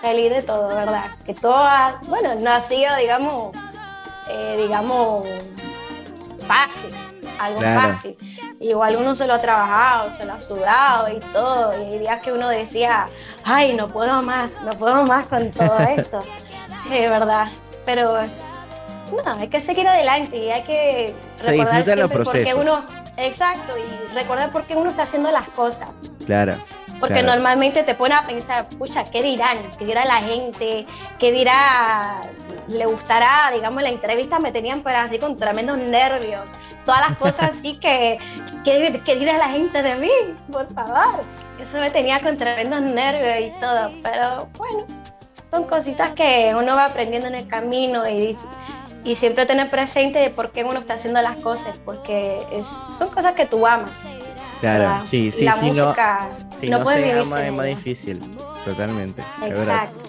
feliz 0.00 0.30
de 0.30 0.42
todo, 0.42 0.68
¿verdad? 0.68 1.04
Que 1.24 1.34
todo, 1.34 1.56
ha- 1.56 2.00
bueno, 2.08 2.34
no 2.36 2.50
ha 2.50 2.60
sido, 2.60 2.94
digamos, 2.96 3.56
eh, 4.30 4.56
digamos, 4.62 5.26
fácil, 6.46 6.94
algo 7.38 7.60
Claro. 7.60 7.94
fácil. 7.94 8.16
Igual 8.60 8.96
uno 8.96 9.14
se 9.14 9.26
lo 9.26 9.34
ha 9.34 9.38
trabajado, 9.40 10.10
se 10.10 10.24
lo 10.24 10.34
ha 10.34 10.40
sudado 10.40 11.08
y 11.14 11.20
todo. 11.32 11.72
Y 11.80 11.84
hay 11.94 11.98
días 12.00 12.20
que 12.20 12.32
uno 12.32 12.48
decía, 12.48 13.06
ay, 13.44 13.74
no 13.74 13.88
puedo 13.88 14.20
más, 14.22 14.60
no 14.62 14.72
puedo 14.72 15.04
más 15.04 15.26
con 15.26 15.50
todo 15.50 15.78
esto. 15.80 16.20
Es 16.92 17.08
verdad. 17.10 17.48
Pero 17.86 18.18
no, 19.12 19.32
hay 19.32 19.48
que 19.48 19.60
seguir 19.60 19.86
adelante 19.86 20.36
y 20.36 20.50
hay 20.50 20.62
que 20.62 21.14
Se 21.36 21.50
recordar 21.50 21.98
los 21.98 22.08
qué 22.10 22.14
procesos. 22.14 22.60
uno, 22.60 22.84
exacto, 23.16 23.74
y 23.78 24.14
recordar 24.14 24.50
por 24.50 24.64
qué 24.64 24.76
uno 24.76 24.90
está 24.90 25.04
haciendo 25.04 25.30
las 25.30 25.48
cosas. 25.48 25.88
Claro. 26.26 26.54
Porque 26.98 27.14
claro. 27.14 27.28
normalmente 27.28 27.82
te 27.82 27.94
pone 27.94 28.14
a 28.14 28.22
pensar, 28.22 28.68
pucha, 28.78 29.04
¿qué 29.04 29.22
dirán? 29.22 29.58
¿Qué 29.78 29.86
dirá 29.86 30.04
la 30.04 30.16
gente? 30.16 30.86
¿Qué 31.18 31.32
dirá? 31.32 32.20
¿Le 32.68 32.84
gustará? 32.86 33.50
Digamos, 33.54 33.82
la 33.82 33.88
entrevista 33.88 34.38
me 34.38 34.52
tenían 34.52 34.82
pero 34.82 34.98
así 34.98 35.18
con 35.18 35.36
tremendos 35.36 35.78
nervios. 35.78 36.42
todas 36.84 37.08
las 37.08 37.18
cosas 37.18 37.50
así 37.54 37.78
que, 37.78 38.18
que, 38.64 39.00
que 39.04 39.16
dirá 39.16 39.38
la 39.38 39.48
gente 39.48 39.82
de 39.82 39.94
mí, 39.96 40.10
por 40.52 40.72
favor. 40.74 41.24
Eso 41.58 41.78
me 41.78 41.90
tenía 41.90 42.20
con 42.20 42.36
tremendos 42.36 42.82
nervios 42.82 43.54
y 43.54 43.60
todo, 43.60 43.92
pero 44.02 44.48
bueno, 44.56 44.86
son 45.50 45.64
cositas 45.64 46.10
que 46.10 46.52
uno 46.56 46.76
va 46.76 46.86
aprendiendo 46.86 47.28
en 47.28 47.34
el 47.34 47.46
camino 47.46 48.08
y, 48.08 48.36
y 49.04 49.14
siempre 49.14 49.46
tener 49.46 49.68
presente 49.70 50.18
de 50.18 50.30
por 50.30 50.50
qué 50.50 50.64
uno 50.64 50.80
está 50.80 50.94
haciendo 50.94 51.20
las 51.22 51.36
cosas, 51.36 51.80
porque 51.84 52.38
es, 52.52 52.66
son 52.98 53.08
cosas 53.08 53.34
que 53.34 53.46
tú 53.46 53.66
amas. 53.66 53.92
Claro, 54.60 54.84
¿verdad? 54.84 55.02
sí, 55.08 55.32
sí, 55.32 55.44
la 55.44 55.54
sí, 55.54 55.66
música 55.66 56.28
no, 56.28 56.56
si 56.58 56.68
no, 56.68 56.78
no, 56.78 56.84
puede 56.84 56.98
se 56.98 57.04
vivir 57.04 57.22
ama 57.22 57.36
sin 57.36 57.46
es 57.46 57.52
más 57.52 57.66
difícil, 57.66 58.20
totalmente. 58.64 59.22
Es. 59.42 59.58
Exacto. 59.58 60.02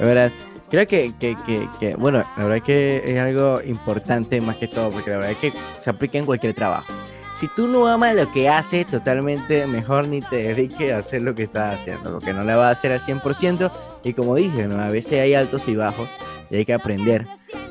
Es 0.00 0.06
verdad. 0.06 0.32
Creo 0.70 0.86
que, 0.88 1.12
que, 1.20 1.36
que, 1.46 1.68
que, 1.78 1.94
bueno, 1.94 2.24
la 2.36 2.44
verdad 2.44 2.64
que 2.64 3.02
es 3.04 3.22
algo 3.22 3.60
importante 3.62 4.40
más 4.40 4.56
que 4.56 4.66
todo, 4.66 4.90
porque 4.90 5.10
la 5.10 5.18
verdad 5.18 5.32
es 5.32 5.38
que 5.38 5.52
se 5.78 5.90
aplica 5.90 6.18
en 6.18 6.26
cualquier 6.26 6.54
trabajo. 6.54 6.92
Si 7.38 7.46
tú 7.48 7.68
no 7.68 7.86
amas 7.86 8.14
lo 8.14 8.30
que 8.32 8.48
haces, 8.48 8.86
totalmente 8.86 9.66
mejor 9.66 10.08
ni 10.08 10.20
te 10.20 10.36
dediques 10.36 10.92
a 10.92 10.98
hacer 10.98 11.22
lo 11.22 11.34
que 11.34 11.44
estás 11.44 11.80
haciendo, 11.80 12.12
porque 12.12 12.32
no 12.32 12.42
le 12.42 12.54
vas 12.54 12.66
a 12.66 12.70
hacer 12.70 12.92
al 12.92 13.00
100%. 13.00 13.70
Y 14.02 14.14
como 14.14 14.34
dije, 14.34 14.66
¿no? 14.66 14.82
a 14.82 14.88
veces 14.88 15.20
hay 15.20 15.34
altos 15.34 15.68
y 15.68 15.76
bajos 15.76 16.08
y 16.50 16.56
hay 16.56 16.64
que 16.64 16.74
aprender 16.74 17.26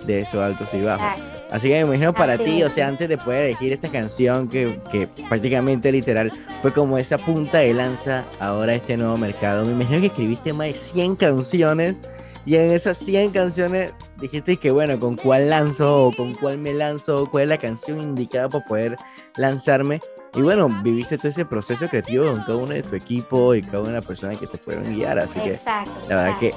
de 0.06 0.22
esos 0.22 0.42
altos 0.42 0.74
y 0.74 0.82
bajos. 0.82 1.22
Así 1.52 1.68
que 1.68 1.76
me 1.76 1.82
imagino 1.82 2.14
para 2.14 2.34
Así 2.34 2.44
ti, 2.46 2.64
o 2.64 2.70
sea, 2.70 2.88
antes 2.88 3.08
de 3.08 3.18
poder 3.18 3.44
elegir 3.44 3.72
esta 3.72 3.90
canción 3.90 4.48
que, 4.48 4.80
que 4.92 5.08
prácticamente 5.30 5.92
literal 5.92 6.32
fue 6.62 6.74
como 6.74 6.98
esa 6.98 7.18
punta 7.18 7.60
de 7.60 7.74
lanza 7.74 8.26
ahora 8.40 8.74
este 8.74 8.98
nuevo 8.98 9.18
mercado, 9.18 9.66
me 9.66 9.74
imagino 9.74 10.02
que 10.02 10.08
escribiste 10.08 10.52
más 10.54 10.68
de 10.68 10.74
100 10.74 11.16
canciones 11.16 12.02
y 12.46 12.56
en 12.56 12.72
esas 12.72 12.98
100 12.98 13.32
canciones 13.32 13.94
dijiste 14.20 14.58
que 14.58 14.72
bueno, 14.72 15.00
con 15.00 15.16
cuál 15.16 15.50
lanzo 15.50 16.08
o 16.08 16.12
con 16.12 16.34
cuál 16.34 16.58
me 16.58 16.74
lanzo, 16.74 17.26
cuál 17.28 17.44
es 17.44 17.50
la 17.50 17.58
canción 17.58 18.02
indicada 18.02 18.50
para 18.50 18.66
poder 18.66 18.96
lanzarme. 19.38 20.00
Y 20.36 20.42
bueno, 20.42 20.68
viviste 20.82 21.18
todo 21.18 21.28
ese 21.28 21.46
proceso 21.46 21.88
creativo 21.88 22.26
con 22.26 22.40
cada 22.40 22.58
uno 22.58 22.74
de 22.74 22.82
tu 22.82 22.96
equipo 22.96 23.54
y 23.54 23.62
cada 23.62 23.82
una 23.82 24.02
personas 24.02 24.40
que 24.40 24.48
te 24.48 24.58
pueden 24.58 24.96
guiar, 24.96 25.20
así 25.20 25.40
que 25.40 25.52
Exacto. 25.52 25.92
la 26.10 26.16
verdad 26.16 26.40
que 26.40 26.54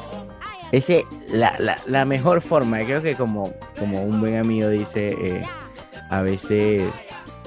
ese 0.72 1.06
la, 1.28 1.54
la, 1.58 1.78
la 1.86 2.04
mejor 2.04 2.42
forma, 2.42 2.78
creo 2.78 3.02
que 3.02 3.14
como, 3.14 3.52
como 3.78 4.02
un 4.02 4.20
buen 4.20 4.36
amigo 4.36 4.68
dice, 4.68 5.16
eh, 5.20 5.44
a 6.10 6.22
veces 6.22 6.90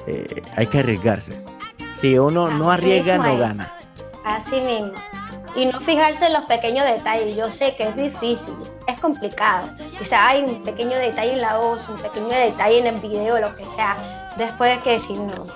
eh, 0.08 0.42
hay 0.56 0.68
que 0.68 0.80
arriesgarse. 0.80 1.42
Si 1.96 2.18
uno 2.18 2.50
no 2.50 2.72
arriesga, 2.72 3.18
no 3.18 3.38
gana. 3.38 3.72
Así 4.24 4.62
mismo. 4.62 4.92
Y 5.56 5.66
no 5.66 5.80
fijarse 5.82 6.28
en 6.28 6.34
los 6.34 6.44
pequeños 6.44 6.86
detalles. 6.86 7.36
Yo 7.36 7.50
sé 7.50 7.76
que 7.76 7.90
es 7.90 7.96
difícil, 7.96 8.56
es 8.88 9.00
complicado. 9.02 9.68
Quizá 9.98 10.28
hay 10.28 10.44
un 10.44 10.64
pequeño 10.64 10.98
detalle 10.98 11.34
en 11.34 11.42
la 11.42 11.58
voz, 11.58 11.90
un 11.90 11.98
pequeño 11.98 12.30
detalle 12.30 12.80
en 12.80 12.88
el 12.88 13.02
video, 13.02 13.40
lo 13.40 13.54
que 13.56 13.66
sea. 13.66 13.98
Después 14.38 14.72
hay 14.72 14.80
que 14.80 14.92
decir 14.92 15.20
no. 15.20 15.48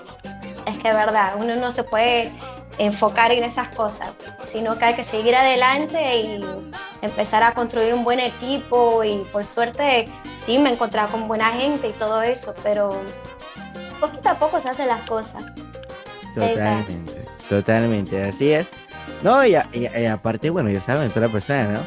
Es 0.66 0.80
que 0.80 0.89
es 0.89 0.95
verdad, 0.95 1.36
uno 1.39 1.55
no 1.55 1.72
se 1.72 1.84
puede 1.84 2.32
enfocar 2.78 3.32
en 3.32 3.43
esas 3.43 3.69
cosas, 3.69 4.13
sino 4.51 4.78
que 4.78 4.86
hay 4.86 4.93
que 4.95 5.03
seguir 5.03 5.36
adelante 5.36 6.17
y 6.21 6.45
empezar 7.01 7.43
a 7.43 7.53
construir 7.53 7.93
un 7.93 8.03
buen 8.03 8.19
equipo. 8.19 9.03
Y 9.03 9.17
por 9.32 9.45
suerte, 9.45 10.05
sí 10.45 10.57
me 10.57 10.69
he 10.69 10.74
encontrado 10.74 11.09
con 11.11 11.28
buena 11.28 11.51
gente 11.51 11.88
y 11.89 11.91
todo 11.93 12.21
eso, 12.21 12.53
pero 12.63 13.01
poquito 13.99 14.30
a 14.30 14.39
poco 14.39 14.59
se 14.59 14.69
hacen 14.69 14.88
las 14.88 15.01
cosas. 15.09 15.43
Totalmente, 16.34 17.13
totalmente, 17.49 18.21
así 18.24 18.51
es. 18.51 18.71
No, 19.21 19.45
y, 19.45 19.55
a- 19.55 19.67
y 19.71 19.88
y 19.95 20.05
aparte, 20.05 20.49
bueno, 20.49 20.69
ya 20.69 20.82
saben, 20.82 21.09
toda 21.09 21.28
la 21.28 21.32
persona, 21.32 21.63
¿no? 21.74 21.80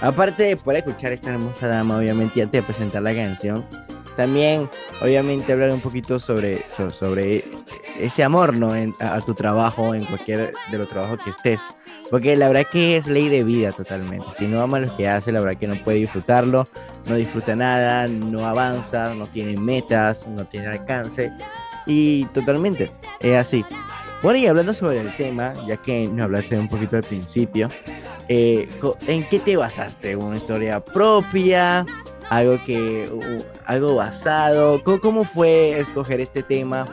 Aparte 0.00 0.44
de 0.44 0.56
poder 0.56 0.78
escuchar 0.86 1.10
a 1.10 1.14
esta 1.14 1.30
hermosa 1.30 1.66
dama, 1.66 1.96
obviamente, 1.96 2.40
antes 2.40 2.60
de 2.60 2.62
presentar 2.64 3.02
la 3.02 3.12
canción, 3.14 3.66
también, 4.18 4.68
obviamente, 5.00 5.52
hablar 5.52 5.70
un 5.70 5.80
poquito 5.80 6.18
sobre, 6.18 6.64
so- 6.68 6.90
sobre 6.90 7.44
ese 8.00 8.24
amor, 8.24 8.56
¿no? 8.56 8.74
En- 8.74 8.92
a, 8.98 9.14
a 9.14 9.20
tu 9.20 9.32
trabajo, 9.32 9.94
en 9.94 10.04
cualquier 10.04 10.52
de 10.72 10.78
los 10.78 10.88
trabajos 10.90 11.22
que 11.22 11.30
estés. 11.30 11.62
Porque 12.10 12.34
la 12.36 12.48
verdad 12.48 12.66
que 12.70 12.96
es 12.96 13.06
ley 13.06 13.28
de 13.28 13.44
vida 13.44 13.70
totalmente. 13.70 14.26
Si 14.36 14.46
no 14.48 14.60
ama 14.60 14.80
lo 14.80 14.94
que 14.96 15.08
hace, 15.08 15.30
la 15.30 15.40
verdad 15.40 15.56
que 15.60 15.68
no 15.68 15.76
puede 15.84 15.98
disfrutarlo, 15.98 16.66
no 17.06 17.14
disfruta 17.14 17.54
nada, 17.54 18.08
no 18.08 18.44
avanza, 18.44 19.14
no 19.14 19.26
tiene 19.28 19.56
metas, 19.56 20.26
no 20.26 20.44
tiene 20.46 20.66
alcance. 20.66 21.32
Y 21.86 22.24
totalmente, 22.34 22.90
es 23.20 23.36
así. 23.36 23.64
Bueno, 24.20 24.40
y 24.40 24.48
hablando 24.48 24.74
sobre 24.74 25.00
el 25.00 25.14
tema, 25.16 25.54
ya 25.68 25.76
que 25.76 26.08
nos 26.08 26.24
hablaste 26.24 26.58
un 26.58 26.68
poquito 26.68 26.96
al 26.96 27.04
principio, 27.04 27.68
eh, 28.28 28.68
¿en 29.06 29.22
qué 29.28 29.38
te 29.38 29.56
basaste? 29.56 30.16
¿Una 30.16 30.36
historia 30.36 30.84
propia? 30.84 31.86
¿Algo 32.30 32.58
que 32.64 33.10
algo 33.64 33.94
basado? 33.94 34.82
¿Cómo, 34.84 35.00
cómo 35.00 35.24
fue 35.24 35.78
escoger 35.80 36.20
este 36.20 36.42
tema 36.42 36.86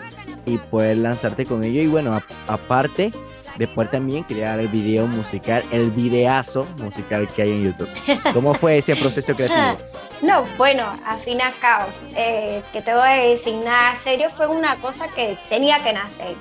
y 0.46 0.58
poder 0.58 0.98
lanzarte 0.98 1.46
con 1.46 1.64
ello? 1.64 1.82
Y 1.82 1.88
bueno, 1.88 2.18
aparte 2.48 3.12
de 3.58 3.68
poder 3.68 3.90
también 3.92 4.24
crear 4.24 4.60
el 4.60 4.68
video 4.70 5.08
musical, 5.08 5.64
el 5.72 5.92
videazo 5.92 6.66
musical 6.80 7.28
que 7.34 7.42
hay 7.44 7.52
en 7.52 7.62
YouTube. 7.64 7.90
¿Cómo 8.34 8.54
fue 8.54 8.78
ese 8.78 8.96
proceso 8.98 9.34
creativo? 9.36 9.78
No, 10.22 10.44
bueno, 10.58 10.84
al 11.06 11.20
fin 11.20 11.40
y 11.40 11.42
al 11.42 11.54
cabo, 11.60 11.86
eh, 12.16 12.62
que 12.74 12.82
te 12.82 12.94
voy 12.94 13.04
a 13.08 13.14
decir 13.30 13.56
nada 13.56 13.96
serio, 13.98 14.30
fue 14.30 14.48
una 14.48 14.76
cosa 14.78 15.08
que 15.14 15.38
tenía 15.50 15.84
que 15.84 15.92
nacer. 15.94 16.36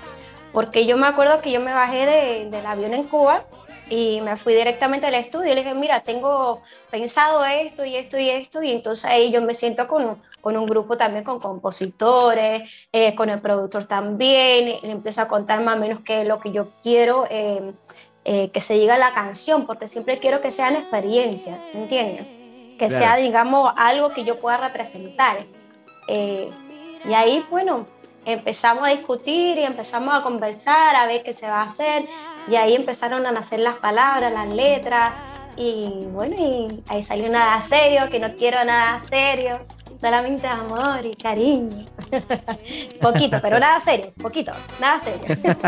Porque 0.52 0.86
yo 0.86 0.96
me 0.96 1.08
acuerdo 1.08 1.40
que 1.40 1.50
yo 1.50 1.60
me 1.60 1.72
bajé 1.72 2.06
de- 2.06 2.48
del 2.50 2.64
avión 2.66 2.94
en 2.94 3.02
Cuba 3.04 3.44
y 3.90 4.20
me 4.22 4.36
fui 4.36 4.54
directamente 4.54 5.06
al 5.06 5.14
estudio 5.14 5.52
y 5.52 5.54
le 5.54 5.62
dije, 5.62 5.74
mira, 5.74 6.00
tengo 6.00 6.62
pensado 6.90 7.44
esto 7.44 7.84
y 7.84 7.96
esto 7.96 8.18
y 8.18 8.30
esto, 8.30 8.62
y 8.62 8.70
entonces 8.70 9.04
ahí 9.04 9.30
yo 9.30 9.42
me 9.42 9.54
siento 9.54 9.86
con, 9.86 10.22
con 10.40 10.56
un 10.56 10.66
grupo 10.66 10.96
también 10.96 11.24
con 11.24 11.38
compositores, 11.38 12.70
eh, 12.92 13.14
con 13.14 13.28
el 13.30 13.40
productor 13.40 13.84
también, 13.86 14.68
y 14.68 14.80
le 14.80 14.92
empiezo 14.92 15.22
a 15.22 15.28
contar 15.28 15.60
más 15.62 15.76
o 15.76 15.80
menos 15.80 16.00
qué 16.00 16.22
es 16.22 16.28
lo 16.28 16.40
que 16.40 16.52
yo 16.52 16.68
quiero 16.82 17.26
eh, 17.30 17.72
eh, 18.24 18.50
que 18.50 18.60
se 18.60 18.74
diga 18.74 18.96
la 18.96 19.12
canción, 19.12 19.66
porque 19.66 19.86
siempre 19.86 20.18
quiero 20.18 20.40
que 20.40 20.50
sean 20.50 20.76
experiencias, 20.76 21.60
¿me 21.74 21.82
entiendes? 21.82 22.26
Que 22.78 22.88
Claro. 22.88 23.04
sea, 23.04 23.16
digamos, 23.16 23.72
algo 23.76 24.10
que 24.10 24.24
yo 24.24 24.36
pueda 24.40 24.56
representar. 24.56 25.44
Y 26.08 27.12
ahí, 27.12 27.44
bueno, 27.50 27.84
empezamos 28.24 28.86
a 28.86 28.90
discutir 28.90 29.58
y 29.58 29.64
empezamos 29.64 30.14
a 30.14 30.22
conversar, 30.22 30.96
a 30.96 31.06
ver 31.06 31.22
qué 31.22 31.32
se 31.32 31.46
va 31.46 31.62
a 31.62 31.64
hacer. 31.64 32.06
Y 32.48 32.56
ahí 32.56 32.74
empezaron 32.74 33.26
a 33.26 33.32
nacer 33.32 33.60
las 33.60 33.76
palabras, 33.76 34.32
las 34.32 34.48
letras. 34.52 35.14
Y 35.56 36.06
bueno, 36.10 36.34
y 36.38 36.82
ahí 36.88 37.02
salió 37.02 37.28
nada 37.28 37.62
serio, 37.62 38.10
que 38.10 38.18
no 38.18 38.34
quiero 38.34 38.64
nada 38.64 38.98
serio. 38.98 39.60
Solamente 40.04 40.46
amor 40.46 41.00
y 41.06 41.14
cariño. 41.14 41.86
poquito, 43.00 43.38
pero 43.40 43.58
nada 43.58 43.80
serio, 43.80 44.12
poquito, 44.20 44.52
nada 44.78 45.00
serio. 45.00 45.34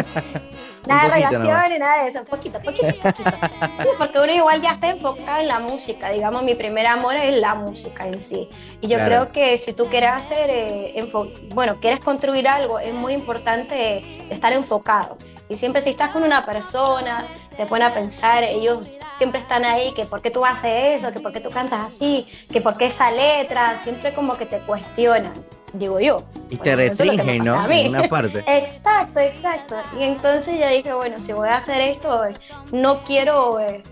nada 0.87 1.05
de 1.05 1.09
relaciones, 1.15 1.81
nada 1.81 2.03
de 2.05 2.11
eso, 2.11 2.23
poquito, 2.27 2.61
poquito, 2.61 2.87
poquito. 3.03 3.31
Sí, 3.79 3.89
porque 3.97 4.19
uno 4.19 4.31
igual 4.31 4.61
ya 4.61 4.73
está 4.73 4.91
enfocado 4.91 5.41
en 5.41 5.49
la 5.49 5.59
música, 5.59 6.11
digamos, 6.11 6.43
mi 6.43 6.55
primer 6.55 6.85
amor 6.87 7.17
es 7.17 7.41
la 7.41 7.55
música 7.55 8.07
en 8.07 8.21
sí. 8.21 8.47
Y 8.83 8.89
yo 8.89 8.99
Claro. 8.99 9.07
creo 9.07 9.33
que 9.33 9.57
si 9.57 9.73
tú 9.73 9.87
quieres 9.87 10.11
hacer, 10.11 10.51
eh, 10.51 11.11
bueno, 11.55 11.81
quieres 11.81 12.01
construir 12.01 12.47
algo, 12.47 12.79
es 12.79 12.93
muy 12.93 13.15
importante 13.15 14.03
estar 14.31 14.53
enfocado. 14.53 15.17
Y 15.49 15.57
siempre 15.57 15.81
si 15.81 15.89
estás 15.89 16.11
con 16.11 16.23
una 16.25 16.45
persona, 16.45 17.25
te 17.57 17.65
ponen 17.65 17.87
a 17.87 17.95
pensar, 17.95 18.43
ellos 18.43 18.85
siempre 19.19 19.41
están 19.41 19.65
ahí, 19.65 19.93
que 19.95 20.05
por 20.05 20.23
qué 20.23 20.31
tú 20.31 20.45
haces 20.45 20.99
eso, 20.99 21.13
que 21.13 21.21
por 21.21 21.33
qué 21.33 21.41
tú 21.41 21.51
cantas 21.51 21.87
así, 21.87 22.27
que 22.53 22.61
por 22.61 22.77
qué 22.77 22.87
esa 22.87 23.11
letra, 23.11 23.77
siempre 23.83 24.15
como 24.15 24.35
que 24.35 24.47
te 24.47 24.59
cuestionan, 24.61 25.33
digo 25.73 26.01
yo. 26.01 26.23
Y 26.51 26.57
te 26.57 26.75
Bueno, 26.75 26.77
restringen, 26.77 27.45
¿no? 27.45 27.53
pasa 27.55 27.65
a 27.65 27.69
mí. 27.69 27.81
En 27.83 27.89
una 27.89 28.09
parte. 28.09 28.45
Exacto, 28.47 29.21
exacto. 29.21 29.77
Y 29.99 30.05
entonces 30.05 30.59
yo 30.59 30.69
dije, 30.69 30.93
bueno, 30.93 31.19
si 31.19 31.33
voy 31.33 31.49
a 31.49 31.57
hacer 31.57 31.81
esto, 31.81 32.25
eh, 32.25 32.35
no 32.73 33.01
quiero, 33.01 33.59
eh, 33.61 33.83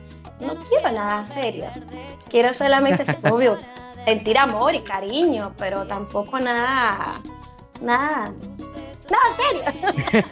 no 0.41 0.55
quiero 0.57 0.93
nada 0.93 1.25
serio. 1.25 1.67
Quiero 2.29 2.55
solamente, 2.55 3.05
obvio, 3.31 3.59
sentir 4.05 4.39
amor 4.39 4.75
y 4.75 4.81
cariño, 4.81 5.53
pero 5.57 5.87
tampoco 5.87 6.39
nada, 6.39 7.21
nada, 7.81 8.33
nada 9.11 9.25
serio. 9.37 10.25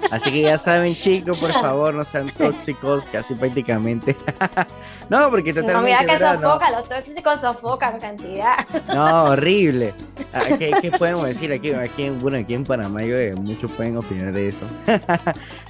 Así 0.10 0.30
que 0.32 0.42
ya 0.42 0.58
saben, 0.58 0.94
chicos, 0.94 1.38
por 1.38 1.52
favor, 1.52 1.94
no 1.94 2.04
sean 2.04 2.28
tóxicos, 2.30 3.04
casi 3.10 3.34
prácticamente. 3.34 4.16
no, 5.08 5.30
porque 5.30 5.52
No, 5.52 5.60
totalmente. 5.62 5.86
mira 5.90 6.00
que 6.00 6.06
¿verdad? 6.06 6.40
No. 6.40 6.48
sofoca, 6.50 6.70
los 6.72 6.88
tóxicos 6.88 7.40
sofocan 7.40 8.00
cantidad. 8.00 8.66
No, 8.94 9.24
horrible. 9.24 9.94
Ah, 10.32 10.40
¿Qué, 10.58 10.72
qué 10.80 10.90
podemos 10.90 11.26
decir 11.26 11.52
aquí? 11.52 11.72
Aquí, 11.72 12.04
en- 12.04 12.18
bueno, 12.18 12.38
aquí 12.38 12.54
en 12.54 12.64
Panamá 12.64 13.02
yo, 13.02 13.16
eh, 13.16 13.34
muchos 13.34 13.70
pueden 13.72 13.96
opinar 13.96 14.32
de 14.32 14.48
eso. 14.48 14.66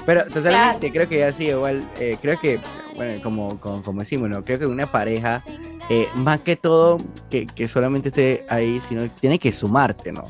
Pero 0.07 0.25
totalmente, 0.27 0.91
creo 0.93 1.09
que 1.09 1.19
ya 1.19 1.33
sí, 1.33 1.49
igual, 1.49 1.87
eh, 1.99 2.17
creo 2.21 2.39
que, 2.41 2.61
bueno, 2.97 3.23
como, 3.23 3.59
como, 3.61 3.83
como 3.83 4.01
decimos, 4.01 4.29
¿no? 4.31 4.45
creo 4.45 4.59
que 4.59 4.67
una 4.67 4.87
pareja, 4.91 5.43
eh, 5.89 6.09
más 6.15 6.41
que 6.41 6.57
todo, 6.57 6.99
que, 7.31 7.47
que 7.47 7.69
solamente 7.69 8.09
esté 8.09 8.45
ahí, 8.49 8.81
sino 8.81 9.09
tiene 9.11 9.39
que 9.39 9.53
sumarte, 9.53 10.13
¿no? 10.13 10.25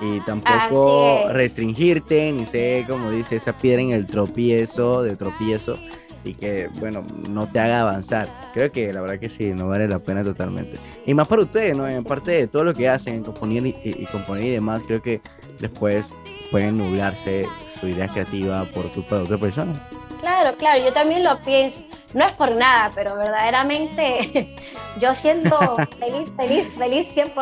Y 0.00 0.20
tampoco 0.20 1.24
restringirte, 1.28 2.32
ni 2.32 2.46
ser, 2.46 2.86
como 2.86 3.10
dice, 3.10 3.36
esa 3.36 3.52
piedra 3.52 3.82
en 3.82 3.92
el 3.92 4.06
tropiezo, 4.06 5.02
de 5.02 5.16
tropiezo, 5.16 5.78
y 6.24 6.34
que, 6.34 6.68
bueno, 6.78 7.02
no 7.28 7.46
te 7.46 7.60
haga 7.60 7.82
avanzar. 7.82 8.28
Creo 8.54 8.70
que 8.70 8.92
la 8.92 9.00
verdad 9.02 9.18
que 9.18 9.28
sí, 9.28 9.52
no 9.54 9.68
vale 9.68 9.88
la 9.88 9.98
pena 9.98 10.22
totalmente. 10.22 10.78
Y 11.06 11.14
más 11.14 11.28
para 11.28 11.42
ustedes, 11.42 11.76
¿no? 11.76 11.86
En 11.86 12.04
parte 12.04 12.30
de 12.32 12.46
todo 12.46 12.64
lo 12.64 12.74
que 12.74 12.88
hacen, 12.88 13.14
en 13.16 13.24
componer 13.24 13.66
y, 13.66 13.70
y- 13.84 14.02
y 14.02 14.06
componer 14.06 14.44
y 14.44 14.50
demás, 14.50 14.82
creo 14.86 15.02
que 15.02 15.20
después 15.58 16.06
pueden 16.50 16.78
nublarse 16.78 17.46
su 17.80 17.88
idea 17.88 18.08
creativa 18.08 18.64
por 18.66 18.90
culpa 18.92 19.16
de 19.16 19.22
otra 19.22 19.38
persona. 19.38 19.72
Claro, 20.20 20.56
claro, 20.56 20.82
yo 20.84 20.92
también 20.92 21.24
lo 21.24 21.38
pienso. 21.40 21.80
No 22.12 22.24
es 22.24 22.32
por 22.32 22.50
nada, 22.56 22.90
pero 22.94 23.14
verdaderamente 23.16 24.54
yo 25.00 25.14
siendo 25.14 25.76
feliz, 25.98 26.28
feliz, 26.36 26.68
feliz 26.76 27.06
100%, 27.14 27.32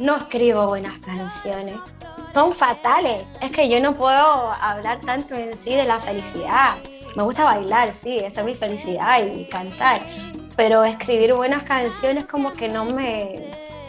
no 0.00 0.16
escribo 0.16 0.66
buenas 0.66 0.96
canciones. 1.02 1.76
Son 2.32 2.52
fatales. 2.52 3.24
Es 3.40 3.52
que 3.52 3.68
yo 3.68 3.80
no 3.80 3.94
puedo 3.96 4.52
hablar 4.60 4.98
tanto 5.00 5.34
en 5.34 5.56
sí 5.56 5.74
de 5.74 5.84
la 5.84 6.00
felicidad. 6.00 6.76
Me 7.16 7.22
gusta 7.22 7.44
bailar, 7.44 7.92
sí, 7.92 8.18
esa 8.18 8.40
es 8.40 8.46
mi 8.46 8.54
felicidad 8.54 9.24
y 9.24 9.44
cantar. 9.44 10.00
Pero 10.56 10.84
escribir 10.84 11.34
buenas 11.34 11.64
canciones 11.64 12.24
como 12.24 12.52
que 12.52 12.68
no 12.68 12.84
me, 12.84 13.34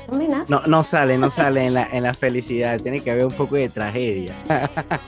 no 0.09 0.17
me 0.17 0.27
nace. 0.27 0.51
No, 0.51 0.61
no 0.67 0.83
sale, 0.83 1.17
no 1.17 1.29
sale 1.29 1.67
en 1.67 1.75
la, 1.75 1.87
en 1.91 2.03
la 2.03 2.13
felicidad. 2.13 2.79
Tiene 2.79 3.01
que 3.01 3.11
haber 3.11 3.25
un 3.25 3.33
poco 3.33 3.55
de 3.55 3.69
tragedia. 3.69 4.35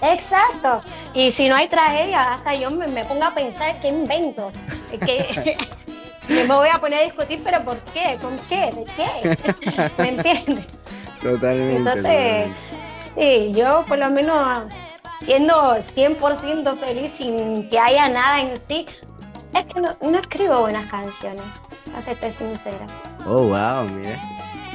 Exacto. 0.02 0.82
Y 1.14 1.32
si 1.32 1.50
no 1.50 1.56
hay 1.56 1.68
tragedia, 1.68 2.34
hasta 2.34 2.56
yo 2.56 2.72
me, 2.72 2.88
me 2.88 3.04
pongo 3.06 3.26
a 3.26 3.34
pensar 3.34 3.80
qué 3.82 3.90
invento. 3.90 4.52
me 6.30 6.46
voy 6.46 6.70
a 6.70 6.80
poner 6.80 7.00
a 7.00 7.04
discutir, 7.04 7.42
pero 7.44 7.62
¿por 7.64 7.78
qué? 7.94 8.18
¿Con 8.22 8.38
qué? 8.50 8.72
¿De 8.72 8.86
qué? 8.96 9.90
¿Me 10.02 10.10
entiendes? 10.10 10.66
Totalmente. 11.22 11.78
Entonces, 11.78 12.52
sí, 13.16 13.52
yo 13.54 13.84
por 13.88 13.98
lo 13.98 14.10
menos 14.10 14.64
siendo 15.26 15.76
100% 15.96 16.78
feliz 16.78 17.12
sin 17.18 17.70
que 17.70 17.80
haya 17.80 18.10
nada 18.10 18.42
en 18.42 18.60
sí, 18.60 18.86
es 19.54 19.66
que 19.66 19.80
no, 19.80 19.96
no 20.02 20.20
escribo 20.20 20.60
buenas 20.62 20.90
canciones, 20.90 21.42
a 21.96 22.02
serte 22.02 22.32
sincera. 22.32 22.86
Oh, 23.26 23.44
wow, 23.48 23.84
mira. 23.90 24.20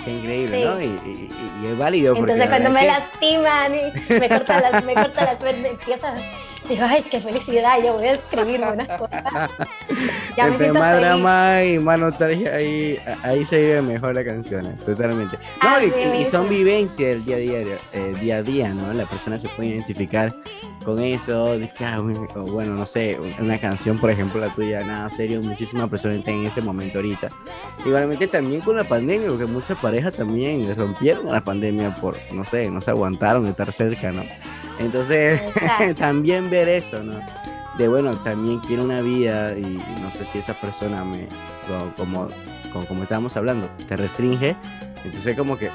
Qué 0.04 0.12
increíble, 0.14 0.58
Sí. 0.58 0.64
¿no? 0.64 0.80
Y, 0.80 0.84
y- 0.84 1.30
y- 1.30 1.66
y 1.66 1.66
es 1.72 1.76
válido. 1.78 2.16
Entonces 2.16 2.48
cuando 2.48 2.70
me 2.70 2.80
verdad 2.82 3.00
lastiman 3.12 3.74
y 3.74 4.12
me 4.14 4.28
cortan 4.28 4.62
las, 4.62 4.84
me 4.84 4.94
cortan 4.94 5.24
las 5.26 5.36
piernas, 5.84 6.20
ay, 6.76 7.04
qué 7.10 7.20
felicidad, 7.20 7.82
yo 7.82 7.94
voy 7.94 8.08
a 8.08 8.12
escribir 8.12 8.60
buenas 8.60 8.88
cosas. 8.98 9.22
que 9.88 9.94
Ya 10.36 10.44
me 10.46 10.50
Entre 10.52 10.72
más 10.72 10.94
feliz. 10.94 11.00
drama 11.00 11.64
y 11.64 11.78
más 11.78 12.00
nostalgia, 12.00 12.54
ahí, 12.54 12.98
ahí 13.22 13.44
se 13.44 13.58
vive 13.58 13.82
mejor 13.82 14.14
las 14.14 14.24
canciones, 14.24 14.78
totalmente. 14.84 15.38
No, 15.62 16.16
y, 16.16 16.24
son 16.24 16.48
vivencias 16.48 17.10
del 17.10 17.24
día 17.24 17.36
a 17.36 17.38
día, 17.38 17.76
eh, 17.92 18.12
día 18.20 18.36
a 18.36 18.42
día, 18.42 18.68
¿no? 18.74 18.92
La 18.92 19.06
persona 19.06 19.38
se 19.38 19.48
puede 19.48 19.70
identificar 19.70 20.34
con 20.84 20.98
eso, 21.00 21.58
de 21.58 21.68
que, 21.68 21.84
ah, 21.84 22.00
bueno, 22.00 22.74
no 22.74 22.86
sé, 22.86 23.18
una 23.40 23.58
canción, 23.58 23.98
por 23.98 24.10
ejemplo, 24.10 24.40
la 24.40 24.52
tuya, 24.54 24.82
nada 24.84 25.10
serio, 25.10 25.42
muchísimas 25.42 25.88
personas 25.88 26.18
están 26.18 26.34
en 26.34 26.46
ese 26.46 26.62
momento 26.62 26.98
ahorita. 26.98 27.28
Igualmente 27.84 28.26
también 28.26 28.60
con 28.60 28.76
la 28.76 28.84
pandemia, 28.84 29.28
porque 29.28 29.46
muchas 29.46 29.78
parejas 29.78 30.14
también 30.14 30.74
rompieron 30.76 31.26
la 31.26 31.42
pandemia 31.42 31.94
por, 31.94 32.16
no 32.32 32.44
sé, 32.44 32.70
no 32.70 32.80
se 32.80 32.90
aguantaron 32.90 33.44
de 33.44 33.50
estar 33.50 33.72
cerca, 33.72 34.12
¿no? 34.12 34.22
Entonces, 34.78 35.40
también 35.96 36.48
ver 36.50 36.68
eso, 36.68 37.02
¿no? 37.02 37.18
De 37.78 37.88
bueno, 37.88 38.12
también 38.22 38.58
quiero 38.60 38.84
una 38.84 39.00
vida 39.00 39.56
y 39.56 39.62
no 40.02 40.10
sé 40.10 40.24
si 40.24 40.38
esa 40.38 40.54
persona 40.54 41.04
me, 41.04 41.26
co- 41.66 41.92
como, 41.96 42.28
como, 42.72 42.86
como 42.86 43.02
estábamos 43.04 43.36
hablando, 43.36 43.68
te 43.88 43.96
restringe. 43.96 44.56
Entonces 45.04 45.36
como 45.36 45.56
que, 45.56 45.68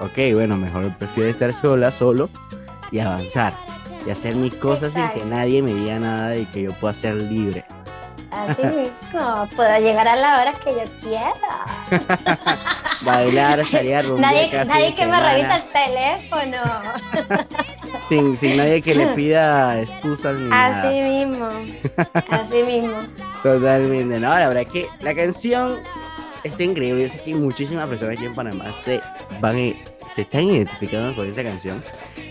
ok, 0.00 0.34
bueno, 0.34 0.56
mejor 0.56 0.92
prefiero 0.96 1.28
estar 1.28 1.52
sola, 1.52 1.90
solo 1.90 2.28
y 2.92 3.00
avanzar. 3.00 3.52
Y 4.06 4.10
hacer 4.10 4.34
mis 4.36 4.54
cosas 4.54 4.94
sin 4.94 5.08
que 5.10 5.24
nadie 5.24 5.60
me 5.62 5.74
diga 5.74 5.98
nada 5.98 6.36
y 6.36 6.46
que 6.46 6.62
yo 6.62 6.72
pueda 6.72 6.94
ser 6.94 7.14
libre. 7.16 7.64
Así 8.30 8.62
mismo, 8.62 9.48
puedo 9.56 9.78
llegar 9.80 10.06
a 10.06 10.16
la 10.16 10.40
hora 10.40 10.52
que 10.52 10.70
yo 10.72 10.82
quiera. 11.00 11.34
Bailar, 13.02 13.64
salir 13.66 13.94
a 13.96 14.02
rumbear 14.02 14.32
Nadie, 14.32 14.64
nadie 14.64 14.94
que 14.94 15.06
me 15.06 15.20
revisa 15.20 15.56
el 15.56 15.62
teléfono. 15.72 16.62
sin, 18.08 18.36
sin 18.36 18.56
nadie 18.56 18.82
que 18.82 18.94
le 18.94 19.06
pida 19.08 19.80
excusas 19.80 20.38
ni 20.38 20.48
nada. 20.48 20.82
Así 20.82 21.00
mismo, 21.00 21.48
así 22.30 22.62
mismo. 22.62 22.94
Totalmente, 23.42 24.20
no, 24.20 24.28
la 24.28 24.48
verdad 24.48 24.62
es 24.64 24.68
que 24.68 24.86
la 25.00 25.14
canción 25.14 25.78
está 26.44 26.62
increíble. 26.62 27.08
Sé 27.08 27.20
que 27.22 27.34
muchísimas 27.34 27.88
personas 27.88 28.16
aquí 28.16 28.26
en 28.26 28.34
Panamá 28.34 28.66
se 28.74 29.00
van 29.40 29.56
a- 29.56 29.99
se 30.14 30.22
están 30.22 30.42
identificando 30.42 31.14
con 31.14 31.26
esa 31.26 31.42
canción. 31.42 31.82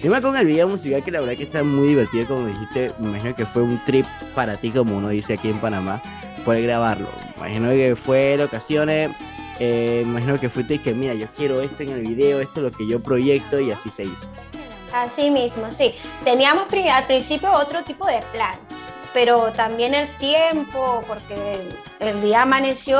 Más 0.03 0.21
con 0.21 0.35
el 0.37 0.45
video 0.45 0.67
musical 0.67 1.03
que 1.03 1.11
la 1.11 1.19
verdad 1.19 1.35
que 1.35 1.43
está 1.43 1.63
muy 1.63 1.89
divertido, 1.89 2.27
como 2.27 2.47
dijiste, 2.47 2.91
me 2.99 3.09
imagino 3.09 3.35
que 3.35 3.45
fue 3.45 3.61
un 3.63 3.79
trip 3.85 4.05
para 4.35 4.55
ti, 4.57 4.71
como 4.71 4.97
uno 4.97 5.09
dice 5.09 5.33
aquí 5.33 5.49
en 5.49 5.59
Panamá, 5.59 6.01
poder 6.45 6.63
grabarlo. 6.63 7.07
Me 7.35 7.47
imagino 7.47 7.69
que 7.71 7.95
fue 7.95 8.33
en 8.33 8.41
ocasiones, 8.41 9.11
eh, 9.59 10.03
me 10.05 10.11
imagino 10.11 10.37
que 10.37 10.49
fuiste 10.49 10.75
y 10.75 10.79
que 10.79 10.93
mira, 10.93 11.13
yo 11.13 11.27
quiero 11.35 11.61
esto 11.61 11.83
en 11.83 11.89
el 11.89 12.01
video, 12.01 12.39
esto 12.39 12.59
es 12.59 12.71
lo 12.71 12.77
que 12.77 12.87
yo 12.87 13.01
proyecto 13.01 13.59
y 13.59 13.71
así 13.71 13.89
se 13.89 14.03
hizo. 14.03 14.27
Así 14.93 15.29
mismo, 15.29 15.69
sí. 15.69 15.93
Teníamos 16.23 16.67
al 16.91 17.05
principio 17.05 17.51
otro 17.51 17.83
tipo 17.83 18.07
de 18.07 18.19
plan, 18.31 18.55
pero 19.13 19.51
también 19.51 19.93
el 19.93 20.07
tiempo, 20.17 21.01
porque 21.07 21.35
el 21.99 22.21
día 22.21 22.43
amaneció 22.43 22.99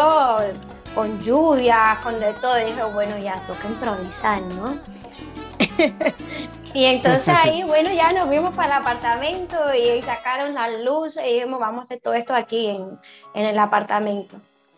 con 0.96 1.20
lluvia, 1.22 2.00
con 2.04 2.20
de 2.20 2.34
todo, 2.34 2.60
y 2.60 2.66
dije, 2.66 2.84
bueno, 2.94 3.18
ya 3.18 3.40
toca 3.42 3.68
improvisar, 3.68 4.42
¿no? 4.42 4.78
y 6.74 6.86
entonces 6.86 7.30
ahí, 7.30 7.64
bueno, 7.68 7.92
ya 7.92 8.12
nos 8.12 8.30
vimos 8.30 8.56
para 8.56 8.78
el 8.78 8.82
apartamento 8.82 9.58
y 9.74 10.02
sacaron 10.02 10.54
las 10.54 10.72
luces 10.82 11.24
y 11.26 11.34
dijimos, 11.36 11.60
vamos 11.60 11.80
a 11.80 11.84
hacer 11.84 12.00
todo 12.00 12.14
esto 12.14 12.34
aquí 12.34 12.68
en, 12.68 13.00
en 13.34 13.46
el 13.46 13.60
apartamento. 13.60 14.38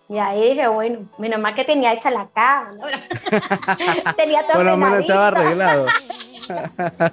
Y 0.09 0.19
ahí 0.19 0.49
dije, 0.49 0.67
bueno, 0.67 1.07
menos 1.17 1.39
mal 1.39 1.55
que 1.55 1.63
tenía 1.63 1.93
hecha 1.93 2.11
la 2.11 2.27
cama, 2.27 2.73
¿no? 2.73 4.13
tenía 4.17 4.45
todo 4.45 4.61
lo 4.61 4.75
menos 4.75 4.99
estaba 4.99 5.27
arreglado. 5.27 5.85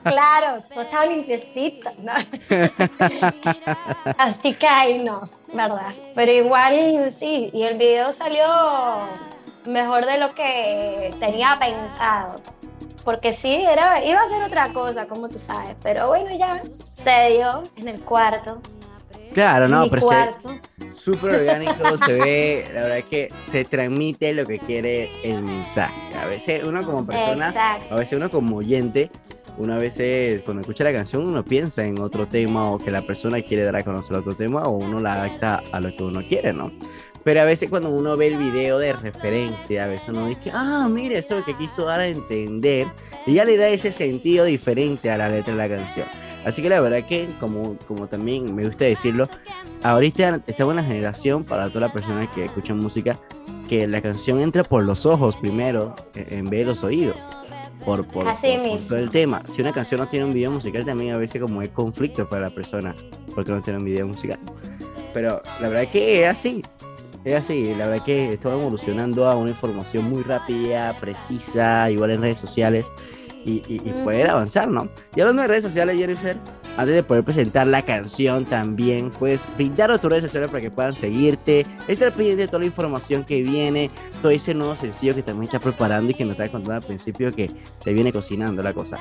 Claro, 0.03 0.65
todo 0.69 0.83
estaba 0.83 1.07
limpiecito, 1.07 1.91
¿no? 2.03 2.13
Así 4.19 4.53
que 4.55 4.67
ahí 4.67 5.05
no, 5.05 5.31
¿verdad? 5.53 5.93
Pero 6.15 6.33
igual 6.33 7.13
sí, 7.17 7.51
y 7.53 7.63
el 7.63 7.79
video 7.79 8.13
salió 8.13 8.45
mejor 9.65 10.07
de 10.07 10.19
lo 10.19 10.35
que 10.35 11.15
tenía 11.21 11.59
pensado. 11.61 12.37
Porque 13.05 13.33
sí, 13.33 13.63
era, 13.65 14.05
iba 14.05 14.21
a 14.21 14.29
ser 14.29 14.43
otra 14.43 14.73
cosa, 14.73 15.07
como 15.07 15.29
tú 15.29 15.39
sabes. 15.39 15.77
Pero 15.83 16.09
bueno, 16.09 16.37
ya 16.37 16.61
se 16.95 17.37
dio 17.37 17.63
en 17.77 17.89
el 17.89 18.01
cuarto. 18.03 18.61
Claro, 19.33 19.69
no, 19.69 19.89
pero 19.89 20.07
súper 20.95 21.37
orgánico, 21.37 21.97
se 22.05 22.13
ve, 22.13 22.65
la 22.75 22.83
verdad 22.83 22.99
es 22.99 23.05
que 23.05 23.33
se 23.41 23.65
transmite 23.65 24.33
lo 24.33 24.45
que 24.47 24.59
quiere 24.59 25.11
el 25.23 25.43
mensaje. 25.43 25.95
A 26.21 26.27
veces 26.27 26.65
uno 26.65 26.85
como 26.85 27.07
persona, 27.07 27.49
Exacto. 27.49 27.95
a 27.95 27.99
veces 27.99 28.17
uno 28.17 28.31
como 28.31 28.57
oyente, 28.57 29.11
uno 29.59 29.75
a 29.75 29.79
veces 29.79 30.43
cuando 30.43 30.61
escucha 30.61 30.85
la 30.85 30.93
canción 30.93 31.27
uno 31.27 31.45
piensa 31.45 31.85
en 31.85 31.99
otro 32.01 32.27
tema 32.27 32.71
o 32.71 32.79
que 32.79 32.91
la 32.91 33.03
persona 33.03 33.43
quiere 33.43 33.65
dar 33.65 33.77
a 33.77 33.83
conocer 33.83 34.17
otro 34.17 34.35
tema 34.35 34.63
o 34.63 34.71
uno 34.71 35.01
la 35.01 35.15
adapta 35.15 35.63
a 35.73 35.81
lo 35.81 35.95
que 35.95 36.03
uno 36.03 36.23
quiere, 36.23 36.53
¿no? 36.53 36.73
Pero 37.25 37.43
a 37.43 37.45
veces 37.45 37.69
cuando 37.69 37.91
uno 37.91 38.17
ve 38.17 38.29
el 38.29 38.39
video 38.39 38.79
de 38.79 38.93
referencia, 38.93 39.85
a 39.85 39.87
veces 39.89 40.09
uno 40.09 40.27
dice, 40.29 40.51
ah, 40.55 40.89
mire, 40.91 41.19
eso 41.19 41.35
es 41.35 41.41
lo 41.41 41.45
que 41.45 41.59
quiso 41.59 41.85
dar 41.85 42.01
a 42.01 42.09
entender. 42.09 42.87
Y 43.27 43.35
ya 43.35 43.45
le 43.45 43.57
da 43.57 43.69
ese 43.69 43.93
sentido 43.93 44.45
diferente 44.45 45.11
a 45.11 45.19
la 45.19 45.29
letra 45.29 45.53
de 45.55 45.59
la 45.59 45.69
canción. 45.69 46.07
Así 46.49 46.63
que 46.63 46.69
la 46.69 46.81
verdad 46.81 47.05
que, 47.07 47.29
como, 47.41 47.77
como 47.87 48.07
también 48.09 48.55
me 48.55 48.65
gusta 48.65 48.85
decirlo, 48.85 49.29
ahorita 49.83 50.41
en 50.47 50.67
una 50.67 50.83
generación 50.83 51.45
para 51.45 51.67
todas 51.69 51.83
las 51.83 51.93
personas 51.93 52.29
que 52.31 52.45
escuchan 52.47 52.79
música, 52.79 53.19
que 53.69 53.87
la 53.87 54.01
canción 54.01 54.41
entra 54.41 54.65
por 54.65 54.83
los 54.83 55.05
ojos 55.07 55.37
primero, 55.37 55.95
en 56.15 56.39
en 56.39 56.45
vez 56.47 56.61
de 56.61 56.65
los 56.67 56.83
oídos. 56.85 57.17
Por, 57.85 58.07
por, 58.07 58.27
Así 58.29 58.57
por- 58.59 58.71
por 58.79 58.89
todo 58.89 58.99
el 58.99 59.11
tema. 59.11 59.43
Si 59.43 59.61
una 59.63 59.73
canción 59.73 60.01
no 60.01 60.07
tiene 60.09 60.27
un 60.27 60.33
video 60.33 60.51
musical, 60.51 60.85
también 60.85 61.15
a 61.15 61.19
veces 61.19 61.41
como 61.41 61.63
es 61.63 61.69
conflicto 61.71 62.29
para 62.29 62.43
la 62.43 62.51
persona, 62.51 62.95
porque 63.35 63.53
no 63.53 63.63
tiene 63.63 63.79
un 63.79 63.85
video 63.85 64.07
musical. 64.07 64.39
Pero 65.15 65.41
la 65.61 65.69
verdad 65.69 65.91
que 65.91 66.23
es 66.25 66.29
así. 66.29 66.63
Es 67.25 67.35
así, 67.41 67.75
la 67.75 67.87
verdad 67.87 68.05
que 68.05 68.33
estamos 68.33 68.61
evolucionando 68.61 69.29
a 69.29 69.35
una 69.37 69.51
información 69.51 70.05
muy 70.05 70.23
rápida, 70.23 70.97
precisa, 70.99 71.91
igual 71.91 72.13
en 72.13 72.23
redes 72.23 72.39
sociales 72.39 72.87
y, 73.45 73.63
y- 73.69 73.83
y 73.85 73.93
poder 74.05 74.31
avanzar, 74.31 74.69
¿no? 74.69 74.89
Y 75.15 75.21
hablando 75.21 75.43
de 75.43 75.49
redes 75.49 75.65
sociales, 75.65 75.97
Jennifer, 75.99 76.37
antes 76.77 76.95
de 76.95 77.03
poder 77.03 77.25
presentar 77.25 77.67
la 77.67 77.83
canción 77.83 78.45
también, 78.45 79.11
puedes 79.11 79.43
brindar 79.57 79.91
a 79.91 79.99
tus 79.99 80.11
redes 80.11 80.25
sociales 80.25 80.49
para 80.51 80.61
que 80.61 80.71
puedan 80.71 80.95
seguirte, 80.95 81.67
estar 81.89 82.13
pendiente 82.13 82.43
de 82.43 82.47
toda 82.49 82.61
la 82.61 82.67
información 82.67 83.25
que 83.25 83.43
viene, 83.43 83.91
todo 84.23 84.31
ese 84.31 84.55
nuevo 84.55 84.77
sencillo 84.77 85.15
que 85.15 85.23
también 85.23 85.45
estás 85.45 85.61
preparando 85.63 86.11
y 86.11 86.15
que 86.15 86.25
nos 86.25 86.33
estás 86.33 86.51
contando 86.51 86.75
al 86.81 86.87
principio 86.87 87.33
que 87.33 87.51
se 87.79 87.93
viene 87.93 88.13
cocinando 88.13 88.63
la 88.63 88.73
cosa. 88.73 88.99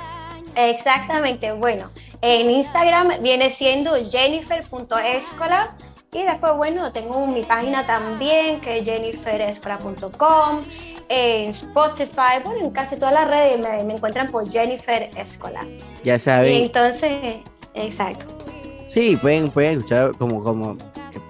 Exactamente, 0.55 1.51
bueno, 1.51 1.91
en 2.21 2.49
Instagram 2.49 3.21
viene 3.21 3.51
siendo 3.51 3.93
jennifer.escola 4.09 5.75
y 6.13 6.23
después, 6.23 6.53
bueno, 6.55 6.91
tengo 6.91 7.27
mi 7.27 7.43
página 7.43 7.85
también 7.85 8.59
que 8.61 8.79
es 8.79 8.83
jenniferescola.com, 8.85 10.63
en 11.09 11.49
Spotify, 11.49 12.41
bueno, 12.43 12.65
en 12.65 12.71
casi 12.71 12.95
todas 12.95 13.13
las 13.13 13.29
redes 13.29 13.59
me, 13.59 13.83
me 13.83 13.95
encuentran 13.95 14.29
por 14.29 14.49
Jennifer 14.49 15.09
Escola. 15.15 15.65
Ya 16.03 16.15
Y 16.15 16.19
saben, 16.19 16.63
entonces, 16.63 17.37
exacto. 17.73 18.25
Sí, 18.87 19.17
pueden, 19.17 19.51
pueden 19.51 19.77
escuchar 19.77 20.11
como, 20.17 20.43
como 20.43 20.77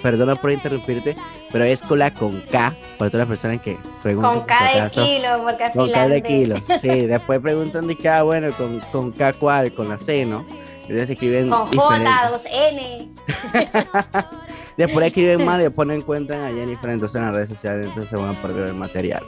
perdona 0.01 0.35
por 0.35 0.51
interrumpirte, 0.51 1.15
pero 1.51 1.63
es 1.63 1.81
cola 1.81 2.13
con 2.13 2.41
K, 2.41 2.75
para 2.97 3.09
todas 3.09 3.27
las 3.27 3.27
personas 3.27 3.61
que 3.61 3.77
preguntan. 4.01 4.33
Con 4.33 4.45
K 4.45 4.63
de 4.63 4.79
acaso. 4.79 5.03
kilo, 5.03 5.43
porque 5.43 5.65
es 5.65 5.71
Con 5.71 5.91
K 5.91 6.07
de 6.07 6.23
kilo, 6.23 6.55
sí. 6.81 7.07
Después 7.07 7.39
preguntan 7.39 7.87
de 7.87 7.95
que, 7.95 8.09
ah, 8.09 8.23
bueno, 8.23 8.51
con, 8.53 8.79
con 8.91 9.11
K 9.11 9.33
cuál, 9.33 9.73
con 9.73 9.89
la 9.89 9.97
C, 9.97 10.25
¿no? 10.25 10.45
Entonces 10.81 11.09
escriben 11.09 11.49
Con 11.49 11.69
diferente. 11.69 12.09
J, 12.09 12.29
dos 12.29 12.45
N. 12.45 13.05
Después 14.77 15.07
escriben 15.07 15.43
mal 15.43 15.59
y 15.59 15.63
después 15.63 15.87
no 15.87 15.93
encuentran 15.95 16.39
a 16.41 16.49
Jennifer 16.49 16.91
entonces 16.91 17.15
en 17.15 17.25
las 17.25 17.33
redes 17.33 17.49
sociales, 17.49 17.87
entonces 17.87 18.11
se 18.11 18.15
van 18.15 18.35
a 18.35 18.41
perder 18.41 18.67
el 18.67 18.75
material. 18.75 19.23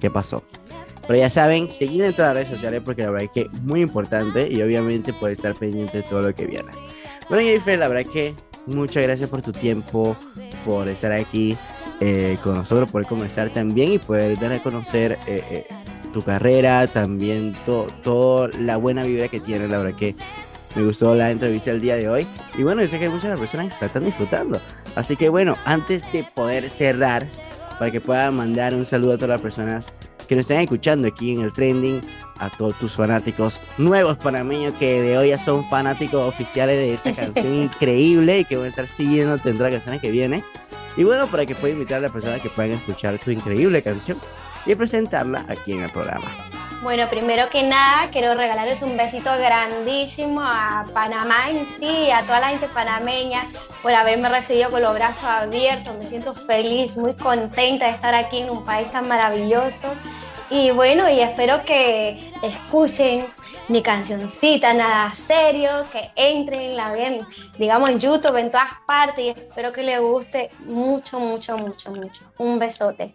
¿Qué 0.00 0.10
pasó? 0.10 0.42
Pero 1.06 1.18
ya 1.18 1.30
saben, 1.30 1.70
seguir 1.72 2.04
en 2.04 2.12
todas 2.12 2.34
las 2.34 2.44
redes 2.44 2.54
sociales 2.60 2.82
porque 2.84 3.02
la 3.02 3.10
verdad 3.10 3.24
es 3.24 3.30
que 3.32 3.48
es 3.52 3.62
muy 3.62 3.80
importante 3.80 4.46
y 4.50 4.60
obviamente 4.60 5.12
puede 5.14 5.32
estar 5.32 5.54
pendiente 5.54 5.98
de 5.98 6.02
todo 6.02 6.20
lo 6.22 6.34
que 6.34 6.46
viene. 6.46 6.70
Bueno, 7.28 7.42
Jennifer, 7.44 7.78
la 7.78 7.88
verdad 7.88 8.02
es 8.06 8.12
que 8.12 8.34
muchas 8.66 9.02
gracias 9.02 9.28
por 9.30 9.40
tu 9.40 9.52
tiempo, 9.52 10.16
por 10.66 10.86
estar 10.88 11.12
aquí 11.12 11.56
eh, 12.00 12.36
con 12.42 12.54
nosotros, 12.54 12.90
poder 12.90 13.06
conversar 13.06 13.48
también 13.50 13.92
y 13.92 13.98
poder 13.98 14.38
dar 14.38 14.52
a 14.52 14.58
conocer 14.62 15.18
eh, 15.26 15.42
eh, 15.50 15.66
tu 16.12 16.22
carrera, 16.22 16.86
también 16.86 17.54
to- 17.64 17.86
toda 18.02 18.48
la 18.60 18.76
buena 18.76 19.02
vibra 19.04 19.28
que 19.28 19.40
tienes, 19.40 19.70
la 19.70 19.78
verdad 19.78 19.98
que 19.98 20.14
me 20.76 20.82
gustó 20.84 21.14
la 21.14 21.30
entrevista 21.30 21.70
del 21.70 21.80
día 21.80 21.96
de 21.96 22.08
hoy. 22.08 22.26
Y 22.56 22.62
bueno, 22.62 22.82
yo 22.82 22.88
sé 22.88 22.98
que 22.98 23.04
hay 23.06 23.10
muchas 23.10 23.38
personas 23.38 23.74
que 23.74 23.86
están 23.86 24.04
disfrutando. 24.04 24.60
Así 24.94 25.16
que 25.16 25.28
bueno, 25.30 25.56
antes 25.64 26.10
de 26.12 26.24
poder 26.34 26.68
cerrar, 26.70 27.26
para 27.78 27.90
que 27.90 28.00
pueda 28.00 28.30
mandar 28.30 28.74
un 28.74 28.84
saludo 28.84 29.14
a 29.14 29.16
todas 29.16 29.30
las 29.30 29.40
personas 29.40 29.92
que 30.28 30.36
nos 30.36 30.42
están 30.42 30.58
escuchando 30.58 31.08
aquí 31.08 31.32
en 31.32 31.40
el 31.40 31.52
trending, 31.52 32.00
a 32.38 32.50
todos 32.50 32.78
tus 32.78 32.94
fanáticos 32.94 33.60
nuevos 33.78 34.18
panameños 34.18 34.74
que 34.74 35.00
de 35.00 35.16
hoy 35.16 35.30
ya 35.30 35.38
son 35.38 35.64
fanáticos 35.68 36.28
oficiales 36.28 36.76
de 36.76 36.94
esta 36.94 37.14
canción 37.14 37.54
increíble 37.62 38.40
y 38.40 38.44
que 38.44 38.56
van 38.56 38.66
a 38.66 38.68
estar 38.68 38.86
siguiéndote 38.86 39.48
en 39.48 39.56
todas 39.56 39.72
las 39.72 39.84
canciones 39.84 40.02
que 40.02 40.10
viene. 40.10 40.44
Y 40.96 41.04
bueno, 41.04 41.28
para 41.28 41.46
que 41.46 41.54
pueda 41.54 41.72
invitar 41.72 41.98
a 41.98 42.02
las 42.02 42.12
personas 42.12 42.42
que 42.42 42.50
puedan 42.50 42.72
escuchar 42.72 43.18
tu 43.18 43.30
increíble 43.30 43.82
canción 43.82 44.18
y 44.66 44.74
presentarla 44.74 45.46
aquí 45.48 45.72
en 45.72 45.84
el 45.84 45.90
programa. 45.90 46.57
Bueno, 46.80 47.08
primero 47.10 47.48
que 47.50 47.64
nada, 47.64 48.08
quiero 48.12 48.34
regalarles 48.34 48.82
un 48.82 48.96
besito 48.96 49.30
grandísimo 49.36 50.40
a 50.40 50.84
Panamá 50.94 51.50
en 51.50 51.66
sí, 51.78 52.08
a 52.10 52.22
toda 52.22 52.38
la 52.38 52.48
gente 52.50 52.68
panameña 52.68 53.42
por 53.82 53.92
haberme 53.92 54.28
recibido 54.28 54.70
con 54.70 54.82
los 54.82 54.94
brazos 54.94 55.24
abiertos. 55.24 55.96
Me 55.96 56.06
siento 56.06 56.34
feliz, 56.34 56.96
muy 56.96 57.14
contenta 57.14 57.86
de 57.86 57.90
estar 57.90 58.14
aquí 58.14 58.38
en 58.38 58.50
un 58.50 58.64
país 58.64 58.90
tan 58.92 59.08
maravilloso. 59.08 59.92
Y 60.50 60.70
bueno, 60.70 61.10
y 61.10 61.20
espero 61.20 61.64
que 61.64 62.32
escuchen 62.44 63.26
mi 63.66 63.82
cancioncita, 63.82 64.72
nada 64.72 65.12
serio, 65.14 65.84
que 65.90 66.10
entren, 66.14 66.76
la 66.76 66.92
vean, 66.92 67.18
digamos, 67.58 67.90
en 67.90 67.98
YouTube, 67.98 68.36
en 68.36 68.52
todas 68.52 68.70
partes, 68.86 69.24
y 69.24 69.28
espero 69.30 69.72
que 69.72 69.82
les 69.82 70.00
guste 70.00 70.50
mucho, 70.60 71.18
mucho, 71.18 71.56
mucho, 71.58 71.90
mucho. 71.90 72.22
Un 72.38 72.58
besote. 72.58 73.14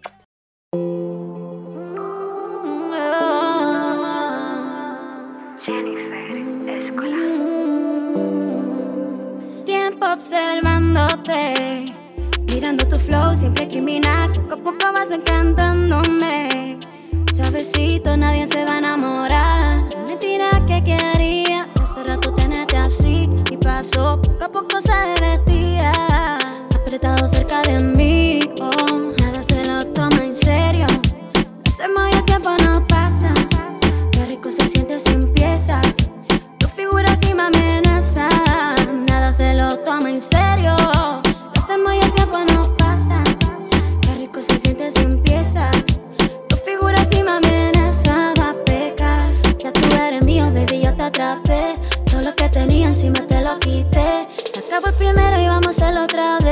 Tiempo 9.65 10.06
observándote, 10.11 11.85
mirando 12.52 12.85
tu 12.85 12.98
flow 12.98 13.34
siempre 13.34 13.69
criminal, 13.69 14.30
poco 14.34 14.56
a 14.56 14.57
poco 14.57 14.94
vas 14.94 15.10
encantándome. 15.10 16.77
Suavecito, 17.34 18.18
nadie 18.18 18.45
se 18.52 18.65
va 18.65 18.76
a 18.76 18.77
enamorar. 18.80 19.85
Mentira 20.06 20.49
que 20.68 20.84
quería 20.84 21.69
hace 21.81 22.03
rato 22.03 22.34
tenerte 22.34 22.76
así 22.76 23.30
y 23.49 23.56
pasó, 23.56 24.22
poco 24.22 24.44
a 24.44 24.49
poco 24.49 24.81
se 24.81 24.91
vestía. 25.22 25.62
Otra 56.04 56.43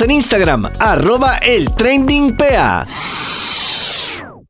En 0.00 0.10
Instagram, 0.10 0.66
arroba 0.80 1.36
el 1.38 1.72
trending. 1.76 2.36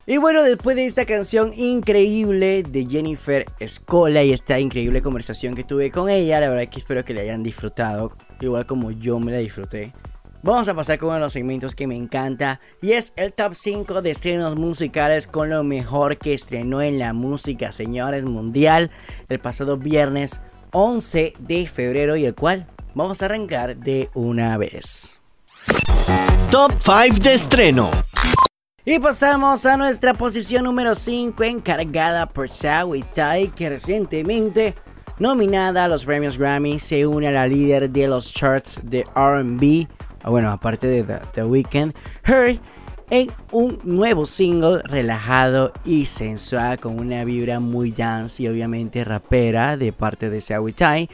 Y 0.07 0.17
bueno, 0.17 0.43
después 0.43 0.75
de 0.75 0.87
esta 0.87 1.05
canción 1.05 1.53
increíble 1.53 2.63
de 2.63 2.87
Jennifer 2.87 3.45
Escola 3.61 4.25
y 4.25 4.33
esta 4.33 4.59
increíble 4.59 5.03
conversación 5.03 5.55
que 5.55 5.63
tuve 5.63 5.91
con 5.91 6.09
ella, 6.09 6.41
la 6.41 6.49
verdad 6.49 6.71
que 6.71 6.79
espero 6.79 7.05
que 7.05 7.13
la 7.13 7.21
hayan 7.21 7.43
disfrutado, 7.43 8.17
igual 8.41 8.65
como 8.65 8.91
yo 8.91 9.21
me 9.21 9.33
la 9.33 9.39
disfruté. 9.39 9.93
Vamos 10.43 10.67
a 10.69 10.75
pasar 10.75 10.99
con 10.99 11.09
uno 11.09 11.17
de 11.17 11.25
los 11.25 11.35
segmentos 11.35 11.75
que 11.75 11.87
me 11.87 11.97
encanta 11.97 12.61
y 12.81 12.93
es 12.93 13.13
el 13.17 13.35
top 13.35 13.55
5 13.55 14.01
de 14.01 14.13
estrenos 14.13 14.57
musicales 14.57 15.27
con 15.27 15.51
lo 15.51 15.63
mejor 15.63 16.17
que 16.17 16.33
estrenó 16.33 16.81
en 16.81 16.99
la 16.99 17.13
música, 17.13 17.71
señores, 17.71 18.25
mundial, 18.25 18.91
el 19.29 19.41
pasado 19.41 19.77
viernes 19.77 20.41
11 20.73 21.35
de 21.39 21.67
febrero 21.67 22.17
y 22.17 22.25
el 22.25 22.35
cual 22.35 22.67
vamos 22.95 23.21
a 23.21 23.27
arrancar 23.27 23.77
de 23.77 24.09
una 24.15 24.57
vez. 24.57 25.21
Top 26.51 26.73
5 26.83 27.21
de 27.21 27.35
estreno. 27.35 27.91
Y 28.85 28.99
pasamos 28.99 29.65
a 29.65 29.77
nuestra 29.77 30.13
posición 30.13 30.65
número 30.65 30.95
5 30.95 31.43
encargada 31.43 32.27
por 32.27 32.51
Sawi 32.51 33.03
Tai 33.03 33.49
que 33.49 33.71
recientemente 33.71 34.75
nominada 35.19 35.85
a 35.85 35.89
los 35.89 36.05
premios 36.05 36.37
Grammy 36.37 36.79
se 36.79 37.07
une 37.07 37.29
a 37.29 37.33
la 37.33 37.47
líder 37.47 37.89
de 37.89 38.07
los 38.09 38.33
charts 38.33 38.79
de 38.83 39.05
RB, 39.15 39.89
ah, 40.23 40.31
bueno 40.31 40.51
aparte 40.51 40.87
de 40.87 41.03
The, 41.33 41.45
Weeknd, 41.45 41.95
Her, 42.25 42.61
en 43.11 43.31
un 43.53 43.79
nuevo 43.85 44.27
single 44.27 44.83
relajado 44.85 45.73
y 45.85 46.05
sensual 46.05 46.79
con 46.79 46.99
una 46.99 47.25
vibra 47.25 47.61
muy 47.61 47.91
dance 47.91 48.43
y 48.43 48.49
obviamente 48.49 49.03
rapera 49.05 49.77
de 49.77 49.93
parte 49.93 50.29
de 50.29 50.41
Sawi 50.41 50.73
Tai 50.73 51.09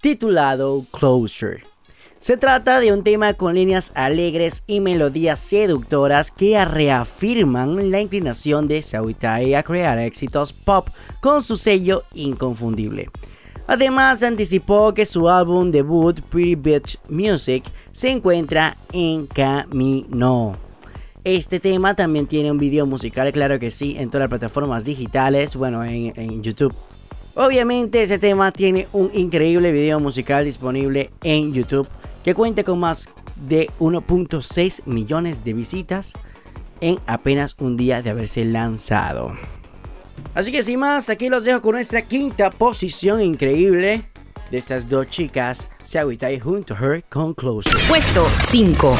titulado 0.00 0.86
Closure. 0.92 1.75
Se 2.18 2.38
trata 2.38 2.80
de 2.80 2.92
un 2.92 3.04
tema 3.04 3.34
con 3.34 3.54
líneas 3.54 3.92
alegres 3.94 4.64
y 4.66 4.80
melodías 4.80 5.38
seductoras 5.38 6.30
que 6.30 6.64
reafirman 6.64 7.90
la 7.90 8.00
inclinación 8.00 8.68
de 8.68 8.80
Sauitai 8.80 9.54
a 9.54 9.62
crear 9.62 9.98
éxitos 9.98 10.52
pop 10.52 10.88
con 11.20 11.42
su 11.42 11.56
sello 11.56 12.04
inconfundible. 12.14 13.10
Además, 13.68 14.22
anticipó 14.22 14.94
que 14.94 15.04
su 15.04 15.28
álbum 15.28 15.70
debut, 15.70 16.20
Pretty 16.22 16.54
Bitch 16.54 16.98
Music, 17.08 17.64
se 17.92 18.10
encuentra 18.10 18.78
en 18.92 19.26
camino. 19.26 20.56
Este 21.22 21.60
tema 21.60 21.94
también 21.94 22.26
tiene 22.26 22.50
un 22.50 22.58
video 22.58 22.86
musical, 22.86 23.30
claro 23.32 23.58
que 23.58 23.70
sí, 23.70 23.94
en 23.98 24.08
todas 24.08 24.22
las 24.22 24.30
plataformas 24.30 24.84
digitales, 24.84 25.54
bueno, 25.54 25.84
en, 25.84 26.12
en 26.16 26.42
YouTube. 26.42 26.74
Obviamente 27.34 28.02
ese 28.02 28.18
tema 28.18 28.50
tiene 28.52 28.86
un 28.94 29.10
increíble 29.12 29.70
video 29.70 30.00
musical 30.00 30.44
disponible 30.44 31.10
en 31.22 31.52
YouTube 31.52 31.86
que 32.26 32.34
cuenta 32.34 32.64
con 32.64 32.80
más 32.80 33.08
de 33.36 33.70
1.6 33.78 34.82
millones 34.86 35.44
de 35.44 35.52
visitas 35.52 36.12
en 36.80 36.98
apenas 37.06 37.54
un 37.60 37.76
día 37.76 38.02
de 38.02 38.10
haberse 38.10 38.44
lanzado. 38.44 39.38
Así 40.34 40.50
que 40.50 40.64
sin 40.64 40.80
más, 40.80 41.08
aquí 41.08 41.28
los 41.28 41.44
dejo 41.44 41.62
con 41.62 41.76
nuestra 41.76 42.02
quinta 42.02 42.50
posición 42.50 43.22
increíble 43.22 44.10
de 44.50 44.58
estas 44.58 44.88
dos 44.88 45.06
chicas, 45.06 45.68
Sawitai 45.84 46.40
junto 46.40 46.74
a 46.74 46.78
Her 46.78 47.04
con 47.04 47.32
Closer. 47.32 47.76
Puesto 47.86 48.26
5. 48.48 48.96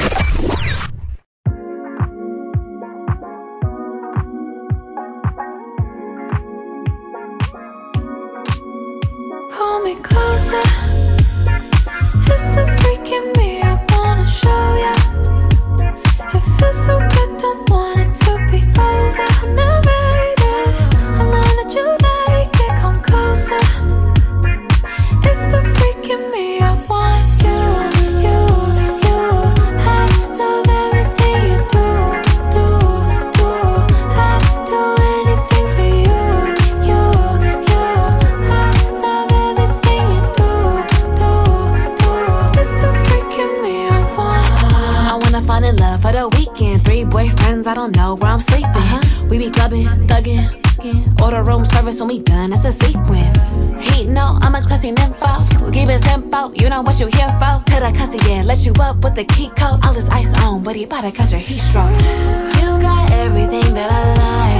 Keep 56.51 56.63
you 56.63 56.69
know 56.69 56.83
what 56.83 56.99
you 57.01 57.07
here 57.07 57.29
for. 57.39 57.63
Tell 57.67 57.81
that 57.81 57.95
cussy, 57.97 58.19
yeah, 58.29 58.43
let 58.43 58.65
you 58.65 58.73
up 58.81 59.03
with 59.03 59.15
the 59.15 59.25
key 59.25 59.49
code. 59.59 59.85
All 59.85 59.95
this 59.95 60.09
ice 60.11 60.33
on, 60.43 60.63
but 60.63 60.77
he 60.77 60.87
bout 60.87 61.03
to 61.03 61.13
catch 61.13 61.33
a 61.33 61.39
heat 61.39 61.59
stroke. 61.59 61.91
You 62.61 62.79
got 62.81 63.11
everything 63.13 63.75
that 63.75 63.91
I 63.91 64.15
like. 64.15 64.56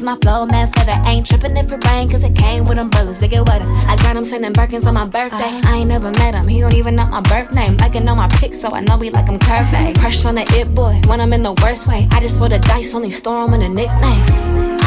Cause 0.00 0.04
my 0.04 0.16
flow 0.22 0.46
mask 0.46 0.76
feather. 0.76 0.98
Ain't 1.06 1.26
tripping 1.26 1.56
if 1.56 1.70
it 1.70 1.84
rain, 1.86 2.08
cause 2.08 2.22
it 2.22 2.34
came 2.34 2.64
with 2.64 2.78
umbrellas 2.78 3.18
to 3.18 3.28
get 3.28 3.46
wetter. 3.46 3.68
I 3.86 3.96
got 3.96 4.16
him 4.16 4.24
sending 4.24 4.52
Birkins 4.52 4.86
on 4.86 4.94
my 4.94 5.04
birthday. 5.04 5.52
Uh-huh. 5.52 5.60
I 5.66 5.76
ain't 5.78 5.88
never 5.88 6.10
met 6.12 6.34
him, 6.34 6.46
he 6.48 6.60
don't 6.60 6.74
even 6.74 6.94
know 6.94 7.06
my 7.06 7.20
birth 7.20 7.54
name. 7.54 7.76
I 7.80 7.88
can 7.88 8.04
know 8.04 8.14
my 8.14 8.28
pics, 8.28 8.60
so 8.60 8.70
I 8.72 8.80
know 8.80 8.98
he 8.98 9.10
like 9.10 9.28
him 9.28 9.38
curved. 9.38 9.74
Uh-huh. 9.74 9.92
Crush 10.00 10.24
on 10.24 10.36
the 10.36 10.44
it 10.58 10.74
boy, 10.74 11.00
when 11.06 11.20
I'm 11.20 11.32
in 11.32 11.42
the 11.42 11.52
worst 11.62 11.86
way. 11.86 12.08
I 12.12 12.20
just 12.20 12.40
roll 12.40 12.48
the 12.48 12.58
dice, 12.58 12.94
only 12.94 13.10
store 13.10 13.44
him 13.44 13.54
in 13.54 13.60
the 13.60 13.68
nicknames. 13.68 14.40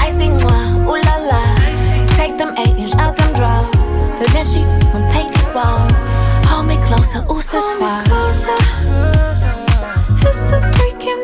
I 0.03 0.11
see 0.17 0.29
moi, 0.29 0.89
ooh 0.89 1.01
la 1.07 1.15
la. 1.29 1.43
Take 2.17 2.37
them 2.37 2.55
eight 2.57 2.75
inch 2.77 2.95
out 2.95 3.15
them 3.17 3.33
drawers. 3.33 3.69
Da 4.19 4.25
Vinci 4.33 4.63
from 4.91 5.05
paint 5.07 5.35
his 5.35 5.47
walls. 5.53 5.97
Hold 6.49 6.67
me 6.67 6.77
closer, 6.87 7.21
ooh, 7.29 7.41
so. 7.41 7.59
It's 10.25 10.43
the 10.45 10.59
freak 10.75 11.22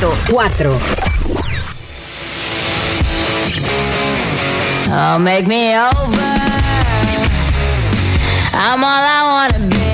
Puesto 0.00 0.12
4. 0.28 0.78
Oh, 4.90 5.18
make 5.18 5.46
me 5.46 5.74
over. 5.76 6.18
I'm 8.52 8.82
all 8.82 9.04
I. 9.50 9.93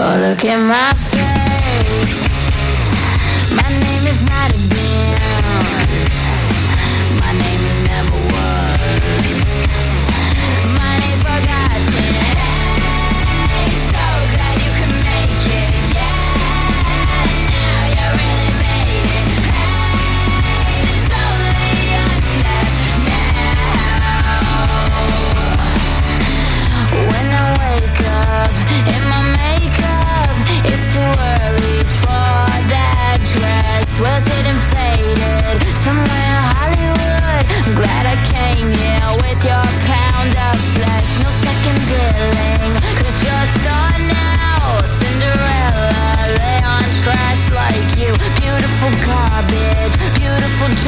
Oh, 0.00 0.16
look 0.20 0.44
at 0.44 0.60
my 0.60 0.94
face. 0.96 1.37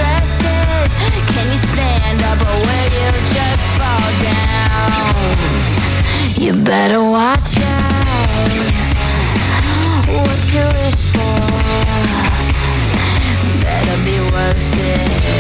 dresses. 0.00 0.90
Can 1.32 1.46
you 1.52 1.60
stand 1.60 2.20
up 2.30 2.40
or 2.48 2.58
will 2.66 2.88
you 3.00 3.10
just 3.36 3.64
fall 3.78 4.10
down? 4.24 5.36
You 6.40 6.52
better 6.64 7.02
watch 7.02 7.60
out. 7.60 8.50
What 10.24 10.40
you 10.54 10.64
wish 10.80 11.02
for. 11.14 11.40
Better 13.62 13.98
be 14.04 14.16
worth 14.32 14.74
it. 14.78 15.39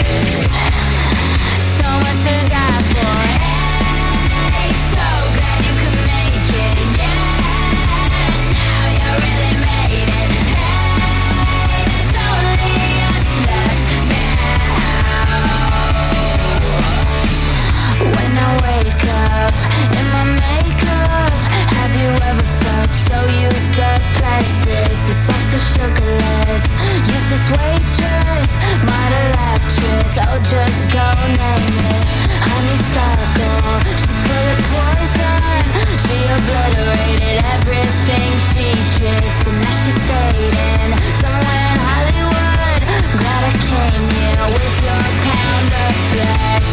just 30.44 30.88
go 30.92 31.04
nameless 31.36 32.10
Honeysuckle, 32.40 33.80
she's 33.84 34.20
full 34.24 34.46
of 34.52 34.60
poison. 34.72 35.64
She 36.00 36.18
obliterated 36.28 37.38
everything 37.56 38.30
she 38.48 38.68
kissed. 38.96 39.46
And 39.46 39.56
now 39.60 39.74
she's 39.80 40.00
fading. 40.08 40.92
Somewhere 41.20 41.66
in 41.70 41.78
Hollywood. 41.80 42.80
Glad 43.20 43.42
I 43.44 43.52
came 43.70 44.06
here 44.18 44.46
with 44.56 44.76
your 44.84 45.04
pound 45.24 45.70
of 45.84 45.94
flesh. 46.10 46.72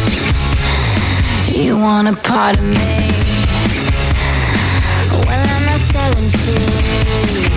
You 1.56 1.76
want 1.76 2.08
a 2.08 2.16
part 2.16 2.56
of 2.56 2.64
me? 2.64 2.74
Well, 5.26 5.44
I'm 5.54 5.64
not 5.66 5.80
selling 5.80 6.30
cheap 6.30 7.52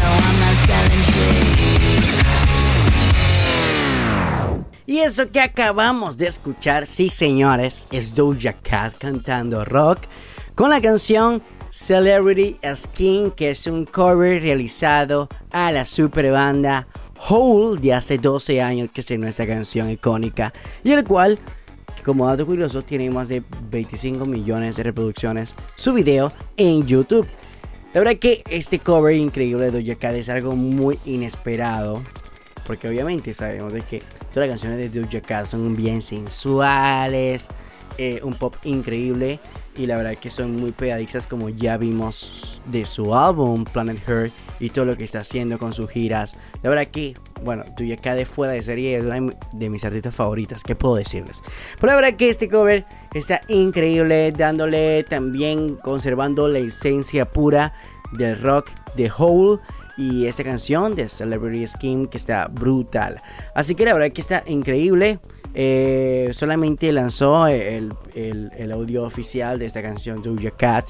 No, 0.00 0.08
I'm 0.08 0.36
not 0.40 0.56
selling 0.66 1.02
cheap 1.12 2.43
Y 4.86 4.98
eso 4.98 5.30
que 5.30 5.40
acabamos 5.40 6.18
de 6.18 6.26
escuchar, 6.26 6.86
sí 6.86 7.08
señores, 7.08 7.88
es 7.90 8.14
Doja 8.14 8.52
Cat 8.52 8.94
cantando 8.98 9.64
rock 9.64 10.00
con 10.54 10.68
la 10.68 10.82
canción 10.82 11.42
Celebrity 11.70 12.58
Skin, 12.74 13.30
que 13.30 13.52
es 13.52 13.66
un 13.66 13.86
cover 13.86 14.42
realizado 14.42 15.30
a 15.50 15.72
la 15.72 15.86
super 15.86 16.30
banda 16.30 16.86
Hole 17.26 17.80
de 17.80 17.94
hace 17.94 18.18
12 18.18 18.60
años, 18.60 18.90
que 18.92 19.00
es 19.00 19.10
nuestra 19.18 19.46
canción 19.46 19.88
icónica, 19.88 20.52
y 20.82 20.92
el 20.92 21.02
cual, 21.04 21.38
como 22.04 22.26
dato 22.26 22.44
curioso, 22.44 22.82
tiene 22.82 23.08
más 23.08 23.30
de 23.30 23.42
25 23.70 24.26
millones 24.26 24.76
de 24.76 24.82
reproducciones 24.82 25.54
su 25.76 25.94
video 25.94 26.30
en 26.58 26.86
YouTube. 26.86 27.26
La 27.94 28.00
verdad 28.00 28.18
que 28.18 28.44
este 28.50 28.80
cover 28.80 29.16
increíble 29.16 29.70
de 29.70 29.80
Doja 29.80 29.98
Cat 29.98 30.14
es 30.14 30.28
algo 30.28 30.54
muy 30.54 31.00
inesperado, 31.06 32.02
porque 32.66 32.86
obviamente 32.86 33.32
sabemos 33.32 33.72
de 33.72 33.80
que 33.80 34.02
todas 34.34 34.48
las 34.48 34.60
canciones 34.60 34.92
de 34.92 35.00
Doja 35.00 35.20
Cat 35.20 35.46
son 35.46 35.76
bien 35.76 36.02
sensuales, 36.02 37.48
eh, 37.98 38.18
un 38.24 38.34
pop 38.34 38.56
increíble 38.64 39.38
y 39.76 39.86
la 39.86 39.96
verdad 39.96 40.16
que 40.16 40.28
son 40.28 40.56
muy 40.56 40.72
pegadizas 40.72 41.28
como 41.28 41.50
ya 41.50 41.76
vimos 41.76 42.60
de 42.66 42.84
su 42.84 43.14
álbum 43.14 43.64
Planet 43.64 44.08
Earth 44.08 44.32
y 44.58 44.70
todo 44.70 44.86
lo 44.86 44.96
que 44.96 45.04
está 45.04 45.20
haciendo 45.20 45.56
con 45.56 45.72
sus 45.72 45.88
giras. 45.88 46.36
La 46.64 46.70
verdad 46.70 46.88
que, 46.88 47.14
bueno, 47.44 47.64
Doja 47.78 47.96
Cat 47.96 48.16
de 48.16 48.26
fuera 48.26 48.54
de 48.54 48.62
serie 48.64 48.96
es 48.96 49.04
una 49.04 49.32
de 49.52 49.70
mis 49.70 49.84
artistas 49.84 50.12
favoritas, 50.12 50.64
¿qué 50.64 50.74
puedo 50.74 50.96
decirles? 50.96 51.40
Pero 51.76 51.92
la 51.92 51.94
verdad 51.94 52.16
que 52.16 52.28
este 52.28 52.48
cover 52.48 52.84
está 53.14 53.40
increíble, 53.46 54.32
dándole 54.32 55.04
también, 55.04 55.76
conservando 55.76 56.48
la 56.48 56.58
esencia 56.58 57.30
pura 57.30 57.72
del 58.10 58.40
rock 58.40 58.70
de 58.96 59.12
Hole 59.16 59.60
y 59.96 60.26
esta 60.26 60.42
canción 60.44 60.94
de 60.94 61.08
Celebrity 61.08 61.66
Skin 61.66 62.06
que 62.08 62.16
está 62.16 62.48
brutal. 62.48 63.20
Así 63.54 63.74
que 63.74 63.84
la 63.84 63.92
verdad 63.94 64.10
que 64.12 64.20
está 64.20 64.42
increíble. 64.46 65.18
Eh, 65.56 66.30
solamente 66.32 66.90
lanzó 66.90 67.46
el, 67.46 67.92
el- 68.14 68.72
audio 68.72 69.04
oficial 69.04 69.58
de 69.58 69.66
esta 69.66 69.82
canción 69.82 70.20
Doja 70.20 70.50
Cat, 70.50 70.88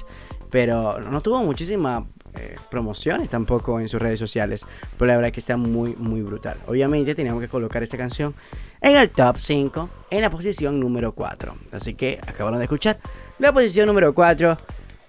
pero 0.49 0.99
no 1.01 1.21
tuvo 1.21 1.43
muchísimas 1.43 2.03
eh, 2.33 2.55
promociones 2.71 3.29
tampoco 3.29 3.79
en 3.79 3.87
sus 3.87 4.01
redes 4.01 4.17
sociales. 4.17 4.65
Pero 4.97 5.05
la 5.07 5.17
verdad 5.17 5.31
que 5.31 5.39
está 5.39 5.55
muy, 5.55 5.95
muy 5.97 6.21
brutal. 6.23 6.57
Obviamente 6.67 7.13
teníamos 7.13 7.41
que 7.41 7.47
colocar 7.47 7.83
esta 7.83 7.95
canción 7.97 8.33
en 8.81 8.97
el 8.97 9.09
top 9.11 9.37
5, 9.37 9.89
en 10.09 10.21
la 10.21 10.31
posición 10.31 10.79
número 10.79 11.13
4. 11.13 11.55
Así 11.71 11.93
que 11.93 12.19
acabaron 12.25 12.57
de 12.57 12.65
escuchar 12.65 12.97
la 13.37 13.51
posición 13.53 13.85
número 13.85 14.15
4 14.15 14.57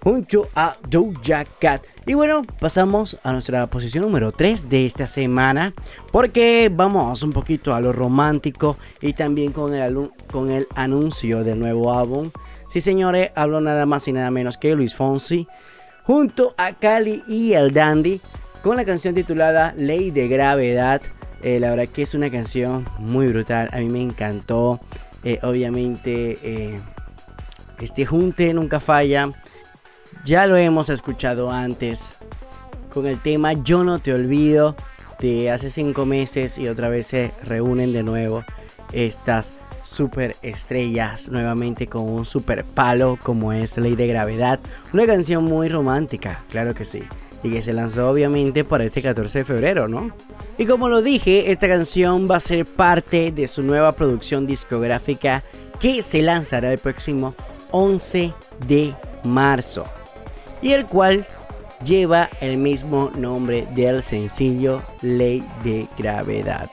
junto 0.07 0.47
a 0.55 0.73
Doja 0.89 1.43
Cat. 1.59 1.83
Y 2.05 2.13
bueno, 2.13 2.43
pasamos 2.61 3.19
a 3.23 3.33
nuestra 3.33 3.67
posición 3.67 4.05
número 4.05 4.31
3 4.31 4.69
de 4.69 4.85
esta 4.85 5.05
semana. 5.05 5.73
Porque 6.13 6.71
vamos 6.73 7.23
un 7.23 7.33
poquito 7.33 7.75
a 7.75 7.81
lo 7.81 7.91
romántico 7.91 8.77
y 9.01 9.11
también 9.11 9.51
con 9.51 9.75
el, 9.75 10.09
con 10.31 10.49
el 10.49 10.65
anuncio 10.75 11.43
del 11.43 11.59
nuevo 11.59 11.91
álbum. 11.91 12.31
Sí, 12.69 12.79
señores, 12.79 13.31
hablo 13.35 13.59
nada 13.59 13.85
más 13.85 14.07
y 14.07 14.13
nada 14.13 14.31
menos 14.31 14.57
que 14.57 14.75
Luis 14.75 14.95
Fonsi. 14.95 15.45
Junto 16.03 16.55
a 16.57 16.71
Cali 16.71 17.21
y 17.27 17.51
el 17.51 17.73
Dandy. 17.73 18.21
Con 18.63 18.77
la 18.77 18.85
canción 18.85 19.13
titulada 19.13 19.73
Ley 19.75 20.11
de 20.11 20.29
Gravedad. 20.29 21.01
Eh, 21.43 21.59
la 21.59 21.71
verdad 21.71 21.89
que 21.89 22.03
es 22.03 22.13
una 22.13 22.31
canción 22.31 22.85
muy 22.97 23.27
brutal. 23.27 23.67
A 23.73 23.79
mí 23.79 23.89
me 23.89 24.03
encantó. 24.03 24.79
Eh, 25.25 25.39
obviamente, 25.43 26.39
eh, 26.43 26.79
este 27.81 28.05
junte 28.05 28.53
nunca 28.53 28.79
falla. 28.79 29.33
Ya 30.27 30.45
lo 30.45 30.57
hemos 30.57 30.89
escuchado 30.89 31.51
antes 31.51 32.17
con 32.93 33.07
el 33.07 33.17
tema 33.17 33.53
Yo 33.53 33.85
no 33.85 33.99
te 33.99 34.13
olvido 34.13 34.75
de 35.21 35.49
hace 35.51 35.69
cinco 35.69 36.05
meses 36.05 36.57
y 36.57 36.67
otra 36.67 36.89
vez 36.89 37.07
se 37.07 37.31
reúnen 37.45 37.93
de 37.93 38.03
nuevo 38.03 38.43
estas 38.91 39.53
super 39.83 40.35
estrellas 40.41 41.29
nuevamente 41.29 41.87
con 41.87 42.09
un 42.09 42.25
super 42.25 42.65
palo 42.65 43.17
como 43.23 43.53
es 43.53 43.77
Ley 43.77 43.95
de 43.95 44.05
Gravedad. 44.07 44.59
Una 44.91 45.05
canción 45.05 45.45
muy 45.45 45.69
romántica, 45.69 46.43
claro 46.49 46.75
que 46.75 46.83
sí. 46.83 47.03
Y 47.41 47.49
que 47.49 47.61
se 47.61 47.71
lanzó 47.71 48.09
obviamente 48.09 48.65
para 48.65 48.83
este 48.83 49.01
14 49.01 49.39
de 49.39 49.45
febrero, 49.45 49.87
¿no? 49.87 50.11
Y 50.57 50.65
como 50.65 50.89
lo 50.89 51.01
dije, 51.01 51.51
esta 51.51 51.69
canción 51.69 52.29
va 52.29 52.35
a 52.35 52.41
ser 52.41 52.65
parte 52.65 53.31
de 53.31 53.47
su 53.47 53.63
nueva 53.63 53.93
producción 53.93 54.45
discográfica 54.45 55.45
que 55.79 56.01
se 56.01 56.21
lanzará 56.21 56.73
el 56.73 56.79
próximo 56.79 57.33
11 57.71 58.33
de 58.67 58.93
marzo. 59.23 59.85
Y 60.61 60.73
el 60.73 60.85
cual 60.85 61.25
lleva 61.83 62.29
el 62.41 62.57
mismo 62.57 63.11
nombre 63.17 63.67
del 63.75 64.01
sencillo 64.01 64.81
Ley 65.01 65.43
de 65.63 65.87
Gravedad. 65.97 66.69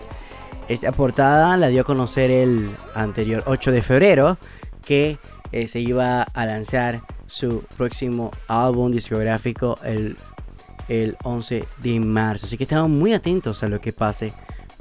Esta 0.69 0.93
portada 0.93 1.56
la 1.56 1.69
dio 1.69 1.82
a 1.82 1.85
conocer 1.85 2.31
el 2.31 2.70
anterior 2.94 3.43
8 3.47 3.70
de 3.70 3.82
febrero 3.82 4.39
que 4.85 5.19
eh, 5.52 5.66
se 5.66 5.81
iba 5.81 6.23
a 6.23 6.47
lanzar 6.47 7.02
su 7.27 7.65
próximo 7.77 8.31
álbum 8.48 8.90
discográfico 8.90 9.78
el, 9.85 10.16
el 10.89 11.16
11 11.23 11.65
de 11.82 12.01
marzo. 12.01 12.47
Así 12.47 12.56
que 12.56 12.65
estamos 12.65 12.89
muy 12.89 13.12
atentos 13.12 13.62
a 13.62 13.69
lo 13.69 13.81
que 13.81 13.93
pase 13.93 14.32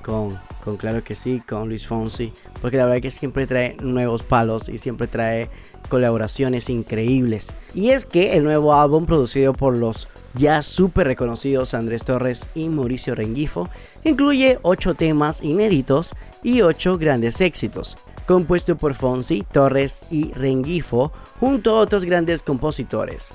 con, 0.04 0.40
claro 0.78 1.04
que 1.04 1.16
sí, 1.16 1.42
con 1.48 1.68
Luis 1.70 1.88
Fonsi. 1.88 2.32
Porque 2.62 2.78
la 2.78 2.86
verdad 2.86 3.02
que 3.02 3.12
siempre 3.12 3.48
trae 3.48 3.76
nuevos 3.82 4.24
palos 4.24 4.70
y 4.70 4.78
siempre 4.78 5.08
trae 5.08 5.50
colaboraciones 5.90 6.70
increíbles. 6.70 7.52
Y 7.74 7.90
es 7.90 8.06
que 8.06 8.38
el 8.38 8.44
nuevo 8.44 8.74
álbum 8.74 9.06
producido 9.06 9.54
por 9.54 9.76
los 9.78 10.08
ya 10.36 10.62
súper 10.62 11.08
reconocidos 11.08 11.74
Andrés 11.74 12.04
Torres 12.04 12.48
y 12.56 12.70
Mauricio 12.70 13.16
Rengifo 13.16 13.70
incluye 14.04 14.60
8 14.64 14.96
temas 14.96 15.44
inéditos 15.44 16.16
y 16.42 16.62
8 16.62 16.98
grandes 16.98 17.42
éxitos. 17.42 17.98
Compuesto 18.26 18.78
por 18.78 18.96
Fonsi, 18.96 19.44
Torres 19.44 20.02
y 20.10 20.32
Rengifo 20.32 21.12
junto 21.40 21.72
a 21.72 21.80
otros 21.80 22.06
grandes 22.06 22.42
compositores. 22.42 23.34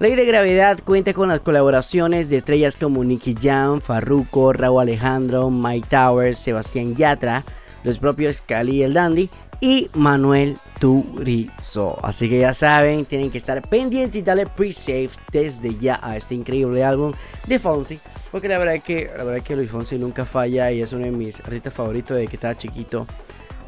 Ley 0.00 0.14
de 0.14 0.26
Gravedad 0.26 0.78
cuenta 0.84 1.12
con 1.12 1.28
las 1.28 1.40
colaboraciones 1.40 2.28
de 2.28 2.36
estrellas 2.36 2.76
como 2.76 3.02
Nicky 3.02 3.34
Jam, 3.34 3.80
Farruko, 3.80 4.52
Raúl 4.52 4.82
Alejandro, 4.82 5.50
Mike 5.50 5.88
Towers, 5.90 6.38
Sebastián 6.38 6.94
Yatra, 6.94 7.44
los 7.82 7.98
propios 7.98 8.40
Cali 8.40 8.76
y 8.76 8.82
el 8.84 8.94
Dandy 8.94 9.28
y 9.60 9.90
Manuel 9.94 10.56
Turizo. 10.78 11.98
Así 12.00 12.28
que 12.28 12.38
ya 12.38 12.54
saben, 12.54 13.06
tienen 13.06 13.32
que 13.32 13.38
estar 13.38 13.60
pendientes 13.68 14.20
y 14.20 14.22
darle 14.22 14.46
pre-save 14.46 15.10
desde 15.32 15.76
ya 15.78 15.98
a 16.00 16.16
este 16.16 16.36
increíble 16.36 16.84
álbum 16.84 17.12
de 17.48 17.58
Fonsi. 17.58 17.98
Porque 18.30 18.46
la 18.46 18.58
verdad 18.58 18.76
es 18.76 18.84
que, 18.84 19.06
la 19.16 19.24
verdad 19.24 19.38
es 19.38 19.42
que 19.42 19.56
Luis 19.56 19.68
Fonsi 19.68 19.98
nunca 19.98 20.24
falla 20.24 20.70
y 20.70 20.80
es 20.80 20.92
uno 20.92 21.06
de 21.06 21.10
mis 21.10 21.40
artistas 21.40 21.74
favoritos 21.74 22.16
desde 22.16 22.28
que 22.28 22.36
estaba 22.36 22.56
chiquito. 22.56 23.04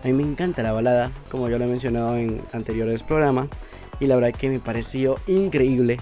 A 0.04 0.06
mí 0.06 0.12
me 0.12 0.22
encanta 0.22 0.62
la 0.62 0.70
balada, 0.70 1.10
como 1.28 1.48
yo 1.48 1.58
lo 1.58 1.64
he 1.64 1.68
mencionado 1.68 2.16
en 2.16 2.40
anteriores 2.52 3.02
programas. 3.02 3.48
Y 3.98 4.06
la 4.06 4.14
verdad 4.14 4.30
es 4.30 4.38
que 4.38 4.48
me 4.48 4.60
pareció 4.60 5.16
increíble 5.26 5.98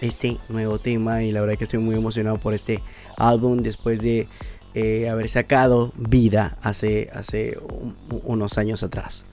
este 0.00 0.36
nuevo 0.48 0.78
tema 0.78 1.22
y 1.22 1.32
la 1.32 1.40
verdad 1.40 1.56
que 1.58 1.64
estoy 1.64 1.80
muy 1.80 1.94
emocionado 1.96 2.38
por 2.38 2.54
este 2.54 2.82
álbum 3.16 3.62
después 3.62 4.00
de 4.00 4.28
eh, 4.74 5.08
haber 5.08 5.28
sacado 5.28 5.92
vida 5.96 6.56
hace, 6.62 7.10
hace 7.12 7.58
un- 7.58 7.96
unos 8.24 8.58
años 8.58 8.82
atrás. 8.82 9.24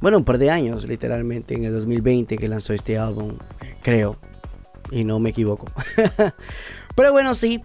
Bueno, 0.00 0.18
un 0.18 0.24
par 0.24 0.38
de 0.38 0.50
años 0.50 0.86
literalmente 0.86 1.54
en 1.54 1.64
el 1.64 1.72
2020 1.72 2.36
que 2.36 2.48
lanzó 2.48 2.74
este 2.74 2.98
álbum, 2.98 3.32
creo, 3.82 4.16
y 4.90 5.04
no 5.04 5.18
me 5.18 5.30
equivoco. 5.30 5.66
Pero 6.96 7.12
bueno, 7.12 7.34
sí, 7.34 7.62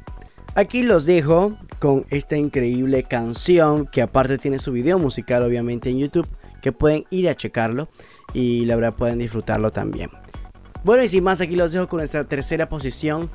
aquí 0.56 0.84
los 0.84 1.06
dejo 1.06 1.58
con 1.80 2.06
esta 2.10 2.38
increíble 2.38 3.04
canción 3.04 3.86
que 3.88 4.02
aparte 4.02 4.38
tiene 4.38 4.58
su 4.60 4.72
video 4.72 4.98
musical 5.00 5.44
obviamente 5.44 5.90
en 5.90 6.00
YouTube, 6.00 6.28
que 6.62 6.72
pueden 6.72 7.06
ir 7.10 7.30
a 7.30 7.36
checarlo 7.36 7.90
y 8.34 8.66
la 8.66 8.76
verdad 8.76 8.96
pueden 8.96 9.20
disfrutarlo 9.20 9.72
también. 9.72 10.10
Bueno, 10.84 11.04
y 11.04 11.10
sin 11.10 11.24
más, 11.24 11.42
aquí 11.42 11.56
los 11.56 11.72
dejo 11.72 11.88
con 11.88 12.00
nuestra 12.00 12.24
tercera 12.24 12.70
posición 12.70 13.30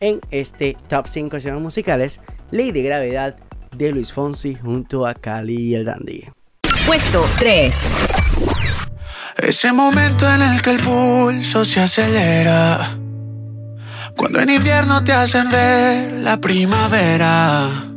en 0.00 0.20
este 0.30 0.76
top 0.88 1.06
5 1.06 1.28
canciones 1.28 1.60
musicales, 1.60 2.20
Ley 2.50 2.72
de 2.72 2.82
Gravedad 2.82 3.36
de 3.76 3.92
Luis 3.92 4.12
Fonsi 4.12 4.54
junto 4.54 5.06
a 5.06 5.14
Cali 5.14 5.56
y 5.56 5.74
el 5.74 5.84
Dandy. 5.84 6.24
Puesto 6.86 7.24
3. 7.38 7.90
Ese 9.38 9.72
momento 9.72 10.28
en 10.32 10.42
el 10.42 10.62
que 10.62 10.70
el 10.70 10.80
pulso 10.80 11.64
se 11.64 11.80
acelera. 11.80 12.98
Cuando 14.16 14.40
en 14.40 14.50
invierno 14.50 15.04
te 15.04 15.12
hacen 15.12 15.48
ver 15.50 16.12
la 16.24 16.40
primavera. 16.40 17.87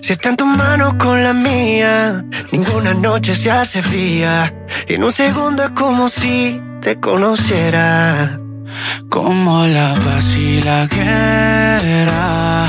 Si 0.00 0.12
está 0.12 0.30
en 0.30 0.36
tus 0.36 0.46
manos 0.46 0.94
con 0.94 1.22
la 1.22 1.32
mía, 1.32 2.24
ninguna 2.52 2.94
noche 2.94 3.34
se 3.34 3.50
hace 3.50 3.82
fría. 3.82 4.52
Y 4.88 4.94
en 4.94 5.04
un 5.04 5.12
segundo 5.12 5.64
es 5.64 5.70
como 5.70 6.08
si 6.08 6.60
te 6.80 7.00
conociera. 7.00 8.38
Como 9.08 9.66
la 9.66 9.94
paz 9.94 10.36
y 10.36 10.62
la 10.62 10.86
guerra. 10.86 12.68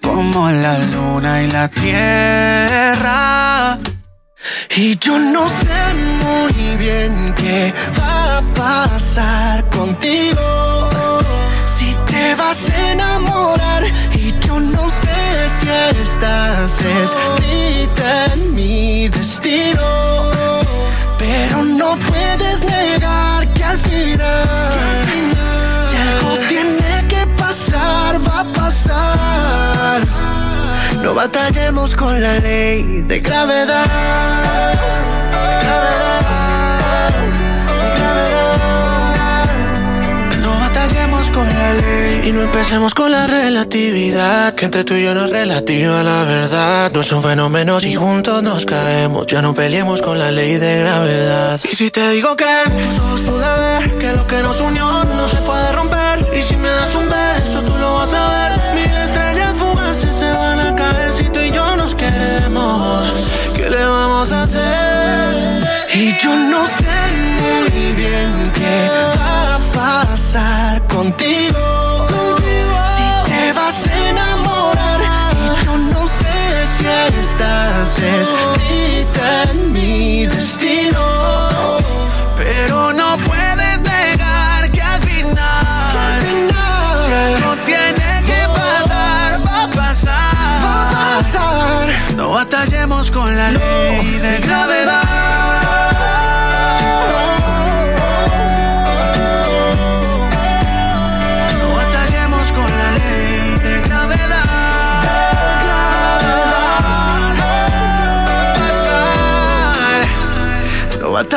Como 0.00 0.50
la 0.50 0.78
luna 0.78 1.42
y 1.42 1.50
la 1.50 1.68
tierra. 1.68 3.78
Y 4.76 4.98
yo 4.98 5.18
no 5.18 5.48
sé 5.48 5.94
muy 6.24 6.76
bien 6.76 7.34
qué 7.36 7.72
va 7.98 8.38
a 8.38 8.42
pasar 8.54 9.64
contigo. 9.68 11.20
Si 11.66 11.94
te 12.06 12.34
vas 12.34 12.70
a 12.70 12.92
enamorar 12.92 13.84
no 14.70 14.90
sé 14.90 15.48
si 15.60 15.68
estás 16.02 16.80
escrita 16.80 18.26
en 18.32 18.54
mi 18.54 19.08
destino. 19.08 20.30
Pero 21.18 21.64
no 21.64 21.96
puedes 22.08 22.64
negar 22.64 23.46
que 23.54 23.64
al 23.64 23.78
final, 23.78 25.04
si 25.88 25.96
algo 25.96 26.36
tiene 26.48 27.06
que 27.08 27.26
pasar, 27.38 28.20
va 28.26 28.40
a 28.40 28.52
pasar. 28.52 30.00
No 31.02 31.14
batallemos 31.14 31.94
con 31.94 32.20
la 32.20 32.34
ley 32.38 33.02
de 33.02 33.20
gravedad. 33.20 35.21
Y 42.24 42.30
no 42.30 42.42
empecemos 42.42 42.94
con 42.94 43.10
la 43.10 43.26
relatividad. 43.26 44.54
Que 44.54 44.66
entre 44.66 44.84
tú 44.84 44.94
y 44.94 45.04
yo 45.04 45.14
no 45.14 45.26
es 45.26 45.30
relativa 45.30 46.02
la 46.02 46.24
verdad. 46.24 46.90
No 46.92 47.02
son 47.02 47.22
fenómenos 47.22 47.84
y 47.84 47.94
juntos 47.94 48.42
nos 48.42 48.64
caemos. 48.64 49.26
Ya 49.26 49.42
no 49.42 49.54
peleemos 49.54 50.00
con 50.02 50.18
la 50.18 50.30
ley 50.30 50.56
de 50.56 50.80
gravedad. 50.80 51.60
Y 51.70 51.74
si 51.74 51.90
te 51.90 52.10
digo 52.10 52.36
que 52.36 52.44
tus 52.66 52.98
ojos 52.98 53.20
pude 53.22 53.58
ver 53.58 53.98
que 53.98 54.12
lo 54.12 54.26
que 54.26 54.42
nos 54.42 54.60
unió 54.60 55.04
no 55.04 55.28
se 55.28 55.36
puede 55.38 55.72
romper. 55.72 56.26
Y 56.38 56.42
si 56.42 56.56
me 56.56 56.68
das 56.68 56.94
un 56.94 57.08
beso, 57.08 57.62
tú 57.62 57.76
lo 57.78 57.94
vas 57.94 58.12
a 58.14 58.28
ver. 58.30 58.60
Mil 58.74 58.96
estrellas 58.96 59.54
fugaces 59.58 60.14
se 60.14 60.32
van 60.32 60.60
a 60.60 60.76
caer 60.76 61.12
si 61.16 61.24
tú 61.28 61.40
y 61.40 61.50
yo 61.50 61.76
nos 61.76 61.94
queremos. 61.94 63.12
¿Qué 63.56 63.68
le 63.68 63.84
vamos 63.84 64.30
a 64.32 64.42
hacer? 64.44 65.68
Y 65.94 66.18
yo 66.22 66.34
no 66.34 66.66
sé 66.66 66.84
muy 67.40 67.92
bien 67.92 68.52
qué 68.54 68.88
va 69.18 69.56
a 69.56 69.58
pasar 69.72 70.82
contigo. 70.86 71.91
Escrita 78.02 79.42
en 79.50 79.72
mi 79.72 80.26
destino. 80.26 81.78
Pero 82.36 82.92
no 82.92 83.16
puedes 83.18 83.80
negar 83.80 84.70
que 84.70 84.82
al 84.82 85.00
final, 85.02 86.22
si 87.04 87.12
algo 87.12 87.56
tiene 87.64 88.22
que 88.26 88.48
pasar, 88.48 89.40
va 89.46 89.64
a 89.64 89.70
pasar. 89.70 90.64
Va 90.64 90.88
a 90.88 91.18
pasar. 91.18 91.88
No 92.16 92.30
batallemos 92.30 93.10
con 93.10 93.36
la 93.36 93.52
ley 93.52 94.18
de 94.18 94.38
gravedad. 94.38 94.81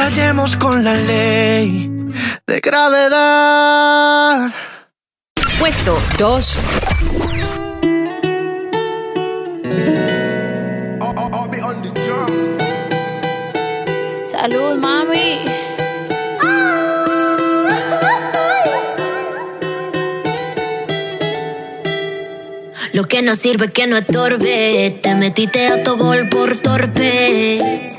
Batallemos 0.06 0.56
con 0.58 0.84
la 0.84 0.94
ley 0.94 1.90
de 2.46 2.60
gravedad. 2.60 4.52
Puesto 5.58 6.00
2. 6.20 6.60
Salud, 14.28 14.76
mami. 14.78 15.40
Lo 22.94 23.08
que 23.08 23.24
no 23.24 23.34
sirve 23.34 23.72
que 23.72 23.88
no 23.88 23.98
estorbe. 23.98 25.00
Te 25.02 25.16
metiste 25.16 25.68
a 25.68 25.84
tu 25.84 25.98
gol 25.98 26.30
por 26.30 26.56
torpe. 26.58 27.95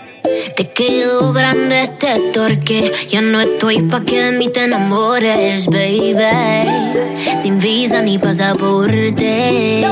Te 0.56 0.70
quedó 0.70 1.34
grande 1.34 1.82
este 1.82 2.18
torque. 2.32 2.90
Ya 3.10 3.20
no 3.20 3.42
estoy 3.42 3.82
pa' 3.82 4.00
que 4.00 4.22
de 4.22 4.32
mí 4.32 4.48
te 4.48 4.64
enamores, 4.64 5.66
baby. 5.66 6.16
Sin 7.42 7.58
visa 7.58 8.00
ni 8.00 8.18
pasaporte. 8.18 9.86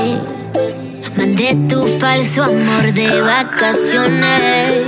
Mandé 1.15 1.55
tu 1.69 1.85
falso 1.99 2.45
amor 2.45 2.91
de 2.93 3.21
vacaciones. 3.21 4.81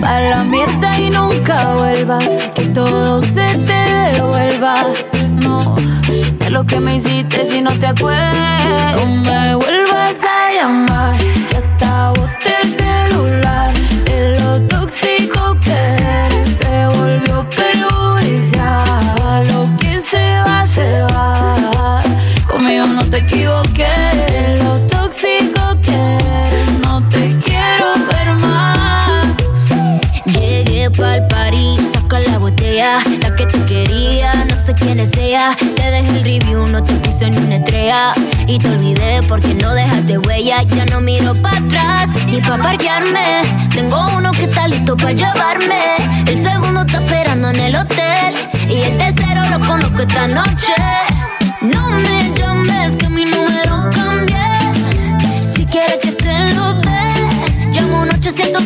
Para 0.00 0.30
la 0.30 0.44
mierda 0.44 1.00
y 1.00 1.10
nunca 1.10 1.74
vuelvas. 1.74 2.28
Que 2.54 2.66
todo 2.66 3.20
se 3.22 3.58
te 3.66 4.12
devuelva. 4.12 4.84
No, 5.30 5.74
de 6.38 6.48
lo 6.48 6.64
que 6.64 6.78
me 6.78 6.94
hiciste 6.94 7.44
si 7.44 7.60
no 7.60 7.76
te 7.76 7.86
acuerdas. 7.86 8.94
No 8.94 9.06
me 9.06 9.56
vuelvas 9.56 10.16
a 10.22 10.52
llamar. 10.54 11.39
Y 38.46 38.56
te 38.60 38.70
olvidé 38.70 39.20
porque 39.26 39.52
no 39.54 39.74
dejaste 39.74 40.16
huella. 40.18 40.62
Ya 40.62 40.84
no 40.86 41.00
miro 41.00 41.34
para 41.42 41.58
atrás 41.58 42.10
ni 42.26 42.40
pa' 42.40 42.56
parquearme. 42.56 43.42
Tengo 43.74 44.06
uno 44.16 44.30
que 44.30 44.44
está 44.44 44.68
listo 44.68 44.96
para 44.96 45.10
llevarme. 45.10 45.96
El 46.24 46.38
segundo 46.38 46.82
está 46.82 47.02
esperando 47.02 47.50
en 47.50 47.58
el 47.58 47.74
hotel. 47.74 48.34
Y 48.68 48.82
el 48.82 48.96
tercero 48.96 49.44
lo 49.50 49.58
conozco 49.66 50.02
esta 50.02 50.28
noche. 50.28 50.74
No 51.62 51.90
me 51.90 52.32
llames 52.34 52.94
que 52.94 53.08
mi 53.08 53.24
número 53.24 53.90
cambié. 53.92 55.42
Si 55.42 55.66
quieres 55.66 55.98
que 56.00 56.12
te 56.12 56.54
lo 56.54 56.74
dé, 56.74 57.12
llamo 57.72 58.02
un 58.02 58.10
800 58.10 58.62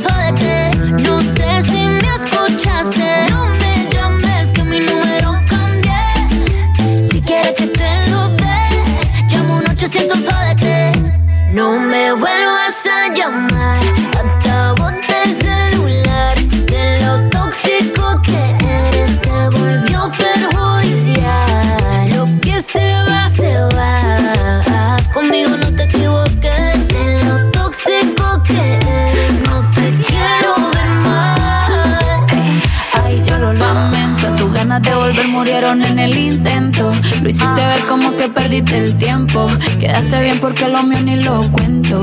de 34.81 34.95
volver 34.95 35.29
murieron 35.29 35.83
en 35.83 35.99
el 35.99 36.17
intento. 36.17 36.93
Lo 37.23 37.29
hiciste 37.29 37.67
ver 37.67 37.87
como 37.87 38.17
que 38.17 38.29
perdiste 38.29 38.77
el 38.77 38.97
tiempo. 38.97 39.49
Quedaste 39.79 40.21
bien 40.21 40.41
porque 40.41 40.69
lo 40.69 40.83
mío 40.83 41.01
ni 41.01 41.17
lo 41.17 41.51
cuento. 41.53 42.03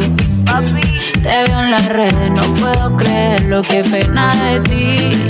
Te 0.52 1.44
veo 1.48 1.60
en 1.60 1.72
las 1.72 1.88
redes, 1.88 2.30
no 2.30 2.42
puedo 2.56 2.98
creer 2.98 3.44
lo 3.44 3.62
que 3.62 3.84
pena 3.84 4.36
de 4.36 4.60
ti. 4.60 5.28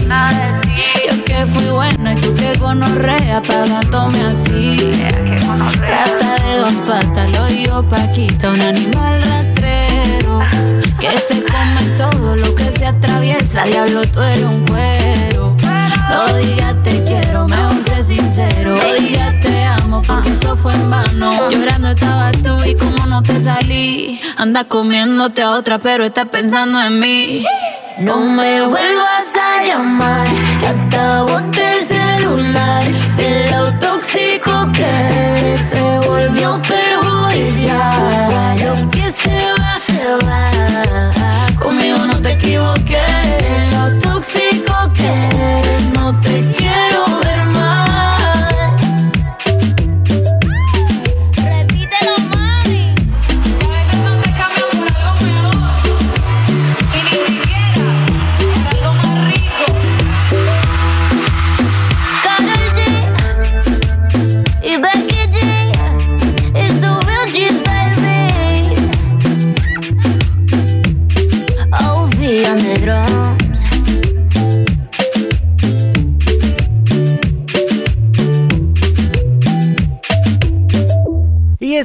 Yo 1.07 1.23
que 1.23 1.45
fui 1.45 1.65
buena 1.65 2.13
y 2.13 2.21
tú 2.21 2.33
que 2.35 2.53
gonorrea 2.57 3.41
pagándome 3.41 4.19
así. 4.21 4.77
Rata 5.79 6.43
de 6.43 6.57
dos 6.57 6.73
patas, 6.87 7.29
lo 7.31 7.45
digo 7.45 7.87
Paquita, 7.87 8.49
un 8.49 8.61
animal 8.61 9.21
rastrero. 9.21 10.39
Que 10.99 11.19
se 11.19 11.43
come 11.43 11.83
todo 11.97 12.35
lo 12.35 12.55
que 12.55 12.71
se 12.71 12.87
atraviesa, 12.87 13.65
diablo, 13.65 14.01
tú 14.11 14.21
eres 14.21 14.43
un 14.43 14.65
cuero. 14.65 15.60
No 16.11 16.33
digas 16.33 16.75
te 16.83 17.03
quiero, 17.03 17.47
mejor 17.47 17.83
sé 17.83 18.03
sincero. 18.03 18.75
No 18.75 18.93
digas 18.95 19.39
te 19.41 19.63
amo, 19.63 20.01
porque 20.05 20.29
eso 20.29 20.55
fue 20.57 20.73
en 20.73 20.89
vano. 20.89 21.47
Llorando 21.49 21.89
estabas 21.89 22.37
tú 22.43 22.63
y 22.63 22.75
como 22.75 23.05
no 23.07 23.23
te 23.23 23.39
salí. 23.39 24.19
Andas 24.37 24.65
comiéndote 24.65 25.41
a 25.41 25.51
otra, 25.51 25.79
pero 25.79 26.03
estás 26.03 26.27
pensando 26.27 26.81
en 26.81 26.99
mí. 26.99 27.45
No 27.99 28.17
me 28.17 28.61
vuelvas 28.61 29.35
a 29.35 29.63
llamar, 29.63 30.27
hasta 30.67 31.23
boté 31.23 31.77
el 31.77 31.85
celular. 31.85 32.87
De 33.15 33.51
lo 33.51 33.73
tóxico 33.79 34.71
que 34.73 35.57
se 35.61 35.81
volvió 35.99 36.61
perjudicial. 36.61 38.59
Lo 38.59 38.89
que 38.89 39.11
se 39.11 39.53
va, 39.59 39.77
se 39.77 40.03
va. 40.25 40.51
Conmigo 41.59 41.99
no 42.07 42.19
te 42.21 42.31
equivoques. 42.31 43.10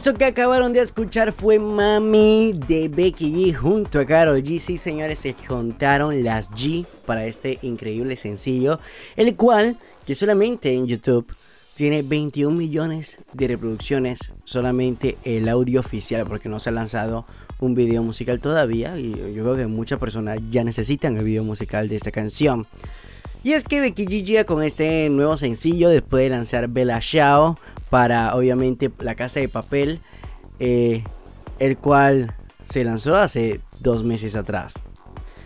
Eso 0.07 0.15
que 0.15 0.25
acabaron 0.25 0.73
de 0.73 0.79
escuchar 0.79 1.33
fue 1.33 1.59
Mami 1.59 2.53
de 2.69 2.87
Becky 2.89 3.29
G 3.29 3.55
junto 3.57 3.99
a 3.99 4.05
Karol 4.05 4.41
G. 4.41 4.61
Sí, 4.61 4.79
señores, 4.79 5.19
se 5.19 5.33
juntaron 5.33 6.23
las 6.23 6.49
G 6.53 6.87
para 7.07 7.27
este 7.27 7.59
increíble 7.63 8.15
sencillo, 8.15 8.79
el 9.17 9.35
cual, 9.35 9.79
que 10.07 10.15
solamente 10.15 10.73
en 10.73 10.87
YouTube 10.87 11.27
tiene 11.75 12.03
21 12.03 12.57
millones 12.57 13.19
de 13.33 13.49
reproducciones, 13.49 14.21
solamente 14.45 15.19
el 15.25 15.49
audio 15.49 15.81
oficial, 15.81 16.25
porque 16.25 16.49
no 16.49 16.61
se 16.61 16.69
ha 16.69 16.73
lanzado 16.73 17.27
un 17.59 17.75
video 17.75 18.05
musical 18.05 18.39
todavía. 18.39 18.97
Y 19.01 19.11
yo 19.11 19.43
creo 19.43 19.57
que 19.57 19.67
muchas 19.67 19.99
personas 19.99 20.39
ya 20.51 20.63
necesitan 20.63 21.17
el 21.17 21.25
video 21.25 21.43
musical 21.43 21.89
de 21.89 21.97
esta 21.97 22.13
canción. 22.13 22.69
Y 23.47 23.53
es 23.53 23.63
que 23.63 23.81
Becky 23.81 24.07
G 24.07 24.45
con 24.45 24.61
este 24.65 25.09
nuevo 25.09 25.37
sencillo 25.37 25.89
después 25.89 26.25
de 26.25 26.31
lanzar 26.31 26.67
Bella 26.67 27.01
Ciao 27.01 27.57
para 27.91 28.35
obviamente 28.35 28.91
La 28.99 29.15
Casa 29.15 29.39
de 29.39 29.49
Papel, 29.49 30.01
eh, 30.59 31.05
el 31.61 31.79
cual 31.79 32.35
se 32.65 32.83
lanzó 32.83 33.15
hace 33.15 33.61
dos 33.79 34.03
meses 34.03 34.35
atrás. 34.35 34.83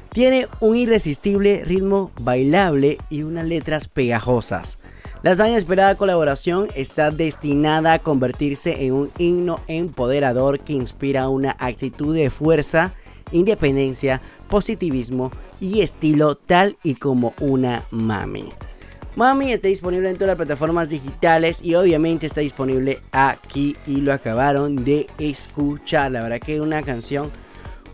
Tiene 0.09 0.47
un 0.61 0.77
irresistible 0.77 1.63
ritmo 1.67 2.11
bailable 2.19 2.97
y 3.11 3.23
unas 3.23 3.45
letras 3.45 3.87
pegajosas. 3.87 4.79
La 5.23 5.37
tan 5.37 5.51
esperada 5.51 5.95
colaboración 5.97 6.69
está 6.75 7.11
destinada 7.11 7.93
a 7.93 7.99
convertirse 7.99 8.87
en 8.87 8.95
un 8.95 9.11
himno 9.19 9.61
empoderador 9.69 10.61
que 10.61 10.73
inspira 10.73 11.29
una 11.29 11.55
actitud 11.59 12.15
de 12.15 12.31
fuerza, 12.31 12.95
independencia, 13.31 14.23
positivismo 14.51 15.31
y 15.61 15.81
estilo 15.81 16.35
tal 16.35 16.77
y 16.83 16.97
como 16.97 17.33
una 17.41 17.85
mami. 17.91 18.51
Mami 19.17 19.53
está 19.53 19.69
disponible 19.69 20.09
en 20.09 20.17
todas 20.17 20.29
las 20.29 20.37
plataformas 20.37 20.91
digitales 20.91 21.63
y 21.63 21.75
obviamente 21.75 22.27
está 22.27 22.43
disponible 22.43 23.01
aquí 23.11 23.77
y 23.87 23.97
lo 23.97 24.13
acabaron 24.13 24.85
de 24.85 25.07
escuchar. 25.19 26.13
La 26.13 26.23
verdad 26.23 26.41
que 26.41 26.57
es 26.57 26.61
una 26.61 26.83
canción 26.83 27.31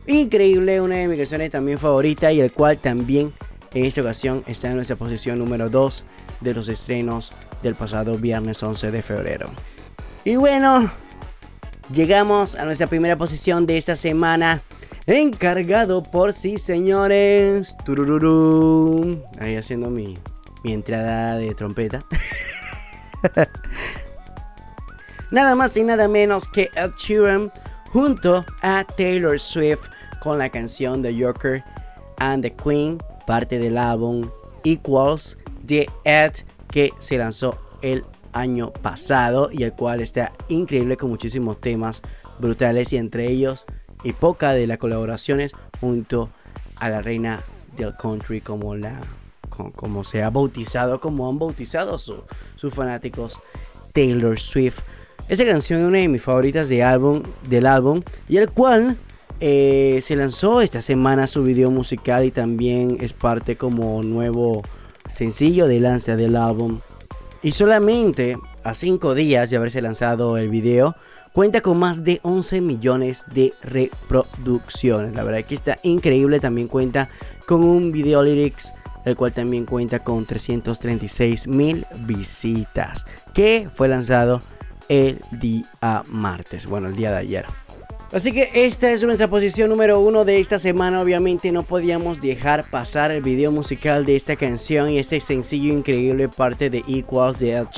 increíble, 0.06 0.80
una 0.80 0.96
de 0.96 1.08
mis 1.08 1.16
canciones 1.16 1.50
también 1.50 1.78
favoritas 1.78 2.32
y 2.32 2.40
el 2.40 2.52
cual 2.52 2.78
también 2.78 3.32
en 3.72 3.84
esta 3.84 4.02
ocasión 4.02 4.42
está 4.46 4.68
en 4.68 4.76
nuestra 4.76 4.96
posición 4.96 5.38
número 5.38 5.68
2 5.68 6.04
de 6.40 6.54
los 6.54 6.68
estrenos 6.68 7.32
del 7.62 7.74
pasado 7.74 8.16
viernes 8.16 8.62
11 8.62 8.90
de 8.90 9.02
febrero. 9.02 9.50
Y 10.24 10.36
bueno, 10.36 10.90
llegamos 11.92 12.56
a 12.56 12.64
nuestra 12.64 12.86
primera 12.86 13.16
posición 13.16 13.66
de 13.66 13.78
esta 13.78 13.96
semana. 13.96 14.62
Encargado 15.08 16.02
por 16.02 16.32
sí, 16.32 16.58
señores. 16.58 17.76
Turururu. 17.84 19.22
Ahí 19.38 19.54
haciendo 19.54 19.88
mi, 19.88 20.18
mi 20.64 20.72
entrada 20.72 21.36
de 21.36 21.54
trompeta. 21.54 22.02
nada 25.30 25.54
más 25.54 25.76
y 25.76 25.84
nada 25.84 26.08
menos 26.08 26.48
que 26.48 26.70
Ed 26.74 26.90
Sheeran 26.98 27.52
junto 27.92 28.44
a 28.62 28.84
Taylor 28.96 29.38
Swift 29.38 29.88
con 30.20 30.38
la 30.38 30.48
canción 30.48 31.02
The 31.02 31.14
Joker 31.22 31.62
and 32.18 32.42
the 32.42 32.52
Queen, 32.52 32.98
parte 33.28 33.60
del 33.60 33.78
álbum 33.78 34.28
Equals 34.64 35.38
de 35.62 35.88
Ed 36.02 36.32
que 36.68 36.92
se 36.98 37.16
lanzó 37.16 37.56
el 37.80 38.04
año 38.32 38.72
pasado 38.72 39.50
y 39.52 39.62
el 39.62 39.72
cual 39.72 40.00
está 40.00 40.32
increíble 40.48 40.96
con 40.96 41.10
muchísimos 41.10 41.60
temas 41.60 42.02
brutales 42.40 42.92
y 42.92 42.96
entre 42.96 43.28
ellos 43.28 43.66
y 44.06 44.12
poca 44.12 44.52
de 44.52 44.66
las 44.66 44.78
colaboraciones 44.78 45.52
junto 45.80 46.30
a 46.76 46.88
la 46.88 47.02
reina 47.02 47.42
del 47.76 47.96
country 47.96 48.40
como 48.40 48.76
la 48.76 49.00
como, 49.74 50.04
se 50.04 50.22
ha 50.22 50.30
bautizado 50.30 51.00
como 51.00 51.28
han 51.28 51.38
bautizado 51.38 51.98
sus 51.98 52.74
fanáticos 52.74 53.40
Taylor 53.92 54.38
Swift 54.38 54.80
esta 55.28 55.44
canción 55.44 55.80
es 55.80 55.86
una 55.86 55.98
de 55.98 56.06
mis 56.06 56.22
favoritas 56.22 56.70
álbum, 56.70 57.24
del 57.48 57.66
álbum 57.66 58.02
y 58.28 58.36
el 58.36 58.48
cual 58.48 58.96
eh, 59.40 59.98
se 60.00 60.14
lanzó 60.14 60.60
esta 60.60 60.80
semana 60.80 61.26
su 61.26 61.42
video 61.42 61.72
musical 61.72 62.24
y 62.24 62.30
también 62.30 62.98
es 63.00 63.12
parte 63.12 63.56
como 63.56 64.04
nuevo 64.04 64.62
sencillo 65.08 65.66
de 65.66 65.80
lanza 65.80 66.14
del 66.14 66.36
álbum. 66.36 66.78
Y 67.42 67.52
solamente 67.52 68.38
a 68.62 68.74
5 68.74 69.14
días 69.14 69.50
de 69.50 69.56
haberse 69.56 69.82
lanzado 69.82 70.38
el 70.38 70.48
video, 70.48 70.94
cuenta 71.36 71.60
con 71.60 71.78
más 71.78 72.02
de 72.02 72.18
11 72.22 72.62
millones 72.62 73.26
de 73.30 73.52
reproducciones. 73.60 75.14
La 75.14 75.22
verdad 75.22 75.44
que 75.44 75.54
está 75.54 75.76
increíble. 75.82 76.40
También 76.40 76.66
cuenta 76.66 77.10
con 77.46 77.62
un 77.62 77.92
video 77.92 78.22
lyrics, 78.22 78.72
el 79.04 79.16
cual 79.16 79.34
también 79.34 79.66
cuenta 79.66 80.02
con 80.02 80.24
336 80.24 81.46
mil 81.46 81.86
visitas, 82.06 83.04
que 83.34 83.68
fue 83.74 83.88
lanzado 83.88 84.40
el 84.88 85.20
día 85.30 85.66
martes, 86.08 86.64
bueno, 86.64 86.88
el 86.88 86.96
día 86.96 87.10
de 87.10 87.18
ayer. 87.18 87.44
Así 88.12 88.32
que 88.32 88.48
esta 88.54 88.90
es 88.90 89.02
nuestra 89.02 89.28
posición 89.28 89.68
número 89.68 90.00
uno 90.00 90.24
de 90.24 90.40
esta 90.40 90.58
semana. 90.58 91.02
Obviamente 91.02 91.52
no 91.52 91.64
podíamos 91.64 92.22
dejar 92.22 92.64
pasar 92.70 93.10
el 93.10 93.20
video 93.20 93.52
musical 93.52 94.06
de 94.06 94.16
esta 94.16 94.36
canción 94.36 94.88
y 94.88 94.98
este 94.98 95.20
sencillo 95.20 95.74
increíble 95.74 96.30
parte 96.30 96.70
de 96.70 96.82
Equals 96.88 97.38
de 97.38 97.52
El 97.52 97.68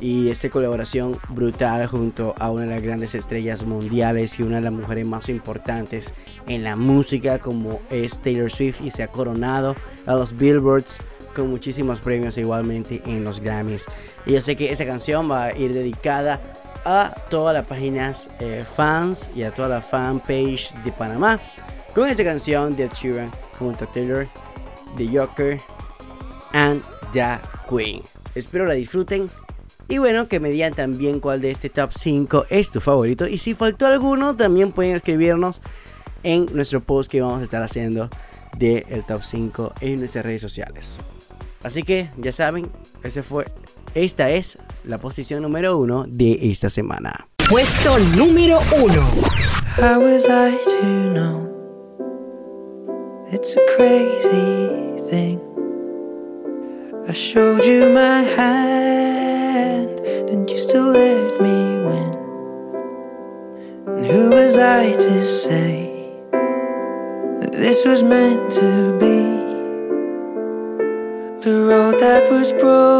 y 0.00 0.28
esta 0.28 0.48
colaboración 0.48 1.18
brutal 1.30 1.86
junto 1.86 2.34
a 2.38 2.50
una 2.50 2.62
de 2.62 2.68
las 2.68 2.82
grandes 2.82 3.14
estrellas 3.14 3.64
mundiales 3.64 4.38
y 4.38 4.42
una 4.42 4.56
de 4.56 4.62
las 4.62 4.72
mujeres 4.72 5.06
más 5.06 5.28
importantes 5.28 6.12
en 6.46 6.62
la 6.62 6.76
música 6.76 7.38
como 7.38 7.80
es 7.90 8.20
Taylor 8.20 8.50
Swift 8.50 8.80
y 8.82 8.90
se 8.90 9.02
ha 9.02 9.08
coronado 9.08 9.74
a 10.06 10.14
los 10.14 10.36
Billboards 10.36 10.98
con 11.34 11.50
muchísimos 11.50 12.00
premios 12.00 12.38
igualmente 12.38 13.02
en 13.06 13.24
los 13.24 13.40
Grammys. 13.40 13.86
Y 14.26 14.32
yo 14.32 14.40
sé 14.40 14.56
que 14.56 14.70
esta 14.70 14.86
canción 14.86 15.30
va 15.30 15.44
a 15.44 15.56
ir 15.56 15.72
dedicada 15.72 16.40
a 16.84 17.14
todas 17.28 17.54
las 17.54 17.66
páginas 17.66 18.28
eh, 18.40 18.64
fans 18.76 19.30
y 19.34 19.42
a 19.42 19.52
toda 19.52 19.68
la 19.68 19.82
fanpage 19.82 20.72
de 20.84 20.92
Panamá 20.92 21.40
con 21.94 22.08
esta 22.08 22.24
canción 22.24 22.76
de 22.76 22.88
Sheeran 22.88 23.30
junto 23.58 23.84
a 23.84 23.92
Taylor, 23.92 24.28
The 24.96 25.08
Joker 25.08 25.60
and 26.52 26.82
The 27.12 27.38
Queen. 27.68 28.02
Espero 28.34 28.66
la 28.66 28.74
disfruten 28.74 29.28
y 29.88 29.98
bueno, 29.98 30.28
que 30.28 30.38
me 30.38 30.50
digan 30.50 30.74
también 30.74 31.20
cuál 31.20 31.40
de 31.40 31.50
este 31.50 31.70
top 31.70 31.92
5 31.92 32.46
es 32.50 32.70
tu 32.70 32.80
favorito. 32.80 33.26
Y 33.26 33.38
si 33.38 33.54
faltó 33.54 33.86
alguno, 33.86 34.36
también 34.36 34.72
pueden 34.72 34.94
escribirnos 34.94 35.62
en 36.22 36.46
nuestro 36.52 36.82
post 36.82 37.10
que 37.10 37.20
vamos 37.22 37.40
a 37.40 37.44
estar 37.44 37.62
haciendo 37.62 38.10
del 38.58 38.84
el 38.90 39.04
top 39.04 39.22
5 39.22 39.74
en 39.80 40.00
nuestras 40.00 40.24
redes 40.24 40.42
sociales. 40.42 40.98
Así 41.62 41.82
que 41.82 42.08
ya 42.18 42.32
saben, 42.32 42.70
ese 43.02 43.22
fue, 43.22 43.46
esta 43.94 44.30
es 44.30 44.58
la 44.84 44.98
posición 44.98 45.42
número 45.42 45.78
1 45.78 46.04
de 46.08 46.50
esta 46.50 46.68
semana. 46.70 47.28
Puesto 47.48 47.98
número 48.16 48.60
1. 48.76 48.94
How 49.78 50.00
was 50.00 50.26
I 50.26 50.56
to 50.64 51.12
know? 51.14 51.48
It's 53.32 53.56
a 53.56 53.60
crazy 53.76 54.68
thing. 55.10 55.40
I 57.08 57.12
showed 57.12 57.64
you 57.64 57.88
my 57.88 58.22
hand, 58.22 58.97
and 60.28 60.48
you 60.50 60.58
still 60.58 60.90
let 60.92 61.40
me 61.40 61.82
win. 61.86 62.12
And 63.86 64.04
who 64.06 64.30
was 64.30 64.58
I 64.58 64.92
to 64.92 65.24
say 65.24 66.12
that 67.40 67.52
this 67.52 67.84
was 67.86 68.02
meant 68.02 68.52
to 68.52 68.98
be? 69.00 69.22
The 71.40 71.62
road 71.70 71.98
that 72.00 72.30
was 72.30 72.52
broken 72.52 72.98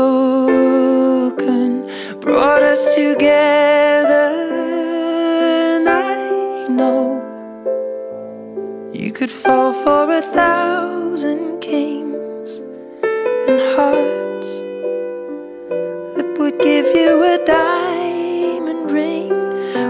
brought 2.21 2.63
us 2.63 2.95
together. 2.95 4.31
And 5.77 5.89
I 5.89 6.69
know 6.69 7.23
you 8.95 9.13
could 9.13 9.31
fall 9.31 9.75
for 9.85 10.11
a 10.11 10.23
thousand 10.23 11.61
kings 11.61 12.63
and 13.03 13.61
hearts 13.77 14.28
give 16.61 16.87
you 16.95 17.23
a 17.23 17.39
diamond 17.45 18.91
ring 18.91 19.31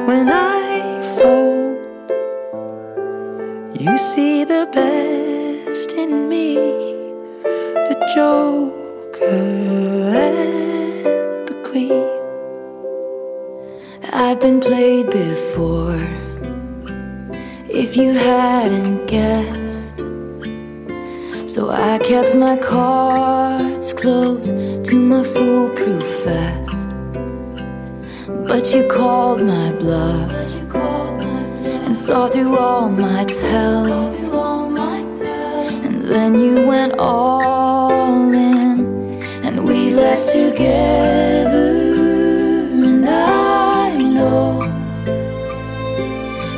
when 0.07 0.29
I 0.29 1.03
fall. 1.17 1.77
You 3.75 3.97
see 3.97 4.45
the 4.45 4.69
best 4.73 5.93
in 5.93 6.29
me 6.29 6.55
the 7.89 7.97
Joker 8.15 9.25
and 10.27 11.49
the 11.49 11.55
Queen. 11.69 12.07
I've 14.13 14.41
been 14.41 14.61
played 14.61 15.11
before. 15.11 16.07
If 17.71 17.97
you 17.97 18.13
hadn't 18.13 19.07
guessed, 19.07 20.01
so 21.49 21.71
I 21.71 21.99
kept 22.01 22.35
my 22.35 22.59
cards 22.59 23.95
close 23.95 24.51
to 24.51 24.97
my 25.01 25.25
foolproof 25.25 26.05
vest. 26.23 26.91
But 28.47 28.75
you 28.75 28.87
called 28.87 29.41
my 29.43 29.73
bluff 29.73 30.31
and 31.65 31.97
saw 31.97 32.29
through 32.29 32.59
all 32.59 32.91
my 32.91 33.25
tells. 33.25 34.29
And 34.29 36.03
then 36.03 36.39
you 36.39 36.67
went 36.67 36.99
all 36.99 38.31
in, 38.31 39.23
and 39.43 39.67
we 39.67 39.95
left 39.95 40.31
together. 40.31 41.79
And 42.91 43.09
I 43.09 43.97
know 43.97 44.65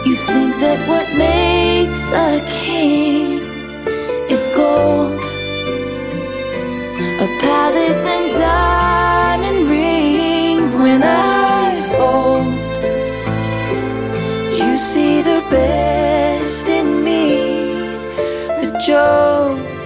you 0.04 0.16
think 0.16 0.56
that 0.58 0.80
what 0.88 1.06
makes 1.16 2.08
a 2.08 2.44
king 2.48 3.19
gold, 4.48 5.20
a 7.24 7.28
palace 7.40 8.04
and 8.06 8.32
diamond 8.32 9.68
rings. 9.68 10.74
When 10.74 11.02
I 11.02 11.82
fold, 11.96 12.46
you 14.58 14.78
see 14.78 15.22
the 15.22 15.42
best 15.50 16.68
in 16.68 17.04
me, 17.04 17.24
the 18.60 18.70
joke. 18.86 19.79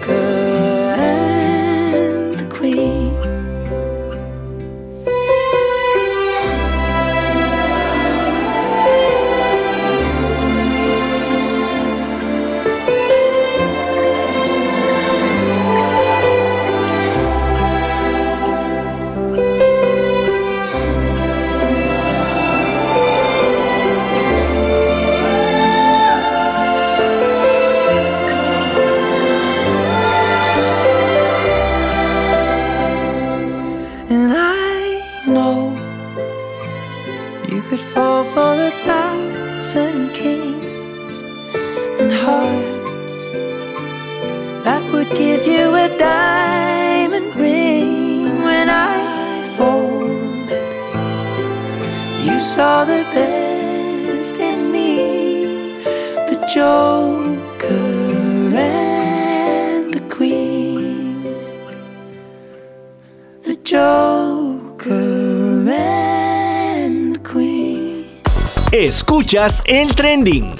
Escuchas 69.34 69.64
el 69.66 69.92
trending. 69.96 70.52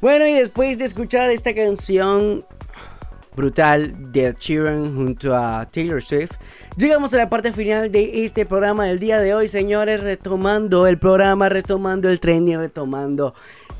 Bueno, 0.00 0.26
y 0.26 0.32
después 0.32 0.76
de 0.76 0.86
escuchar 0.86 1.30
esta 1.30 1.54
canción 1.54 2.44
brutal 3.36 4.10
de 4.10 4.34
Sheeran 4.36 4.96
junto 4.96 5.36
a 5.36 5.68
Taylor 5.70 6.02
Swift, 6.02 6.32
llegamos 6.76 7.14
a 7.14 7.18
la 7.18 7.30
parte 7.30 7.52
final 7.52 7.92
de 7.92 8.24
este 8.24 8.44
programa 8.44 8.86
del 8.86 8.98
día 8.98 9.20
de 9.20 9.34
hoy, 9.34 9.46
señores, 9.46 10.02
retomando 10.02 10.88
el 10.88 10.98
programa, 10.98 11.48
retomando 11.48 12.08
el 12.08 12.18
trending, 12.18 12.58
retomando 12.58 13.34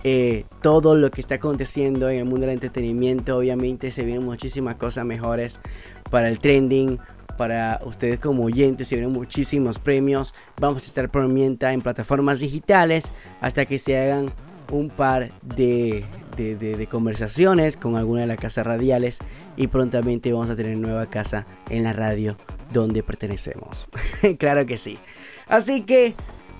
eh, 0.04 0.44
todo 0.60 0.94
lo 0.94 1.10
que 1.10 1.20
está 1.20 1.34
aconteciendo 1.34 2.08
en 2.08 2.18
el 2.20 2.24
mundo 2.24 2.46
del 2.46 2.54
entretenimiento. 2.54 3.36
Obviamente 3.36 3.90
se 3.90 4.04
vienen 4.04 4.24
muchísimas 4.24 4.76
cosas 4.76 5.04
mejores 5.04 5.58
para 6.12 6.28
el 6.28 6.38
trending. 6.38 7.00
Para 7.42 7.80
ustedes 7.84 8.20
como 8.20 8.44
oyentes 8.44 8.86
se 8.86 8.94
vienen 8.94 9.12
muchísimos 9.12 9.80
premios. 9.80 10.32
Vamos 10.60 10.84
a 10.84 10.86
estar 10.86 11.10
por 11.10 11.26
mientras 11.26 11.74
en 11.74 11.82
plataformas 11.82 12.38
digitales 12.38 13.10
hasta 13.40 13.66
que 13.66 13.80
se 13.80 13.98
hagan 14.00 14.30
un 14.70 14.90
par 14.90 15.32
de- 15.42 16.04
de 16.36 16.86
conversaciones 16.86 17.76
con 17.76 17.96
alguna 17.96 18.20
de 18.20 18.28
las 18.28 18.38
casas 18.38 18.64
radiales 18.64 19.18
y 19.56 19.66
prontamente 19.66 20.32
vamos 20.32 20.50
a 20.50 20.54
tener 20.56 20.76
nueva 20.78 21.06
casa 21.06 21.44
en 21.68 21.82
la 21.82 21.92
radio 21.92 22.36
donde 22.72 23.02
pertenecemos. 23.02 23.88
claro 24.38 24.64
que 24.64 24.78
sí. 24.78 24.96
Así 25.48 25.82
que, 25.82 26.14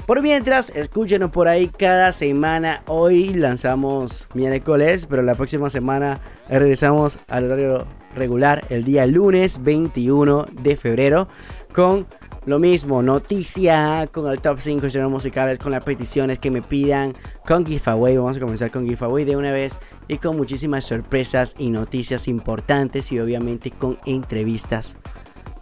por 0.08 0.20
mientras, 0.20 0.70
escúchenos 0.70 1.30
por 1.30 1.46
ahí 1.46 1.68
cada 1.68 2.10
semana. 2.10 2.82
Hoy 2.88 3.34
lanzamos 3.34 4.26
miércoles, 4.34 5.06
pero 5.06 5.22
la 5.22 5.36
próxima 5.36 5.70
semana 5.70 6.20
regresamos 6.48 7.20
al 7.28 7.44
horario 7.44 7.86
regular 8.14 8.64
el 8.70 8.84
día 8.84 9.06
lunes 9.06 9.62
21 9.62 10.46
de 10.62 10.76
febrero 10.76 11.28
con 11.72 12.06
lo 12.44 12.58
mismo, 12.58 13.02
noticia 13.02 14.08
con 14.10 14.28
el 14.30 14.40
top 14.40 14.58
5 14.58 14.88
géneros 14.88 15.12
musicales, 15.12 15.60
con 15.60 15.70
las 15.70 15.84
peticiones 15.84 16.40
que 16.40 16.50
me 16.50 16.60
pidan, 16.60 17.14
con 17.46 17.64
giveaway. 17.64 18.16
Vamos 18.16 18.36
a 18.36 18.40
comenzar 18.40 18.72
con 18.72 18.84
giveaway 18.84 19.24
de 19.24 19.36
una 19.36 19.52
vez 19.52 19.78
y 20.08 20.18
con 20.18 20.36
muchísimas 20.36 20.84
sorpresas 20.84 21.54
y 21.56 21.70
noticias 21.70 22.26
importantes 22.26 23.12
y 23.12 23.20
obviamente 23.20 23.70
con 23.70 23.96
entrevistas 24.06 24.96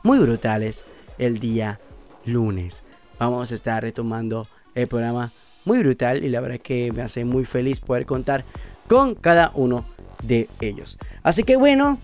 muy 0.02 0.18
brutales 0.18 0.84
el 1.18 1.38
día 1.38 1.80
lunes. 2.24 2.82
Vamos 3.18 3.52
a 3.52 3.54
estar 3.54 3.82
retomando 3.82 4.46
el 4.74 4.88
programa 4.88 5.32
muy 5.66 5.80
brutal 5.80 6.24
y 6.24 6.30
la 6.30 6.40
verdad 6.40 6.60
que 6.60 6.92
me 6.92 7.02
hace 7.02 7.26
muy 7.26 7.44
feliz 7.44 7.80
poder 7.80 8.06
contar 8.06 8.46
con 8.88 9.14
cada 9.14 9.52
uno 9.54 9.84
de 10.22 10.48
ellos. 10.60 10.98
Así 11.22 11.42
que 11.42 11.56
bueno, 11.56 11.98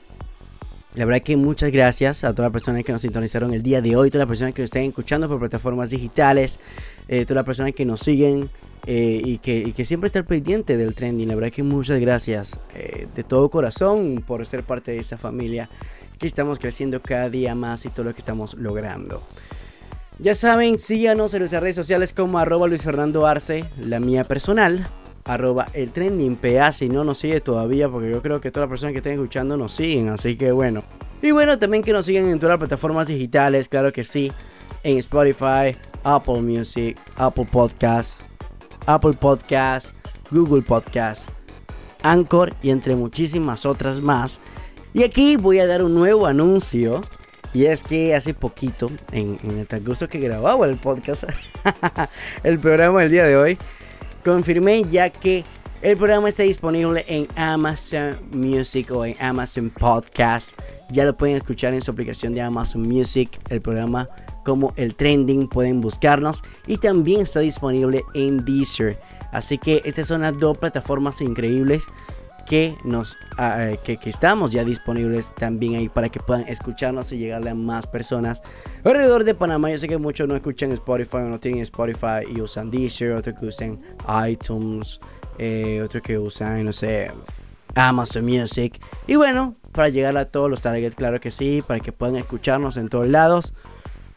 la 0.97 1.05
verdad 1.05 1.23
que 1.23 1.37
muchas 1.37 1.71
gracias 1.71 2.25
a 2.25 2.33
todas 2.33 2.47
las 2.47 2.53
personas 2.53 2.83
que 2.83 2.91
nos 2.91 3.03
sintonizaron 3.03 3.53
el 3.53 3.63
día 3.63 3.83
de 3.83 3.95
hoy, 3.97 4.11
todas 4.11 4.21
las 4.21 4.29
personas 4.29 4.55
que 4.55 4.63
nos 4.63 4.69
estén 4.69 4.85
escuchando 4.85 5.29
por 5.29 5.39
plataformas 5.39 5.91
digitales, 5.91 6.59
eh, 7.07 7.27
todas 7.27 7.37
las 7.37 7.45
personas 7.45 7.73
que 7.75 7.85
nos 7.85 8.01
siguen 8.01 8.49
eh, 8.87 9.21
y, 9.23 9.37
que, 9.37 9.85
siempre 9.85 10.07
están 10.07 10.25
pendiente 10.25 10.79
del 10.79 10.95
trending. 10.95 11.29
La 11.29 11.35
verdad 11.35 11.53
que 11.53 11.63
muchas 11.63 12.01
gracias 12.01 12.59
eh, 12.75 13.09
de 13.15 13.25
todo 13.25 13.51
corazón 13.51 14.25
por 14.27 14.47
ser 14.47 14.63
parte 14.63 14.93
de 14.93 15.01
esa 15.01 15.19
familia 15.19 15.69
que 16.19 16.27
estamos 16.27 16.59
creciendo 16.59 17.03
cada 17.03 17.29
día 17.29 17.55
más 17.55 17.85
y 17.85 17.91
todo 17.91 18.07
lo 18.07 18.15
que 18.15 18.21
estamos 18.21 18.55
logrando. 18.55 19.23
Ya 20.19 20.35
saben, 20.35 20.79
síganos 20.79 21.35
en 21.35 21.41
nuestras 21.41 21.63
redes 21.63 21.77
sociales 21.77 22.15
como 22.15 22.39
arroba 22.39 22.69
Luis 22.69 22.87
Arce, 22.87 23.67
la 23.79 24.01
mía 24.01 24.25
personal, 24.25 24.89
arroba 25.27 25.69
el 25.73 25.91
trending 25.91 26.37
PA 26.37 26.73
si 26.73 26.89
no 26.89 27.05
nos 27.05 27.19
sigue 27.19 27.41
todavía, 27.41 27.89
porque 27.89 28.11
yo 28.11 28.23
creo 28.23 28.41
que 28.41 28.51
todas 28.51 28.69
las 28.69 28.71
personas 28.71 28.93
que 28.93 28.99
estén 28.99 29.15
escuchando 29.15 29.57
nos 29.57 29.75
siguen, 29.75 30.09
así 30.09 30.37
que 30.37 30.53
bueno. 30.53 30.83
Y 31.21 31.33
bueno, 31.33 31.59
también 31.59 31.83
que 31.83 31.93
nos 31.93 32.07
sigan 32.07 32.29
en 32.29 32.39
todas 32.39 32.53
las 32.53 32.59
plataformas 32.59 33.09
digitales, 33.09 33.69
claro 33.69 33.93
que 33.93 34.05
sí, 34.05 34.33
en 34.85 34.99
Spotify, 34.99 35.77
Apple 36.05 36.41
Music, 36.41 36.97
Apple 37.17 37.49
Podcast, 37.51 38.21
Apple 38.87 39.15
Podcast, 39.15 39.93
Google 40.31 40.63
Podcast, 40.63 41.31
Anchor 42.03 42.55
y 42.63 42.71
entre 42.71 42.95
muchísimas 42.95 43.67
otras 43.67 44.01
más. 44.01 44.41
Y 44.95 45.03
aquí 45.03 45.37
voy 45.37 45.59
a 45.59 45.67
dar 45.67 45.83
un 45.83 45.95
nuevo 45.95 46.27
anuncio. 46.27 47.03
Y 47.55 47.65
es 47.67 47.83
que 47.83 48.15
hace 48.15 48.35
poquito, 48.35 48.91
en, 49.13 49.39
en 49.43 49.59
el 49.59 49.67
transcurso 49.67 50.09
que 50.09 50.19
grababa 50.19 50.67
el 50.67 50.77
podcast, 50.77 51.25
el 52.43 52.59
programa 52.59 53.01
del 53.01 53.11
día 53.11 53.25
de 53.25 53.37
hoy, 53.37 53.59
confirmé 54.27 54.83
ya 54.83 55.09
que 55.09 55.45
el 55.83 55.97
programa 55.97 56.29
está 56.29 56.43
disponible 56.43 57.05
en 57.07 57.29
Amazon 57.37 58.17
Music 58.33 58.91
o 58.91 59.05
en 59.05 59.15
Amazon 59.21 59.71
Podcast. 59.71 60.61
Ya 60.91 61.05
lo 61.05 61.17
pueden 61.17 61.37
escuchar 61.37 61.75
en 61.75 61.81
su 61.81 61.93
aplicación 61.93 62.35
de 62.35 62.43
Amazon 62.43 62.83
Music, 62.83 63.39
el 63.51 63.63
programa 63.63 64.09
como 64.45 64.73
el 64.75 64.97
trending, 64.97 65.47
pueden 65.49 65.81
buscarnos. 65.81 66.43
Y 66.67 66.79
también 66.79 67.21
está 67.21 67.39
disponible 67.39 68.03
en 68.15 68.45
Deezer. 68.45 68.99
Así 69.31 69.59
que 69.59 69.81
estas 69.85 70.09
son 70.09 70.23
las 70.23 70.37
dos 70.37 70.59
plataformas 70.59 71.21
increíbles 71.21 71.87
que 72.47 72.75
nos 72.85 73.17
ah, 73.37 73.71
eh, 73.73 73.79
que, 73.85 73.99
estamos 74.09 74.53
ya 74.53 74.65
disponibles 74.65 75.35
también 75.35 75.75
ahí 75.75 75.89
para 75.89 76.09
que 76.09 76.21
puedan 76.21 76.49
escucharnos 76.49 77.13
y 77.13 77.19
llegarle 77.19 77.51
a 77.51 77.55
más 77.55 77.87
personas 77.87 78.43
alrededor 78.85 79.25
de 79.25 79.35
Panamá. 79.35 79.71
Yo 79.71 79.79
sé 79.79 79.89
que 79.89 79.99
muchos 79.99 80.27
no 80.27 80.35
escuchan 80.35 80.73
Spotify 80.73 81.19
o 81.19 81.29
no 81.29 81.41
tienen 81.41 81.61
Spotify 81.63 82.25
y 82.35 82.41
usan 82.41 82.71
Deezer, 82.71 83.13
otros 83.13 83.39
que 83.39 83.47
usan 83.47 83.79
iTunes, 84.29 85.01
eh, 85.39 85.83
otros 85.85 86.03
que 86.03 86.19
usan, 86.19 86.65
no 86.65 86.73
sé, 86.73 87.11
Amazon 87.75 88.25
Music. 88.25 88.81
Y 89.07 89.17
bueno, 89.17 89.57
para 89.73 89.89
llegar 89.91 90.17
a 90.17 90.25
todos 90.25 90.49
los 90.49 90.61
targets, 90.61 90.95
claro 90.95 91.21
que 91.21 91.31
sí, 91.31 91.63
para 91.67 91.81
que 91.81 91.93
puedan 91.93 92.17
escucharnos 92.17 92.77
en 92.77 92.89
todos 92.89 93.09
lados. 93.09 93.53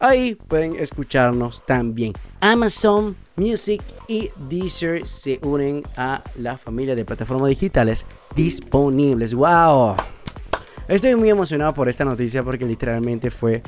Ahí 0.01 0.35
pueden 0.35 0.77
escucharnos 0.77 1.65
también. 1.65 2.13
Amazon 2.39 3.17
Music 3.35 3.81
y 4.07 4.29
Deezer 4.49 5.05
se 5.05 5.39
unen 5.41 5.83
a 5.97 6.23
la 6.37 6.57
familia 6.57 6.95
de 6.95 7.03
plataformas 7.03 7.49
digitales 7.49 8.05
disponibles. 8.33 9.33
¡Wow! 9.33 9.97
Estoy 10.87 11.15
muy 11.15 11.29
emocionado 11.29 11.73
por 11.73 11.89
esta 11.89 12.05
noticia 12.05 12.43
porque 12.43 12.65
literalmente 12.65 13.29
fue 13.29 13.61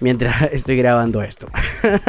mientras 0.00 0.42
estoy 0.52 0.78
grabando 0.78 1.20
esto. 1.20 1.46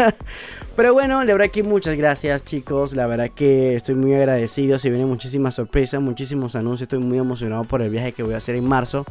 Pero 0.78 0.94
bueno, 0.94 1.22
la 1.26 1.34
verdad 1.34 1.52
que 1.52 1.64
muchas 1.64 1.98
gracias 1.98 2.46
chicos. 2.46 2.96
La 2.96 3.06
verdad 3.06 3.32
que 3.36 3.76
estoy 3.76 3.96
muy 3.96 4.14
agradecido. 4.14 4.80
Se 4.80 4.90
vienen 4.90 5.10
muchísimas 5.10 5.56
sorpresas, 5.56 6.00
muchísimos 6.00 6.56
anuncios. 6.56 6.84
Estoy 6.84 7.00
muy 7.00 7.18
emocionado 7.18 7.66
por 7.66 7.82
el 7.82 7.90
viaje 7.90 8.14
que 8.14 8.24
voy 8.24 8.34
a 8.34 8.38
hacer 8.38 8.56
en 8.56 8.64
marzo 8.64 9.06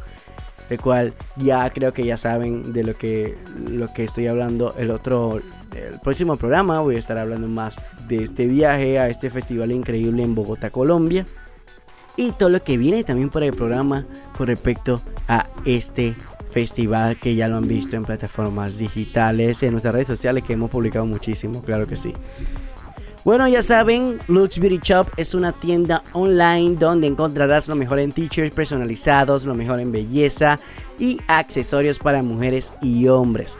el 0.69 0.81
cual 0.81 1.13
ya 1.35 1.69
creo 1.69 1.93
que 1.93 2.05
ya 2.05 2.17
saben 2.17 2.73
de 2.73 2.83
lo 2.83 2.97
que 2.97 3.37
lo 3.69 3.91
que 3.93 4.03
estoy 4.03 4.27
hablando 4.27 4.75
el 4.77 4.91
otro 4.91 5.41
el 5.75 5.99
próximo 5.99 6.35
programa. 6.37 6.81
Voy 6.81 6.95
a 6.95 6.99
estar 6.99 7.17
hablando 7.17 7.47
más 7.47 7.77
de 8.07 8.23
este 8.23 8.47
viaje 8.47 8.99
a 8.99 9.09
este 9.09 9.29
festival 9.29 9.71
increíble 9.71 10.23
en 10.23 10.35
Bogotá 10.35 10.69
Colombia. 10.69 11.25
Y 12.15 12.31
todo 12.31 12.49
lo 12.49 12.63
que 12.63 12.77
viene 12.77 13.03
también 13.03 13.29
por 13.29 13.43
el 13.43 13.53
programa 13.53 14.05
con 14.35 14.47
respecto 14.47 15.01
a 15.27 15.47
este 15.65 16.15
festival 16.49 17.19
que 17.19 17.35
ya 17.35 17.47
lo 17.47 17.57
han 17.57 17.67
visto 17.67 17.95
en 17.95 18.03
plataformas 18.03 18.77
digitales 18.77 19.61
en 19.61 19.71
nuestras 19.71 19.93
redes 19.93 20.07
sociales 20.07 20.43
que 20.43 20.53
hemos 20.53 20.71
publicado 20.71 21.05
muchísimo 21.05 21.61
claro 21.61 21.85
que 21.85 21.95
sí 21.95 22.13
Bueno, 23.27 23.45
ya 23.45 23.61
saben, 23.61 24.19
Lux 24.29 24.57
Beauty 24.57 24.79
Shop 24.81 25.05
es 25.17 25.33
una 25.33 25.51
tienda 25.51 26.01
online 26.13 26.77
donde 26.79 27.07
encontrarás 27.07 27.67
lo 27.67 27.75
mejor 27.75 27.99
en 27.99 28.13
t-shirts 28.13 28.55
personalizados, 28.55 29.43
lo 29.43 29.53
mejor 29.53 29.81
en 29.81 29.91
belleza 29.91 30.57
y 30.97 31.19
accesorios 31.27 31.99
para 31.99 32.23
mujeres 32.23 32.73
y 32.81 33.05
hombres. 33.09 33.57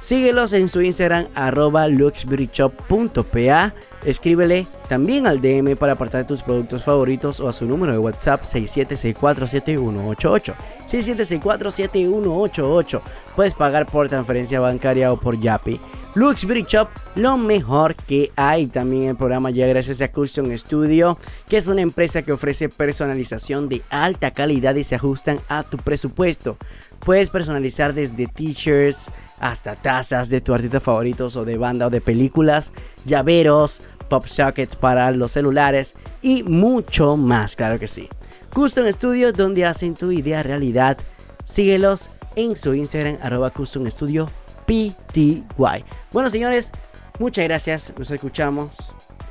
Síguelos 0.00 0.54
en 0.54 0.70
su 0.70 0.80
Instagram 0.80 1.26
arroba 1.34 1.88
luxbeautyshop.pa. 1.88 3.74
Escríbele 4.04 4.66
también 4.88 5.26
al 5.26 5.40
DM 5.40 5.76
para 5.76 5.92
apartar 5.92 6.26
tus 6.26 6.42
productos 6.42 6.84
favoritos 6.84 7.40
o 7.40 7.48
a 7.48 7.52
su 7.52 7.66
número 7.66 7.92
de 7.92 7.98
WhatsApp 7.98 8.42
67647188. 8.42 10.54
67647188. 10.86 13.00
Puedes 13.36 13.54
pagar 13.54 13.86
por 13.86 14.08
transferencia 14.08 14.58
bancaria 14.60 15.12
o 15.12 15.20
por 15.20 15.38
Yapi. 15.38 15.78
Lux 16.14 16.46
Shop, 16.66 16.88
lo 17.14 17.38
mejor 17.38 17.94
que 17.94 18.32
hay. 18.36 18.66
También 18.66 19.04
el 19.04 19.16
programa 19.16 19.50
llega 19.50 19.68
gracias 19.68 20.02
a 20.02 20.12
Custom 20.12 20.54
Studio, 20.58 21.16
que 21.48 21.56
es 21.56 21.68
una 21.68 21.80
empresa 21.80 22.20
que 22.20 22.32
ofrece 22.32 22.68
personalización 22.68 23.70
de 23.70 23.80
alta 23.88 24.30
calidad 24.30 24.74
y 24.74 24.84
se 24.84 24.96
ajustan 24.96 25.40
a 25.48 25.62
tu 25.62 25.78
presupuesto. 25.78 26.58
Puedes 27.00 27.30
personalizar 27.30 27.94
desde 27.94 28.26
t-shirts 28.26 29.10
hasta 29.40 29.74
tazas 29.74 30.28
de 30.28 30.40
tu 30.40 30.54
artista 30.54 30.78
favoritos 30.78 31.34
o 31.34 31.44
de 31.44 31.58
banda 31.58 31.86
o 31.86 31.90
de 31.90 32.00
películas, 32.00 32.72
llaveros, 33.04 33.82
pop 34.12 34.26
sockets 34.26 34.76
para 34.76 35.10
los 35.10 35.32
celulares 35.32 35.94
y 36.20 36.42
mucho 36.42 37.16
más, 37.16 37.56
claro 37.56 37.78
que 37.78 37.88
sí. 37.88 38.10
Custom 38.52 38.84
Studio, 38.92 39.32
donde 39.32 39.64
hacen 39.64 39.94
tu 39.94 40.12
idea 40.12 40.42
realidad. 40.42 40.98
Síguelos 41.44 42.10
en 42.36 42.54
su 42.54 42.74
Instagram, 42.74 43.16
arroba 43.22 43.48
Custom 43.48 43.90
Studio 43.90 44.28
PTY. 44.66 45.84
Bueno, 46.12 46.28
señores, 46.28 46.72
muchas 47.20 47.46
gracias. 47.46 47.90
Nos 47.98 48.10
escuchamos 48.10 48.72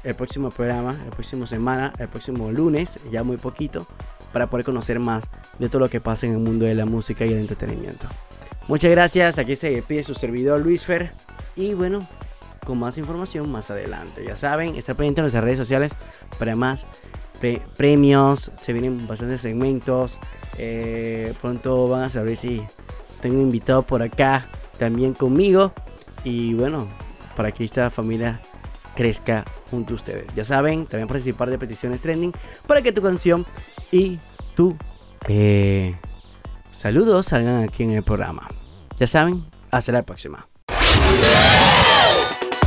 el 0.03 0.15
próximo 0.15 0.49
programa, 0.49 0.97
el 1.05 1.11
próximo 1.11 1.45
semana, 1.45 1.93
el 1.99 2.07
próximo 2.07 2.51
lunes, 2.51 2.99
ya 3.11 3.21
muy 3.21 3.37
poquito, 3.37 3.85
para 4.33 4.49
poder 4.49 4.65
conocer 4.65 4.99
más 4.99 5.25
de 5.59 5.69
todo 5.69 5.81
lo 5.81 5.89
que 5.91 6.01
pasa 6.01 6.25
en 6.25 6.31
el 6.31 6.39
mundo 6.39 6.65
de 6.65 6.73
la 6.73 6.87
música 6.87 7.23
y 7.23 7.33
el 7.33 7.39
entretenimiento. 7.39 8.07
Muchas 8.67 8.89
gracias. 8.89 9.37
Aquí 9.37 9.55
se 9.55 9.83
pide 9.83 10.03
su 10.03 10.15
servidor 10.15 10.59
Luis 10.59 10.85
Fer. 10.85 11.11
Y 11.55 11.75
bueno, 11.75 11.99
con 12.65 12.79
más 12.79 12.97
información 12.97 13.51
más 13.51 13.71
adelante. 13.71 14.23
Ya 14.25 14.35
saben, 14.35 14.75
está 14.75 14.93
pendiente 14.93 15.21
en 15.21 15.23
nuestras 15.23 15.43
redes 15.43 15.57
sociales 15.57 15.93
para 16.37 16.55
más 16.55 16.87
premios. 17.75 18.51
Se 18.61 18.73
vienen 18.73 19.07
bastantes 19.07 19.41
segmentos. 19.41 20.19
Eh, 20.57 21.33
pronto 21.41 21.87
van 21.87 22.03
a 22.03 22.09
saber 22.09 22.37
si 22.37 22.61
tengo 23.21 23.41
invitado 23.41 23.83
por 23.83 24.01
acá 24.01 24.45
también 24.77 25.13
conmigo. 25.13 25.73
Y 26.23 26.53
bueno, 26.53 26.87
para 27.35 27.51
que 27.51 27.63
esta 27.63 27.89
familia 27.89 28.39
crezca 28.95 29.43
junto 29.69 29.93
a 29.93 29.95
ustedes. 29.95 30.27
Ya 30.35 30.43
saben, 30.43 30.85
también 30.85 31.07
participar 31.07 31.49
de 31.49 31.57
peticiones 31.57 32.01
trending 32.01 32.33
para 32.67 32.81
que 32.81 32.91
tu 32.91 33.01
canción 33.01 33.45
y 33.91 34.19
tu 34.55 34.75
eh, 35.27 35.95
saludos 36.71 37.27
salgan 37.27 37.63
aquí 37.63 37.83
en 37.83 37.91
el 37.91 38.03
programa. 38.03 38.49
Ya 38.99 39.07
saben, 39.07 39.45
hasta 39.71 39.91
la 39.91 40.03
próxima. 40.03 40.47